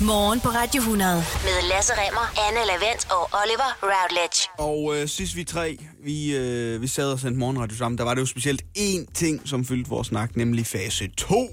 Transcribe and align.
Morgen 0.00 0.40
på 0.40 0.48
Radio 0.48 0.80
100. 0.80 1.14
Med 1.16 1.68
Lasse 1.68 1.92
Remmer, 1.92 2.48
Anne 2.48 2.66
Lavendt 2.66 3.06
og 3.10 3.30
Oliver 3.42 3.70
Routledge. 3.82 4.48
Og 4.58 4.96
øh, 4.96 5.08
sidst 5.08 5.36
vi 5.36 5.44
tre, 5.44 5.78
vi, 6.04 6.36
øh, 6.36 6.82
vi 6.82 6.86
sad 6.86 7.12
og 7.12 7.18
sendte 7.18 7.38
morgenradio 7.38 7.76
sammen, 7.76 7.98
der 7.98 8.04
var 8.04 8.14
det 8.14 8.20
jo 8.20 8.26
specielt 8.26 8.62
én 8.78 9.12
ting, 9.14 9.48
som 9.48 9.64
fyldte 9.64 9.90
vores 9.90 10.06
snak, 10.06 10.36
nemlig 10.36 10.66
fase 10.66 11.08
2 11.16 11.48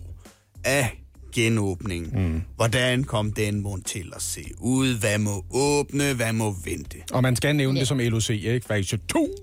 af 0.63 1.03
genåbningen. 1.35 2.31
Mm. 2.33 2.41
Hvordan 2.55 3.03
kom 3.03 3.31
den 3.31 3.61
mund 3.61 3.83
til 3.83 4.13
at 4.15 4.21
se 4.21 4.44
ud? 4.60 4.99
Hvad 4.99 5.17
må 5.17 5.46
åbne? 5.51 6.13
Hvad 6.13 6.33
må 6.33 6.55
vente? 6.65 6.97
Og 7.12 7.21
man 7.21 7.35
skal 7.35 7.55
nævne 7.55 7.75
ja. 7.75 7.79
det 7.79 7.87
som 7.87 7.99
LOC, 7.99 8.29
ikke? 8.29 8.67
Fase 8.67 8.97
2. 8.97 9.35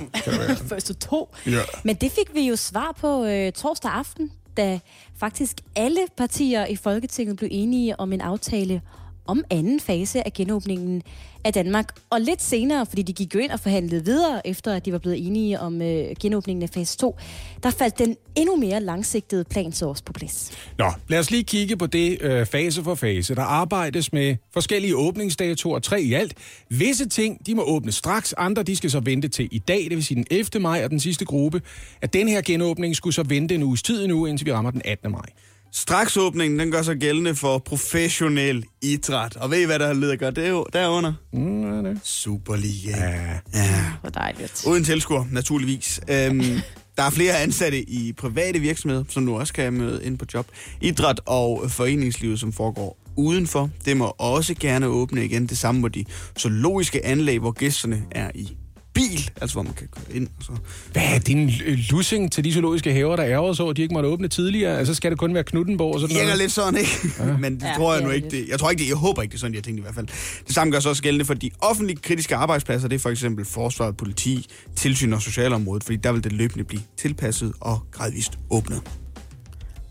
Første 0.68 0.94
to. 0.94 1.34
Ja. 1.46 1.62
Men 1.84 1.96
det 1.96 2.12
fik 2.12 2.34
vi 2.34 2.40
jo 2.40 2.56
svar 2.56 2.96
på 3.00 3.24
øh, 3.24 3.52
torsdag 3.52 3.90
aften, 3.90 4.30
da 4.56 4.80
faktisk 5.16 5.60
alle 5.76 6.00
partier 6.16 6.66
i 6.66 6.76
Folketinget 6.76 7.36
blev 7.36 7.48
enige 7.52 8.00
om 8.00 8.12
en 8.12 8.20
aftale 8.20 8.82
om 9.26 9.44
anden 9.50 9.80
fase 9.80 10.26
af 10.26 10.32
genåbningen 10.32 11.02
af 11.44 11.52
Danmark. 11.52 11.88
Og 12.10 12.20
lidt 12.20 12.42
senere, 12.42 12.86
fordi 12.86 13.02
de 13.02 13.12
gik 13.12 13.34
jo 13.34 13.40
ind 13.40 13.50
og 13.50 13.60
forhandlede 13.60 14.04
videre, 14.04 14.46
efter 14.46 14.74
at 14.74 14.84
de 14.84 14.92
var 14.92 14.98
blevet 14.98 15.26
enige 15.26 15.60
om 15.60 15.82
øh, 15.82 16.04
genåbningen 16.20 16.62
af 16.62 16.70
fase 16.70 16.98
2, 16.98 17.18
der 17.62 17.70
faldt 17.70 17.98
den 17.98 18.16
endnu 18.34 18.56
mere 18.56 18.80
langsigtede 18.80 19.44
plan 19.44 19.72
så 19.72 19.86
også 19.86 20.04
på 20.04 20.12
plads. 20.12 20.52
Nå, 20.78 20.92
lad 21.08 21.18
os 21.18 21.30
lige 21.30 21.44
kigge 21.44 21.76
på 21.76 21.86
det 21.86 22.22
øh, 22.22 22.46
fase 22.46 22.82
for 22.82 22.94
fase. 22.94 23.34
Der 23.34 23.42
arbejdes 23.42 24.12
med 24.12 24.36
forskellige 24.52 24.96
åbningsdatoer, 24.96 25.78
tre 25.78 26.02
i 26.02 26.12
alt. 26.12 26.34
Visse 26.70 27.08
ting, 27.08 27.46
de 27.46 27.54
må 27.54 27.62
åbne 27.62 27.92
straks, 27.92 28.34
andre 28.38 28.62
de 28.62 28.76
skal 28.76 28.90
så 28.90 29.00
vente 29.00 29.28
til 29.28 29.48
i 29.50 29.58
dag, 29.58 29.78
det 29.88 29.90
vil 29.90 30.04
sige 30.04 30.16
den 30.16 30.26
11. 30.30 30.62
maj, 30.62 30.84
og 30.84 30.90
den 30.90 31.00
sidste 31.00 31.24
gruppe, 31.24 31.62
at 32.02 32.12
den 32.12 32.28
her 32.28 32.42
genåbning 32.42 32.96
skulle 32.96 33.14
så 33.14 33.22
vente 33.22 33.54
en 33.54 33.62
uges 33.62 33.82
tid 33.82 34.06
nu, 34.06 34.26
indtil 34.26 34.46
vi 34.46 34.52
rammer 34.52 34.70
den 34.70 34.82
18. 34.84 35.10
maj. 35.10 35.26
Straksåbningen, 35.76 36.58
den 36.58 36.70
gør 36.70 36.82
sig 36.82 36.96
gældende 36.96 37.34
for 37.34 37.58
professionel 37.58 38.64
idræt. 38.82 39.36
Og 39.36 39.50
ved 39.50 39.58
I, 39.60 39.64
hvad 39.64 39.78
der 39.78 39.92
leder 39.92 40.16
gør 40.16 40.30
det 40.30 40.64
derunder? 40.72 41.12
Mm, 41.32 41.62
hvad 41.62 41.78
er 41.78 41.82
det? 41.82 42.00
Superliga. 42.02 42.96
Ja. 42.96 43.40
ja. 43.54 43.84
Hvor 44.00 44.10
dejligt. 44.10 44.64
Uden 44.66 44.84
tilskuer, 44.84 45.24
naturligvis. 45.30 46.00
Øhm, 46.08 46.40
der 46.96 47.02
er 47.02 47.10
flere 47.10 47.38
ansatte 47.38 47.90
i 47.90 48.12
private 48.12 48.58
virksomheder, 48.58 49.04
som 49.08 49.22
nu 49.22 49.38
også 49.38 49.52
kan 49.52 49.72
møde 49.72 50.04
ind 50.04 50.18
på 50.18 50.24
job. 50.34 50.46
Idræt 50.80 51.20
og 51.26 51.70
foreningslivet, 51.70 52.40
som 52.40 52.52
foregår 52.52 52.98
udenfor, 53.16 53.70
det 53.84 53.96
må 53.96 54.14
også 54.18 54.54
gerne 54.60 54.86
åbne 54.86 55.24
igen. 55.24 55.46
Det 55.46 55.58
samme 55.58 55.80
må 55.80 55.88
de 55.88 56.04
zoologiske 56.38 57.06
anlæg, 57.06 57.38
hvor 57.38 57.50
gæsterne 57.50 58.02
er 58.10 58.30
i 58.34 58.56
bil, 58.94 59.30
altså 59.40 59.54
hvor 59.54 59.62
man 59.62 59.72
kan 59.72 59.88
køre 59.88 60.16
ind. 60.16 60.28
Og 60.38 60.44
så. 60.44 60.52
Hvad 60.92 61.02
er 61.14 61.18
din 61.18 61.50
lussing 61.90 62.32
til 62.32 62.44
de 62.44 62.52
zoologiske 62.52 62.92
haver, 62.92 63.16
der 63.16 63.24
ærger 63.24 63.52
så, 63.52 63.68
at 63.68 63.76
de 63.76 63.82
ikke 63.82 63.94
måtte 63.94 64.08
åbne 64.08 64.28
tidligere? 64.28 64.78
Altså 64.78 64.94
skal 64.94 65.10
det 65.10 65.18
kun 65.18 65.34
være 65.34 65.44
Knuttenborg 65.44 65.94
og 65.94 66.00
sådan 66.00 66.08
Det 66.08 66.14
virker 66.16 66.26
noget? 66.26 66.40
lidt 66.42 66.52
sådan, 66.52 66.78
ikke? 66.80 66.90
Ja. 67.18 67.36
Men 67.44 67.54
det 67.54 67.62
Ja, 67.62 67.74
tror 67.76 67.92
jeg 67.92 67.98
det 67.98 68.04
nu 68.04 68.10
er 68.10 68.14
ikke. 68.14 68.24
det. 68.24 68.32
Det, 68.32 68.48
jeg 68.48 68.58
tror 68.58 68.70
ikke 68.70 68.82
det. 68.82 68.88
Jeg 68.88 68.96
håber 68.96 69.22
ikke, 69.22 69.32
det 69.32 69.36
er 69.36 69.40
sådan, 69.40 69.52
de 69.52 69.58
har 69.58 69.62
tænkt 69.62 69.78
i 69.78 69.82
hvert 69.82 69.94
fald. 69.94 70.06
Det 70.46 70.54
samme 70.54 70.72
gør 70.72 70.80
sig 70.80 70.90
også 70.90 71.02
gældende 71.02 71.24
for 71.24 71.34
de 71.34 71.50
offentlige 71.60 71.96
kritiske 71.96 72.36
arbejdspladser. 72.36 72.88
Det 72.88 72.94
er 72.94 73.00
for 73.00 73.10
eksempel 73.10 73.44
forsvaret, 73.44 73.96
politi, 73.96 74.46
tilsyn 74.76 75.12
og 75.12 75.22
socialområdet, 75.22 75.84
fordi 75.84 75.96
der 75.96 76.12
vil 76.12 76.24
det 76.24 76.32
løbende 76.32 76.64
blive 76.64 76.82
tilpasset 76.96 77.52
og 77.60 77.80
gradvist 77.92 78.38
åbnet. 78.50 78.82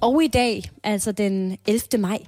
Og 0.02 0.24
i 0.24 0.28
dag, 0.28 0.64
altså 0.84 1.12
den 1.12 1.58
11. 1.68 1.82
maj, 2.00 2.20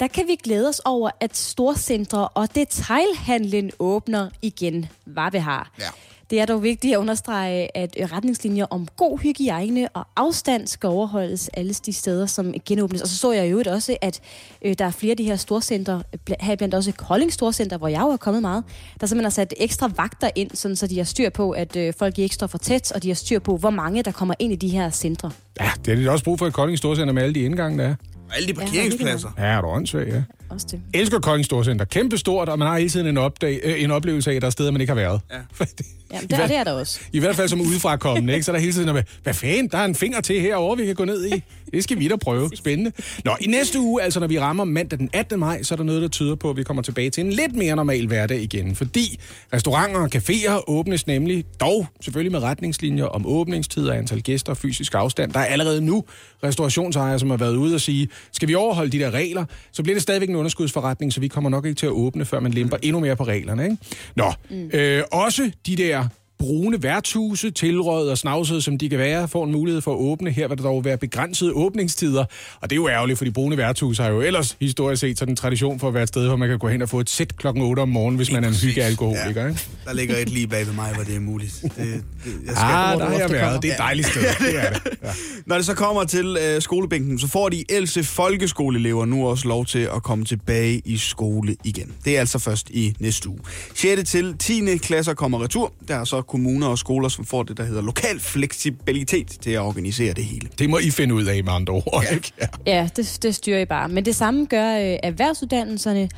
der 0.00 0.06
kan 0.06 0.24
vi 0.28 0.36
glæde 0.44 0.68
os 0.68 0.80
over, 0.84 1.10
at 1.20 1.36
storcentre 1.36 2.28
og 2.28 2.48
detailhandlen 2.54 3.70
åbner 3.78 4.28
igen, 4.42 4.86
hvad 5.06 5.32
vi 5.32 5.38
har. 5.38 5.72
Ja. 5.80 5.84
Det 6.30 6.40
er 6.40 6.46
dog 6.46 6.62
vigtigt 6.62 6.94
at 6.94 6.98
understrege, 6.98 7.76
at 7.76 7.96
retningslinjer 8.12 8.66
om 8.70 8.88
god 8.96 9.18
hygiejne 9.18 9.88
og 9.88 10.06
afstand 10.16 10.66
skal 10.66 10.86
overholdes 10.86 11.48
alle 11.48 11.74
de 11.74 11.92
steder, 11.92 12.26
som 12.26 12.54
genåbnes. 12.66 13.02
Og 13.02 13.08
så 13.08 13.16
så 13.18 13.32
jeg 13.32 13.46
i 13.46 13.50
øvrigt 13.50 13.68
også, 13.68 13.96
at 14.00 14.20
øh, 14.64 14.74
der 14.78 14.84
er 14.84 14.90
flere 14.90 15.10
af 15.10 15.16
de 15.16 15.24
her 15.24 15.36
storcentre, 15.36 16.02
bl- 16.30 16.34
heriblandt 16.40 16.74
også 16.74 16.92
Kolding 16.92 17.32
Storcenter, 17.32 17.78
hvor 17.78 17.88
jeg 17.88 18.00
jo 18.00 18.08
er 18.08 18.16
kommet 18.16 18.42
meget, 18.42 18.64
der 19.00 19.06
simpelthen 19.06 19.24
har 19.24 19.30
sat 19.30 19.54
ekstra 19.56 19.90
vagter 19.96 20.30
ind, 20.34 20.50
sådan, 20.54 20.76
så 20.76 20.86
de 20.86 20.96
har 20.96 21.04
styr 21.04 21.30
på, 21.30 21.50
at 21.50 21.76
øh, 21.76 21.92
folk 21.98 22.18
ikke 22.18 22.34
står 22.34 22.46
for 22.46 22.58
tæt, 22.58 22.92
og 22.92 23.02
de 23.02 23.08
har 23.08 23.14
styr 23.14 23.38
på, 23.38 23.56
hvor 23.56 23.70
mange 23.70 24.02
der 24.02 24.12
kommer 24.12 24.34
ind 24.38 24.52
i 24.52 24.56
de 24.56 24.68
her 24.68 24.90
centre. 24.90 25.30
Ja, 25.60 25.70
det 25.84 25.92
er 25.92 25.96
lidt 25.96 26.08
også 26.08 26.24
brug 26.24 26.38
for 26.38 26.46
et 26.46 26.52
Kolding 26.52 26.78
Storcenter 26.78 27.14
med 27.14 27.22
alle 27.22 27.34
de 27.34 27.40
indgange, 27.40 27.78
der 27.78 27.84
er. 27.84 27.94
Og 28.30 28.36
alle 28.36 28.48
de 28.48 28.54
parkeringspladser. 28.54 29.28
Ja, 29.38 29.44
er 29.44 29.60
du 29.60 29.66
åndssvagt, 29.66 30.08
ja. 30.08 30.22
Også 30.50 30.66
det. 30.70 30.80
Elsker 30.94 31.18
Kolding 31.20 31.44
Storcenter. 31.44 31.84
Kæmpe 31.84 32.18
stort, 32.18 32.48
og 32.48 32.58
man 32.58 32.68
har 32.68 32.78
hele 32.78 32.90
tiden 32.90 33.06
en, 33.06 33.16
opdag, 33.18 33.60
øh, 33.64 33.82
en 33.82 33.90
oplevelse 33.90 34.30
af, 34.30 34.34
at 34.36 34.42
der 34.42 34.46
er 34.46 34.50
steder, 34.50 34.70
man 34.70 34.80
ikke 34.80 34.90
har 34.90 34.94
været. 35.00 35.20
Ja. 35.32 35.36
Fordi- 35.52 35.72
Jamen, 36.12 36.28
det, 36.30 36.40
og 36.40 36.48
det 36.48 36.56
er 36.56 36.64
der 36.64 36.72
også. 36.72 37.00
I 37.12 37.18
hvert 37.20 37.36
fald 37.36 37.48
som 37.48 37.60
udefra 37.60 37.96
kommende, 37.96 38.32
ikke? 38.32 38.44
Så 38.44 38.50
er 38.50 38.54
der 38.54 38.60
hele 38.60 38.72
tiden, 38.72 38.92
med, 38.94 39.02
hvad 39.22 39.34
fanden, 39.34 39.68
der 39.68 39.78
er 39.78 39.84
en 39.84 39.94
finger 39.94 40.20
til 40.20 40.40
herovre, 40.40 40.76
vi 40.76 40.86
kan 40.86 40.94
gå 40.94 41.04
ned 41.04 41.26
i. 41.26 41.32
Det 41.72 41.84
skal 41.84 41.98
vi 41.98 42.08
da 42.08 42.16
prøve. 42.16 42.50
Spændende. 42.54 42.92
Nå, 43.24 43.36
i 43.40 43.46
næste 43.46 43.80
uge, 43.80 44.02
altså 44.02 44.20
når 44.20 44.26
vi 44.26 44.38
rammer 44.38 44.64
mandag 44.64 44.98
den 44.98 45.10
18. 45.12 45.40
maj, 45.40 45.62
så 45.62 45.74
er 45.74 45.76
der 45.76 45.84
noget, 45.84 46.02
der 46.02 46.08
tyder 46.08 46.34
på, 46.34 46.50
at 46.50 46.56
vi 46.56 46.62
kommer 46.62 46.82
tilbage 46.82 47.10
til 47.10 47.24
en 47.24 47.32
lidt 47.32 47.56
mere 47.56 47.76
normal 47.76 48.06
hverdag 48.06 48.40
igen. 48.40 48.74
Fordi 48.74 49.20
restauranter 49.52 50.00
og 50.00 50.08
caféer 50.14 50.64
åbnes 50.66 51.06
nemlig, 51.06 51.44
dog 51.60 51.86
selvfølgelig 52.00 52.32
med 52.32 52.42
retningslinjer 52.42 53.04
om 53.04 53.26
åbningstider, 53.26 53.92
antal 53.92 54.22
gæster 54.22 54.52
og 54.52 54.56
fysisk 54.56 54.94
afstand. 54.94 55.32
Der 55.32 55.40
er 55.40 55.44
allerede 55.44 55.80
nu 55.80 56.04
restaurationsejere, 56.44 57.18
som 57.18 57.30
har 57.30 57.36
været 57.36 57.56
ude 57.56 57.74
og 57.74 57.80
sige, 57.80 58.08
skal 58.32 58.48
vi 58.48 58.54
overholde 58.54 58.90
de 58.90 58.98
der 58.98 59.10
regler, 59.10 59.44
så 59.72 59.82
bliver 59.82 59.94
det 59.94 60.02
stadigvæk 60.02 60.28
en 60.28 60.36
underskudsforretning, 60.36 61.12
så 61.12 61.20
vi 61.20 61.28
kommer 61.28 61.50
nok 61.50 61.66
ikke 61.66 61.78
til 61.78 61.86
at 61.86 61.92
åbne, 61.92 62.24
før 62.24 62.40
man 62.40 62.52
lemper 62.52 62.76
endnu 62.82 63.00
mere 63.00 63.16
på 63.16 63.24
reglerne. 63.24 63.64
Ikke? 63.64 63.76
Nå, 64.16 64.32
mm. 64.50 64.70
øh, 64.72 65.02
også 65.12 65.50
de 65.66 65.76
der 65.76 66.08
brune 66.38 66.82
værtshuse, 66.82 67.50
tilråd 67.50 68.08
og 68.08 68.18
snavsede, 68.18 68.62
som 68.62 68.78
de 68.78 68.88
kan 68.88 68.98
være, 68.98 69.28
får 69.28 69.44
en 69.44 69.52
mulighed 69.52 69.80
for 69.82 69.92
at 69.92 69.98
åbne. 69.98 70.30
Her 70.30 70.48
vil 70.48 70.56
der 70.58 70.62
dog 70.64 70.84
være 70.84 70.96
begrænsede 70.98 71.52
åbningstider, 71.52 72.24
og 72.60 72.70
det 72.70 72.72
er 72.72 72.76
jo 72.76 72.88
ærgerligt, 72.88 73.18
fordi 73.18 73.30
brune 73.30 73.56
værtshuse 73.56 74.02
har 74.02 74.10
jo 74.10 74.20
ellers 74.20 74.56
historisk 74.60 75.00
set 75.00 75.18
sådan 75.18 75.32
en 75.32 75.36
tradition 75.36 75.80
for 75.80 75.88
at 75.88 75.94
være 75.94 76.02
et 76.02 76.08
sted, 76.08 76.26
hvor 76.26 76.36
man 76.36 76.48
kan 76.48 76.58
gå 76.58 76.68
hen 76.68 76.82
og 76.82 76.88
få 76.88 77.00
et 77.00 77.10
sæt 77.10 77.36
klokken 77.36 77.62
8 77.62 77.80
om 77.80 77.88
morgenen, 77.88 78.16
hvis 78.16 78.32
man 78.32 78.44
er 78.44 78.48
en 78.48 78.54
hyggealkoholiker. 78.54 79.42
Ja. 79.42 79.48
Ikke? 79.48 79.60
Der 79.84 79.92
ligger 79.92 80.16
et 80.16 80.28
lige 80.28 80.46
bag 80.46 80.66
ved 80.66 80.72
mig, 80.74 80.94
hvor 80.94 81.04
det 81.04 81.16
er 81.16 81.20
muligt. 81.20 81.58
Det, 81.62 81.70
det, 81.76 81.84
jeg 81.84 82.02
skal 82.46 82.56
Ah, 82.56 82.96
hvor 82.96 83.04
der 83.04 83.12
har 83.12 83.18
jeg 83.18 83.30
været. 83.30 83.42
kommer. 83.42 83.60
Det 83.60 83.68
er 83.70 83.74
et 83.74 83.78
dejligt 83.78 84.08
sted. 84.08 84.22
Det 84.22 84.58
er 84.66 84.70
det. 84.72 84.80
Ja. 85.02 85.08
Når 85.46 85.56
det 85.56 85.66
så 85.66 85.74
kommer 85.74 86.04
til 86.04 86.36
øh, 86.40 86.62
skolebænken, 86.62 87.18
så 87.18 87.28
får 87.28 87.48
de 87.48 87.64
ældste 87.68 88.04
folkeskoleelever 88.04 89.04
nu 89.04 89.26
også 89.26 89.48
lov 89.48 89.66
til 89.66 89.78
at 89.78 90.02
komme 90.02 90.24
tilbage 90.24 90.82
i 90.84 90.96
skole 90.96 91.56
igen. 91.64 91.92
Det 92.04 92.16
er 92.16 92.20
altså 92.20 92.38
først 92.38 92.70
i 92.70 92.94
næste 93.00 93.28
uge. 93.28 93.38
6. 93.74 94.10
til 94.10 94.34
10. 94.38 94.76
klasser 94.76 95.14
kommer 95.14 95.42
retur. 95.42 95.72
Der 95.88 95.94
er 95.96 96.04
så 96.04 96.22
kommuner 96.28 96.66
og 96.66 96.78
skoler, 96.78 97.08
som 97.08 97.24
får 97.24 97.42
det, 97.42 97.56
der 97.56 97.64
hedder 97.64 97.82
lokal 97.82 98.20
fleksibilitet 98.20 99.28
til 99.28 99.50
at 99.50 99.60
organisere 99.60 100.14
det 100.14 100.24
hele. 100.24 100.48
Det 100.58 100.70
må 100.70 100.78
I 100.78 100.90
finde 100.90 101.14
ud 101.14 101.24
af 101.24 101.44
med 101.44 101.52
andre 101.52 101.72
ord. 101.72 102.04
Ikke? 102.12 102.32
Ja. 102.40 102.46
Ja, 102.66 102.88
det, 102.96 103.18
det 103.22 103.34
styrer 103.34 103.60
I 103.60 103.64
bare. 103.64 103.88
Men 103.88 104.04
det 104.04 104.16
samme 104.16 104.46
gør 104.46 104.76
øh, 104.76 104.96
erhvervsuddannelserne. 105.02 106.08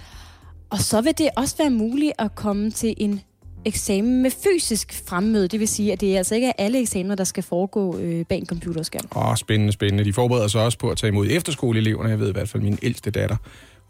Og 0.71 0.79
så 0.79 1.01
vil 1.01 1.19
det 1.19 1.29
også 1.37 1.57
være 1.59 1.71
muligt 1.71 2.13
at 2.19 2.35
komme 2.35 2.71
til 2.71 2.95
en 2.97 3.21
eksamen 3.65 4.23
med 4.23 4.31
fysisk 4.31 5.03
fremmøde. 5.07 5.49
Det 5.49 5.61
vil 5.61 5.69
sige, 5.69 5.93
at 5.93 6.01
det 6.01 6.15
er 6.15 6.19
altså 6.19 6.35
ikke 6.35 6.47
er 6.47 6.53
alle 6.59 6.81
eksamener, 6.81 7.15
der 7.15 7.25
skal 7.25 7.43
foregå 7.43 7.99
øh, 7.99 8.25
bag 8.27 8.39
en 8.39 8.47
computerskærm. 8.47 9.05
Åh, 9.17 9.37
spændende, 9.37 9.73
spændende. 9.73 10.05
De 10.05 10.13
forbereder 10.13 10.49
sig 10.49 10.65
også 10.65 10.79
på 10.79 10.91
at 10.91 10.97
tage 10.99 11.09
imod 11.09 11.27
efterskoleeleverne. 11.31 12.11
Jeg 12.11 12.21
ved 12.21 12.29
i 12.29 12.33
hvert 12.33 12.49
fald 12.49 12.63
min 12.63 12.79
ældste 12.83 13.11
datter. 13.11 13.37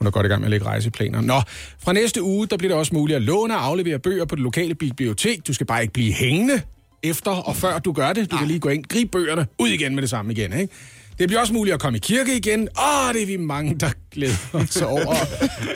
Hun 0.01 0.07
er 0.07 0.11
godt 0.11 0.27
i 0.27 0.29
gang 0.29 0.41
med 0.41 0.47
at 0.47 0.51
lægge 0.51 0.67
rejseplaner. 0.67 1.21
Nå, 1.21 1.41
fra 1.79 1.93
næste 1.93 2.23
uge, 2.23 2.47
der 2.47 2.57
bliver 2.57 2.69
det 2.73 2.79
også 2.79 2.95
muligt 2.95 3.17
at 3.17 3.23
låne 3.23 3.55
og 3.57 3.65
aflevere 3.65 3.99
bøger 3.99 4.25
på 4.25 4.35
det 4.35 4.43
lokale 4.43 4.75
bibliotek. 4.75 5.47
Du 5.47 5.55
skal 5.55 5.67
bare 5.67 5.83
ikke 5.83 5.93
blive 5.93 6.13
hængende 6.13 6.63
efter 7.03 7.31
og 7.31 7.57
før 7.57 7.79
du 7.79 7.93
gør 7.93 8.13
det. 8.13 8.31
Du 8.31 8.37
kan 8.37 8.47
lige 8.47 8.61
gå 8.61 8.69
ind, 8.69 8.85
gribe 8.85 9.11
bøgerne, 9.11 9.47
ud 9.59 9.69
igen 9.69 9.95
med 9.95 10.03
det 10.03 10.11
samme 10.11 10.33
igen, 10.33 10.53
ikke? 10.53 10.75
Det 11.19 11.29
bliver 11.29 11.41
også 11.41 11.53
muligt 11.53 11.75
at 11.75 11.81
komme 11.81 11.97
i 11.97 12.01
kirke 12.01 12.37
igen. 12.37 12.61
Åh, 12.61 13.15
det 13.15 13.23
er 13.23 13.27
vi 13.27 13.37
mange, 13.37 13.75
der 13.75 13.91
glæder 14.13 14.37
os 14.53 14.83
over. 14.83 15.15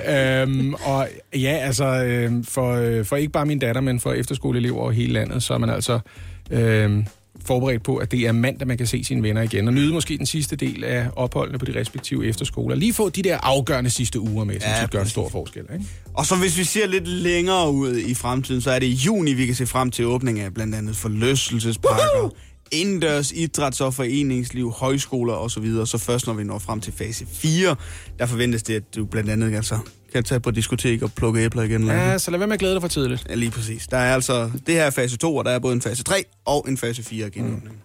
øhm, 0.43 0.75
og 0.75 1.09
ja, 1.35 1.59
altså, 1.63 1.85
øhm, 1.85 2.45
for, 2.45 2.75
øh, 2.75 3.05
for 3.05 3.17
ikke 3.17 3.33
bare 3.33 3.47
min 3.47 3.59
datter, 3.59 3.81
men 3.81 4.01
for 4.01 4.13
efterskoleelever 4.13 4.79
over 4.79 4.91
hele 4.91 5.13
landet, 5.13 5.43
så 5.43 5.55
er 5.55 5.59
man 5.59 5.71
altså 5.71 6.01
øhm, 6.51 7.07
forberedt 7.47 7.83
på, 7.83 7.97
at 7.97 8.11
det 8.13 8.21
er 8.21 8.33
mandag, 8.33 8.69
man 8.69 8.79
kan 8.79 8.87
se 8.87 9.05
sine 9.05 9.23
venner 9.23 9.43
igen. 9.43 9.69
Og 9.69 9.75
nyde 9.75 9.93
måske 9.93 10.19
den 10.19 10.27
sidste 10.27 10.57
del 10.57 10.85
af 10.85 11.09
opholdene 11.17 11.59
på 11.59 11.65
de 11.65 11.81
respektive 11.81 12.27
efterskoler. 12.27 12.77
Lige 12.77 12.93
få 12.93 13.09
de 13.09 13.23
der 13.23 13.39
afgørende 13.43 13.91
sidste 13.91 14.21
uger 14.21 14.45
med, 14.45 14.61
som 14.61 14.71
Ja, 14.81 14.87
gør 14.87 15.01
en 15.01 15.09
stor 15.09 15.29
forskel. 15.29 15.63
Ikke? 15.73 15.85
Og 16.15 16.27
så 16.27 16.37
hvis 16.37 16.59
vi 16.59 16.65
ser 16.65 16.87
lidt 16.87 17.09
længere 17.09 17.73
ud 17.73 17.97
i 17.97 18.15
fremtiden, 18.15 18.61
så 18.61 18.71
er 18.71 18.79
det 18.79 18.87
i 18.87 18.93
juni, 18.93 19.33
vi 19.33 19.47
kan 19.47 19.55
se 19.55 19.67
frem 19.67 19.91
til 19.91 20.07
åbning 20.07 20.41
af 20.41 20.55
blandt 20.55 20.75
andet 20.75 20.97
forlystelsesparker, 20.97 22.31
indendørs 22.73 23.33
idræts- 23.33 23.81
og 23.81 23.95
foreningsliv, 23.95 24.71
højskoler 24.71 25.35
osv. 25.35 25.67
Så, 25.67 25.87
så 25.87 25.99
først 25.99 26.27
når 26.27 26.35
vi 26.35 26.45
når 26.45 26.59
frem 26.59 26.81
til 26.81 26.93
fase 26.93 27.27
4, 27.33 27.77
der 28.19 28.27
forventes 28.27 28.63
det, 28.63 28.75
at 28.75 28.95
du 28.97 29.05
blandt 29.05 29.31
andet 29.31 29.55
altså, 29.57 29.79
kan 30.15 30.25
tage 30.25 30.41
på 30.41 30.51
diskotek 30.51 31.03
og 31.03 31.13
plukke 31.13 31.41
æbler 31.41 31.63
igen. 31.63 31.87
Ja, 31.87 32.19
så 32.19 32.31
lad 32.31 32.39
være 32.39 32.47
med 32.47 32.55
at 32.55 32.61
glæde 32.61 32.75
dig 32.75 32.83
for 32.83 32.89
tidligt. 32.89 33.27
Ja, 33.29 33.35
lige 33.35 33.51
præcis. 33.51 33.87
Der 33.87 33.97
er 33.97 34.15
altså, 34.15 34.51
det 34.67 34.75
her 34.75 34.83
er 34.83 34.91
fase 34.91 35.17
2, 35.17 35.37
og 35.37 35.45
der 35.45 35.51
er 35.51 35.59
både 35.59 35.75
en 35.75 35.83
fase 35.83 36.05
3 36.05 36.25
og 36.45 36.65
en 36.69 36.79
fase 36.79 37.03
4 37.03 37.31
genåbning. 37.31 37.83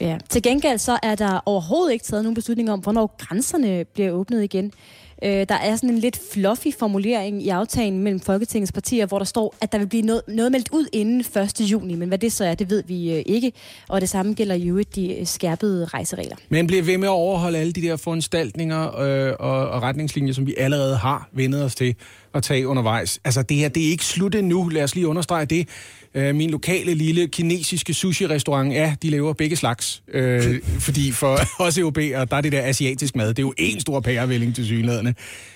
Ja. 0.00 0.18
Til 0.28 0.42
gengæld 0.42 0.78
så 0.78 0.98
er 1.02 1.14
der 1.14 1.40
overhovedet 1.46 1.92
ikke 1.92 2.04
taget 2.04 2.24
nogen 2.24 2.34
beslutning 2.34 2.70
om, 2.70 2.80
hvornår 2.80 3.16
grænserne 3.18 3.84
bliver 3.94 4.10
åbnet 4.10 4.44
igen. 4.44 4.72
Øh, 5.22 5.46
der 5.48 5.54
er 5.54 5.76
sådan 5.76 5.90
en 5.90 5.98
lidt 5.98 6.20
fluffy 6.32 6.68
formulering 6.78 7.42
i 7.42 7.48
aftalen 7.48 7.98
mellem 7.98 8.20
Folketingets 8.20 8.72
partier, 8.72 9.06
hvor 9.06 9.18
der 9.18 9.24
står, 9.24 9.54
at 9.60 9.72
der 9.72 9.78
vil 9.78 9.86
blive 9.86 10.02
noget, 10.02 10.22
noget 10.28 10.52
meldt 10.52 10.68
ud 10.72 10.86
inden 10.92 11.20
1. 11.20 11.60
juni. 11.60 11.94
Men 11.94 12.08
hvad 12.08 12.18
det 12.18 12.32
så 12.32 12.44
er, 12.44 12.54
det 12.54 12.70
ved 12.70 12.82
vi 12.86 13.12
øh, 13.12 13.22
ikke. 13.26 13.52
Og 13.88 14.00
det 14.00 14.08
samme 14.08 14.34
gælder 14.34 14.54
jo 14.54 14.82
de 14.94 15.14
øh, 15.14 15.26
skærpede 15.26 15.84
rejseregler. 15.84 16.36
Men 16.48 16.66
bliver 16.66 16.82
ved 16.82 16.98
med 16.98 17.08
at 17.08 17.12
overholde 17.12 17.58
alle 17.58 17.72
de 17.72 17.82
der 17.82 17.96
foranstaltninger 17.96 19.00
øh, 19.00 19.34
og, 19.38 19.68
og 19.68 19.82
retningslinjer, 19.82 20.32
som 20.32 20.46
vi 20.46 20.54
allerede 20.58 20.96
har 20.96 21.28
vendet 21.32 21.64
os 21.64 21.74
til 21.74 21.94
at 22.34 22.42
tage 22.42 22.68
undervejs. 22.68 23.20
Altså 23.24 23.42
det 23.42 23.56
her, 23.56 23.68
det 23.68 23.86
er 23.86 23.90
ikke 23.90 24.04
slut 24.04 24.34
endnu. 24.34 24.68
Lad 24.68 24.84
os 24.84 24.94
lige 24.94 25.08
understrege 25.08 25.44
det. 25.44 25.68
Øh, 26.14 26.34
min 26.34 26.50
lokale 26.50 26.94
lille 26.94 27.28
kinesiske 27.28 27.94
sushi-restaurant, 27.94 28.72
ja, 28.72 28.94
de 29.02 29.10
laver 29.10 29.32
begge 29.32 29.56
slags. 29.56 30.02
Øh, 30.12 30.60
fordi 30.78 31.12
for 31.12 31.38
os 31.64 31.78
europæere, 31.78 32.24
der 32.24 32.36
er 32.36 32.40
det 32.40 32.52
der 32.52 32.62
asiatisk 32.62 33.16
mad. 33.16 33.28
Det 33.28 33.38
er 33.38 33.42
jo 33.42 33.54
en 33.58 33.80
stor 33.80 34.00
pærevælling 34.00 34.54
til 34.54 34.66
synlædende. 34.66 35.14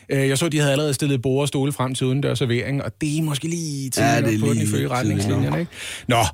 Øh, 0.09 0.29
jeg 0.29 0.39
så, 0.39 0.49
de 0.49 0.59
havde 0.59 0.73
allerede 0.73 0.95
stillet 0.95 1.23
bord 1.23 1.41
og 1.41 1.49
stole 1.49 1.73
frem 1.73 1.95
til 1.95 2.07
udendørs 2.07 2.39
servering, 2.39 2.83
og 2.85 2.93
det 3.01 3.19
er 3.19 3.23
måske 3.23 3.49
lige 3.49 3.91
til 3.91 4.03
Ja, 4.03 4.21
det 4.21 4.35
er 4.35 4.41
på 4.41 4.47
den 4.47 4.63
ifølge 4.63 4.89
retningslinjerne, 4.89 5.61
ikke? 5.61 5.73
Nå, 6.09 6.25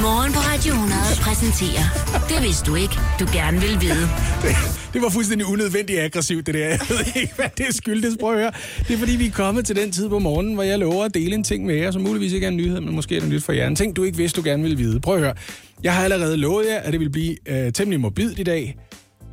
Morgen 0.00 0.32
på 0.32 0.38
Radio 0.38 0.72
100 0.72 1.00
præsenterer 1.20 1.84
Det 2.28 2.42
vidste 2.42 2.70
du 2.70 2.74
ikke, 2.74 2.94
du 3.20 3.26
gerne 3.32 3.60
vil 3.60 3.80
vide. 3.80 4.08
Det 4.92 5.02
var 5.02 5.08
fuldstændig 5.08 5.46
unødvendigt 5.46 6.00
aggressivt, 6.00 6.46
det 6.46 6.54
der. 6.54 6.68
Jeg 6.68 6.80
ved 6.88 7.16
ikke, 7.16 7.34
hvad 7.34 7.48
det 7.58 7.74
skyldes. 7.74 8.16
Prøv 8.20 8.32
at 8.32 8.38
høre. 8.38 8.52
Det 8.88 8.94
er 8.94 8.98
fordi, 8.98 9.16
vi 9.16 9.26
er 9.26 9.30
kommet 9.30 9.66
til 9.66 9.76
den 9.76 9.92
tid 9.92 10.08
på 10.08 10.18
morgenen, 10.18 10.54
hvor 10.54 10.62
jeg 10.62 10.78
lover 10.78 11.04
at 11.04 11.14
dele 11.14 11.34
en 11.34 11.44
ting 11.44 11.66
med 11.66 11.74
jer, 11.74 11.90
som 11.90 12.02
muligvis 12.02 12.32
ikke 12.32 12.44
er 12.44 12.50
en 12.50 12.56
nyhed, 12.56 12.80
men 12.80 12.94
måske 12.94 13.16
er 13.16 13.20
det 13.20 13.28
nyt 13.28 13.42
for 13.42 13.52
jer. 13.52 13.66
En 13.66 13.76
ting, 13.76 13.96
du 13.96 14.04
ikke 14.04 14.16
vidste, 14.16 14.40
du 14.40 14.48
gerne 14.48 14.62
ville 14.62 14.76
vide. 14.76 15.00
Prøv 15.00 15.14
at 15.14 15.20
høre. 15.20 15.34
Jeg 15.82 15.94
har 15.94 16.04
allerede 16.04 16.36
lovet 16.36 16.66
jer, 16.66 16.78
at 16.78 16.92
det 16.92 17.00
vil 17.00 17.10
blive 17.10 17.36
øh, 17.48 17.72
temmelig 17.72 18.00
morbidt 18.00 18.38
i 18.38 18.42
dag. 18.42 18.76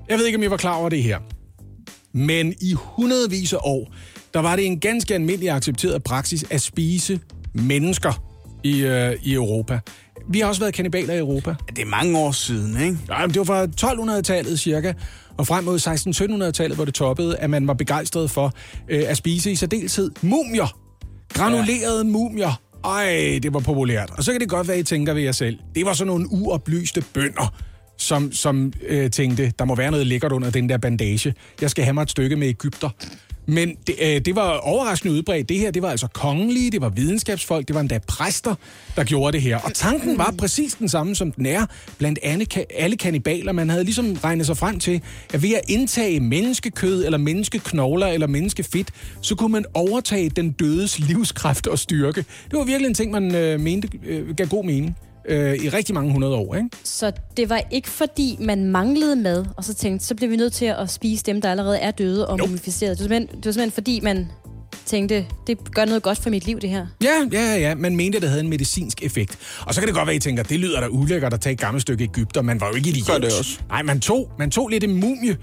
Jeg 0.09 0.17
ved 0.17 0.25
ikke, 0.25 0.37
om 0.37 0.43
I 0.43 0.49
var 0.49 0.57
klar 0.57 0.75
over 0.75 0.89
det 0.89 1.03
her. 1.03 1.19
Men 2.13 2.53
i 2.61 2.73
hundredvis 2.73 3.53
af 3.53 3.57
år, 3.63 3.93
der 4.33 4.39
var 4.39 4.55
det 4.55 4.65
en 4.65 4.79
ganske 4.79 5.13
almindelig 5.13 5.49
accepteret 5.49 6.03
praksis 6.03 6.45
at 6.49 6.61
spise 6.61 7.19
mennesker 7.53 8.23
i, 8.63 8.81
øh, 8.81 9.15
i 9.23 9.33
Europa. 9.33 9.79
Vi 10.29 10.39
har 10.39 10.47
også 10.47 10.61
været 10.61 10.73
kannibaler 10.73 11.13
i 11.13 11.17
Europa. 11.17 11.55
Det 11.69 11.79
er 11.79 11.85
mange 11.85 12.19
år 12.19 12.31
siden, 12.31 12.81
ikke? 12.81 12.97
Men 13.21 13.29
det 13.29 13.37
var 13.37 13.43
fra 13.43 13.65
1200-tallet 13.65 14.59
cirka, 14.59 14.93
og 15.37 15.47
frem 15.47 15.63
mod 15.63 15.79
1600-1700-tallet, 16.47 16.77
hvor 16.77 16.85
det 16.85 16.93
toppede, 16.93 17.37
at 17.37 17.49
man 17.49 17.67
var 17.67 17.73
begejstret 17.73 18.31
for 18.31 18.53
øh, 18.89 19.03
at 19.07 19.17
spise 19.17 19.51
i 19.51 19.55
særdeleshed 19.55 20.11
mumier. 20.21 20.77
Granulerede 21.33 21.97
ja. 21.97 22.03
mumier. 22.03 22.61
Ej, 22.85 23.39
det 23.43 23.53
var 23.53 23.59
populært. 23.59 24.09
Og 24.17 24.23
så 24.23 24.31
kan 24.31 24.41
det 24.41 24.49
godt 24.49 24.67
være, 24.67 24.79
I 24.79 24.83
tænker 24.83 25.13
ved 25.13 25.21
jer 25.21 25.31
selv. 25.31 25.59
Det 25.75 25.85
var 25.85 25.93
sådan 25.93 26.07
nogle 26.07 26.27
uoplyste 26.31 27.03
bønder, 27.13 27.53
som, 27.97 28.31
som 28.31 28.73
øh, 28.87 29.11
tænkte, 29.11 29.53
der 29.59 29.65
må 29.65 29.75
være 29.75 29.91
noget 29.91 30.07
lækkert 30.07 30.31
under 30.31 30.49
den 30.49 30.69
der 30.69 30.77
bandage. 30.77 31.33
Jeg 31.61 31.69
skal 31.69 31.83
have 31.83 31.93
mig 31.93 32.01
et 32.01 32.11
stykke 32.11 32.35
med 32.35 32.47
Ægypter. 32.47 32.89
Men 33.45 33.75
det, 33.87 33.95
øh, 34.01 34.21
det 34.25 34.35
var 34.35 34.57
overraskende 34.57 35.13
udbredt. 35.13 35.49
Det 35.49 35.57
her, 35.57 35.71
det 35.71 35.81
var 35.81 35.89
altså 35.89 36.07
kongelige, 36.07 36.71
det 36.71 36.81
var 36.81 36.89
videnskabsfolk, 36.89 37.67
det 37.67 37.73
var 37.73 37.81
endda 37.81 37.99
præster, 38.07 38.55
der 38.95 39.03
gjorde 39.03 39.31
det 39.31 39.41
her. 39.41 39.57
Og 39.57 39.73
tanken 39.73 40.17
var 40.17 40.33
præcis 40.37 40.73
den 40.73 40.89
samme, 40.89 41.15
som 41.15 41.31
den 41.31 41.45
er 41.45 41.65
blandt 41.97 42.19
alle, 42.23 42.45
alle 42.75 42.97
kannibaler. 42.97 43.51
Man 43.51 43.69
havde 43.69 43.83
ligesom 43.83 44.13
regnet 44.23 44.45
sig 44.45 44.57
frem 44.57 44.79
til, 44.79 45.01
at 45.33 45.43
ved 45.43 45.53
at 45.53 45.61
indtage 45.67 46.19
menneskekød, 46.19 47.05
eller 47.05 47.17
menneskeknogler, 47.17 48.07
eller 48.07 48.27
menneskefedt, 48.27 48.91
så 49.21 49.35
kunne 49.35 49.51
man 49.51 49.65
overtage 49.73 50.29
den 50.29 50.51
dødes 50.51 50.99
livskraft 50.99 51.67
og 51.67 51.79
styrke. 51.79 52.25
Det 52.51 52.59
var 52.59 52.63
virkelig 52.63 52.87
en 52.87 52.93
ting, 52.93 53.11
man 53.11 53.35
øh, 53.35 53.59
mente 53.59 53.89
øh, 54.05 54.35
gav 54.35 54.47
god 54.47 54.65
mening 54.65 54.97
øh, 55.27 55.55
i 55.55 55.69
rigtig 55.69 55.95
mange 55.95 56.11
hundrede 56.11 56.33
år, 56.35 56.55
ikke? 56.55 56.69
Så 56.83 57.11
det 57.37 57.49
var 57.49 57.61
ikke 57.71 57.89
fordi, 57.89 58.37
man 58.39 58.65
manglede 58.65 59.15
mad, 59.15 59.45
og 59.57 59.63
så 59.63 59.73
tænkte, 59.73 60.05
så 60.05 60.15
bliver 60.15 60.29
vi 60.29 60.35
nødt 60.35 60.53
til 60.53 60.65
at 60.65 60.89
spise 60.89 61.23
dem, 61.23 61.41
der 61.41 61.51
allerede 61.51 61.77
er 61.77 61.91
døde 61.91 62.27
og 62.27 62.37
Nope. 62.37 62.49
mumificerede. 62.49 62.95
Det 62.95 63.03
var, 63.09 63.15
simpelthen, 63.15 63.27
det 63.37 63.45
var 63.45 63.51
simpelthen 63.51 63.71
fordi, 63.71 63.99
man 63.99 64.27
tænkte, 64.85 65.25
det 65.47 65.73
gør 65.73 65.85
noget 65.85 66.03
godt 66.03 66.17
for 66.17 66.29
mit 66.29 66.45
liv, 66.45 66.59
det 66.59 66.69
her. 66.69 66.87
Ja, 67.03 67.27
ja, 67.31 67.39
ja, 67.53 67.57
ja. 67.57 67.75
Man 67.75 67.95
mente, 67.95 68.15
at 68.15 68.21
det 68.21 68.29
havde 68.29 68.43
en 68.43 68.49
medicinsk 68.49 69.03
effekt. 69.03 69.37
Og 69.61 69.73
så 69.73 69.81
kan 69.81 69.87
det 69.87 69.95
godt 69.95 70.07
være, 70.07 70.15
at 70.15 70.21
I 70.21 70.27
tænker, 70.27 70.43
det 70.43 70.59
lyder 70.59 70.79
da 70.79 70.87
ulækkert 70.87 71.33
at 71.33 71.41
tage 71.41 71.53
et 71.53 71.59
gammelt 71.59 71.81
stykke 71.81 72.03
Ægypter. 72.03 72.41
Man 72.41 72.61
var 72.61 72.67
jo 72.69 72.73
ikke 72.75 72.89
idiot. 72.89 73.07
Gør 73.07 73.17
det 73.17 73.39
også. 73.39 73.59
Nej, 73.69 73.83
man 73.83 73.99
tog, 73.99 74.31
man 74.39 74.51
tog 74.51 74.67
lidt 74.69 74.83
en 74.83 74.93
mumie, 74.99 75.37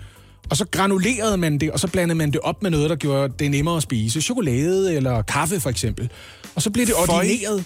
og 0.50 0.56
så 0.56 0.64
granulerede 0.70 1.36
man 1.36 1.58
det, 1.58 1.70
og 1.70 1.80
så 1.80 1.88
blandede 1.88 2.18
man 2.18 2.30
det 2.30 2.40
op 2.40 2.62
med 2.62 2.70
noget, 2.70 2.90
der 2.90 2.96
gjorde 2.96 3.34
det 3.38 3.50
nemmere 3.50 3.76
at 3.76 3.82
spise. 3.82 4.20
Chokolade 4.20 4.94
eller 4.94 5.22
kaffe, 5.22 5.60
for 5.60 5.70
eksempel. 5.70 6.10
Og 6.54 6.62
så 6.62 6.70
blev 6.70 6.86
det 6.86 6.94
Føj. 7.06 7.16
ordineret. 7.16 7.64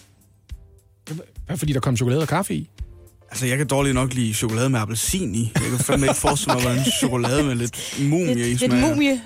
Hvad, 1.47 1.57
fordi 1.57 1.73
der 1.73 1.81
kom 1.81 1.97
chokolade 1.97 2.23
og 2.23 2.29
kaffe 2.29 2.55
i? 2.55 2.71
Altså, 3.31 3.47
jeg 3.47 3.59
kan 3.59 3.67
dårligt 3.67 3.95
nok 3.95 4.15
lide 4.15 4.35
chokolade 4.35 4.71
med 4.71 4.81
appelsin 4.81 5.35
i. 5.35 5.53
Jeg 5.55 5.63
kan 5.71 5.79
fandme 5.79 6.07
ikke 6.07 6.21
forestille 6.21 6.55
mig, 6.55 6.63
hvordan 6.63 6.85
chokolade 6.99 7.45
med 7.45 7.55
lidt 7.55 7.97
mumie 8.01 8.31
i 8.31 8.35
Lidt, 8.35 8.61
lidt 8.61 8.73
smager. 8.73 8.89
mumie. 8.89 9.21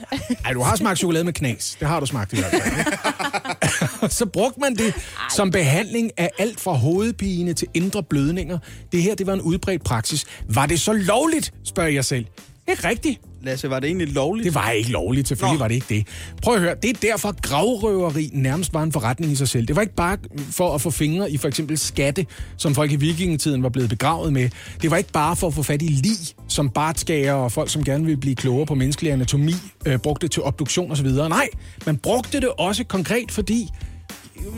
Ej, 0.45 0.53
du 0.53 0.61
har 0.63 0.77
smagt 0.77 0.99
chokolade 0.99 1.25
med 1.25 1.33
knas. 1.33 1.77
Det 1.81 1.89
har 1.89 2.01
du 2.01 2.07
smagt 2.07 2.33
i 2.33 2.37
hvert 2.37 2.51
fald. 2.51 2.79
ikke? 2.79 4.15
så 4.19 4.27
brugte 4.27 4.61
man 4.61 4.75
det 4.77 4.95
som 5.37 5.51
behandling 5.51 6.11
af 6.17 6.31
alt 6.39 6.61
fra 6.61 6.73
hovedpine 6.73 7.53
til 7.53 7.69
indre 7.75 8.03
blødninger. 8.03 8.59
Det 8.93 9.03
her, 9.03 9.15
det 9.15 9.27
var 9.27 9.33
en 9.35 9.41
udbredt 9.41 9.85
praksis. 9.85 10.25
Var 10.49 10.67
det 10.67 10.81
så 10.81 10.93
lovligt, 10.93 11.53
spørger 11.65 11.91
jeg 11.91 12.05
selv. 12.05 12.27
Ikke 12.69 12.89
rigtigt. 12.89 13.21
Lasse, 13.43 13.71
var 13.71 13.81
det 13.81 13.87
egentlig 13.87 14.09
lovligt? 14.13 14.45
Det 14.45 14.55
var 14.55 14.71
ikke 14.71 14.91
lovligt, 14.91 15.29
selvfølgelig 15.29 15.59
Nå. 15.59 15.65
var 15.65 15.69
det 15.69 15.75
ikke 15.75 15.87
det. 15.89 16.07
Prøv 16.43 16.55
at 16.55 16.61
høre, 16.61 16.75
det 16.83 16.91
er 16.91 16.95
derfor 17.03 17.41
gravrøveri 17.41 18.31
nærmest 18.33 18.75
var 18.75 18.83
en 18.83 18.93
forretning 18.93 19.33
i 19.33 19.35
sig 19.35 19.49
selv. 19.49 19.67
Det 19.67 19.77
var 19.77 19.83
ikke 19.83 19.95
bare 19.95 20.19
for 20.51 20.75
at 20.75 20.81
få 20.81 20.91
fingre 20.91 21.31
i 21.31 21.37
for 21.37 21.49
eksempel 21.49 21.79
skatte, 21.79 22.27
som 22.57 22.75
folk 22.75 22.93
i 22.93 22.97
vikingetiden 22.97 23.63
var 23.63 23.69
blevet 23.69 23.91
begravet 23.91 24.33
med. 24.33 24.51
Det 24.83 24.91
var 24.91 24.97
ikke 24.97 25.13
bare 25.13 25.37
for 25.37 25.47
at 25.47 25.55
få 25.55 25.63
fat 25.63 25.83
i 25.83 25.87
lig, 25.87 26.17
som 26.49 26.71
bartskager 26.71 27.33
og 27.33 27.53
folk, 27.53 27.71
som 27.71 27.85
gerne 27.85 28.05
ville 28.05 28.21
blive 28.21 28.37
klogere 28.37 28.67
på 28.67 28.75
menneskelig 28.75 29.13
anatomi, 29.13 29.55
øh, 29.87 29.99
brugte 29.99 30.27
det 30.27 30.33
til 30.33 30.43
obduktion 30.43 30.93
osv. 30.93 31.07
Nej, 31.09 31.49
man 31.87 31.97
brugte 31.97 32.41
det 32.41 32.49
også 32.49 32.85
konkret, 32.85 33.33
fordi 33.33 33.71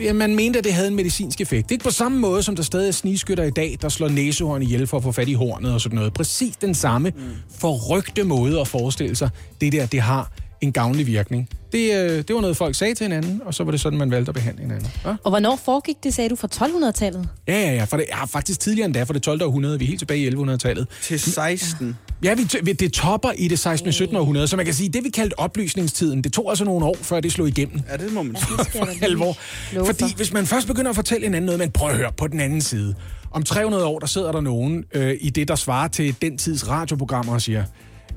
ja, 0.00 0.12
man 0.12 0.34
mente, 0.34 0.58
at 0.58 0.64
det 0.64 0.72
havde 0.72 0.88
en 0.88 0.94
medicinsk 0.94 1.40
effekt. 1.40 1.70
Ikke 1.70 1.84
på 1.84 1.90
samme 1.90 2.18
måde, 2.18 2.42
som 2.42 2.56
der 2.56 2.62
stadig 2.62 2.88
er 2.88 2.92
snigskytter 2.92 3.44
i 3.44 3.50
dag, 3.50 3.78
der 3.82 3.88
slår 3.88 4.08
næsehorn 4.08 4.62
ihjel 4.62 4.86
for 4.86 4.96
at 4.96 5.02
få 5.02 5.12
fat 5.12 5.28
i 5.28 5.32
hornet 5.32 5.74
og 5.74 5.80
sådan 5.80 5.96
noget. 5.96 6.12
Præcis 6.12 6.56
den 6.56 6.74
samme 6.74 7.12
mm. 7.16 7.22
forrygte 7.58 8.24
måde 8.24 8.60
at 8.60 8.68
forestille 8.68 9.16
sig, 9.16 9.30
det 9.60 9.72
der, 9.72 9.86
det 9.86 10.00
har 10.00 10.30
en 10.62 10.72
gavnlig 10.72 11.06
virkning. 11.06 11.48
Det, 11.72 11.94
øh, 11.94 12.10
det 12.10 12.34
var 12.34 12.40
noget, 12.40 12.56
folk 12.56 12.74
sagde 12.74 12.94
til 12.94 13.04
hinanden, 13.04 13.40
og 13.44 13.54
så 13.54 13.64
var 13.64 13.70
det 13.70 13.80
sådan, 13.80 13.98
man 13.98 14.10
valgte 14.10 14.28
at 14.30 14.34
behandle 14.34 14.62
hinanden. 14.62 14.88
Ja, 15.04 15.14
Og 15.24 15.30
hvornår 15.30 15.56
foregik 15.64 15.96
det, 16.04 16.14
sagde 16.14 16.30
du, 16.30 16.36
fra 16.36 16.48
1200-tallet? 16.66 17.28
ja, 17.48 17.60
ja, 17.60 17.74
ja, 17.74 17.84
for 17.84 17.96
det, 17.96 18.06
ja 18.08 18.24
faktisk 18.24 18.60
tidligere 18.60 18.86
endda, 18.86 19.02
for 19.02 19.12
det 19.12 19.22
12. 19.22 19.42
århundrede. 19.42 19.78
Vi 19.78 19.84
er 19.84 19.88
helt 19.88 19.98
tilbage 19.98 20.20
i 20.20 20.28
1100-tallet. 20.30 20.86
Til 21.02 21.20
16. 21.20 21.96
Ja, 22.24 22.34
vi, 22.34 22.72
det 22.72 22.92
topper 22.92 23.30
i 23.36 23.48
det 23.48 23.58
16. 23.58 23.88
og 23.88 23.94
17. 23.94 24.16
århundrede, 24.16 24.48
så 24.48 24.56
man 24.56 24.64
kan 24.64 24.74
sige, 24.74 24.88
det 24.88 25.04
vi 25.04 25.08
kaldte 25.08 25.38
oplysningstiden, 25.38 26.24
det 26.24 26.32
tog 26.32 26.48
altså 26.50 26.64
nogle 26.64 26.86
år, 26.86 26.96
før 27.00 27.20
det 27.20 27.32
slog 27.32 27.48
igennem. 27.48 27.80
Ja, 27.90 27.96
det 27.96 28.12
må 28.12 28.22
man 28.22 28.36
sige. 28.36 28.80
Da 29.00 29.04
alvor. 29.06 29.36
love 29.72 29.86
Fordi 29.86 29.98
for. 30.04 30.16
hvis 30.16 30.32
man 30.32 30.46
først 30.46 30.66
begynder 30.66 30.90
at 30.90 30.94
fortælle 30.96 31.24
hinanden 31.26 31.46
noget, 31.46 31.58
men 31.58 31.70
prøv 31.70 31.90
at 31.90 31.96
høre 31.96 32.12
på 32.16 32.26
den 32.26 32.40
anden 32.40 32.60
side. 32.60 32.94
Om 33.30 33.42
300 33.42 33.84
år, 33.84 33.98
der 33.98 34.06
sidder 34.06 34.32
der 34.32 34.40
nogen 34.40 34.84
øh, 34.94 35.16
i 35.20 35.30
det, 35.30 35.48
der 35.48 35.54
svarer 35.54 35.88
til 35.88 36.14
den 36.22 36.38
tids 36.38 36.68
radioprogrammer 36.68 37.32
og 37.32 37.42
siger, 37.42 37.64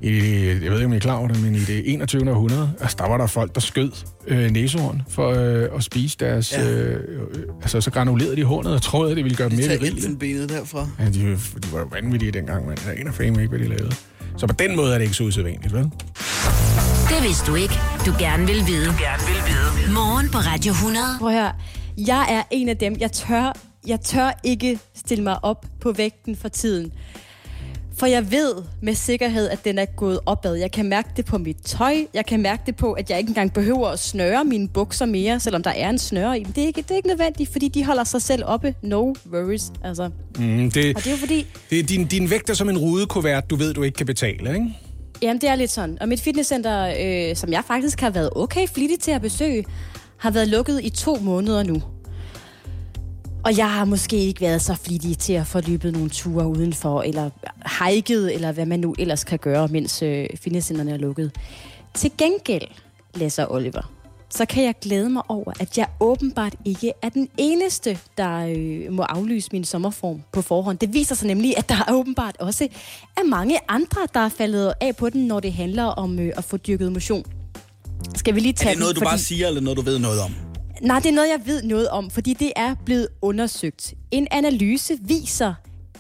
i, 0.02 0.10
jeg 0.48 0.72
ved 0.72 0.74
ikke, 0.74 0.86
om 0.86 0.94
I 0.94 0.96
er 0.96 1.00
klar 1.00 1.16
over 1.18 1.28
det, 1.28 1.44
men 1.44 1.56
i 1.56 1.60
det 1.60 1.94
21. 1.94 2.32
århundrede, 2.32 2.72
altså, 2.82 2.98
der 3.00 3.08
var 3.10 3.18
der 3.18 3.28
folk, 3.28 3.56
der 3.56 3.62
skød 3.62 3.92
øh, 4.28 4.52
næsehorn 4.52 5.02
for 5.10 5.30
øh, 5.30 5.78
at 5.78 5.84
spise 5.84 6.18
deres... 6.20 6.52
Ja. 6.58 6.70
Øh, 6.72 6.94
øh, 6.94 7.42
altså, 7.62 7.82
så 7.82 7.92
granulerede 7.92 8.36
de 8.36 8.44
hornet 8.44 8.74
og 8.74 8.82
troede, 8.82 9.12
at 9.12 9.18
det 9.18 9.24
ville 9.24 9.38
gøre 9.38 9.50
dem 9.50 9.58
mere 9.58 9.68
Tag 9.68 9.82
virile. 9.82 9.98
elfenbenet 9.98 10.50
derfra. 10.50 10.88
Ja, 11.00 11.06
de, 11.06 11.12
de 11.32 11.72
var 11.74 11.80
jo 11.80 11.86
vanvittige 11.92 12.32
dengang, 12.32 12.68
men 12.68 12.78
jeg 12.88 13.00
aner 13.00 13.12
fame 13.12 13.28
ikke, 13.42 13.48
hvad 13.48 13.60
de 13.60 13.68
lavede. 13.68 13.92
Så 14.38 14.48
på 14.48 14.54
den 14.60 14.76
måde 14.76 14.94
er 14.94 14.98
det 14.98 15.06
ikke 15.06 15.16
så 15.16 15.24
usædvanligt, 15.24 15.74
vel? 15.74 15.84
Det 17.10 17.24
vidste 17.24 17.52
du 17.52 17.56
ikke, 17.56 17.74
du 18.06 18.14
gerne 18.20 18.48
vil 18.48 18.56
vide. 18.68 18.86
Du 18.86 18.92
gerne 19.00 19.24
vil 19.28 19.42
vide. 19.48 19.94
Morgen 19.94 20.30
på 20.30 20.38
Radio 20.38 20.72
100. 20.72 21.06
Prøv 21.20 21.30
at 21.30 21.36
høre. 21.36 21.52
Jeg 21.98 22.26
er 22.30 22.44
en 22.52 22.70
af 22.70 22.78
dem. 22.78 22.96
Jeg 23.00 23.12
tør, 23.12 23.54
jeg 23.88 24.00
tør 24.02 24.40
ikke 24.44 24.80
stille 24.96 25.24
mig 25.24 25.44
op 25.44 25.66
på 25.82 25.92
vægten 25.92 26.36
for 26.36 26.48
tiden. 26.48 26.92
For 27.98 28.06
jeg 28.06 28.32
ved 28.32 28.54
med 28.82 28.96
sikkerhed, 28.96 29.50
at 29.50 29.66
den 29.66 29.78
er 29.78 29.86
gået 29.86 30.20
opad. 30.26 30.56
Jeg 30.56 30.72
kan 30.72 30.86
mærke 30.90 31.10
det 31.18 31.26
på 31.26 31.38
mit 31.38 31.58
tøj. 31.66 31.96
Jeg 32.14 32.26
kan 32.26 32.42
mærke 32.42 32.64
det 32.66 32.76
på, 32.76 32.94
at 32.94 33.10
jeg 33.10 33.18
ikke 33.18 33.30
engang 33.30 33.54
behøver 33.54 33.88
at 33.88 34.00
snøre 34.00 34.46
mine 34.46 34.68
bukser 34.68 35.06
mere, 35.06 35.40
selvom 35.40 35.64
der 35.64 35.70
er 35.70 35.90
en 35.90 35.98
snøre 35.98 36.40
i 36.40 36.44
dem. 36.44 36.54
Det 36.54 36.64
er 36.64 36.68
ikke, 36.68 36.82
det 36.82 36.92
er 36.92 36.96
ikke 36.96 37.08
nødvendigt, 37.08 37.52
fordi 37.52 37.68
de 37.68 37.86
holder 37.86 38.04
sig 38.04 38.22
selv 38.22 38.44
oppe. 38.46 38.76
No 38.82 39.14
worries. 39.34 39.72
Altså. 39.84 40.10
Mm, 40.38 40.72
det, 40.72 40.96
Og 40.96 41.04
det 41.04 41.08
er 41.08 41.12
jo 41.12 41.18
fordi, 41.18 41.46
det 41.70 41.80
er 41.80 41.84
din, 41.84 42.08
din 42.08 42.30
vægt 42.30 42.50
er 42.50 42.54
som 42.54 42.70
en 42.70 42.78
rudekuvert, 42.78 43.50
du 43.50 43.56
ved, 43.56 43.74
du 43.74 43.84
ikke 43.84 43.96
kan 43.96 44.06
betale, 44.06 44.54
ikke? 44.54 44.66
Jamen, 45.22 45.42
det 45.42 45.50
er 45.50 45.56
lidt 45.56 45.72
sådan. 45.72 45.98
Og 46.02 46.08
mit 46.08 46.22
fitnesscenter, 46.22 46.94
øh, 47.00 47.36
som 47.36 47.52
jeg 47.52 47.64
faktisk 47.68 48.02
har 48.02 48.10
været 48.10 48.30
okay 48.36 48.68
flittig 48.68 49.00
til 49.00 49.12
at 49.12 49.22
besøge, 49.22 49.66
har 50.18 50.32
været 50.32 50.48
lukket 50.48 50.80
i 50.84 50.90
to 50.90 51.16
måneder 51.16 51.64
nu. 51.64 51.82
Og 53.46 53.58
jeg 53.58 53.72
har 53.72 53.86
måske 53.86 54.18
ikke 54.18 54.42
været 54.42 54.62
så 54.62 54.76
flittig 54.76 55.18
til 55.18 55.34
at 55.34 55.48
få 55.48 55.62
løbet 55.68 55.94
nogle 55.94 56.10
ture 56.10 56.48
udenfor, 56.48 57.02
eller 57.02 57.30
hiket, 57.86 58.34
eller 58.34 58.52
hvad 58.52 58.66
man 58.66 58.80
nu 58.80 58.96
ellers 59.00 59.24
kan 59.24 59.40
gøre, 59.40 59.68
mens 59.68 60.02
øh, 60.02 60.28
fitnesscenterne 60.36 60.92
er 60.92 60.98
lukket. 60.98 61.32
Til 61.94 62.12
gengæld, 62.18 62.68
og 63.40 63.52
Oliver, 63.52 63.92
så 64.30 64.46
kan 64.46 64.64
jeg 64.64 64.74
glæde 64.82 65.10
mig 65.10 65.24
over, 65.30 65.54
at 65.60 65.78
jeg 65.78 65.88
åbenbart 66.00 66.56
ikke 66.66 66.92
er 67.02 67.10
den 67.10 67.30
eneste, 67.38 68.00
der 68.18 68.38
øh, 68.58 68.94
må 68.94 69.04
aflyse 69.04 69.50
min 69.52 69.64
sommerform 69.64 70.22
på 70.32 70.42
forhånd. 70.42 70.78
Det 70.78 70.94
viser 70.94 71.16
sig 71.16 71.28
nemlig, 71.28 71.58
at 71.58 71.70
der 71.70 71.76
åbenbart 72.00 72.36
også 72.40 72.68
er 73.18 73.24
mange 73.24 73.58
andre, 73.68 74.02
der 74.14 74.20
er 74.20 74.30
faldet 74.30 74.74
af 74.82 74.96
på 74.96 75.10
den, 75.10 75.28
når 75.28 75.40
det 75.40 75.54
handler 75.54 75.84
om 75.84 76.20
øh, 76.20 76.32
at 76.38 76.44
få 76.44 76.58
dyrket 76.58 76.92
motion. 76.92 77.24
Skal 78.16 78.36
vi 78.36 78.40
lige 78.40 78.52
Er 78.52 78.56
tage 78.58 78.72
det 78.72 78.80
noget, 78.80 78.96
den, 78.96 79.02
du 79.02 79.06
bare 79.06 79.14
fordi- 79.18 79.24
siger, 79.24 79.48
eller 79.48 79.62
noget, 79.62 79.78
du 79.78 79.82
ved 79.84 80.00
noget 80.00 80.22
om? 80.22 80.32
Nej, 80.86 81.00
det 81.00 81.10
er 81.10 81.14
noget, 81.14 81.30
jeg 81.30 81.40
ved 81.46 81.64
noget 81.64 81.90
om, 81.90 82.10
fordi 82.10 82.34
det 82.34 82.52
er 82.56 82.76
blevet 82.86 83.08
undersøgt. 83.22 83.94
En 84.12 84.28
analyse 84.32 84.98
viser, 85.02 85.54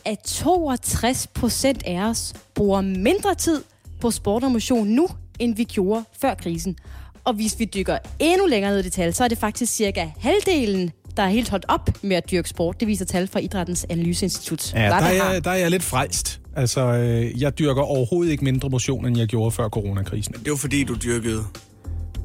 at 0.06 0.20
62 0.20 1.28
procent 1.28 1.84
af 1.86 2.00
os 2.10 2.34
bruger 2.56 2.82
mindre 2.82 3.36
tid 3.36 3.62
på 4.02 4.12
sport 4.12 4.44
og 4.44 4.52
motion 4.52 4.88
nu, 4.88 5.08
end 5.40 5.56
vi 5.56 5.64
gjorde 5.64 6.04
før 6.22 6.34
krisen. 6.34 6.76
Og 7.24 7.34
hvis 7.34 7.60
vi 7.60 7.66
dykker 7.66 7.98
endnu 8.20 8.48
længere 8.48 8.72
ned 8.72 8.80
i 8.80 8.84
det 8.84 8.94
tal, 8.94 9.14
så 9.14 9.24
er 9.24 9.28
det 9.28 9.38
faktisk 9.38 9.74
cirka 9.74 10.08
halvdelen, 10.20 10.92
der 11.18 11.24
er 11.24 11.30
helt 11.30 11.50
holdt 11.50 11.66
op 11.68 11.90
med 12.02 12.16
at 12.16 12.32
dyrke 12.32 12.50
sport. 12.50 12.80
Det 12.80 12.88
viser 12.88 13.06
tal 13.06 13.28
fra 13.28 13.40
Idrættens 13.40 13.86
Analyseinstitut. 13.90 14.74
Ja, 14.74 14.80
der 14.80 15.00
det 15.00 15.18
er, 15.18 15.40
der 15.40 15.52
er 15.52 15.56
jeg 15.56 15.72
lidt 15.72 15.84
frelst. 15.84 16.42
Altså, 16.56 16.82
øh, 16.82 17.42
jeg 17.42 17.60
dyrker 17.60 17.82
overhovedet 17.82 18.32
ikke 18.32 18.44
mindre 18.44 18.70
motion, 18.70 19.06
end 19.06 19.18
jeg 19.18 19.28
gjorde 19.28 19.52
før 19.52 19.70
coronakrisen. 19.70 20.34
Det 20.34 20.50
var 20.50 20.58
fordi, 20.58 20.84
du 20.84 20.96
dyrkede 20.96 21.44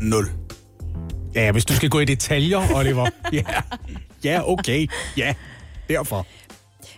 0. 0.01 0.25
Ja, 1.35 1.53
hvis 1.53 1.65
du 1.65 1.75
skal 1.75 1.91
gå 1.91 2.01
i 2.01 2.05
detaljer, 2.05 2.75
Oliver. 2.75 3.07
Ja, 3.33 3.43
ja 4.25 4.49
okay. 4.49 4.87
Ja, 5.17 5.35
derfor. 5.89 6.27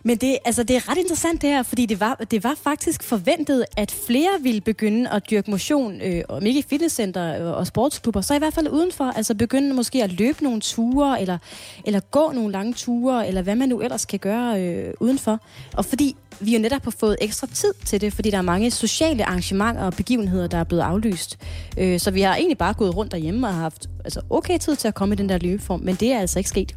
Men 0.05 0.17
det, 0.17 0.39
altså, 0.45 0.63
det 0.63 0.77
er 0.77 0.89
ret 0.89 0.99
interessant 0.99 1.43
det 1.43 1.51
her, 1.51 1.63
fordi 1.63 1.87
det 1.87 2.01
var, 2.01 2.15
det 2.31 2.45
var 2.45 2.55
faktisk 2.63 3.03
forventet, 3.03 3.65
at 3.77 3.91
flere 4.07 4.31
ville 4.43 4.61
begynde 4.61 5.11
at 5.11 5.31
dyrke 5.31 5.51
motion, 5.51 6.01
øh, 6.01 6.23
om 6.29 6.47
ikke 6.47 6.61
i 6.61 6.65
fitnesscenter 6.69 7.47
øh, 7.47 7.57
og 7.59 7.67
sportsklubber, 7.67 8.21
så 8.21 8.35
i 8.35 8.39
hvert 8.39 8.55
fald 8.55 8.69
udenfor. 8.69 9.05
Altså 9.05 9.35
begynde 9.35 9.75
måske 9.75 10.05
at 10.05 10.13
løbe 10.13 10.45
nogle 10.45 10.61
ture, 10.61 11.21
eller, 11.21 11.39
eller 11.85 12.01
gå 12.01 12.33
nogle 12.33 12.53
lange 12.53 12.73
ture, 12.73 13.29
eller 13.29 13.43
hvad 13.43 13.55
man 13.55 13.69
nu 13.69 13.81
ellers 13.81 14.05
kan 14.05 14.19
gøre 14.19 14.63
øh, 14.63 14.95
udenfor. 15.01 15.41
Og 15.77 15.85
fordi 15.85 16.17
vi 16.41 16.55
jo 16.55 16.61
netop 16.61 16.85
har 16.85 16.91
fået 16.91 17.17
ekstra 17.21 17.47
tid 17.47 17.75
til 17.85 18.01
det, 18.01 18.13
fordi 18.13 18.31
der 18.31 18.39
er 18.39 18.43
mange 18.43 18.71
sociale 18.71 19.25
arrangementer 19.25 19.83
og 19.83 19.93
begivenheder, 19.93 20.47
der 20.47 20.59
er 20.59 20.65
blevet 20.65 20.83
aflyst. 20.83 21.39
Øh, 21.79 22.01
så 22.01 22.11
vi 22.11 22.21
har 22.21 22.37
egentlig 22.37 22.59
bare 22.59 22.75
gået 22.75 22.97
rundt 22.97 23.13
derhjemme 23.13 23.47
og 23.47 23.55
haft 23.55 23.87
altså, 24.05 24.21
okay 24.31 24.59
tid 24.59 24.77
til 24.77 24.89
at 24.89 24.95
komme 24.95 25.15
i 25.15 25.17
den 25.17 25.29
der 25.29 25.39
løbeform, 25.39 25.81
men 25.81 25.95
det 25.95 26.13
er 26.13 26.21
altså 26.21 26.39
ikke 26.39 26.49
sket. 26.49 26.75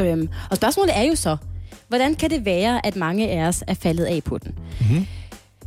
Øhm, 0.00 0.28
og 0.50 0.56
spørgsmålet 0.56 0.96
er 0.96 1.02
jo 1.02 1.14
så, 1.14 1.36
hvordan 1.92 2.14
kan 2.14 2.30
det 2.30 2.44
være, 2.44 2.86
at 2.86 2.96
mange 2.96 3.30
af 3.30 3.48
os 3.48 3.64
er 3.66 3.74
faldet 3.74 4.04
af 4.04 4.24
på 4.24 4.38
den? 4.38 4.54
Mm-hmm. 4.80 5.06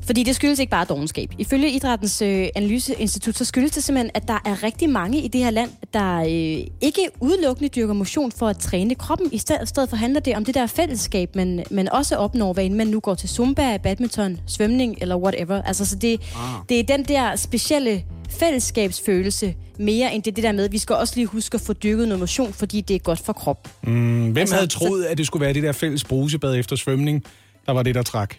Fordi 0.05 0.23
det 0.23 0.35
skyldes 0.35 0.59
ikke 0.59 0.69
bare 0.69 0.85
dogenskab. 0.85 1.31
Ifølge 1.37 1.69
Idrættens 1.71 2.21
øh, 2.21 2.47
Analyseinstitut, 2.55 3.37
så 3.37 3.45
skyldes 3.45 3.71
det 3.71 3.83
simpelthen, 3.83 4.11
at 4.13 4.27
der 4.27 4.37
er 4.45 4.63
rigtig 4.63 4.89
mange 4.89 5.21
i 5.21 5.27
det 5.27 5.43
her 5.43 5.49
land, 5.49 5.69
der 5.93 6.19
øh, 6.19 6.67
ikke 6.81 7.09
udelukkende 7.19 7.69
dyrker 7.69 7.93
motion 7.93 8.31
for 8.31 8.47
at 8.47 8.57
træne 8.57 8.95
kroppen. 8.95 9.29
I 9.31 9.37
stedet, 9.37 9.69
stedet 9.69 9.89
for 9.89 9.95
handler 9.97 10.19
det 10.19 10.35
om 10.35 10.45
det 10.45 10.55
der 10.55 10.67
fællesskab, 10.67 11.35
man, 11.35 11.63
man 11.71 11.89
også 11.89 12.15
opnår, 12.15 12.53
hvad 12.53 12.69
man 12.69 12.87
nu 12.87 12.99
går 12.99 13.15
til 13.15 13.29
zumba, 13.29 13.77
badminton, 13.77 14.39
svømning 14.47 14.95
eller 15.01 15.15
whatever. 15.17 15.61
Altså, 15.61 15.85
så 15.85 15.95
det, 15.95 16.21
ah. 16.35 16.39
det 16.69 16.79
er 16.79 16.83
den 16.83 17.03
der 17.03 17.35
specielle 17.35 18.03
fællesskabsfølelse, 18.29 19.55
mere 19.79 20.13
end 20.15 20.23
det, 20.23 20.35
det 20.35 20.43
der 20.43 20.51
med, 20.51 20.63
at 20.65 20.71
vi 20.71 20.77
skal 20.77 20.95
også 20.95 21.13
lige 21.15 21.25
huske 21.27 21.55
at 21.55 21.61
få 21.61 21.73
dyrket 21.73 22.07
noget 22.07 22.19
motion, 22.19 22.53
fordi 22.53 22.81
det 22.81 22.95
er 22.95 22.99
godt 22.99 23.19
for 23.19 23.33
kroppen. 23.33 23.71
Mm, 23.93 24.21
hvem 24.23 24.37
Altså, 24.37 24.55
havde 24.55 24.69
så- 24.69 24.79
troet, 24.79 25.03
at 25.03 25.17
det 25.17 25.25
skulle 25.27 25.45
være 25.45 25.53
det 25.53 25.63
der 25.63 25.71
fælles 25.71 26.03
brusebad 26.03 26.55
efter 26.55 26.75
svømning, 26.75 27.23
der 27.65 27.71
var 27.71 27.83
det, 27.83 27.95
der 27.95 28.03
trak? 28.03 28.35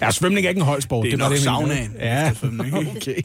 Ja, 0.00 0.10
svømning 0.10 0.46
er 0.46 0.48
ikke 0.48 0.58
en 0.58 0.66
holdsport. 0.66 1.04
Det 1.04 1.12
er 1.12 1.16
var 1.16 1.24
nok 1.24 1.30
mente. 1.30 1.44
saunaen 1.44 1.96
Ja, 2.00 2.30
okay. 2.96 3.22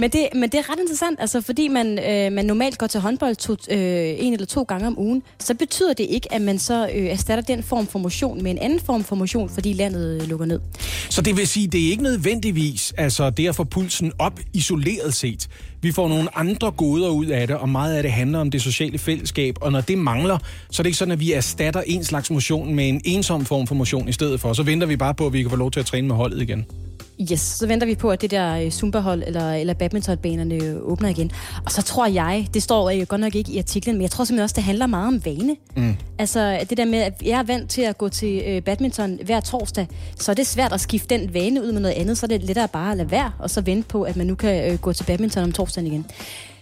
Men 0.00 0.10
det, 0.10 0.28
men 0.34 0.42
det 0.42 0.54
er 0.54 0.72
ret 0.72 0.78
interessant, 0.80 1.20
altså 1.20 1.40
fordi 1.40 1.68
man, 1.68 1.98
øh, 1.98 2.32
man 2.32 2.44
normalt 2.44 2.78
går 2.78 2.86
til 2.86 3.00
håndbold 3.00 3.36
to, 3.36 3.52
øh, 3.52 4.14
en 4.18 4.32
eller 4.32 4.46
to 4.46 4.62
gange 4.62 4.86
om 4.86 4.98
ugen, 4.98 5.22
så 5.38 5.54
betyder 5.54 5.92
det 5.92 6.06
ikke, 6.10 6.34
at 6.34 6.42
man 6.42 6.58
så 6.58 6.88
øh, 6.94 7.06
erstatter 7.06 7.44
den 7.44 7.62
form 7.62 7.86
for 7.86 7.98
motion 7.98 8.42
med 8.42 8.50
en 8.50 8.58
anden 8.58 8.80
form 8.80 9.04
for 9.04 9.16
motion, 9.16 9.48
fordi 9.48 9.72
landet 9.72 10.22
øh, 10.22 10.28
lukker 10.28 10.46
ned. 10.46 10.60
Så 11.08 11.22
det 11.22 11.36
vil 11.36 11.46
sige, 11.46 11.66
det 11.66 11.86
er 11.86 11.90
ikke 11.90 12.02
nødvendigvis 12.02 12.94
altså 12.96 13.30
det 13.30 13.48
at 13.48 13.56
få 13.56 13.64
pulsen 13.64 14.12
op 14.18 14.40
isoleret 14.52 15.14
set. 15.14 15.48
Vi 15.82 15.92
får 15.92 16.08
nogle 16.08 16.38
andre 16.38 16.70
goder 16.70 17.10
ud 17.10 17.26
af 17.26 17.46
det, 17.46 17.56
og 17.56 17.68
meget 17.68 17.94
af 17.94 18.02
det 18.02 18.12
handler 18.12 18.38
om 18.38 18.50
det 18.50 18.62
sociale 18.62 18.98
fællesskab. 18.98 19.56
Og 19.60 19.72
når 19.72 19.80
det 19.80 19.98
mangler, 19.98 20.38
så 20.70 20.82
er 20.82 20.84
det 20.84 20.88
ikke 20.88 20.98
sådan, 20.98 21.12
at 21.12 21.20
vi 21.20 21.32
erstatter 21.32 21.82
en 21.86 22.04
slags 22.04 22.30
motion 22.30 22.74
med 22.74 22.88
en 22.88 23.00
ensom 23.04 23.44
form 23.44 23.66
for 23.66 23.74
motion 23.74 24.08
i 24.08 24.12
stedet 24.12 24.40
for. 24.40 24.52
Så 24.52 24.62
venter 24.62 24.86
vi 24.86 24.96
bare 24.96 25.14
på, 25.14 25.26
at 25.26 25.32
vi 25.32 25.42
kan 25.42 25.50
få 25.50 25.56
lov 25.56 25.70
til 25.70 25.80
at 25.80 25.86
træne 25.86 26.08
med 26.08 26.16
holdet 26.16 26.42
igen. 26.42 26.66
Yes, 27.32 27.40
så 27.40 27.66
venter 27.66 27.86
vi 27.86 27.94
på, 27.94 28.10
at 28.10 28.20
det 28.20 28.30
der 28.30 28.54
øh, 28.54 28.70
Zumba-hold 28.70 29.22
eller, 29.26 29.52
eller 29.52 29.74
badmintonbanerne 29.74 30.54
øh, 30.54 30.76
åbner 30.76 31.08
igen. 31.08 31.30
Og 31.64 31.72
så 31.72 31.82
tror 31.82 32.06
jeg, 32.06 32.48
det 32.54 32.62
står 32.62 32.90
øh, 32.90 33.02
godt 33.02 33.20
nok 33.20 33.34
ikke 33.34 33.52
i 33.52 33.58
artiklen, 33.58 33.94
men 33.96 34.02
jeg 34.02 34.10
tror 34.10 34.24
simpelthen 34.24 34.44
også, 34.44 34.54
det 34.54 34.64
handler 34.64 34.86
meget 34.86 35.06
om 35.06 35.24
vane. 35.24 35.56
Mm. 35.76 35.96
Altså 36.18 36.66
det 36.70 36.78
der 36.78 36.84
med, 36.84 36.98
at 36.98 37.22
jeg 37.24 37.38
er 37.38 37.42
vant 37.42 37.70
til 37.70 37.82
at 37.82 37.98
gå 37.98 38.08
til 38.08 38.42
øh, 38.46 38.62
badminton 38.62 39.18
hver 39.24 39.40
torsdag, 39.40 39.86
så 40.16 40.30
er 40.30 40.34
det 40.34 40.46
svært 40.46 40.72
at 40.72 40.80
skifte 40.80 41.18
den 41.18 41.34
vane 41.34 41.62
ud 41.62 41.72
med 41.72 41.80
noget 41.80 41.94
andet, 41.94 42.18
så 42.18 42.26
er 42.26 42.28
det 42.28 42.42
lettere 42.42 42.68
bare 42.68 42.90
at 42.90 42.96
lade 42.96 43.10
være, 43.10 43.32
og 43.38 43.50
så 43.50 43.60
vente 43.60 43.88
på, 43.88 44.02
at 44.02 44.16
man 44.16 44.26
nu 44.26 44.34
kan 44.34 44.72
øh, 44.72 44.78
gå 44.78 44.92
til 44.92 45.04
badminton 45.04 45.42
om 45.42 45.52
torsdagen 45.52 45.86
igen. 45.86 46.06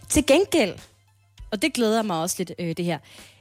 Til 0.08 0.26
gengæld, 0.26 0.74
og 1.50 1.62
det 1.62 1.74
glæder 1.74 2.02
mig 2.02 2.20
også 2.20 2.34
lidt, 2.38 2.52
øh, 2.58 2.76
det 2.76 2.84
her. 2.84 2.98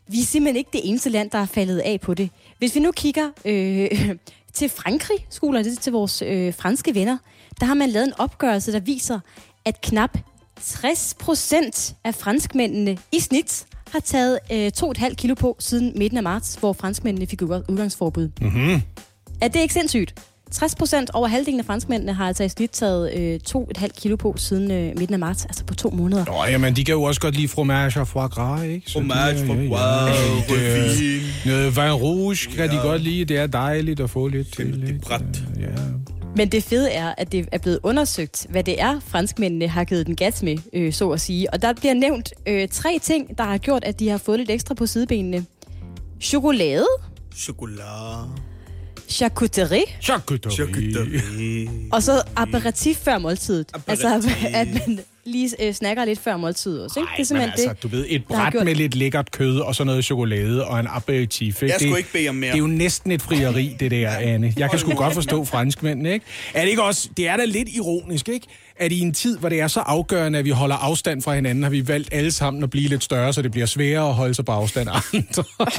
Vi 0.07 0.19
er 0.19 0.25
simpelthen 0.25 0.55
ikke 0.55 0.69
det 0.73 0.81
eneste 0.83 1.09
land, 1.09 1.29
der 1.29 1.37
er 1.37 1.45
faldet 1.45 1.79
af 1.79 2.01
på 2.01 2.13
det. 2.13 2.29
Hvis 2.57 2.75
vi 2.75 2.79
nu 2.79 2.91
kigger 2.91 3.29
øh, 3.45 4.15
til 4.57 4.69
Frankrig, 4.69 5.17
skoler 5.29 5.63
det 5.63 5.79
til 5.79 5.91
vores 5.91 6.21
øh, 6.21 6.53
franske 6.53 6.95
venner, 6.95 7.17
der 7.59 7.65
har 7.65 7.73
man 7.73 7.89
lavet 7.89 8.07
en 8.07 8.13
opgørelse, 8.17 8.71
der 8.71 8.79
viser, 8.79 9.19
at 9.65 9.81
knap 9.81 10.17
60 10.61 11.15
procent 11.19 11.95
af 12.03 12.15
franskmændene 12.15 12.97
i 13.11 13.19
snit 13.19 13.65
har 13.91 13.99
taget 13.99 14.39
øh, 14.51 14.71
2,5 14.77 15.13
kilo 15.13 15.33
på 15.35 15.55
siden 15.59 15.93
midten 15.95 16.17
af 16.17 16.23
marts, 16.23 16.55
hvor 16.55 16.73
franskmændene 16.73 17.27
fik 17.27 17.41
udga- 17.41 17.63
udgangsforbud. 17.69 18.29
Mm-hmm. 18.41 18.81
Er 19.41 19.47
det 19.47 19.59
ikke 19.59 19.73
sindssygt? 19.73 20.13
60 20.51 20.75
procent 20.75 21.09
over 21.13 21.27
halvdelen 21.27 21.59
af 21.59 21.65
franskmændene 21.65 22.13
har 22.13 22.27
altså 22.27 22.43
i 22.43 22.49
snit 22.49 22.69
taget 22.71 23.13
øh, 23.13 23.39
2,5 23.49 23.87
kilo 23.87 24.15
på 24.15 24.33
siden 24.37 24.71
øh, 24.71 24.97
midten 24.97 25.13
af 25.13 25.19
marts, 25.19 25.45
altså 25.45 25.63
på 25.65 25.75
to 25.75 25.89
måneder. 25.89 26.25
Nå, 26.25 26.45
jamen, 26.51 26.75
de 26.75 26.83
kan 26.83 26.93
jo 26.93 27.03
også 27.03 27.21
godt 27.21 27.35
lide 27.35 27.47
fromage 27.47 27.99
og 27.99 28.07
foie 28.07 28.27
gras, 28.27 28.63
ikke? 28.65 28.89
Så 28.91 28.93
Fromage, 28.93 29.41
de, 29.41 29.47
foie 29.47 29.69
gras, 29.69 30.15
rødvin. 30.49 31.21
Noget 31.45 31.75
vin 31.75 31.91
rouge 31.93 32.35
kan 32.55 32.69
de 32.69 32.75
Ja. 32.75 32.81
godt 32.81 33.01
lide. 33.01 33.25
Det 33.25 33.37
er 33.37 33.47
dejligt 33.47 33.99
at 33.99 34.09
få 34.09 34.27
lidt 34.27 34.55
til. 34.55 34.81
Det 34.81 34.95
er 34.95 34.99
bræt. 34.99 35.21
Ja. 35.59 35.65
Men 36.35 36.49
det 36.49 36.63
fede 36.63 36.91
er, 36.91 37.13
at 37.17 37.31
det 37.31 37.47
er 37.51 37.57
blevet 37.57 37.79
undersøgt, 37.83 38.45
hvad 38.49 38.63
det 38.63 38.81
er, 38.81 38.99
franskmændene 39.07 39.67
har 39.67 39.83
givet 39.83 40.05
den 40.07 40.15
gas 40.15 40.43
med, 40.43 40.57
øh, 40.73 40.93
så 40.93 41.09
at 41.09 41.21
sige. 41.21 41.53
Og 41.53 41.61
der 41.61 41.73
bliver 41.73 41.93
nævnt 41.93 42.33
øh, 42.47 42.67
tre 42.67 42.99
ting, 43.01 43.37
der 43.37 43.43
har 43.43 43.57
gjort, 43.57 43.83
at 43.83 43.99
de 43.99 44.09
har 44.09 44.17
fået 44.17 44.39
lidt 44.39 44.49
ekstra 44.51 44.73
på 44.73 44.85
sidebenene. 44.85 45.45
Chokolade, 46.21 46.85
Chokolade. 47.35 48.29
Charcuterie, 49.09 49.83
Charcuterie. 50.01 50.55
Charcuterie. 50.55 51.69
og 51.91 52.03
så 52.03 52.21
aperitif 52.35 52.97
før 52.97 53.17
måltidet. 53.17 53.67
Altså, 53.87 54.07
Aperitif. 54.07 54.45
at 54.53 54.67
man 54.87 54.99
lige 55.25 55.49
øh, 55.67 55.73
snakker 55.73 56.05
lidt 56.05 56.19
før 56.19 56.37
måltidet 56.37 56.83
også. 56.83 56.99
Ikke? 56.99 57.05
Nej, 57.07 57.15
det 57.15 57.21
er 57.21 57.25
simpelthen 57.25 57.51
altså, 57.51 57.69
det. 57.69 57.83
du 57.83 57.87
ved, 57.87 58.05
et 58.09 58.25
bræt 58.25 58.51
gjort- 58.53 58.65
med 58.65 58.75
lidt 58.75 58.95
lækkert 58.95 59.31
kød 59.31 59.59
og 59.59 59.75
så 59.75 59.83
noget 59.83 60.05
chokolade 60.05 60.65
og 60.67 60.79
en 60.79 60.87
aperitif. 60.89 61.61
Jeg 61.61 61.69
det, 61.69 61.81
skulle 61.81 61.97
ikke 61.97 62.11
bede 62.13 62.29
om 62.29 62.35
mere. 62.35 62.49
Det 62.51 62.55
er 62.55 62.59
jo 62.59 62.67
næsten 62.67 63.11
et 63.11 63.21
frieri, 63.21 63.75
det 63.79 63.91
der, 63.91 64.09
Anne. 64.09 64.53
Jeg 64.57 64.69
kan 64.69 64.79
sgu 64.79 64.93
godt 64.93 65.13
forstå 65.13 65.45
franskmændene, 65.45 66.13
ikke? 66.13 66.25
Er 66.53 66.61
det 66.61 66.69
ikke 66.69 66.83
også, 66.83 67.09
det 67.17 67.27
er 67.27 67.37
da 67.37 67.45
lidt 67.45 67.69
ironisk, 67.69 68.29
ikke? 68.29 68.47
At 68.79 68.91
i 68.91 68.99
en 68.99 69.13
tid, 69.13 69.37
hvor 69.37 69.49
det 69.49 69.59
er 69.61 69.67
så 69.67 69.79
afgørende, 69.79 70.39
at 70.39 70.45
vi 70.45 70.49
holder 70.49 70.75
afstand 70.75 71.21
fra 71.21 71.35
hinanden, 71.35 71.63
har 71.63 71.69
vi 71.69 71.87
valgt 71.87 72.09
alle 72.11 72.31
sammen 72.31 72.63
at 72.63 72.69
blive 72.69 72.89
lidt 72.89 73.03
større, 73.03 73.33
så 73.33 73.41
det 73.41 73.51
bliver 73.51 73.65
sværere 73.65 74.07
at 74.07 74.13
holde 74.13 74.33
sig 74.33 74.45
på 74.45 74.51
afstand 74.51 74.89
af 74.89 74.93
andre. 75.13 75.43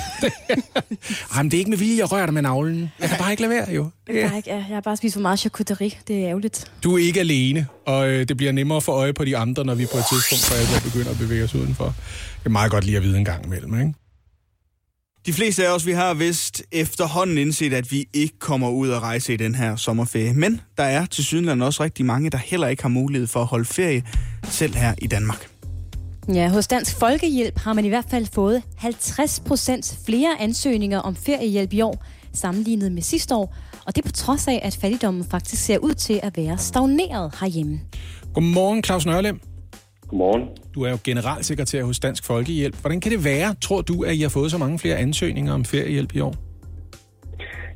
Jamen, 1.36 1.50
det 1.50 1.56
er 1.56 1.58
ikke 1.58 1.70
med 1.70 1.78
vilje, 1.78 1.98
jeg 1.98 2.12
rører 2.12 2.26
dig 2.26 2.34
med 2.34 2.42
navlen. 2.42 2.92
Jeg 3.00 3.08
kan 3.08 3.18
bare 3.18 3.30
ikke 3.30 3.42
lade 3.42 3.54
være, 3.54 3.70
jo. 3.70 3.90
Jeg, 4.08 4.30
har 4.30 4.36
ikke, 4.36 4.50
jeg 4.54 4.64
har 4.64 4.80
bare 4.80 4.96
spist 4.96 5.14
for 5.14 5.20
meget 5.20 5.38
charcuterie. 5.38 5.90
Det 6.08 6.22
er 6.22 6.28
ærgerligt. 6.28 6.72
Du 6.84 6.94
er 6.94 6.98
ikke 6.98 7.20
alene, 7.20 7.66
og 7.86 8.08
øh, 8.08 8.28
det 8.28 8.36
bliver 8.36 8.52
nemmere 8.52 8.80
få 8.80 8.92
øje 8.92 9.12
på 9.12 9.24
de 9.24 9.36
andre, 9.36 9.64
når 9.64 9.74
vi 9.74 9.86
på 9.92 9.98
et 9.98 10.04
tidspunkt 10.12 10.44
for 10.44 10.54
alvor 10.54 10.90
begynder 10.90 11.10
at 11.10 11.18
bevæge 11.18 11.44
os 11.44 11.54
udenfor. 11.54 11.84
Det 12.38 12.46
er 12.46 12.50
meget 12.50 12.70
godt 12.70 12.84
lige 12.84 12.96
at 12.96 13.02
vide 13.02 13.18
en 13.18 13.24
gang 13.24 13.44
imellem, 13.46 13.80
ikke? 13.80 13.94
De 15.28 15.32
fleste 15.32 15.66
af 15.66 15.74
os, 15.74 15.86
vi 15.86 15.92
har 15.92 16.14
vist 16.14 16.62
efterhånden 16.72 17.38
indset, 17.38 17.72
at 17.72 17.92
vi 17.92 18.08
ikke 18.12 18.38
kommer 18.38 18.70
ud 18.70 18.88
og 18.88 19.02
rejse 19.02 19.34
i 19.34 19.36
den 19.36 19.54
her 19.54 19.76
sommerferie. 19.76 20.32
Men 20.34 20.60
der 20.78 20.84
er 20.84 21.06
til 21.06 21.24
sydenland 21.24 21.62
også 21.62 21.82
rigtig 21.82 22.06
mange, 22.06 22.30
der 22.30 22.38
heller 22.38 22.68
ikke 22.68 22.82
har 22.82 22.88
mulighed 22.88 23.26
for 23.26 23.40
at 23.40 23.46
holde 23.46 23.64
ferie, 23.64 24.02
selv 24.44 24.74
her 24.74 24.94
i 24.98 25.06
Danmark. 25.06 25.50
Ja, 26.34 26.48
hos 26.48 26.66
Dansk 26.66 26.98
Folkehjælp 26.98 27.58
har 27.58 27.72
man 27.72 27.84
i 27.84 27.88
hvert 27.88 28.04
fald 28.10 28.26
fået 28.34 28.62
50 28.76 29.40
procent 29.40 29.98
flere 30.06 30.40
ansøgninger 30.40 30.98
om 30.98 31.16
feriehjælp 31.16 31.72
i 31.72 31.80
år, 31.80 32.04
sammenlignet 32.32 32.92
med 32.92 33.02
sidste 33.02 33.34
år. 33.34 33.56
Og 33.86 33.96
det 33.96 34.04
er 34.04 34.08
på 34.08 34.12
trods 34.12 34.48
af, 34.48 34.60
at 34.62 34.78
fattigdommen 34.80 35.24
faktisk 35.30 35.64
ser 35.64 35.78
ud 35.78 35.94
til 35.94 36.20
at 36.22 36.36
være 36.36 36.58
stagneret 36.58 37.34
herhjemme. 37.40 37.80
Godmorgen, 38.34 38.84
Claus 38.84 39.06
Nørlem. 39.06 39.40
Godmorgen. 40.08 40.48
Du 40.74 40.82
er 40.82 40.90
jo 40.90 40.98
generalsekretær 41.04 41.82
hos 41.84 41.98
Dansk 41.98 42.24
Folkehjælp. 42.24 42.80
Hvordan 42.80 43.00
kan 43.00 43.12
det 43.12 43.24
være, 43.24 43.54
tror 43.60 43.80
du, 43.80 44.02
at 44.02 44.14
I 44.14 44.20
har 44.20 44.28
fået 44.28 44.50
så 44.50 44.58
mange 44.58 44.78
flere 44.78 44.96
ansøgninger 44.96 45.52
om 45.54 45.64
feriehjælp 45.64 46.14
i 46.14 46.20
år? 46.20 46.34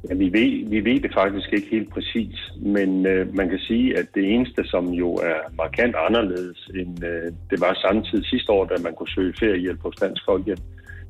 Ja, 0.09 0.15
vi, 0.15 0.25
ved, 0.25 0.69
vi 0.69 0.85
ved 0.85 1.01
det 1.01 1.13
faktisk 1.15 1.53
ikke 1.53 1.69
helt 1.71 1.91
præcis, 1.91 2.53
men 2.57 3.07
øh, 3.07 3.35
man 3.35 3.49
kan 3.49 3.59
sige, 3.59 3.99
at 3.99 4.07
det 4.15 4.35
eneste, 4.35 4.65
som 4.65 4.89
jo 4.89 5.15
er 5.15 5.39
markant 5.57 5.95
anderledes, 6.09 6.71
end 6.75 7.05
øh, 7.05 7.33
det 7.51 7.61
var 7.61 7.79
samtidig 7.87 8.27
sidste 8.27 8.53
år, 8.53 8.65
da 8.65 8.75
man 8.83 8.95
kunne 8.95 9.09
søge 9.09 9.35
feriehjælp 9.41 9.81
hos 9.83 9.95
Dansk 9.97 10.23
Folkehjælp, 10.25 10.61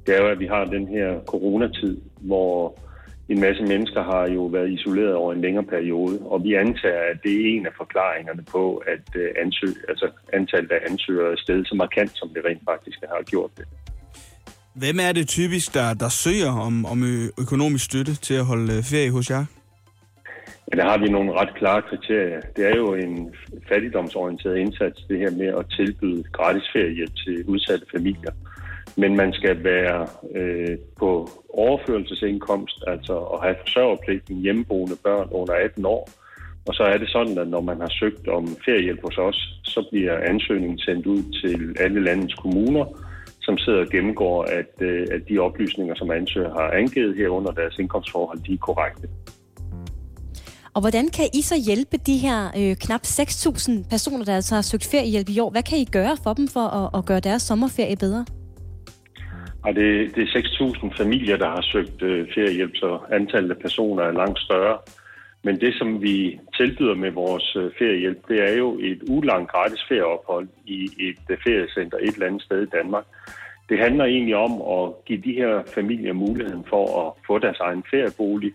det 0.07 0.17
er 0.17 0.23
jo, 0.23 0.29
at 0.29 0.41
vi 0.41 0.47
har 0.47 0.65
den 0.65 0.87
her 0.89 1.21
coronatid, 1.27 1.97
hvor 2.21 2.79
en 3.29 3.41
masse 3.41 3.63
mennesker 3.63 4.03
har 4.03 4.29
jo 4.29 4.45
været 4.45 4.71
isoleret 4.71 5.15
over 5.15 5.33
en 5.33 5.41
længere 5.41 5.65
periode, 5.65 6.19
og 6.33 6.45
vi 6.45 6.55
antager, 6.55 7.03
at 7.13 7.19
det 7.23 7.33
er 7.33 7.57
en 7.57 7.67
af 7.67 7.73
forklaringerne 7.77 8.43
på, 8.43 8.77
at 8.77 9.07
øh, 9.17 9.29
ansøg, 9.45 9.75
altså 9.89 10.11
antallet 10.33 10.71
af 10.71 10.81
ansøgere 10.91 11.33
er 11.33 11.37
stedet 11.37 11.69
så 11.69 11.75
markant, 11.75 12.13
som 12.15 12.29
det 12.35 12.45
rent 12.45 12.63
faktisk 12.71 12.99
har 13.01 13.23
gjort 13.23 13.51
det. 13.57 13.65
Hvem 14.75 14.97
er 15.09 15.13
det 15.13 15.29
typisk, 15.29 15.75
der, 15.75 15.95
der 15.95 16.09
søger 16.09 16.53
om, 16.67 16.87
om 16.87 16.99
økonomisk 17.41 17.85
støtte 17.85 18.15
til 18.15 18.35
at 18.35 18.45
holde 18.45 18.73
øh, 18.77 18.83
ferie 18.83 19.11
hos 19.11 19.31
jer? 19.31 19.45
Ja, 20.69 20.77
der 20.77 20.85
har 20.91 20.99
vi 20.99 21.09
nogle 21.09 21.33
ret 21.33 21.55
klare 21.55 21.83
kriterier. 21.83 22.41
Det 22.57 22.67
er 22.71 22.77
jo 22.77 22.95
en 22.95 23.35
fattigdomsorienteret 23.69 24.57
indsats, 24.57 24.99
det 25.09 25.19
her 25.19 25.31
med 25.31 25.47
at 25.47 25.65
tilbyde 25.77 26.23
gratis 26.33 26.63
feriehjælp 26.73 27.15
til 27.25 27.45
udsatte 27.45 27.87
familier. 27.95 28.33
Men 28.97 29.17
man 29.17 29.33
skal 29.33 29.65
være 29.65 30.07
øh, 30.35 30.79
på 30.99 31.29
overførelsesindkomst, 31.49 32.85
altså 32.87 33.19
at 33.19 33.41
have 33.43 33.57
forsørgerpligten 33.61 34.43
hjemmeboende 34.43 34.97
børn 35.05 35.29
under 35.31 35.55
18 35.55 35.87
år. 35.87 36.09
Og 36.67 36.75
så 36.75 36.83
er 36.83 36.99
det 36.99 37.09
sådan, 37.09 37.39
at 37.39 37.49
når 37.49 37.61
man 37.61 37.81
har 37.81 37.93
søgt 38.01 38.29
om 38.29 38.57
feriehjælp 38.65 39.03
hos 39.05 39.19
os, 39.19 39.61
så 39.65 39.89
bliver 39.91 40.19
ansøgningen 40.19 40.79
sendt 40.79 41.07
ud 41.07 41.23
til 41.43 41.77
alle 41.81 42.05
landets 42.05 42.35
kommuner, 42.35 42.85
som 43.43 43.59
sidder 43.59 43.81
og 43.81 43.91
gennemgår, 43.91 44.43
at, 44.43 44.73
øh, 44.81 45.07
at 45.11 45.21
de 45.29 45.39
oplysninger, 45.39 45.95
som 45.95 46.11
ansøger 46.11 46.53
har 46.53 46.71
angivet 46.71 47.17
herunder 47.17 47.53
deres 47.53 47.79
indkomstforhold, 47.79 48.39
de 48.39 48.53
er 48.53 48.59
korrekte. 48.59 49.09
Og 50.75 50.81
hvordan 50.81 51.09
kan 51.09 51.29
I 51.35 51.43
så 51.43 51.55
hjælpe 51.67 51.97
de 51.97 52.19
her 52.19 52.39
øh, 52.57 52.77
knap 52.77 53.01
6.000 53.05 53.89
personer, 53.91 54.25
der 54.25 54.35
altså 54.35 54.55
har 54.55 54.63
søgt 54.63 54.87
feriehjælp 54.91 55.29
i 55.29 55.39
år? 55.39 55.51
Hvad 55.51 55.63
kan 55.63 55.79
I 55.79 55.85
gøre 55.85 56.17
for 56.23 56.33
dem 56.33 56.49
for 56.49 56.67
at, 56.81 56.99
at 56.99 57.07
gøre 57.07 57.21
deres 57.21 57.43
sommerferie 57.43 57.97
bedre? 57.97 58.25
Og 59.65 59.75
det, 59.75 60.15
det 60.15 60.23
er 60.23 60.41
6.000 60.41 60.97
familier, 61.03 61.37
der 61.37 61.49
har 61.49 61.61
søgt 61.63 62.03
øh, 62.03 62.29
feriehjælp, 62.35 62.77
så 62.77 62.99
antallet 63.13 63.51
af 63.51 63.59
personer 63.59 64.03
er 64.03 64.13
langt 64.13 64.39
større. 64.39 64.79
Men 65.45 65.61
det, 65.61 65.75
som 65.75 66.03
vi 66.03 66.41
tilbyder 66.57 66.95
med 66.95 67.11
vores 67.11 67.57
øh, 67.57 67.71
feriehjælp, 67.79 68.29
det 68.29 68.51
er 68.51 68.57
jo 68.59 68.79
et 68.81 69.03
ulangt 69.09 69.51
gratis 69.51 69.81
ferieophold 69.89 70.49
i 70.67 70.85
et 70.99 71.25
øh, 71.31 71.39
feriecenter 71.45 71.99
et 71.99 72.15
eller 72.15 72.27
andet 72.27 72.43
sted 72.43 72.63
i 72.63 72.71
Danmark. 72.77 73.05
Det 73.69 73.79
handler 73.79 74.05
egentlig 74.05 74.37
om 74.37 74.53
at 74.79 75.05
give 75.05 75.21
de 75.25 75.33
her 75.33 75.63
familier 75.75 76.13
muligheden 76.13 76.65
for 76.69 76.85
at 77.03 77.13
få 77.27 77.39
deres 77.39 77.61
egen 77.61 77.85
feriebolig, 77.91 78.53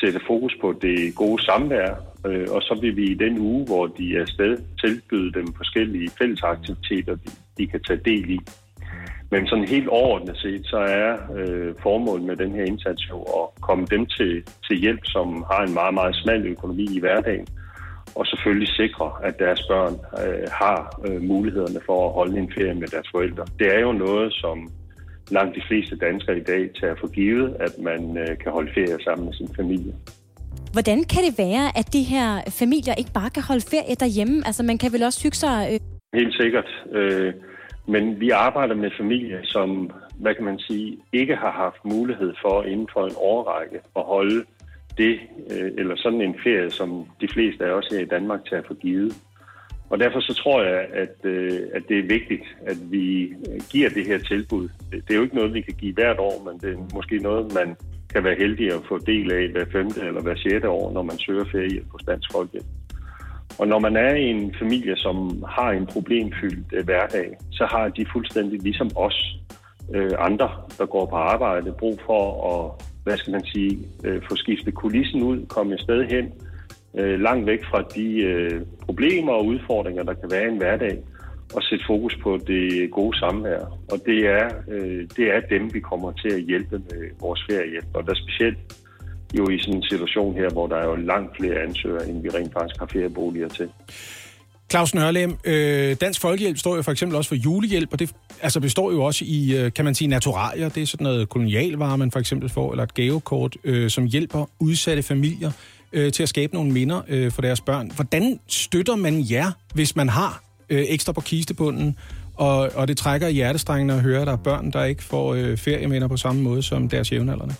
sætte 0.00 0.20
fokus 0.26 0.56
på 0.60 0.74
det 0.82 1.14
gode 1.14 1.42
samvær, 1.42 1.94
øh, 2.26 2.46
og 2.50 2.62
så 2.62 2.78
vil 2.80 2.96
vi 2.96 3.04
i 3.04 3.14
den 3.14 3.38
uge, 3.38 3.66
hvor 3.66 3.86
de 3.86 4.16
er 4.16 4.20
afsted, 4.20 4.58
tilbyde 4.80 5.32
dem 5.32 5.46
forskellige 5.56 6.10
fællesaktiviteter, 6.18 7.14
de, 7.14 7.30
de 7.58 7.66
kan 7.66 7.82
tage 7.82 8.00
del 8.04 8.30
i. 8.30 8.40
Men 9.32 9.46
sådan 9.46 9.68
helt 9.68 9.88
overordnet 9.88 10.36
set, 10.36 10.62
så 10.66 10.76
er 10.76 11.10
øh, 11.38 11.74
formålet 11.82 12.24
med 12.26 12.36
den 12.36 12.52
her 12.56 12.64
indsats 12.64 13.02
jo 13.10 13.18
at 13.22 13.44
komme 13.60 13.86
dem 13.86 14.06
til, 14.06 14.32
til 14.66 14.76
hjælp, 14.76 15.04
som 15.04 15.44
har 15.50 15.62
en 15.66 15.74
meget, 15.74 15.94
meget 15.94 16.14
smal 16.16 16.46
økonomi 16.46 16.86
i 16.96 17.00
hverdagen, 17.00 17.46
og 18.14 18.26
selvfølgelig 18.26 18.68
sikre, 18.68 19.08
at 19.22 19.38
deres 19.38 19.62
børn 19.70 19.94
øh, 20.22 20.46
har 20.60 20.80
øh, 21.06 21.22
mulighederne 21.22 21.80
for 21.86 21.98
at 22.06 22.12
holde 22.12 22.38
en 22.38 22.52
ferie 22.56 22.74
med 22.74 22.88
deres 22.88 23.08
forældre. 23.14 23.44
Det 23.58 23.66
er 23.76 23.80
jo 23.80 23.92
noget, 23.92 24.32
som 24.32 24.56
langt 25.30 25.56
de 25.56 25.62
fleste 25.68 25.96
danskere 25.96 26.36
i 26.38 26.44
dag 26.52 26.70
tager 26.80 26.94
for 27.00 27.06
givet, 27.06 27.56
at 27.60 27.74
man 27.78 28.16
øh, 28.18 28.38
kan 28.42 28.52
holde 28.52 28.70
ferie 28.74 29.04
sammen 29.04 29.24
med 29.26 29.34
sin 29.34 29.50
familie. 29.56 29.94
Hvordan 30.72 30.98
kan 31.12 31.22
det 31.26 31.34
være, 31.38 31.66
at 31.78 31.92
de 31.92 32.02
her 32.02 32.26
familier 32.60 32.94
ikke 32.94 33.12
bare 33.14 33.30
kan 33.30 33.42
holde 33.42 33.64
ferie 33.70 33.94
derhjemme? 33.94 34.36
Altså, 34.46 34.62
man 34.62 34.78
kan 34.78 34.92
vel 34.92 35.02
også 35.02 35.22
hygge 35.22 35.36
sig... 35.36 35.56
Øh... 35.72 35.78
Helt 36.20 36.34
sikkert. 36.40 36.68
Øh, 36.92 37.32
men 37.86 38.20
vi 38.20 38.30
arbejder 38.30 38.74
med 38.74 38.90
familier, 38.96 39.40
som, 39.42 39.90
hvad 40.16 40.34
kan 40.34 40.44
man 40.44 40.58
sige, 40.58 40.98
ikke 41.12 41.36
har 41.36 41.50
haft 41.50 41.84
mulighed 41.84 42.34
for 42.42 42.62
inden 42.62 42.88
for 42.92 43.06
en 43.06 43.14
årrække 43.16 43.80
at 43.96 44.02
holde 44.02 44.44
det, 44.98 45.20
øh, 45.50 45.70
eller 45.78 45.96
sådan 45.96 46.20
en 46.20 46.36
ferie, 46.44 46.70
som 46.70 47.06
de 47.20 47.28
fleste 47.28 47.64
af 47.64 47.70
os 47.70 47.88
her 47.90 47.98
i 47.98 48.04
Danmark 48.04 48.44
tager 48.44 48.62
for 48.66 48.74
givet. 48.74 49.16
Og 49.90 49.98
derfor 49.98 50.20
så 50.20 50.34
tror 50.34 50.62
jeg, 50.62 50.86
at, 50.92 51.16
øh, 51.24 51.60
at 51.74 51.82
det 51.88 51.98
er 51.98 52.02
vigtigt, 52.02 52.56
at 52.66 52.76
vi 52.90 53.34
giver 53.70 53.90
det 53.90 54.06
her 54.06 54.18
tilbud. 54.18 54.68
Det 54.92 55.10
er 55.10 55.14
jo 55.14 55.22
ikke 55.22 55.36
noget, 55.36 55.54
vi 55.54 55.60
kan 55.60 55.74
give 55.74 55.94
hvert 55.94 56.18
år, 56.18 56.44
men 56.50 56.60
det 56.60 56.78
er 56.78 56.94
måske 56.94 57.18
noget, 57.18 57.54
man 57.54 57.76
kan 58.12 58.24
være 58.24 58.36
heldig 58.38 58.72
at 58.72 58.80
få 58.88 58.98
del 58.98 59.32
af 59.32 59.48
hver 59.48 59.64
femte 59.72 60.00
eller 60.00 60.22
hver 60.22 60.36
sjette 60.36 60.68
år, 60.68 60.92
når 60.92 61.02
man 61.02 61.18
søger 61.18 61.44
ferie 61.44 61.84
hos 61.92 62.02
Dansk 62.02 62.32
Folkehjælp. 62.32 62.66
Og 63.58 63.68
når 63.68 63.78
man 63.78 63.96
er 63.96 64.14
i 64.14 64.24
en 64.24 64.54
familie, 64.58 64.96
som 64.96 65.44
har 65.48 65.70
en 65.70 65.86
problemfyldt 65.86 66.66
øh, 66.72 66.84
hverdag, 66.84 67.36
så 67.50 67.66
har 67.66 67.88
de 67.88 68.06
fuldstændig 68.12 68.62
ligesom 68.62 68.90
os 68.96 69.36
øh, 69.94 70.10
andre, 70.18 70.50
der 70.78 70.86
går 70.86 71.06
på 71.06 71.16
arbejde, 71.16 71.72
brug 71.72 72.00
for 72.06 72.22
at, 72.52 72.84
hvad 73.04 73.16
skal 73.16 73.30
man 73.30 73.44
sige, 73.44 73.78
øh, 74.04 74.22
få 74.28 74.36
skiftet 74.36 74.74
kulissen 74.74 75.22
ud, 75.22 75.46
komme 75.46 75.74
et 75.74 75.80
sted 75.80 76.04
hen, 76.04 76.32
øh, 76.94 77.20
langt 77.20 77.46
væk 77.46 77.64
fra 77.64 77.82
de 77.94 78.22
øh, 78.22 78.60
problemer 78.84 79.32
og 79.32 79.46
udfordringer, 79.46 80.02
der 80.02 80.14
kan 80.14 80.30
være 80.30 80.44
i 80.44 80.48
en 80.48 80.56
hverdag, 80.56 80.98
og 81.54 81.62
sætte 81.62 81.84
fokus 81.86 82.16
på 82.22 82.38
det 82.46 82.90
gode 82.90 83.18
samvær. 83.18 83.60
Og 83.92 83.98
det 84.06 84.26
er, 84.26 84.48
øh, 84.68 85.08
det 85.16 85.34
er 85.34 85.40
dem, 85.40 85.74
vi 85.74 85.80
kommer 85.80 86.12
til 86.12 86.28
at 86.28 86.42
hjælpe 86.42 86.78
med 86.78 87.10
vores 87.20 87.44
feriehjælp. 87.50 87.86
Og 87.94 88.06
der 88.06 88.14
specielt 88.14 88.58
jo 89.38 89.48
i 89.48 89.58
sådan 89.58 89.76
en 89.76 89.82
situation 89.82 90.34
her, 90.34 90.50
hvor 90.50 90.66
der 90.66 90.76
er 90.76 90.84
jo 90.84 90.94
langt 90.94 91.36
flere 91.36 91.62
ansøgere, 91.62 92.08
end 92.08 92.22
vi 92.22 92.28
rent 92.28 92.52
faktisk 92.52 92.78
har 92.78 92.86
ferieboliger 92.86 93.48
til. 93.48 93.68
Claus 94.70 94.94
Nørlem, 94.94 95.38
øh, 95.44 95.96
Dansk 96.00 96.20
Folkehjælp 96.20 96.58
står 96.58 96.76
jo 96.76 96.82
for 96.82 96.92
eksempel 96.92 97.16
også 97.16 97.28
for 97.28 97.34
julehjælp, 97.34 97.92
og 97.92 97.98
det 97.98 98.10
altså 98.42 98.60
består 98.60 98.92
jo 98.92 99.02
også 99.04 99.24
i, 99.28 99.56
øh, 99.56 99.72
kan 99.72 99.84
man 99.84 99.94
sige, 99.94 100.08
naturalier. 100.08 100.68
Det 100.68 100.82
er 100.82 100.86
sådan 100.86 101.04
noget 101.04 101.28
kolonialvarer, 101.28 101.96
man 101.96 102.10
for 102.10 102.18
eksempel 102.18 102.48
får, 102.48 102.70
eller 102.70 102.84
et 102.84 102.94
gavekort, 102.94 103.56
øh, 103.64 103.90
som 103.90 104.04
hjælper 104.04 104.50
udsatte 104.60 105.02
familier 105.02 105.50
øh, 105.92 106.12
til 106.12 106.22
at 106.22 106.28
skabe 106.28 106.54
nogle 106.54 106.72
minder 106.72 107.02
øh, 107.08 107.30
for 107.30 107.42
deres 107.42 107.60
børn. 107.60 107.90
Hvordan 107.94 108.40
støtter 108.48 108.96
man 108.96 109.26
jer, 109.30 109.50
hvis 109.74 109.96
man 109.96 110.08
har 110.08 110.42
øh, 110.70 110.84
ekstra 110.88 111.12
på 111.12 111.20
kistebunden, 111.20 111.96
og, 112.34 112.70
og 112.74 112.88
det 112.88 112.96
trækker 112.96 113.28
i 113.28 113.32
hjertestrengene 113.32 113.92
at 113.92 114.00
høre, 114.00 114.20
at 114.20 114.26
der 114.26 114.32
er 114.32 114.36
børn, 114.36 114.70
der 114.70 114.84
ikke 114.84 115.02
får 115.02 115.34
øh, 115.34 115.56
ferieminder 115.56 116.08
på 116.08 116.16
samme 116.16 116.42
måde 116.42 116.62
som 116.62 116.88
deres 116.88 117.12
jævnaldrende? 117.12 117.54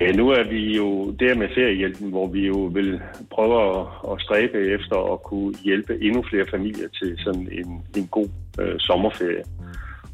Ja, 0.00 0.12
nu 0.12 0.28
er 0.30 0.44
vi 0.44 0.76
jo 0.76 1.10
der 1.10 1.34
med 1.34 1.48
feriehjælpen, 1.54 2.10
hvor 2.10 2.26
vi 2.26 2.46
jo 2.46 2.58
vil 2.58 3.00
prøve 3.30 3.80
at, 3.80 3.86
at 4.12 4.20
stræbe 4.20 4.58
efter 4.58 5.12
at 5.12 5.22
kunne 5.22 5.54
hjælpe 5.64 5.98
endnu 6.02 6.22
flere 6.22 6.46
familier 6.50 6.88
til 6.88 7.18
sådan 7.18 7.48
en, 7.52 7.82
en 7.96 8.06
god 8.06 8.28
øh, 8.60 8.74
sommerferie. 8.78 9.44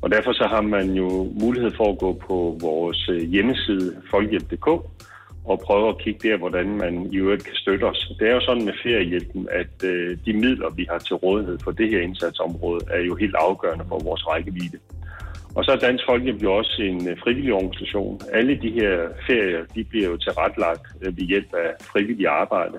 Og 0.03 0.11
derfor 0.11 0.33
så 0.33 0.47
har 0.51 0.61
man 0.61 0.90
jo 0.90 1.33
mulighed 1.40 1.71
for 1.77 1.92
at 1.92 1.99
gå 1.99 2.12
på 2.12 2.59
vores 2.61 3.09
øh, 3.09 3.21
hjemmeside 3.21 3.97
folkehjælp.dk 4.11 4.68
og 5.45 5.61
prøve 5.64 5.88
at 5.88 5.99
kigge 5.99 6.29
der, 6.29 6.37
hvordan 6.37 6.66
man 6.77 7.09
i 7.12 7.16
øvrigt 7.16 7.45
kan 7.45 7.55
støtte 7.55 7.85
os. 7.85 8.12
Det 8.18 8.29
er 8.29 8.35
jo 8.35 8.40
sådan 8.40 8.64
med 8.64 8.73
feriehjælpen, 8.83 9.49
at 9.51 9.85
øh, 9.85 10.16
de 10.27 10.33
midler, 10.33 10.71
vi 10.71 10.87
har 10.90 10.99
til 10.99 11.16
rådighed 11.16 11.59
for 11.64 11.71
det 11.71 11.90
her 11.90 12.01
indsatsområde, 12.01 12.81
er 12.90 13.01
jo 13.01 13.14
helt 13.14 13.35
afgørende 13.35 13.85
for 13.88 13.99
vores 13.99 14.27
rækkevidde. 14.27 14.79
Og 15.57 15.65
så 15.65 15.71
er 15.73 15.77
Dansk 15.77 16.05
Folkeparti 16.09 16.45
jo 16.45 16.53
også 16.61 16.77
en 16.91 17.09
øh, 17.09 17.17
frivillig 17.25 17.53
organisation. 17.53 18.21
Alle 18.33 18.55
de 18.65 18.71
her 18.79 18.95
ferier, 19.27 19.65
de 19.75 19.85
bliver 19.85 20.09
jo 20.09 20.17
tilretlagt 20.17 20.87
øh, 21.03 21.17
ved 21.17 21.25
hjælp 21.33 21.51
af 21.65 21.71
frivillig 21.93 22.27
arbejde. 22.27 22.79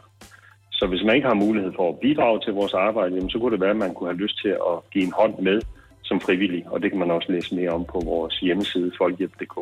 Så 0.71 0.87
hvis 0.87 1.03
man 1.05 1.15
ikke 1.15 1.27
har 1.27 1.43
mulighed 1.45 1.71
for 1.75 1.89
at 1.89 1.99
bidrage 1.99 2.39
til 2.45 2.53
vores 2.53 2.73
arbejde, 2.73 3.15
jamen, 3.15 3.29
så 3.29 3.39
kunne 3.39 3.51
det 3.51 3.61
være, 3.61 3.75
at 3.77 3.83
man 3.85 3.93
kunne 3.93 4.09
have 4.09 4.23
lyst 4.23 4.37
til 4.43 4.53
at 4.71 4.75
give 4.93 5.03
en 5.03 5.13
hånd 5.19 5.35
med 5.39 5.61
som 6.03 6.21
frivillig. 6.21 6.63
Og 6.71 6.81
det 6.81 6.91
kan 6.91 6.99
man 6.99 7.11
også 7.11 7.31
læse 7.31 7.55
mere 7.55 7.69
om 7.69 7.85
på 7.93 7.99
vores 8.05 8.35
hjemmeside 8.39 8.91
folkehjælp.dk. 8.97 9.55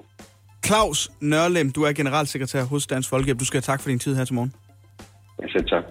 Claus 0.66 1.12
Nørlem, 1.22 1.72
du 1.72 1.84
er 1.84 1.94
generalsekretær 1.94 2.64
hos 2.64 2.88
Dansk 2.88 3.10
Folkehjælp. 3.10 3.40
Du 3.40 3.46
skal 3.46 3.58
have 3.58 3.72
tak 3.72 3.82
for 3.82 3.90
din 3.90 4.00
tid 4.00 4.16
her 4.16 4.26
til 4.26 4.36
morgen. 4.36 4.54
Ja, 5.42 5.48
selv 5.48 5.66
tak. 5.70 5.84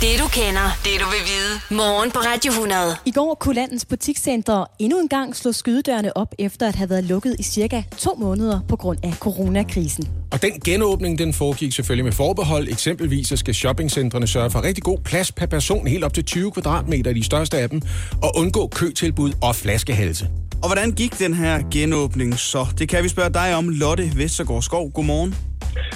Det 0.00 0.18
du 0.22 0.28
kender, 0.28 0.66
det 0.84 0.94
du 1.02 1.06
vil 1.14 1.22
vide. 1.32 1.76
Morgen 1.80 2.10
på 2.10 2.18
Radio 2.18 2.50
100. 2.50 2.96
I 3.06 3.10
går 3.10 3.34
kunne 3.40 3.54
landets 3.54 3.84
butikscentre 3.84 4.66
endnu 4.78 5.00
en 5.00 5.08
gang 5.08 5.36
slå 5.36 5.52
skydedørene 5.52 6.16
op, 6.16 6.34
efter 6.38 6.68
at 6.68 6.74
have 6.74 6.90
været 6.90 7.04
lukket 7.04 7.36
i 7.38 7.42
cirka 7.42 7.82
to 7.98 8.14
måneder 8.18 8.60
på 8.68 8.76
grund 8.76 8.98
af 9.02 9.12
coronakrisen. 9.12 10.08
Og 10.32 10.42
den 10.42 10.52
genåbning, 10.60 11.18
den 11.18 11.32
foregik 11.32 11.72
selvfølgelig 11.72 12.04
med 12.04 12.12
forbehold. 12.12 12.68
Eksempelvis 12.68 13.28
så 13.28 13.36
skal 13.36 13.54
shoppingcentrene 13.54 14.26
sørge 14.26 14.50
for 14.50 14.62
rigtig 14.62 14.84
god 14.84 14.98
plads 15.04 15.32
per 15.32 15.46
person, 15.46 15.86
helt 15.86 16.04
op 16.04 16.14
til 16.14 16.24
20 16.24 16.52
kvadratmeter 16.52 17.10
i 17.10 17.14
de 17.14 17.24
største 17.24 17.58
af 17.58 17.70
dem, 17.70 17.82
og 18.22 18.32
undgå 18.36 18.66
køtilbud 18.66 19.32
og 19.42 19.56
flaskehalse. 19.56 20.28
Og 20.62 20.68
hvordan 20.68 20.92
gik 20.92 21.18
den 21.18 21.34
her 21.34 21.62
genåbning 21.70 22.38
så? 22.38 22.66
Det 22.78 22.88
kan 22.88 23.04
vi 23.04 23.08
spørge 23.08 23.30
dig 23.30 23.56
om, 23.56 23.68
Lotte 23.68 24.10
Vestergaard 24.16 24.62
Skov. 24.62 24.92
Godmorgen. 24.92 25.34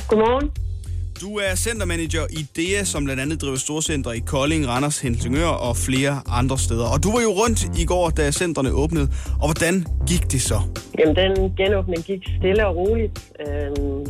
Godmorgen. 0.09 0.68
Du 1.21 1.31
er 1.47 1.55
centermanager 1.67 2.25
i 2.41 2.43
DEA, 2.57 2.85
som 2.85 3.05
blandt 3.05 3.21
andet 3.23 3.43
driver 3.43 3.57
storcenter 3.57 4.13
i 4.13 4.23
Kolding, 4.33 4.69
Randers, 4.69 4.99
Helsingør 5.01 5.53
og 5.69 5.75
flere 5.77 6.15
andre 6.41 6.59
steder. 6.59 6.87
Og 6.95 6.99
du 7.05 7.09
var 7.17 7.23
jo 7.29 7.33
rundt 7.41 7.61
i 7.83 7.85
går, 7.93 8.07
da 8.19 8.31
centrene 8.31 8.71
åbnede. 8.83 9.09
Og 9.43 9.47
hvordan 9.49 9.75
gik 10.11 10.25
det 10.33 10.41
så? 10.51 10.59
Jamen, 10.99 11.17
den 11.23 11.33
genåbning 11.61 12.01
gik 12.11 12.23
stille 12.39 12.67
og 12.67 12.77
roligt. 12.77 13.17
Øhm, 13.45 14.01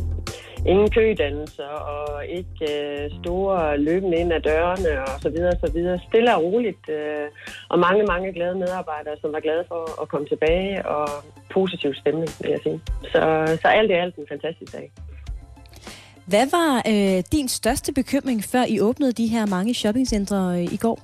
ingen 0.71 0.89
kødannelser 0.97 1.73
og 1.95 2.25
ikke 2.39 2.65
øh, 2.73 3.11
store 3.19 3.77
løbende 3.87 4.17
ind 4.21 4.33
ad 4.33 4.41
dørene 4.49 4.91
og 5.09 5.15
så 5.23 5.29
videre, 5.29 5.53
så 5.65 5.71
videre. 5.75 5.99
Stille 6.09 6.35
og 6.35 6.43
roligt. 6.43 6.83
Øh, 6.89 7.27
og 7.69 7.79
mange, 7.79 8.03
mange 8.03 8.33
glade 8.33 8.55
medarbejdere, 8.63 9.15
som 9.21 9.29
var 9.35 9.39
glade 9.39 9.63
for 9.67 10.01
at 10.01 10.07
komme 10.11 10.27
tilbage 10.27 10.85
og 10.95 11.07
positiv 11.57 11.91
stemning, 12.01 12.29
vil 12.41 12.49
jeg 12.55 12.59
sige. 12.63 12.79
Så, 13.13 13.21
så 13.61 13.67
alt 13.67 13.91
i 13.91 13.93
alt 13.93 14.15
en 14.15 14.25
fantastisk 14.33 14.71
dag. 14.77 14.91
Hvad 16.29 16.47
var 16.51 16.73
øh, 16.93 17.23
din 17.31 17.47
største 17.47 17.93
bekymring, 17.93 18.43
før 18.43 18.63
I 18.67 18.79
åbnede 18.79 19.11
de 19.11 19.27
her 19.27 19.45
mange 19.45 19.73
shoppingcentre 19.73 20.37
øh, 20.57 20.73
i 20.73 20.77
går? 20.77 20.99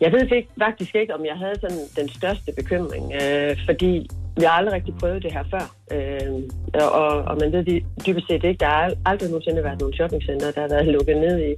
Jeg 0.00 0.12
ved 0.12 0.20
ikke, 0.36 0.48
faktisk 0.58 0.94
ikke, 0.94 1.14
om 1.14 1.24
jeg 1.24 1.36
havde 1.36 1.60
sådan 1.60 1.78
den 1.96 2.08
største 2.08 2.52
bekymring, 2.56 3.12
øh, 3.22 3.56
fordi 3.64 4.10
vi 4.36 4.42
har 4.42 4.50
aldrig 4.50 4.74
rigtig 4.74 4.94
prøvet 5.00 5.22
det 5.22 5.32
her 5.32 5.44
før. 5.50 5.74
Øh, 5.94 6.28
og, 6.74 7.12
og 7.30 7.36
man 7.40 7.52
ved 7.52 7.64
de, 7.64 7.82
dybest 8.06 8.26
set 8.26 8.44
ikke, 8.44 8.60
der 8.60 8.66
har 8.66 8.92
aldrig 9.06 9.28
nogensinde 9.28 9.64
været 9.64 9.80
nogle 9.80 9.94
shoppingcenter, 9.94 10.50
der 10.50 10.60
har 10.60 10.68
været 10.68 10.86
lukket 10.86 11.16
ned 11.16 11.36
i, 11.50 11.52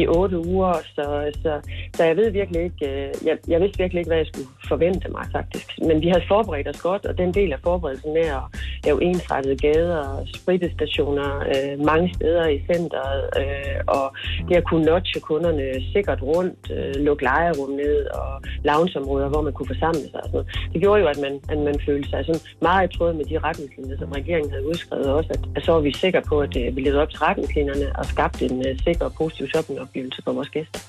i 0.00 0.06
otte 0.06 0.38
uger. 0.38 0.72
Så, 0.94 1.32
så, 1.42 1.52
så 1.96 2.04
jeg 2.04 2.16
ved 2.16 2.30
virkelig 2.30 2.62
ikke, 2.62 2.86
øh, 2.90 3.26
jeg, 3.26 3.36
jeg 3.48 3.60
vidste 3.60 3.78
virkelig 3.78 4.00
ikke, 4.00 4.08
hvad 4.08 4.18
jeg 4.18 4.26
skulle 4.26 4.48
forvente 4.68 5.08
mig 5.08 5.24
faktisk. 5.32 5.68
Men 5.88 6.02
vi 6.02 6.08
havde 6.08 6.24
forberedt 6.28 6.68
os 6.68 6.80
godt, 6.80 7.06
og 7.06 7.18
den 7.18 7.34
del 7.34 7.52
af 7.52 7.58
forberedelsen 7.62 8.12
med 8.12 8.26
at 8.40 8.44
lave 8.84 9.02
ensrettede 9.02 9.56
gader, 9.56 10.26
spritestationer 10.34 11.30
øh, 11.54 11.84
mange 11.84 12.14
steder 12.14 12.46
i 12.46 12.64
centret, 12.72 13.20
øh, 13.40 13.78
og 13.86 14.16
det 14.48 14.56
at 14.56 14.64
kunne 14.64 14.84
notche 14.84 15.20
kunderne 15.20 15.66
sikkert 15.92 16.22
rundt, 16.22 16.70
øh, 16.76 16.94
lukke 17.04 17.22
lejerum 17.22 17.70
ned 17.70 18.06
og 18.06 18.42
loungeområder, 18.64 19.28
hvor 19.28 19.42
man 19.42 19.52
kunne 19.52 19.66
forsamle 19.66 20.00
sig 20.10 20.20
og 20.24 20.28
sådan 20.30 20.32
noget. 20.32 20.48
Det 20.72 20.80
gjorde 20.80 21.00
jo, 21.02 21.08
at 21.08 21.18
man, 21.26 21.40
at 21.48 21.58
man 21.58 21.76
følte 21.86 22.08
sig 22.10 22.24
sådan 22.24 22.40
meget 22.62 22.92
i 22.92 22.96
tråd 22.96 23.12
med 23.12 23.24
de 23.24 23.38
retningslinjer, 23.38 23.75
som 23.98 24.12
regeringen 24.12 24.50
havde 24.50 24.66
udskrevet 24.68 25.06
også, 25.06 25.30
at, 25.32 25.40
at 25.56 25.64
så 25.64 25.72
var 25.72 25.80
vi 25.80 25.92
sikre 25.92 26.22
på, 26.22 26.40
at 26.40 26.56
øh, 26.56 26.76
vi 26.76 26.80
levede 26.80 27.02
op 27.02 27.10
til 27.10 27.18
retningslinjerne 27.18 27.98
og 27.98 28.06
skabte 28.06 28.44
en 28.44 28.58
uh, 28.58 28.78
sikker 28.84 29.04
og 29.04 29.12
positiv 29.18 29.48
shoppingoplevelse 29.48 30.22
for 30.24 30.32
vores 30.32 30.48
gæster. 30.48 30.80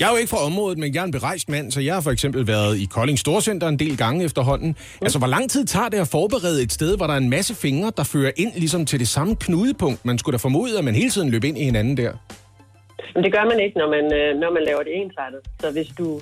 Jeg 0.00 0.06
er 0.06 0.10
jo 0.10 0.16
ikke 0.16 0.30
fra 0.30 0.44
området, 0.46 0.78
men 0.78 0.94
jeg 0.94 1.00
er 1.00 1.04
en 1.04 1.12
berejst 1.12 1.48
mand, 1.48 1.72
så 1.72 1.80
jeg 1.80 1.94
har 1.94 2.00
for 2.00 2.10
eksempel 2.10 2.46
været 2.46 2.78
i 2.78 2.84
Kolding 2.84 3.18
Storcenter 3.18 3.68
en 3.68 3.78
del 3.78 3.96
gange 3.96 4.24
efterhånden. 4.24 4.68
Mm. 4.68 5.04
Altså, 5.04 5.18
hvor 5.18 5.26
lang 5.26 5.50
tid 5.50 5.64
tager 5.64 5.88
det 5.88 5.98
at 5.98 6.08
forberede 6.08 6.62
et 6.62 6.72
sted, 6.72 6.96
hvor 6.96 7.06
der 7.06 7.14
er 7.14 7.18
en 7.18 7.30
masse 7.30 7.54
fingre, 7.54 7.92
der 7.96 8.04
fører 8.04 8.32
ind 8.36 8.52
ligesom 8.56 8.86
til 8.86 8.98
det 9.00 9.08
samme 9.08 9.36
knudepunkt? 9.36 10.04
Man 10.04 10.18
skulle 10.18 10.32
da 10.32 10.38
formode, 10.38 10.78
at 10.78 10.84
man 10.84 10.94
hele 10.94 11.10
tiden 11.10 11.30
løb 11.30 11.44
ind 11.44 11.58
i 11.58 11.64
hinanden 11.64 11.96
der. 11.96 12.12
Men 13.14 13.24
det 13.24 13.32
gør 13.32 13.44
man 13.44 13.60
ikke, 13.60 13.78
når 13.78 13.88
man, 13.96 14.04
øh, 14.18 14.40
når 14.40 14.50
man 14.52 14.62
laver 14.62 14.82
det 14.82 14.92
ensartet. 15.02 15.40
Så 15.60 15.70
hvis 15.70 15.88
du 15.98 16.20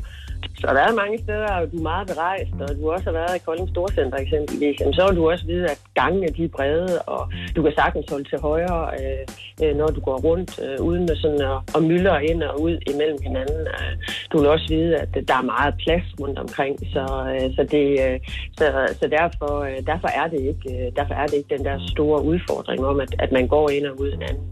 så 0.60 0.66
der 0.76 0.82
er 0.88 1.00
mange 1.02 1.18
steder, 1.24 1.50
og 1.58 1.72
du 1.72 1.76
er 1.76 1.82
meget 1.92 2.06
berejst, 2.12 2.54
og 2.60 2.68
du 2.78 2.90
også 2.94 3.04
har 3.04 3.16
været 3.20 3.36
i 3.36 3.44
Kolding 3.46 3.68
Storcenter 3.68 4.18
eksempelvis, 4.18 4.80
jamen, 4.80 4.94
så 4.94 5.06
vil 5.06 5.16
du 5.16 5.30
også 5.30 5.46
vide, 5.46 5.64
at 5.74 5.80
gangene 5.94 6.28
de 6.36 6.44
er 6.44 6.54
brede, 6.56 6.98
og 7.14 7.22
du 7.56 7.62
kan 7.62 7.72
sagtens 7.72 8.06
holde 8.10 8.28
til 8.28 8.38
højre, 8.48 8.82
øh, 9.00 9.24
øh 9.62 9.76
når 9.76 9.86
du 9.86 10.00
går 10.00 10.18
rundt, 10.28 10.50
øh, 10.64 10.86
uden 10.88 11.04
at, 11.10 11.18
sådan 11.18 11.42
at, 11.52 11.58
at 11.76 11.82
myldre 11.82 12.24
ind 12.24 12.42
og 12.42 12.60
ud 12.60 12.74
imellem 12.92 13.18
hinanden. 13.22 13.60
Øh, 13.74 13.92
du 14.32 14.38
vil 14.38 14.48
også 14.48 14.68
vide, 14.68 14.96
at 14.96 15.08
der 15.28 15.36
er 15.42 15.50
meget 15.54 15.74
plads 15.84 16.06
rundt 16.20 16.38
omkring, 16.38 16.74
så, 16.94 17.04
øh, 17.32 17.46
så, 17.56 17.62
det, 17.74 17.86
øh, 18.04 18.16
så, 18.58 18.66
så 19.00 19.06
derfor, 19.18 19.52
øh, 19.68 19.78
derfor, 19.86 20.08
er 20.20 20.26
det 20.32 20.40
ikke, 20.50 20.66
øh, 20.74 20.86
derfor 20.96 21.14
er 21.14 21.26
det 21.26 21.36
ikke 21.36 21.56
den 21.56 21.64
der 21.64 21.76
store 21.94 22.24
udfordring 22.24 22.80
om, 22.84 23.00
at, 23.00 23.12
at 23.18 23.32
man 23.32 23.46
går 23.48 23.70
ind 23.70 23.86
og 23.86 24.00
ud 24.00 24.10
hinanden. 24.10 24.46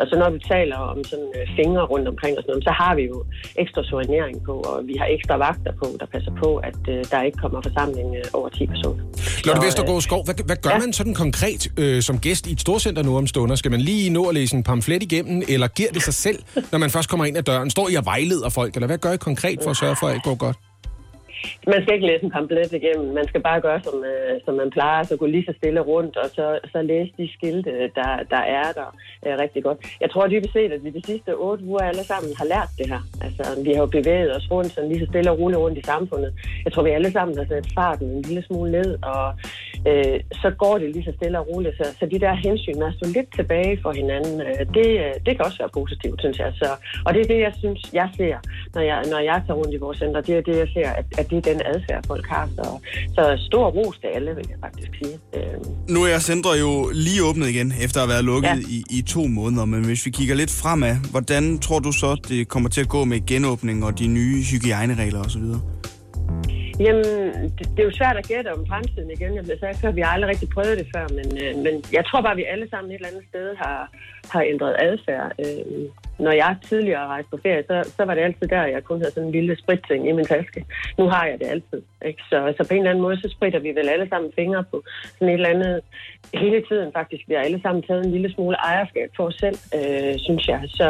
Og 0.00 0.06
så 0.06 0.14
når 0.18 0.30
vi 0.30 0.38
taler 0.38 0.78
om 0.92 1.04
sådan 1.04 1.30
øh, 1.38 1.46
fingre 1.56 1.84
rundt 1.92 2.08
omkring 2.08 2.36
og 2.36 2.42
sådan 2.42 2.52
noget, 2.52 2.64
så 2.64 2.74
har 2.82 2.94
vi 2.94 3.02
jo 3.12 3.24
ekstra 3.62 3.82
sorinering 3.84 4.44
på, 4.44 4.54
og 4.70 4.76
vi 4.88 4.94
har 5.00 5.06
ekstra 5.16 5.25
vagter 5.34 5.72
på, 5.82 5.96
der 6.00 6.06
passer 6.06 6.30
på, 6.42 6.56
at 6.56 6.78
øh, 6.88 7.04
der 7.10 7.22
ikke 7.22 7.38
kommer 7.38 7.62
forsamling 7.62 8.16
øh, 8.16 8.24
over 8.32 8.48
10 8.48 8.66
personer. 8.66 9.04
Lotte 9.44 9.66
Vestergaard 9.66 10.00
Skov, 10.00 10.24
hvad, 10.24 10.34
hvad 10.46 10.56
gør 10.56 10.70
ja. 10.70 10.78
man 10.78 10.92
sådan 10.92 11.14
konkret 11.14 11.68
øh, 11.76 12.02
som 12.02 12.18
gæst 12.18 12.46
i 12.46 12.52
et 12.52 12.60
storcenter 12.60 13.02
nu 13.02 13.16
om 13.16 13.26
stunder? 13.26 13.56
Skal 13.56 13.70
man 13.70 13.80
lige 13.80 14.10
nå 14.10 14.24
at 14.24 14.34
læse 14.34 14.56
en 14.56 14.62
pamflet 14.62 15.02
igennem, 15.02 15.42
eller 15.48 15.68
giver 15.68 15.92
det 15.92 16.02
sig 16.02 16.14
selv, 16.14 16.38
når 16.72 16.78
man 16.78 16.90
først 16.90 17.08
kommer 17.08 17.24
ind 17.24 17.36
ad 17.36 17.42
døren? 17.42 17.70
Står 17.70 17.88
I 17.88 17.94
og 17.94 18.04
vejleder 18.04 18.48
folk, 18.48 18.74
eller 18.74 18.86
hvad 18.86 18.98
gør 18.98 19.12
I 19.12 19.16
konkret 19.16 19.58
for 19.62 19.70
at 19.70 19.76
sørge 19.76 19.96
for, 20.00 20.06
at 20.06 20.14
det 20.14 20.22
går 20.22 20.34
godt? 20.34 20.56
Man 21.66 21.82
skal 21.82 21.94
ikke 21.94 22.06
læse 22.06 22.24
en 22.24 22.30
pamflet 22.30 22.72
igennem. 22.72 23.14
Man 23.14 23.28
skal 23.28 23.40
bare 23.40 23.60
gøre, 23.60 23.80
som, 23.82 24.04
øh, 24.04 24.40
som 24.44 24.54
man 24.54 24.70
plejer, 24.70 25.02
så 25.02 25.16
gå 25.16 25.26
lige 25.26 25.44
så 25.44 25.54
stille 25.56 25.80
rundt, 25.80 26.16
og 26.16 26.28
så, 26.36 26.58
så 26.72 26.82
læse 26.82 27.12
de 27.18 27.28
skilte, 27.32 27.70
der, 27.98 28.10
der 28.30 28.42
er 28.58 28.72
der 28.78 28.88
øh, 29.26 29.38
rigtig 29.38 29.62
godt. 29.64 29.78
Jeg 30.00 30.10
tror 30.10 30.26
dybest 30.26 30.52
set, 30.52 30.72
at 30.72 30.84
vi 30.84 30.90
de 30.90 31.06
sidste 31.06 31.34
otte 31.34 31.64
uger 31.64 31.80
alle 31.80 32.04
sammen 32.04 32.30
har 32.38 32.44
lært 32.44 32.70
det 32.78 32.88
her. 32.92 33.02
Altså, 33.24 33.42
vi 33.64 33.72
har 33.72 33.80
jo 33.80 33.86
bevæget 33.86 34.36
os 34.36 34.50
rundt 34.50 34.70
sådan 34.72 34.90
lige 34.90 35.00
så 35.00 35.06
stille 35.06 35.30
og 35.30 35.38
roligt 35.38 35.58
rundt 35.58 35.78
i 35.78 35.82
samfundet. 35.82 36.32
Jeg 36.64 36.72
tror, 36.72 36.82
vi 36.82 36.90
alle 36.90 37.12
sammen 37.12 37.38
har 37.38 37.44
sat 37.44 37.66
farten 37.74 38.08
en 38.08 38.22
lille 38.22 38.42
smule 38.42 38.70
ned, 38.70 38.98
og 39.02 39.26
øh, 39.88 40.20
så 40.42 40.50
går 40.58 40.78
det 40.78 40.88
lige 40.90 41.04
så 41.04 41.12
stille 41.16 41.38
og 41.38 41.48
roligt. 41.48 41.76
Så, 41.76 41.84
så 41.98 42.06
de 42.06 42.18
der 42.18 42.34
hensyn 42.34 42.78
med 42.78 42.86
at 42.86 42.94
stå 42.94 43.06
lidt 43.16 43.34
tilbage 43.34 43.78
for 43.82 43.92
hinanden, 43.92 44.40
øh, 44.40 44.60
det, 44.76 44.88
øh, 45.04 45.14
det 45.26 45.32
kan 45.36 45.44
også 45.48 45.58
være 45.58 45.76
positivt, 45.80 46.20
synes 46.20 46.38
jeg. 46.38 46.52
Så, 46.60 46.68
og 47.06 47.14
det 47.14 47.20
er 47.20 47.28
det, 47.34 47.40
jeg 47.40 47.54
synes, 47.58 47.80
jeg 47.92 48.08
ser, 48.16 48.36
når 48.74 48.82
jeg, 48.82 48.98
når 49.12 49.18
jeg 49.18 49.42
tager 49.46 49.58
rundt 49.60 49.74
i 49.74 49.76
vores 49.76 49.98
center. 49.98 50.20
Det 50.20 50.36
er 50.36 50.40
det, 50.40 50.56
jeg 50.56 50.68
ser, 50.74 50.88
at, 51.00 51.06
at 51.18 51.25
det 51.30 51.36
er 51.38 51.52
den 51.52 51.60
adfærd, 51.72 52.06
folk 52.06 52.26
har. 52.28 52.48
Så, 52.56 52.78
så 53.14 53.22
stor 53.46 53.66
ros 53.70 53.98
til 53.98 54.06
alle, 54.14 54.34
vil 54.34 54.46
jeg 54.50 54.58
faktisk 54.60 54.90
sige. 55.02 55.18
Øh, 55.36 55.94
Nu 55.94 56.00
er 56.04 56.18
centre 56.18 56.50
jo 56.50 56.90
lige 56.94 57.24
åbnet 57.28 57.46
igen, 57.48 57.72
efter 57.84 58.00
at 58.00 58.06
have 58.06 58.12
været 58.14 58.24
lukket 58.24 58.48
Ja. 58.48 58.56
i, 58.76 58.84
i 58.98 59.02
to 59.02 59.26
måneder. 59.26 59.64
Men 59.64 59.84
hvis 59.84 60.06
vi 60.06 60.10
kigger 60.10 60.34
lidt 60.34 60.50
fremad, 60.62 60.94
hvordan 61.10 61.58
tror 61.58 61.78
du 61.78 61.92
så, 61.92 62.10
det 62.28 62.48
kommer 62.48 62.68
til 62.68 62.80
at 62.80 62.88
gå 62.88 63.04
med 63.04 63.26
genåbning 63.26 63.84
og 63.84 63.98
de 63.98 64.06
nye 64.06 64.42
hygiejneregler 64.50 65.20
osv.? 65.24 65.42
Jamen, 66.80 67.04
det, 67.56 67.64
det 67.74 67.78
er 67.82 67.88
jo 67.90 67.96
svært 68.00 68.16
at 68.16 68.26
gætte 68.32 68.48
om 68.56 68.62
fremtiden 68.70 69.10
igen. 69.16 69.30
Jeg 69.38 69.44
bliver 69.44 69.58
sagt 69.64 69.80
før, 69.82 69.90
vi 69.98 70.00
har 70.00 70.10
aldrig 70.16 70.28
rigtig 70.32 70.48
prøvet 70.56 70.78
det 70.80 70.86
før, 70.96 71.04
men, 71.18 71.28
øh, 71.42 71.52
men 71.64 71.74
jeg 71.96 72.04
tror 72.08 72.20
bare, 72.22 72.34
at 72.36 72.40
vi 72.42 72.46
alle 72.52 72.66
sammen 72.72 72.88
et 72.90 72.94
eller 72.94 73.08
andet 73.12 73.24
sted 73.32 73.46
har, 73.62 73.78
har 74.32 74.42
ændret 74.52 74.74
adfærd. 74.88 75.28
Øh, 75.44 75.82
når 76.18 76.32
jeg 76.32 76.56
tidligere 76.62 77.06
rejste 77.06 77.30
på 77.30 77.38
ferie, 77.42 77.64
så, 77.66 77.92
så 77.96 78.04
var 78.04 78.14
det 78.14 78.22
altid 78.22 78.46
der, 78.48 78.66
jeg 78.66 78.84
kun 78.84 78.98
havde 78.98 79.12
sådan 79.12 79.26
en 79.26 79.32
lille 79.32 79.56
spritting 79.62 80.08
i 80.08 80.12
min 80.12 80.24
taske. 80.24 80.64
Nu 80.98 81.04
har 81.08 81.26
jeg 81.26 81.38
det 81.38 81.46
altid. 81.46 81.82
Ikke? 82.06 82.22
Så, 82.30 82.54
så 82.56 82.68
på 82.68 82.74
en 82.74 82.80
eller 82.80 82.90
anden 82.90 83.02
måde, 83.02 83.20
så 83.20 83.28
spritter 83.36 83.58
vi 83.58 83.68
vel 83.68 83.88
alle 83.88 84.08
sammen 84.08 84.32
fingre 84.34 84.64
på 84.70 84.82
sådan 85.12 85.28
et 85.28 85.34
eller 85.34 85.48
andet 85.48 85.80
hele 86.34 86.62
tiden 86.68 86.92
faktisk. 86.92 87.22
Vi 87.28 87.34
har 87.34 87.42
alle 87.42 87.60
sammen 87.62 87.82
taget 87.82 88.04
en 88.04 88.10
lille 88.10 88.32
smule 88.32 88.56
ejerskab 88.56 89.08
for 89.16 89.24
os 89.24 89.34
selv, 89.34 89.58
øh, 89.76 90.14
synes 90.18 90.48
jeg. 90.48 90.60
Så, 90.66 90.88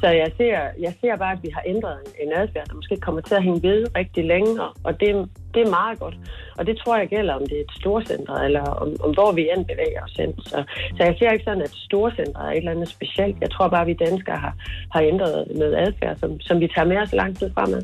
så 0.00 0.06
jeg, 0.08 0.30
ser, 0.36 0.58
jeg 0.80 0.92
ser 1.00 1.16
bare, 1.16 1.32
at 1.32 1.42
vi 1.42 1.50
har 1.54 1.62
ændret 1.66 1.96
en, 2.04 2.28
en 2.28 2.32
adfærd, 2.36 2.66
der 2.68 2.74
måske 2.74 2.96
kommer 2.96 3.20
til 3.20 3.34
at 3.34 3.42
hænge 3.42 3.62
ved 3.62 3.96
rigtig 3.96 4.24
længe, 4.24 4.62
og 4.84 5.00
det, 5.00 5.28
det 5.54 5.62
er 5.62 5.70
meget 5.70 5.98
godt. 5.98 6.16
Og 6.58 6.66
det 6.66 6.78
tror 6.78 6.98
jeg 6.98 7.08
gælder, 7.08 7.34
om 7.34 7.46
det 7.46 7.56
er 7.56 7.60
et 7.60 7.72
storcenter, 7.80 8.34
eller 8.34 8.64
om, 8.82 8.88
om 9.00 9.10
hvor 9.14 9.32
vi 9.32 9.48
end 9.56 9.64
bevæger 9.66 10.02
os 10.04 10.16
hen. 10.18 10.32
Så, 10.40 10.64
så 10.96 11.04
jeg 11.04 11.14
ser 11.18 11.30
ikke 11.30 11.44
sådan, 11.44 11.62
at 11.62 11.70
storcenter 11.70 12.40
er 12.40 12.50
et 12.50 12.56
eller 12.56 12.70
andet 12.70 12.88
specielt. 12.88 13.36
Jeg 13.40 13.50
tror 13.50 13.68
bare, 13.68 13.80
at 13.80 13.86
vi 13.86 13.94
danskere 13.94 14.36
har, 14.36 14.54
har 14.92 15.00
ændret 15.00 15.46
noget 15.54 15.74
adfærd, 15.76 16.16
som, 16.16 16.40
som 16.40 16.60
vi 16.60 16.68
tager 16.74 16.88
med 16.88 16.96
os 16.96 17.12
lang 17.12 17.38
tid 17.38 17.50
fremad. 17.54 17.82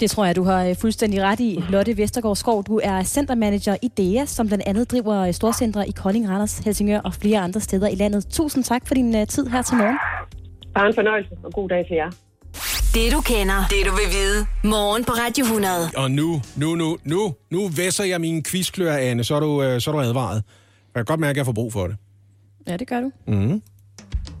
Det 0.00 0.10
tror 0.10 0.24
jeg, 0.24 0.36
du 0.36 0.44
har 0.44 0.64
øh, 0.64 0.76
fuldstændig 0.76 1.22
ret 1.22 1.40
i. 1.40 1.60
Lotte 1.68 1.96
Vestergaard 1.96 2.36
Skov, 2.36 2.64
du 2.64 2.80
er 2.82 3.02
centermanager 3.02 3.76
i 3.82 3.88
DEA, 3.88 4.24
som 4.26 4.46
blandt 4.46 4.64
andet 4.66 4.90
driver 4.90 5.26
øh, 5.26 5.34
storcentre 5.34 5.88
i 5.88 5.90
Kolding, 5.90 6.28
Randers, 6.28 6.58
Helsingør 6.58 7.00
og 7.00 7.14
flere 7.14 7.38
andre 7.38 7.60
steder 7.60 7.88
i 7.88 7.94
landet. 7.94 8.26
Tusind 8.30 8.64
tak 8.64 8.86
for 8.86 8.94
din 8.94 9.14
uh, 9.14 9.26
tid 9.28 9.46
her 9.46 9.62
til 9.62 9.76
morgen. 9.76 9.98
Bare 10.74 10.86
en 10.86 10.94
fornøjelse, 10.94 11.30
og 11.44 11.52
god 11.52 11.68
dag 11.68 11.86
til 11.86 11.94
jer. 11.96 12.10
Det 12.94 13.12
du 13.12 13.20
kender, 13.20 13.66
det 13.70 13.86
du 13.86 13.90
vil 13.90 14.08
vide. 14.12 14.46
Morgen 14.64 15.04
på 15.04 15.12
Radio 15.12 15.44
100. 15.44 15.90
Og 15.96 16.10
nu, 16.10 16.42
nu, 16.56 16.74
nu, 16.74 16.98
nu, 17.04 17.34
nu 17.50 17.68
væsser 17.68 18.04
jeg 18.04 18.20
mine 18.20 18.42
quizklør, 18.42 18.96
Anne, 18.96 19.24
så 19.24 19.34
er 19.34 19.40
du, 19.40 19.62
øh, 19.62 19.80
så 19.80 19.90
er 19.90 19.94
du 19.94 20.00
advaret. 20.00 20.34
Jeg 20.34 21.00
kan 21.00 21.04
godt 21.04 21.20
mærke, 21.20 21.30
at 21.30 21.36
jeg 21.36 21.46
får 21.46 21.52
brug 21.52 21.72
for 21.72 21.86
det. 21.86 21.96
Ja, 22.68 22.76
det 22.76 22.88
gør 22.88 23.00
du. 23.00 23.10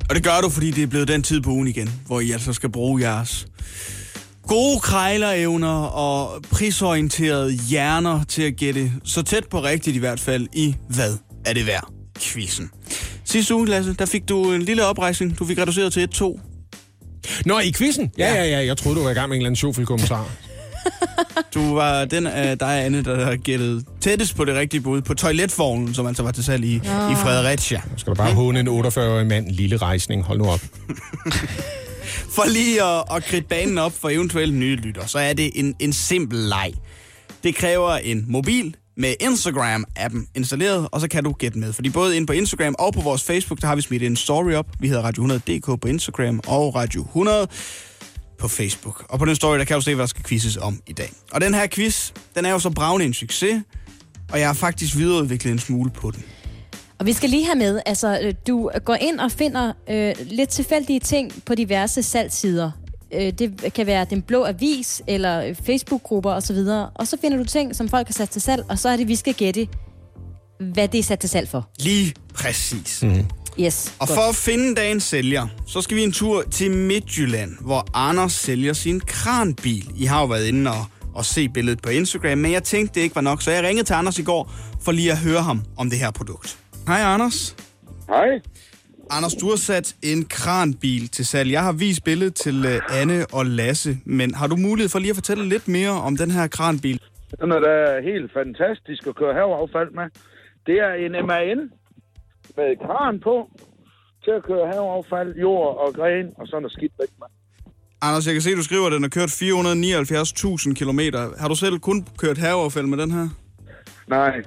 Og 0.08 0.14
det 0.14 0.24
gør 0.24 0.40
du, 0.42 0.48
fordi 0.50 0.70
det 0.70 0.82
er 0.82 0.86
blevet 0.86 1.08
den 1.08 1.22
tid 1.22 1.40
på 1.40 1.50
ugen 1.50 1.68
igen, 1.68 1.90
hvor 2.06 2.20
I 2.20 2.30
altså 2.30 2.52
skal 2.52 2.70
bruge 2.72 3.02
jeres 3.02 3.46
gode 4.46 4.80
krejlerevner 4.80 5.76
og 5.84 6.42
prisorienterede 6.50 7.52
hjerner 7.52 8.24
til 8.24 8.42
at 8.42 8.56
gætte 8.56 8.92
så 9.04 9.22
tæt 9.22 9.44
på 9.50 9.62
rigtigt 9.62 9.96
i 9.96 9.98
hvert 9.98 10.20
fald 10.20 10.46
i 10.52 10.74
hvad 10.88 11.12
er 11.46 11.52
det 11.52 11.66
værd? 11.66 11.88
Quizzen. 12.18 12.70
Sidste 13.24 13.54
uge, 13.54 13.68
Lasse, 13.68 13.94
der 13.98 14.06
fik 14.06 14.28
du 14.28 14.52
en 14.52 14.62
lille 14.62 14.86
oprejsning. 14.86 15.38
Du 15.38 15.46
fik 15.46 15.58
reduceret 15.58 15.92
til 15.92 16.08
1-2. 16.14 16.40
Nå, 17.46 17.58
i 17.58 17.72
quizzen? 17.72 18.10
Ja, 18.18 18.34
ja, 18.34 18.44
ja. 18.44 18.66
Jeg 18.66 18.76
troede, 18.76 18.98
du 18.98 19.04
var 19.04 19.10
i 19.10 19.14
gang 19.14 19.28
med 19.28 19.36
en 19.36 19.40
eller 19.40 19.48
anden 19.48 19.56
sjovfuld 19.56 19.86
kommentar. 19.86 20.26
Du 21.54 21.74
var 21.74 22.04
den 22.04 22.26
af 22.26 22.58
dig, 22.58 22.84
Anne, 22.84 23.04
der 23.04 23.24
har 23.24 23.36
gættet 23.36 23.84
tættest 24.00 24.36
på 24.36 24.44
det 24.44 24.54
rigtige 24.54 24.80
bud 24.80 25.00
på 25.00 25.14
toiletvognen, 25.14 25.94
som 25.94 26.06
altså 26.06 26.22
var 26.22 26.30
til 26.30 26.44
salg 26.44 26.64
i, 26.64 26.74
i 26.74 27.14
Fredericia. 27.16 27.82
Skal 27.96 28.10
du 28.10 28.14
bare 28.14 28.34
håne 28.34 28.60
en 28.60 28.68
48-årig 28.68 29.26
mand, 29.26 29.48
lille 29.48 29.76
rejsning. 29.76 30.24
Hold 30.24 30.38
nu 30.38 30.44
op. 30.44 30.60
For 32.34 32.48
lige 32.48 32.82
at, 32.82 33.04
at 33.10 33.24
kridte 33.24 33.48
banen 33.48 33.78
op 33.78 33.92
for 33.92 34.08
eventuelle 34.08 34.54
nye 34.54 34.76
lytter, 34.76 35.06
så 35.06 35.18
er 35.18 35.32
det 35.32 35.50
en, 35.54 35.74
en 35.78 35.92
simpel 35.92 36.38
leg. 36.38 36.72
Det 37.44 37.54
kræver 37.54 37.90
en 37.90 38.24
mobil 38.28 38.76
med 38.96 39.14
Instagram-appen 39.22 40.30
installeret, 40.34 40.88
og 40.92 41.00
så 41.00 41.08
kan 41.08 41.24
du 41.24 41.32
gætte 41.32 41.58
med. 41.58 41.72
Fordi 41.72 41.90
både 41.90 42.16
inde 42.16 42.26
på 42.26 42.32
Instagram 42.32 42.74
og 42.78 42.94
på 42.94 43.00
vores 43.00 43.22
Facebook, 43.22 43.60
der 43.60 43.66
har 43.66 43.76
vi 43.76 43.82
smidt 43.82 44.02
en 44.02 44.16
story 44.16 44.52
op. 44.52 44.66
Vi 44.80 44.88
hedder 44.88 45.02
Radio 45.02 45.26
100.dk 45.26 45.80
på 45.80 45.88
Instagram 45.88 46.40
og 46.46 46.74
Radio 46.74 47.02
100 47.02 47.48
på 48.38 48.48
Facebook. 48.48 49.04
Og 49.08 49.18
på 49.18 49.24
den 49.24 49.36
story, 49.36 49.58
der 49.58 49.64
kan 49.64 49.74
du 49.76 49.82
se, 49.82 49.94
hvad 49.94 50.02
der 50.02 50.06
skal 50.06 50.24
quizzes 50.24 50.56
om 50.56 50.80
i 50.86 50.92
dag. 50.92 51.12
Og 51.32 51.40
den 51.40 51.54
her 51.54 51.66
quiz, 51.66 52.12
den 52.34 52.44
er 52.44 52.50
jo 52.50 52.58
så 52.58 52.70
bravende 52.70 53.06
en 53.06 53.14
succes, 53.14 53.62
og 54.32 54.38
jeg 54.38 54.48
har 54.48 54.54
faktisk 54.54 54.96
videreudviklet 54.96 55.52
en 55.52 55.58
smule 55.58 55.90
på 55.90 56.10
den. 56.10 56.24
Og 56.98 57.06
vi 57.06 57.12
skal 57.12 57.30
lige 57.30 57.44
have 57.44 57.58
med, 57.58 57.80
altså 57.86 58.18
øh, 58.22 58.34
du 58.46 58.70
går 58.84 58.94
ind 58.94 59.20
og 59.20 59.32
finder 59.32 59.72
øh, 59.90 60.14
lidt 60.26 60.48
tilfældige 60.48 61.00
ting 61.00 61.32
på 61.46 61.54
diverse 61.54 62.02
salgssider. 62.02 62.70
Øh, 63.12 63.32
det 63.32 63.72
kan 63.74 63.86
være 63.86 64.06
den 64.10 64.22
blå 64.22 64.44
avis, 64.44 65.02
eller 65.06 65.44
øh, 65.44 65.54
Facebook-grupper 65.66 66.30
osv. 66.30 66.56
Og 66.94 67.06
så 67.06 67.16
finder 67.20 67.38
du 67.38 67.44
ting, 67.44 67.76
som 67.76 67.88
folk 67.88 68.06
har 68.06 68.12
sat 68.12 68.30
til 68.30 68.42
salg, 68.42 68.64
og 68.68 68.78
så 68.78 68.88
er 68.88 68.96
det, 68.96 69.08
vi 69.08 69.16
skal 69.16 69.34
gætte, 69.34 69.68
hvad 70.60 70.88
det 70.88 70.98
er 70.98 71.02
sat 71.02 71.18
til 71.18 71.30
salg 71.30 71.48
for. 71.48 71.68
Lige 71.78 72.14
præcis. 72.34 73.02
Mm. 73.02 73.26
Yes. 73.60 73.94
Og 73.98 74.08
godt. 74.08 74.18
for 74.18 74.28
at 74.28 74.36
finde 74.36 74.74
dagens 74.74 75.04
sælger, 75.04 75.46
så 75.66 75.80
skal 75.80 75.96
vi 75.96 76.02
en 76.02 76.12
tur 76.12 76.42
til 76.50 76.70
Midtjylland, 76.70 77.52
hvor 77.60 77.86
Anders 77.94 78.32
sælger 78.32 78.72
sin 78.72 79.00
kranbil. 79.00 79.90
I 79.96 80.04
har 80.04 80.20
jo 80.20 80.26
været 80.26 80.46
inde 80.46 80.70
og, 80.70 80.84
og 81.14 81.24
se 81.24 81.48
billedet 81.48 81.82
på 81.82 81.88
Instagram, 81.88 82.38
men 82.38 82.52
jeg 82.52 82.62
tænkte, 82.62 82.94
det 82.94 83.00
ikke 83.00 83.14
var 83.14 83.22
nok, 83.22 83.42
så 83.42 83.50
jeg 83.50 83.62
ringede 83.62 83.86
til 83.86 83.94
Anders 83.94 84.18
i 84.18 84.22
går 84.22 84.52
for 84.80 84.92
lige 84.92 85.12
at 85.12 85.18
høre 85.18 85.42
ham 85.42 85.62
om 85.76 85.90
det 85.90 85.98
her 85.98 86.10
produkt. 86.10 86.58
Hej 86.86 87.00
Anders. 87.14 87.56
Hej. 88.08 88.40
Anders, 89.10 89.34
du 89.34 89.48
har 89.48 89.56
sat 89.56 89.96
en 90.02 90.24
kranbil 90.24 91.08
til 91.08 91.26
salg. 91.26 91.52
Jeg 91.52 91.62
har 91.62 91.72
vist 91.72 92.04
billedet 92.04 92.34
til 92.34 92.56
uh, 92.66 93.00
Anne 93.00 93.26
og 93.32 93.46
Lasse, 93.46 93.96
men 94.04 94.34
har 94.34 94.46
du 94.46 94.56
mulighed 94.56 94.88
for 94.88 94.98
lige 94.98 95.10
at 95.10 95.16
fortælle 95.16 95.48
lidt 95.48 95.68
mere 95.68 95.90
om 95.90 96.16
den 96.16 96.30
her 96.30 96.46
kranbil? 96.46 97.00
Den 97.40 97.52
er 97.52 97.60
da 97.60 98.00
helt 98.10 98.32
fantastisk 98.32 99.06
at 99.06 99.16
køre 99.16 99.34
haveaffald 99.34 99.90
med. 99.90 100.06
Det 100.66 100.76
er 100.86 100.92
en 101.04 101.12
MAN 101.26 101.58
med 102.56 102.86
kran 102.86 103.20
på 103.20 103.36
til 104.24 104.30
at 104.30 104.42
køre 104.44 104.66
haveaffald, 104.72 105.34
jord 105.36 105.76
og 105.86 105.94
gren 105.94 106.26
og 106.38 106.46
sådan 106.46 106.62
noget 106.62 106.72
skidt 106.72 106.92
væk 107.00 107.08
med. 107.20 107.26
Anders, 108.02 108.26
jeg 108.26 108.34
kan 108.34 108.42
se, 108.42 108.50
at 108.50 108.56
du 108.56 108.62
skriver, 108.62 108.86
at 108.86 108.92
den 108.92 109.02
har 109.02 109.14
kørt 109.18 109.32
479.000 109.42 110.74
km. 110.80 111.00
Har 111.42 111.48
du 111.48 111.54
selv 111.54 111.78
kun 111.78 112.06
kørt 112.18 112.38
haveaffald 112.38 112.86
med 112.86 112.98
den 112.98 113.10
her? 113.10 113.28
Nej, 114.08 114.42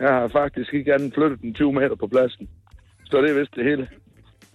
jeg 0.00 0.08
har 0.08 0.28
faktisk 0.28 0.74
ikke 0.74 0.94
andet 0.94 1.14
flyttet 1.14 1.40
den 1.42 1.54
20 1.54 1.72
meter 1.72 1.96
på 2.00 2.06
pladsen. 2.06 2.48
Så 3.04 3.20
det 3.22 3.30
er 3.30 3.38
vist 3.40 3.54
det 3.54 3.64
hele. 3.64 3.88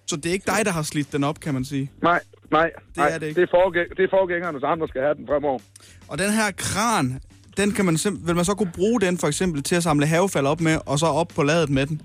Så 0.07 0.15
det 0.15 0.25
er 0.25 0.33
ikke 0.33 0.51
dig, 0.55 0.65
der 0.65 0.71
har 0.71 0.81
slidt 0.81 1.11
den 1.13 1.23
op, 1.23 1.39
kan 1.39 1.53
man 1.53 1.65
sige. 1.65 1.91
Nej, 2.01 2.19
nej, 2.51 2.69
Det 2.87 2.97
nej. 2.97 3.09
er 3.13 3.17
det 3.19 3.27
ikke. 3.27 3.41
Det 3.41 3.47
er, 3.49 3.51
forgæng, 3.61 3.89
det 3.97 4.03
er 4.03 4.07
forgængerne, 4.09 4.59
så 4.59 4.65
andre 4.65 4.87
skal 4.87 5.01
have 5.01 5.15
den 5.15 5.27
fremover. 5.27 5.59
Og 6.07 6.17
den 6.17 6.31
her 6.31 6.51
kran, 6.57 7.19
den 7.57 7.71
kan 7.71 7.85
man 7.85 7.95
simp- 7.95 8.27
vil 8.27 8.35
man 8.35 8.45
så 8.45 8.53
kunne 8.55 8.71
bruge 8.75 9.01
den 9.01 9.17
for 9.17 9.27
eksempel 9.27 9.63
til 9.63 9.75
at 9.75 9.83
samle 9.83 10.05
havefald 10.05 10.45
op 10.45 10.61
med, 10.61 10.77
og 10.85 10.99
så 10.99 11.05
op 11.05 11.27
på 11.35 11.43
ladet 11.43 11.69
med 11.69 11.85
den? 11.85 12.01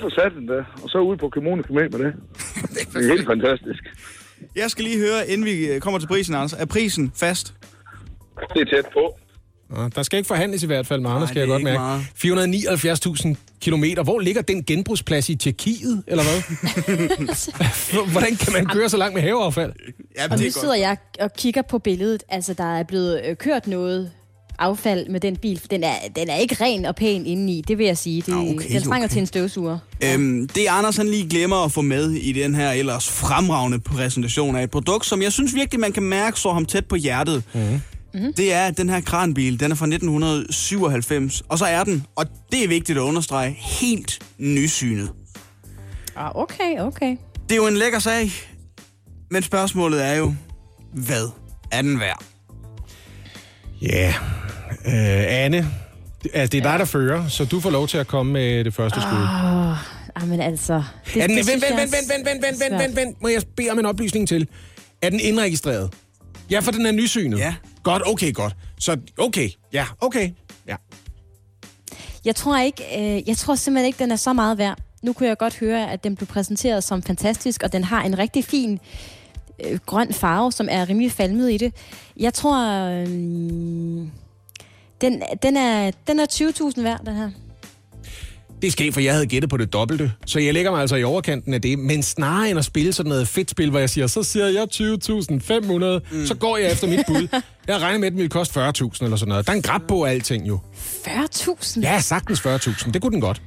Får 0.00 0.08
sat 0.20 0.32
den 0.38 0.48
der, 0.48 0.64
og 0.82 0.88
så 0.90 0.98
ud 0.98 1.16
på 1.16 1.28
kommunen 1.28 1.64
med 1.70 1.88
med 1.90 1.98
det. 2.06 2.14
det 2.94 2.96
er 3.04 3.08
helt 3.14 3.26
fantastisk. 3.26 3.82
Jeg 4.56 4.70
skal 4.70 4.84
lige 4.84 4.98
høre, 4.98 5.28
inden 5.28 5.46
vi 5.46 5.72
øh, 5.72 5.80
kommer 5.80 5.98
til 6.00 6.06
prisen, 6.06 6.34
Anders. 6.34 6.52
Er 6.52 6.66
prisen 6.66 7.12
fast? 7.16 7.54
Det 8.54 8.60
er 8.60 8.64
tæt 8.76 8.84
på. 8.92 9.18
Der 9.94 10.02
skal 10.02 10.16
ikke 10.16 10.26
forhandles 10.26 10.62
i 10.62 10.66
hvert 10.66 10.86
fald 10.86 11.00
med 11.00 11.10
Anders, 11.10 11.28
skal 11.28 11.40
jeg 11.40 11.48
godt 11.48 11.62
mærke. 11.62 12.04
479.000 13.28 13.34
kilometer. 13.60 14.02
Hvor 14.02 14.18
ligger 14.18 14.42
den 14.42 14.64
genbrugsplads 14.64 15.28
i 15.28 15.34
Tjekkiet, 15.34 16.02
eller 16.06 16.24
hvad? 16.24 16.42
Hvordan 18.12 18.36
kan 18.36 18.52
man 18.52 18.66
køre 18.66 18.88
så 18.88 18.96
langt 18.96 19.14
med 19.14 19.22
haveaffald? 19.22 19.72
Ja, 20.18 20.24
Og 20.30 20.38
nu 20.38 20.50
sidder 20.50 20.74
jeg 20.74 20.96
og 21.20 21.32
kigger 21.32 21.62
på 21.62 21.78
billedet. 21.78 22.22
Altså, 22.28 22.54
der 22.54 22.76
er 22.76 22.82
blevet 22.82 23.20
øh, 23.28 23.36
kørt 23.36 23.66
noget 23.66 24.10
affald 24.58 25.08
med 25.08 25.20
den 25.20 25.36
bil. 25.36 25.60
Den 25.70 25.84
er, 25.84 25.94
den 26.16 26.28
er 26.28 26.36
ikke 26.36 26.56
ren 26.60 26.84
og 26.84 26.96
pæn 26.96 27.26
indeni, 27.26 27.62
det 27.68 27.78
vil 27.78 27.86
jeg 27.86 27.98
sige. 27.98 28.22
Det, 28.22 28.32
Ah, 28.32 28.38
okay, 28.38 28.68
den 28.72 28.82
trænger 28.82 29.06
okay. 29.08 29.12
til 29.12 29.20
en 29.20 29.26
støvsuger. 29.26 29.78
Øhm, 30.04 30.48
det 30.48 30.66
Anders 30.70 30.96
han 30.96 31.06
lige 31.08 31.28
glemmer 31.28 31.56
at 31.64 31.72
få 31.72 31.80
med 31.80 32.10
i 32.10 32.32
den 32.32 32.54
her 32.54 32.70
ellers 32.70 33.08
fremragende 33.10 33.80
præsentation 33.80 34.56
af 34.56 34.62
et 34.62 34.70
produkt, 34.70 35.06
som 35.06 35.22
jeg 35.22 35.32
synes 35.32 35.54
virkelig, 35.54 35.80
man 35.80 35.92
kan 35.92 36.02
mærke 36.02 36.40
står 36.40 36.52
ham 36.52 36.66
tæt 36.66 36.86
på 36.86 36.96
hjertet. 36.96 37.42
Mm-hmm. 38.14 38.32
Det 38.34 38.52
er, 38.52 38.66
at 38.66 38.76
den 38.76 38.88
her 38.88 39.00
kranbil, 39.00 39.60
den 39.60 39.70
er 39.70 39.74
fra 39.74 39.86
1997, 39.86 41.42
og 41.48 41.58
så 41.58 41.64
er 41.64 41.84
den, 41.84 42.06
og 42.16 42.26
det 42.52 42.64
er 42.64 42.68
vigtigt 42.68 42.98
at 42.98 43.02
understrege, 43.02 43.50
helt 43.60 44.18
nysynet. 44.38 45.10
Ah, 46.16 46.30
okay, 46.36 46.78
okay. 46.80 47.16
Det 47.48 47.52
er 47.52 47.56
jo 47.56 47.66
en 47.66 47.74
lækker 47.76 47.98
sag, 47.98 48.30
men 49.30 49.42
spørgsmålet 49.42 50.04
er 50.06 50.14
jo, 50.14 50.34
hvad 50.92 51.28
er 51.70 51.82
den 51.82 52.00
værd? 52.00 52.22
Ja, 53.82 54.14
øh, 54.86 55.24
Anne, 55.44 55.68
det- 56.22 56.30
altså, 56.34 56.52
det 56.52 56.58
er 56.66 56.70
dig, 56.70 56.78
der 56.78 56.84
fører, 56.84 57.28
så 57.28 57.44
du 57.44 57.60
får 57.60 57.70
lov 57.70 57.88
til 57.88 57.98
at 57.98 58.06
komme 58.06 58.32
med 58.32 58.64
det 58.64 58.74
første 58.74 59.00
skud. 59.00 59.26
Ah, 60.16 60.28
men 60.28 60.40
altså... 60.40 60.82
Det, 61.14 61.22
Er 61.22 61.26
den, 61.26 61.36
det 61.36 61.46
vent, 61.46 61.62
vent, 61.62 61.80
vent, 61.80 61.92
vent, 61.92 62.08
vent, 62.10 62.26
vent, 62.26 62.42
vent, 62.42 62.56
svært. 62.56 62.80
vent, 62.80 62.96
vent. 62.96 63.22
Må 63.22 63.28
jeg 63.28 63.42
bede 63.56 63.70
om 63.70 63.78
en 63.78 63.86
oplysning 63.86 64.28
til? 64.28 64.48
Er 65.02 65.10
den 65.10 65.20
indregistreret? 65.20 65.94
Ja, 66.50 66.60
for 66.60 66.70
den 66.70 66.86
er 66.86 66.92
nysynet. 66.92 67.38
Ja. 67.38 67.54
Godt, 67.82 68.02
okay, 68.06 68.32
godt. 68.34 68.56
Så, 68.78 68.96
okay, 69.18 69.48
ja, 69.72 69.86
okay. 70.00 70.30
Ja. 70.66 70.76
Jeg 72.24 72.36
tror 72.36 72.58
ikke, 72.58 72.82
øh, 72.98 73.28
jeg 73.28 73.36
tror 73.36 73.54
simpelthen 73.54 73.86
ikke, 73.86 73.98
den 73.98 74.12
er 74.12 74.16
så 74.16 74.32
meget 74.32 74.58
værd. 74.58 74.78
Nu 75.02 75.12
kunne 75.12 75.28
jeg 75.28 75.38
godt 75.38 75.58
høre, 75.58 75.90
at 75.90 76.04
den 76.04 76.16
blev 76.16 76.26
præsenteret 76.26 76.84
som 76.84 77.02
fantastisk, 77.02 77.62
og 77.62 77.72
den 77.72 77.84
har 77.84 78.02
en 78.02 78.18
rigtig 78.18 78.44
fin 78.44 78.80
øh, 79.64 79.78
grøn 79.86 80.12
farve, 80.12 80.52
som 80.52 80.68
er 80.70 80.88
rimelig 80.88 81.12
falmet 81.12 81.52
i 81.52 81.56
det. 81.56 81.74
Jeg 82.16 82.34
tror, 82.34 82.86
øh, 82.88 83.06
den, 85.00 85.22
den 85.42 85.56
er, 85.56 85.90
den 86.06 86.20
er 86.20 86.26
20.000 86.76 86.82
værd, 86.82 87.00
den 87.06 87.16
her. 87.16 87.30
Det 88.62 88.68
er 88.68 88.72
sket, 88.72 88.94
for 88.94 89.00
jeg 89.00 89.12
havde 89.12 89.26
gættet 89.26 89.50
på 89.50 89.56
det 89.56 89.72
dobbelte. 89.72 90.12
Så 90.26 90.38
jeg 90.38 90.54
lægger 90.54 90.70
mig 90.70 90.80
altså 90.80 90.96
i 90.96 91.04
overkanten 91.04 91.54
af 91.54 91.62
det. 91.62 91.78
Men 91.78 92.02
snarere 92.02 92.50
end 92.50 92.58
at 92.58 92.64
spille 92.64 92.92
sådan 92.92 93.08
noget 93.08 93.28
fedt 93.28 93.50
spil, 93.50 93.70
hvor 93.70 93.78
jeg 93.78 93.90
siger, 93.90 94.06
så 94.06 94.22
siger 94.22 94.46
jeg 94.46 94.66
20.500, 94.74 96.16
mm. 96.16 96.26
så 96.26 96.34
går 96.34 96.56
jeg 96.56 96.72
efter 96.72 96.86
mit 96.86 97.00
bud. 97.06 97.28
Jeg 97.68 97.80
regner 97.80 97.98
med, 97.98 98.06
at 98.06 98.12
den 98.12 98.18
ville 98.18 98.28
koste 98.28 98.60
40.000 98.60 98.64
eller 99.04 99.16
sådan 99.16 99.28
noget. 99.28 99.46
Der 99.46 99.52
er 99.52 99.56
en 99.56 99.62
grab 99.62 99.80
på 99.88 100.04
alting 100.04 100.48
jo. 100.48 100.58
40.000? 101.06 101.80
Ja, 101.80 102.00
sagtens 102.00 102.40
40.000. 102.40 102.90
Det 102.90 103.02
kunne 103.02 103.12
den 103.12 103.20
godt. 103.20 103.42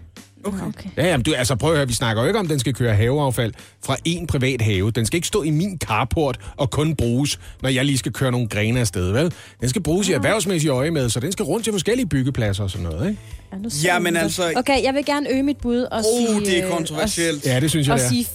Okay. 0.45 0.65
okay. 0.67 0.89
Ja, 0.97 1.07
jamen, 1.07 1.23
du, 1.23 1.33
altså 1.33 1.55
prøv 1.55 1.71
at 1.71 1.77
høre, 1.77 1.87
vi 1.87 1.93
snakker 1.93 2.21
jo 2.23 2.27
ikke 2.27 2.39
om, 2.39 2.45
at 2.45 2.49
den 2.49 2.59
skal 2.59 2.73
køre 2.73 2.95
haveaffald 2.95 3.53
fra 3.85 3.95
en 4.05 4.27
privat 4.27 4.61
have. 4.61 4.91
Den 4.91 5.05
skal 5.05 5.17
ikke 5.17 5.27
stå 5.27 5.43
i 5.43 5.49
min 5.49 5.77
carport 5.79 6.39
og 6.57 6.71
kun 6.71 6.95
bruges, 6.95 7.39
når 7.61 7.69
jeg 7.69 7.85
lige 7.85 7.97
skal 7.97 8.11
køre 8.13 8.31
nogle 8.31 8.47
grene 8.47 8.79
afsted, 8.79 9.11
vel? 9.11 9.33
Den 9.61 9.69
skal 9.69 9.83
bruges 9.83 10.09
i 10.09 10.11
erhvervsmæssige 10.13 10.71
øje 10.71 10.91
med, 10.91 11.09
så 11.09 11.19
den 11.19 11.31
skal 11.31 11.45
rundt 11.45 11.63
til 11.63 11.73
forskellige 11.73 12.05
byggepladser 12.07 12.63
og 12.63 12.69
sådan 12.71 12.87
noget, 12.87 13.09
ikke? 13.09 13.21
Ja, 13.51 13.57
nu 13.99 14.03
vi 14.05 14.09
det. 14.09 14.17
altså- 14.17 14.53
Okay, 14.55 14.83
jeg 14.83 14.93
vil 14.93 15.05
gerne 15.05 15.29
øge 15.33 15.43
mit 15.43 15.57
bud 15.57 15.77
og 15.81 15.97
Oh, 15.97 16.03
sige... 16.03 16.39
det 16.51 16.63
er 16.63 16.69
kontroversielt. 16.69 17.45
Ja, 17.45 17.59
det 17.59 17.69
synes 17.69 17.89
Og, 17.89 17.97
jeg, 17.97 18.05
og, 18.05 18.11
det 18.11 18.19
er. 18.19 18.23
sige, 18.23 18.27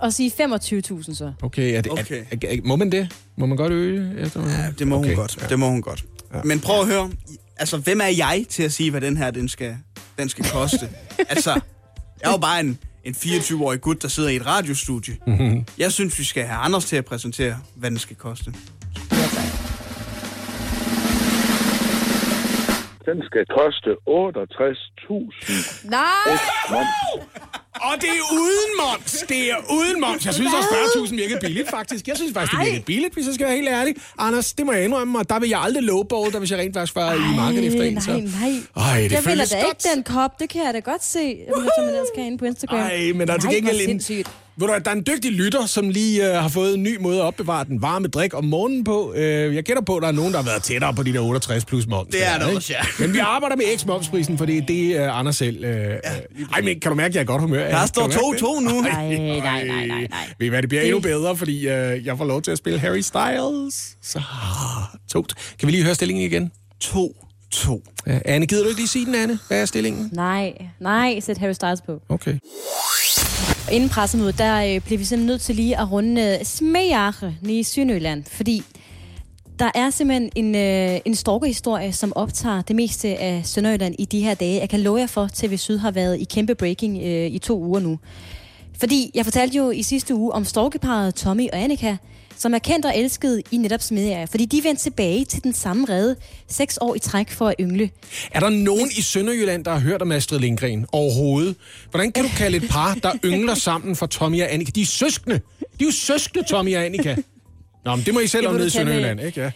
og 0.00 0.12
sige 0.12 0.32
25.000 1.00 1.14
så. 1.14 1.32
Okay, 1.42 1.76
er 1.76 1.80
det, 1.80 1.92
Okay. 1.92 2.22
Er, 2.30 2.36
er, 2.42 2.48
er, 2.52 2.56
må 2.64 2.76
man 2.76 2.92
det? 2.92 3.14
Må 3.36 3.46
man 3.46 3.56
godt 3.56 3.72
øge 3.72 4.20
efter? 4.20 4.40
Ja, 4.42 4.66
det 4.78 4.86
må 4.88 4.96
okay. 4.98 5.08
hun 5.08 5.16
godt. 5.16 5.46
Det 5.48 5.58
må 5.58 5.68
hun 5.68 5.82
godt. 5.82 6.04
Ja. 6.34 6.40
Men 6.44 6.60
prøv 6.60 6.80
at 6.80 6.86
høre, 6.86 7.10
altså 7.58 7.76
hvem 7.76 8.00
er 8.00 8.06
jeg 8.06 8.46
til 8.48 8.62
at 8.62 8.72
sige, 8.72 8.90
hvad 8.90 9.00
den 9.00 9.16
her 9.16 9.30
den 9.30 9.48
skal, 9.48 9.76
den 10.18 10.28
skal 10.28 10.44
koste? 10.50 10.88
altså, 11.28 11.50
jeg 12.20 12.28
er 12.28 12.30
jo 12.30 12.36
bare 12.36 12.60
en, 12.60 12.78
en 13.04 13.14
24-årig 13.14 13.80
gut, 13.80 14.02
der 14.02 14.08
sidder 14.08 14.28
i 14.28 14.36
et 14.36 14.46
radiostudie. 14.46 15.16
Mm-hmm. 15.26 15.64
Jeg 15.78 15.92
synes, 15.92 16.18
vi 16.18 16.24
skal 16.24 16.44
have 16.44 16.58
Anders 16.58 16.84
til 16.84 16.96
at 16.96 17.04
præsentere, 17.04 17.58
hvad 17.74 17.90
den 17.90 17.98
skal 17.98 18.16
koste. 18.16 18.54
Den 23.08 23.18
skal 23.28 23.44
koste 23.58 23.90
68.000. 23.90 25.90
Nej! 25.90 26.38
Og 27.88 27.94
det 28.02 28.10
er 28.20 28.24
uden 28.42 28.70
moms! 28.82 29.12
Det 29.28 29.50
er 29.50 29.56
uden 29.70 30.00
moms! 30.00 30.26
Jeg 30.26 30.34
synes 30.34 30.52
også 30.58 30.68
40.000 30.68 31.16
virkede 31.16 31.38
billigt, 31.40 31.70
faktisk. 31.70 32.08
Jeg 32.08 32.16
synes 32.16 32.32
faktisk, 32.34 32.52
det 32.52 32.60
virkede 32.66 32.84
billigt, 32.84 33.14
hvis 33.14 33.26
jeg 33.26 33.34
skal 33.34 33.46
være 33.46 33.56
helt 33.56 33.68
ærlig. 33.68 33.94
Anders, 34.18 34.52
det 34.52 34.66
må 34.66 34.72
jeg 34.72 34.84
indrømme, 34.84 35.18
og 35.18 35.28
der 35.28 35.38
vil 35.38 35.48
jeg 35.48 35.60
aldrig 35.60 35.82
lowball, 35.82 36.32
der 36.32 36.38
hvis 36.38 36.50
jeg 36.50 36.58
rent 36.58 36.74
faktisk 36.76 36.96
var 36.96 37.12
i 37.14 37.36
markedet 37.36 37.66
efter 37.66 37.82
en. 37.82 38.00
Så. 38.00 38.10
Nej, 38.10 38.20
nej. 38.20 38.50
Ej, 38.76 39.00
det 39.00 39.12
jeg 39.12 39.18
vil 39.18 39.18
føles 39.18 39.50
da 39.50 39.60
godt. 39.60 39.84
ikke 39.84 39.94
den 39.94 40.02
kop, 40.04 40.40
det 40.40 40.48
kan 40.50 40.64
jeg 40.66 40.74
da 40.74 40.80
godt 40.80 41.04
se, 41.04 41.38
som 41.54 41.62
man 41.84 41.88
ellers 41.94 42.06
kan 42.14 42.24
inde 42.24 42.38
på 42.38 42.44
Instagram. 42.44 42.78
Ej, 42.78 43.12
men 43.14 43.28
der 43.28 43.34
er 43.34 43.38
til 43.38 43.48
Nej, 43.48 43.54
gengæld 43.56 43.80
en, 43.80 43.86
sindssygt. 43.86 44.30
Ved 44.60 44.66
du, 44.66 44.72
hvad, 44.72 44.80
der 44.80 44.90
er 44.90 44.94
en 44.94 45.04
dygtig 45.06 45.32
lytter, 45.32 45.66
som 45.66 45.90
lige 45.90 46.30
uh, 46.30 46.36
har 46.36 46.48
fået 46.48 46.74
en 46.74 46.82
ny 46.82 46.96
måde 47.00 47.18
at 47.18 47.22
opbevare 47.22 47.64
den 47.64 47.82
varme 47.82 48.08
drik 48.08 48.34
om 48.34 48.44
morgenen 48.44 48.84
på. 48.84 49.10
Uh, 49.10 49.18
jeg 49.20 49.62
gætter 49.64 49.82
på, 49.82 49.96
at 49.96 50.02
der 50.02 50.08
er 50.08 50.12
nogen, 50.12 50.32
der 50.32 50.38
har 50.38 50.44
været 50.44 50.62
tættere 50.62 50.94
på 50.94 51.02
de 51.02 51.12
der 51.12 51.20
68 51.20 51.64
plus 51.64 51.86
moms. 51.86 52.08
Det 52.12 52.26
er 52.26 52.38
der 52.38 52.54
også, 52.56 52.72
ja. 52.72 53.04
Men 53.04 53.14
vi 53.14 53.18
arbejder 53.18 53.56
med 53.56 53.64
x-momsprisen, 53.78 54.38
for 54.38 54.44
det 54.46 54.56
er 54.58 54.62
det, 54.62 55.00
uh, 55.08 55.18
Anders 55.18 55.36
selv... 55.36 55.58
Uh, 55.58 55.70
ja. 55.70 55.98
Ej, 56.52 56.60
men 56.62 56.80
kan 56.80 56.90
du 56.90 56.94
mærke, 56.94 57.08
at 57.08 57.14
jeg 57.14 57.20
er 57.20 57.24
godt 57.24 57.42
humør? 57.42 57.70
Der 57.70 57.86
står 57.86 58.02
du 58.02 58.08
mærke 58.08 58.18
det? 58.32 58.42
2-2 58.42 58.60
nu. 58.60 58.80
Nej, 58.80 59.16
nej, 59.16 59.40
nej, 59.40 59.86
nej, 59.86 59.86
nej. 59.86 60.06
Ved 60.38 60.46
I 60.46 60.50
hvad, 60.50 60.62
det 60.62 60.68
bliver 60.68 60.82
endnu 60.82 61.00
bedre, 61.00 61.36
fordi 61.36 61.66
uh, 61.66 62.06
jeg 62.06 62.18
får 62.18 62.24
lov 62.24 62.42
til 62.42 62.50
at 62.50 62.58
spille 62.58 62.78
Harry 62.78 63.00
Styles. 63.00 63.96
Så 64.02 64.22
to. 65.12 65.24
Kan 65.58 65.66
vi 65.66 65.70
lige 65.70 65.84
høre 65.84 65.94
stillingen 65.94 66.24
igen? 66.24 66.52
2-2. 66.84 67.70
Uh, 67.70 67.80
Anne, 68.06 68.46
gider 68.46 68.62
du 68.62 68.68
ikke 68.68 68.80
lige 68.80 68.88
sige 68.88 69.06
den, 69.06 69.14
Anne? 69.14 69.38
Hvad 69.48 69.60
er 69.60 69.64
stillingen? 69.64 70.10
Nej, 70.12 70.52
nej, 70.80 71.20
sæt 71.20 71.38
Harry 71.38 71.52
Styles 71.52 71.80
på. 71.86 72.02
Okay. 72.08 72.38
Inden 73.72 73.88
pressemødet, 73.88 74.38
der 74.38 74.74
øh, 74.74 74.80
blev 74.80 74.98
vi 74.98 75.04
simpelthen 75.04 75.26
nødt 75.26 75.40
til 75.40 75.54
lige 75.54 75.80
at 75.80 75.92
runde 75.92 76.22
øh, 76.22 76.44
Smejache 76.44 77.36
i 77.42 77.62
Sønderjylland, 77.62 78.24
fordi 78.24 78.62
der 79.58 79.70
er 79.74 79.90
simpelthen 79.90 80.30
en, 80.34 80.54
øh, 80.54 81.00
en 81.04 81.14
storkehistorie, 81.14 81.92
som 81.92 82.12
optager 82.16 82.62
det 82.62 82.76
meste 82.76 83.08
af 83.08 83.42
Sønderjylland 83.44 83.94
i 83.98 84.04
de 84.04 84.20
her 84.20 84.34
dage. 84.34 84.60
Jeg 84.60 84.68
kan 84.68 84.80
love 84.80 84.98
jer 85.00 85.06
for, 85.06 85.24
at 85.24 85.32
TV 85.32 85.56
Syd 85.56 85.78
har 85.78 85.90
været 85.90 86.20
i 86.20 86.24
kæmpe 86.24 86.54
breaking 86.54 86.98
øh, 87.02 87.26
i 87.26 87.38
to 87.38 87.58
uger 87.58 87.80
nu. 87.80 87.98
Fordi 88.78 89.10
jeg 89.14 89.24
fortalte 89.26 89.56
jo 89.56 89.70
i 89.70 89.82
sidste 89.82 90.14
uge 90.14 90.32
om 90.32 90.44
stalkeparet 90.44 91.14
Tommy 91.14 91.48
og 91.52 91.58
Annika, 91.62 91.96
som 92.36 92.54
er 92.54 92.58
kendt 92.58 92.86
og 92.86 92.92
elsket 92.98 93.42
i 93.50 93.56
netop 93.56 93.82
Smedjager, 93.82 94.26
fordi 94.26 94.44
de 94.44 94.64
vendte 94.64 94.82
tilbage 94.82 95.24
til 95.24 95.42
den 95.44 95.52
samme 95.52 95.86
rede 95.88 96.16
seks 96.48 96.78
år 96.80 96.94
i 96.94 96.98
træk 96.98 97.30
for 97.30 97.48
at 97.48 97.54
yngle. 97.60 97.90
Er 98.30 98.40
der 98.40 98.48
nogen 98.48 98.90
i 98.98 99.02
Sønderjylland, 99.02 99.64
der 99.64 99.70
har 99.70 99.78
hørt 99.80 100.02
om 100.02 100.12
Astrid 100.12 100.38
Lindgren 100.38 100.86
overhovedet? 100.92 101.56
Hvordan 101.90 102.12
kan 102.12 102.24
du 102.24 102.30
kalde 102.36 102.56
et 102.56 102.68
par, 102.70 102.94
der 102.94 103.12
yngler 103.24 103.54
sammen 103.54 103.96
for 103.96 104.06
Tommy 104.06 104.42
og 104.42 104.52
Annika? 104.52 104.70
De 104.74 104.82
er 104.82 104.86
søskende. 104.86 105.36
De 105.60 105.64
er 105.80 105.84
jo 105.84 105.90
søskende, 105.90 106.44
Tommy 106.48 106.76
og 106.76 106.84
Annika. 106.84 107.16
Nå, 107.84 107.96
men 107.96 108.04
det 108.06 108.14
må 108.14 108.20
I 108.20 108.26
selv 108.26 108.46
om 108.46 108.52
nede 108.54 108.62
i 108.62 108.64
med- 108.64 108.70
Sønderjylland, 108.70 109.20
ikke? 109.20 109.40
Ja. 109.40 109.50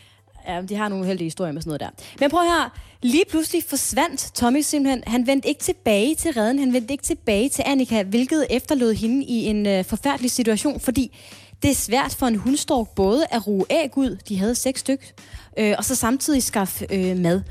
Ja, 0.48 0.62
de 0.62 0.74
har 0.74 0.88
nogle 0.88 1.04
uheldige 1.04 1.26
historier 1.26 1.52
med 1.52 1.62
sådan 1.62 1.68
noget 1.68 1.80
der. 1.80 2.04
Men 2.20 2.30
prøv 2.30 2.42
her. 2.42 2.78
Lige 3.02 3.24
pludselig 3.30 3.64
forsvandt 3.68 4.30
Tommy 4.34 4.60
simpelthen. 4.60 5.02
Han 5.06 5.26
vendte 5.26 5.48
ikke 5.48 5.60
tilbage 5.60 6.14
til 6.14 6.32
redden. 6.32 6.58
Han 6.58 6.72
vendte 6.72 6.92
ikke 6.92 7.04
tilbage 7.04 7.48
til 7.48 7.62
Annika, 7.66 8.02
hvilket 8.02 8.46
efterlod 8.50 8.94
hende 8.94 9.24
i 9.24 9.46
en 9.46 9.66
øh, 9.66 9.84
forfærdelig 9.84 10.30
situation, 10.30 10.80
fordi 10.80 11.16
det 11.62 11.70
er 11.70 11.74
svært 11.74 12.14
for 12.14 12.26
en 12.26 12.36
hundstork 12.36 12.88
både 12.94 13.26
at 13.30 13.46
ruge 13.46 13.64
æg 13.70 13.98
ud, 13.98 14.16
de 14.28 14.38
havde 14.38 14.54
seks 14.54 14.80
styk, 14.80 15.14
øh, 15.58 15.74
og 15.78 15.84
så 15.84 15.94
samtidig 15.96 16.42
skaffe 16.42 16.86
øh, 16.90 17.18
mad. 17.18 17.42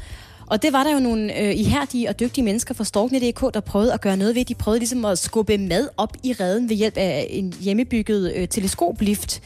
Og 0.47 0.61
det 0.61 0.73
var 0.73 0.83
der 0.83 0.93
jo 0.93 0.99
nogle 0.99 1.39
øh, 1.39 1.55
ihærdige 1.55 2.09
og 2.09 2.19
dygtige 2.19 2.45
mennesker 2.45 2.73
fra 2.73 2.83
Storkne.dk, 2.83 3.53
der 3.53 3.59
prøvede 3.59 3.93
at 3.93 4.01
gøre 4.01 4.17
noget 4.17 4.35
ved. 4.35 4.45
De 4.45 4.55
prøvede 4.55 4.79
ligesom 4.79 5.05
at 5.05 5.17
skubbe 5.17 5.57
mad 5.57 5.89
op 5.97 6.17
i 6.23 6.33
redden 6.33 6.69
ved 6.69 6.75
hjælp 6.75 6.97
af 6.97 7.27
en 7.29 7.53
hjemmebygget 7.59 8.33
øh, 8.35 8.47
teleskoplift. 8.47 9.41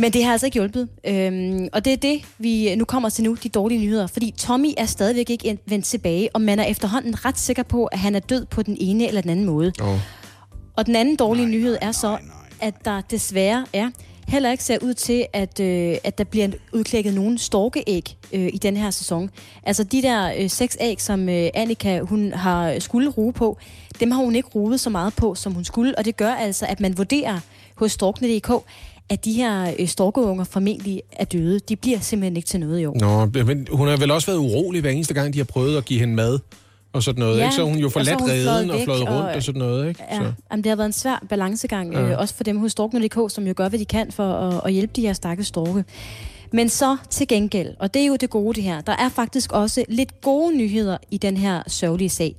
Men 0.00 0.12
det 0.12 0.24
har 0.24 0.32
altså 0.32 0.46
ikke 0.46 0.54
hjulpet. 0.54 0.88
Øhm, 1.04 1.68
og 1.72 1.84
det 1.84 1.92
er 1.92 1.96
det, 1.96 2.24
vi 2.38 2.74
nu 2.74 2.84
kommer 2.84 3.08
til 3.08 3.24
nu, 3.24 3.36
de 3.42 3.48
dårlige 3.48 3.80
nyheder. 3.80 4.06
Fordi 4.06 4.34
Tommy 4.36 4.68
er 4.76 4.86
stadigvæk 4.86 5.30
ikke 5.30 5.58
vendt 5.66 5.84
tilbage, 5.84 6.28
og 6.34 6.40
man 6.40 6.58
er 6.58 6.64
efterhånden 6.64 7.24
ret 7.24 7.38
sikker 7.38 7.62
på, 7.62 7.86
at 7.86 7.98
han 7.98 8.14
er 8.14 8.20
død 8.20 8.44
på 8.44 8.62
den 8.62 8.76
ene 8.80 9.08
eller 9.08 9.20
den 9.20 9.30
anden 9.30 9.46
måde. 9.46 9.72
Oh. 9.82 9.98
Og 10.76 10.86
den 10.86 10.96
anden 10.96 11.16
dårlige 11.16 11.46
nej, 11.46 11.54
nyhed 11.54 11.78
er 11.80 11.92
så, 11.92 12.18
at 12.60 12.74
der 12.84 13.00
desværre 13.00 13.66
er 13.72 13.90
heller 14.28 14.50
ikke 14.50 14.64
ser 14.64 14.78
ud 14.82 14.94
til, 14.94 15.26
at, 15.32 15.60
øh, 15.60 15.96
at 16.04 16.18
der 16.18 16.24
bliver 16.24 16.48
udklækket 16.72 17.14
nogen 17.14 17.38
storkeæg 17.38 18.16
øh, 18.32 18.48
i 18.52 18.58
den 18.58 18.76
her 18.76 18.90
sæson. 18.90 19.30
Altså 19.62 19.84
de 19.84 20.02
der 20.02 20.32
øh, 20.38 20.50
seks 20.50 20.76
æg, 20.80 21.00
som 21.00 21.28
øh, 21.28 21.48
Annika 21.54 22.00
hun 22.00 22.32
har 22.32 22.78
skulle 22.78 23.08
ruge 23.08 23.32
på, 23.32 23.58
dem 24.00 24.10
har 24.10 24.22
hun 24.22 24.36
ikke 24.36 24.48
ruget 24.48 24.80
så 24.80 24.90
meget 24.90 25.14
på, 25.14 25.34
som 25.34 25.52
hun 25.52 25.64
skulle. 25.64 25.98
Og 25.98 26.04
det 26.04 26.16
gør 26.16 26.32
altså, 26.32 26.66
at 26.66 26.80
man 26.80 26.98
vurderer 26.98 27.40
hos 27.74 27.92
Storkne.dk, 27.92 28.50
at 29.10 29.24
de 29.24 29.32
her 29.32 29.74
øh, 29.78 29.88
storkeunger 29.88 30.44
formentlig 30.44 31.02
er 31.12 31.24
døde. 31.24 31.58
De 31.68 31.76
bliver 31.76 31.98
simpelthen 32.00 32.36
ikke 32.36 32.46
til 32.48 32.60
noget 32.60 32.80
i 32.80 32.84
år. 32.86 32.96
Nå, 33.00 33.42
men 33.44 33.66
hun 33.72 33.88
har 33.88 33.96
vel 33.96 34.10
også 34.10 34.26
været 34.26 34.38
urolig 34.38 34.80
hver 34.80 34.90
eneste 34.90 35.14
gang, 35.14 35.32
de 35.34 35.38
har 35.38 35.44
prøvet 35.44 35.76
at 35.76 35.84
give 35.84 36.00
hende 36.00 36.14
mad 36.14 36.38
og 36.92 37.02
sådan 37.02 37.18
noget, 37.20 37.38
Ja, 37.38 37.44
ikke? 37.44 37.54
Så 37.56 37.64
hun 37.64 37.78
jo 37.78 37.88
forladt 37.88 38.20
fløjet 38.24 38.70
og 38.70 38.80
fløjet 38.84 39.00
rundt 39.02 39.12
og, 39.12 39.34
og- 39.34 39.42
sådan 39.42 39.58
noget, 39.58 39.88
ikke? 39.88 40.02
Ja, 40.10 40.16
Så. 40.16 40.32
jamen, 40.52 40.64
det 40.64 40.68
har 40.70 40.76
været 40.76 40.86
en 40.86 40.92
svær 40.92 41.24
balancegang, 41.28 41.92
Ja. 41.92 42.00
øh, 42.00 42.18
også 42.18 42.34
for 42.34 42.44
dem 42.44 42.58
hos 42.58 42.72
Storkner.dk, 42.72 43.34
som 43.34 43.46
jo 43.46 43.52
gør, 43.56 43.68
hvad 43.68 43.78
de 43.78 43.84
kan 43.84 44.12
for 44.12 44.32
at, 44.32 44.60
at 44.64 44.72
hjælpe 44.72 44.92
de 44.96 45.00
her 45.00 45.12
stakkels 45.12 45.48
storke. 45.48 45.84
Men 46.52 46.68
så 46.68 46.96
til 47.10 47.28
gengæld, 47.28 47.68
og 47.78 47.94
det 47.94 48.02
er 48.02 48.06
jo 48.06 48.16
det 48.16 48.30
gode 48.30 48.54
det 48.56 48.62
her, 48.64 48.80
der 48.80 48.92
er 48.92 49.08
faktisk 49.08 49.52
også 49.52 49.84
lidt 49.88 50.20
gode 50.20 50.56
nyheder 50.56 50.96
i 51.10 51.18
den 51.18 51.36
her 51.36 51.62
sørgelige 51.66 52.08
sag. 52.08 52.34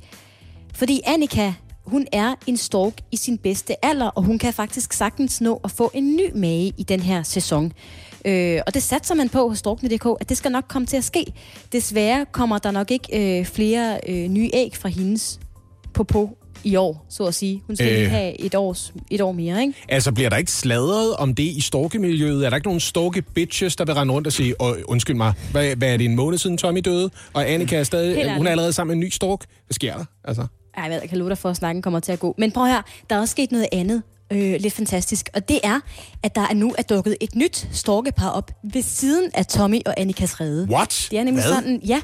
Fordi 0.73 1.01
Annika, 1.07 1.53
hun 1.85 2.07
er 2.11 2.35
en 2.47 2.57
stork 2.57 2.93
i 3.11 3.17
sin 3.17 3.37
bedste 3.37 3.85
alder, 3.85 4.07
og 4.07 4.23
hun 4.23 4.37
kan 4.39 4.53
faktisk 4.53 4.93
sagtens 4.93 5.41
nå 5.41 5.61
at 5.63 5.71
få 5.71 5.91
en 5.93 6.15
ny 6.15 6.31
mage 6.35 6.73
i 6.77 6.83
den 6.83 6.99
her 6.99 7.23
sæson. 7.23 7.73
Øh, 8.25 8.59
og 8.67 8.73
det 8.73 8.83
satser 8.83 9.15
man 9.15 9.29
på 9.29 9.49
hos 9.49 9.57
Storkne.dk, 9.57 10.05
at 10.21 10.29
det 10.29 10.37
skal 10.37 10.51
nok 10.51 10.65
komme 10.67 10.85
til 10.85 10.97
at 10.97 11.03
ske. 11.03 11.25
Desværre 11.71 12.25
kommer 12.31 12.57
der 12.57 12.71
nok 12.71 12.91
ikke 12.91 13.39
øh, 13.39 13.45
flere 13.45 13.99
øh, 14.09 14.27
nye 14.27 14.49
æg 14.53 14.71
fra 14.77 14.89
hendes 14.89 15.39
popo 15.93 16.37
i 16.63 16.75
år, 16.75 17.05
så 17.09 17.23
at 17.23 17.35
sige. 17.35 17.61
Hun 17.67 17.75
skal 17.75 18.03
øh. 18.03 18.09
Have 18.11 18.41
et, 18.41 18.55
års, 18.55 18.93
et 19.11 19.21
år 19.21 19.31
mere, 19.31 19.61
ikke? 19.61 19.73
Altså, 19.89 20.11
bliver 20.11 20.29
der 20.29 20.37
ikke 20.37 20.51
sladret 20.51 21.15
om 21.15 21.35
det 21.35 21.43
i 21.43 21.61
storkemiljøet? 21.61 22.45
Er 22.45 22.49
der 22.49 22.57
ikke 22.57 22.67
nogen 22.67 22.79
storke-bitches, 22.79 23.75
der 23.75 23.85
vil 23.85 23.93
rende 23.93 24.13
rundt 24.13 24.27
og 24.27 24.33
sige, 24.33 24.61
"Åh, 24.61 24.75
undskyld 24.85 25.15
mig, 25.15 25.33
hvad, 25.51 25.75
hvad 25.75 25.93
er 25.93 25.97
det 25.97 26.05
en 26.05 26.15
måned 26.15 26.37
siden 26.37 26.57
Tommy 26.57 26.81
døde, 26.85 27.09
og 27.33 27.49
Annika 27.49 27.75
er 27.77 27.83
stadig, 27.83 28.35
hun 28.37 28.47
er 28.47 28.51
allerede 28.51 28.73
sammen 28.73 28.97
med 28.97 29.03
en 29.03 29.07
ny 29.07 29.09
stork? 29.09 29.39
Hvad 29.65 29.73
sker 29.73 29.97
der? 29.97 30.05
Altså, 30.23 30.47
Ej, 30.77 30.83
jeg 31.01 31.09
kan 31.09 31.17
love 31.17 31.29
dig 31.29 31.37
for, 31.37 31.49
at 31.49 31.55
snakken 31.55 31.81
kommer 31.81 31.99
til 31.99 32.11
at 32.11 32.19
gå. 32.19 32.35
Men 32.37 32.51
prøv 32.51 32.65
her, 32.65 32.81
der 33.09 33.15
er 33.15 33.19
også 33.19 33.31
sket 33.31 33.51
noget 33.51 33.67
andet. 33.71 34.03
Øh, 34.31 34.55
lidt 34.61 34.73
fantastisk. 34.73 35.29
Og 35.33 35.49
det 35.49 35.59
er, 35.63 35.79
at 36.23 36.35
der 36.35 36.41
er 36.41 36.53
nu 36.53 36.75
er 36.77 36.81
dukket 36.83 37.17
et 37.21 37.35
nyt 37.35 37.67
storkepar 37.71 38.29
op 38.29 38.51
ved 38.73 38.81
siden 38.81 39.31
af 39.33 39.45
Tommy 39.45 39.79
og 39.85 39.93
Annikas 39.97 40.41
rede. 40.41 40.67
what? 40.71 41.07
Det 41.11 41.19
er 41.19 41.23
nemlig 41.23 41.43
Hvad? 41.43 41.53
sådan, 41.53 41.81
ja. 41.87 42.01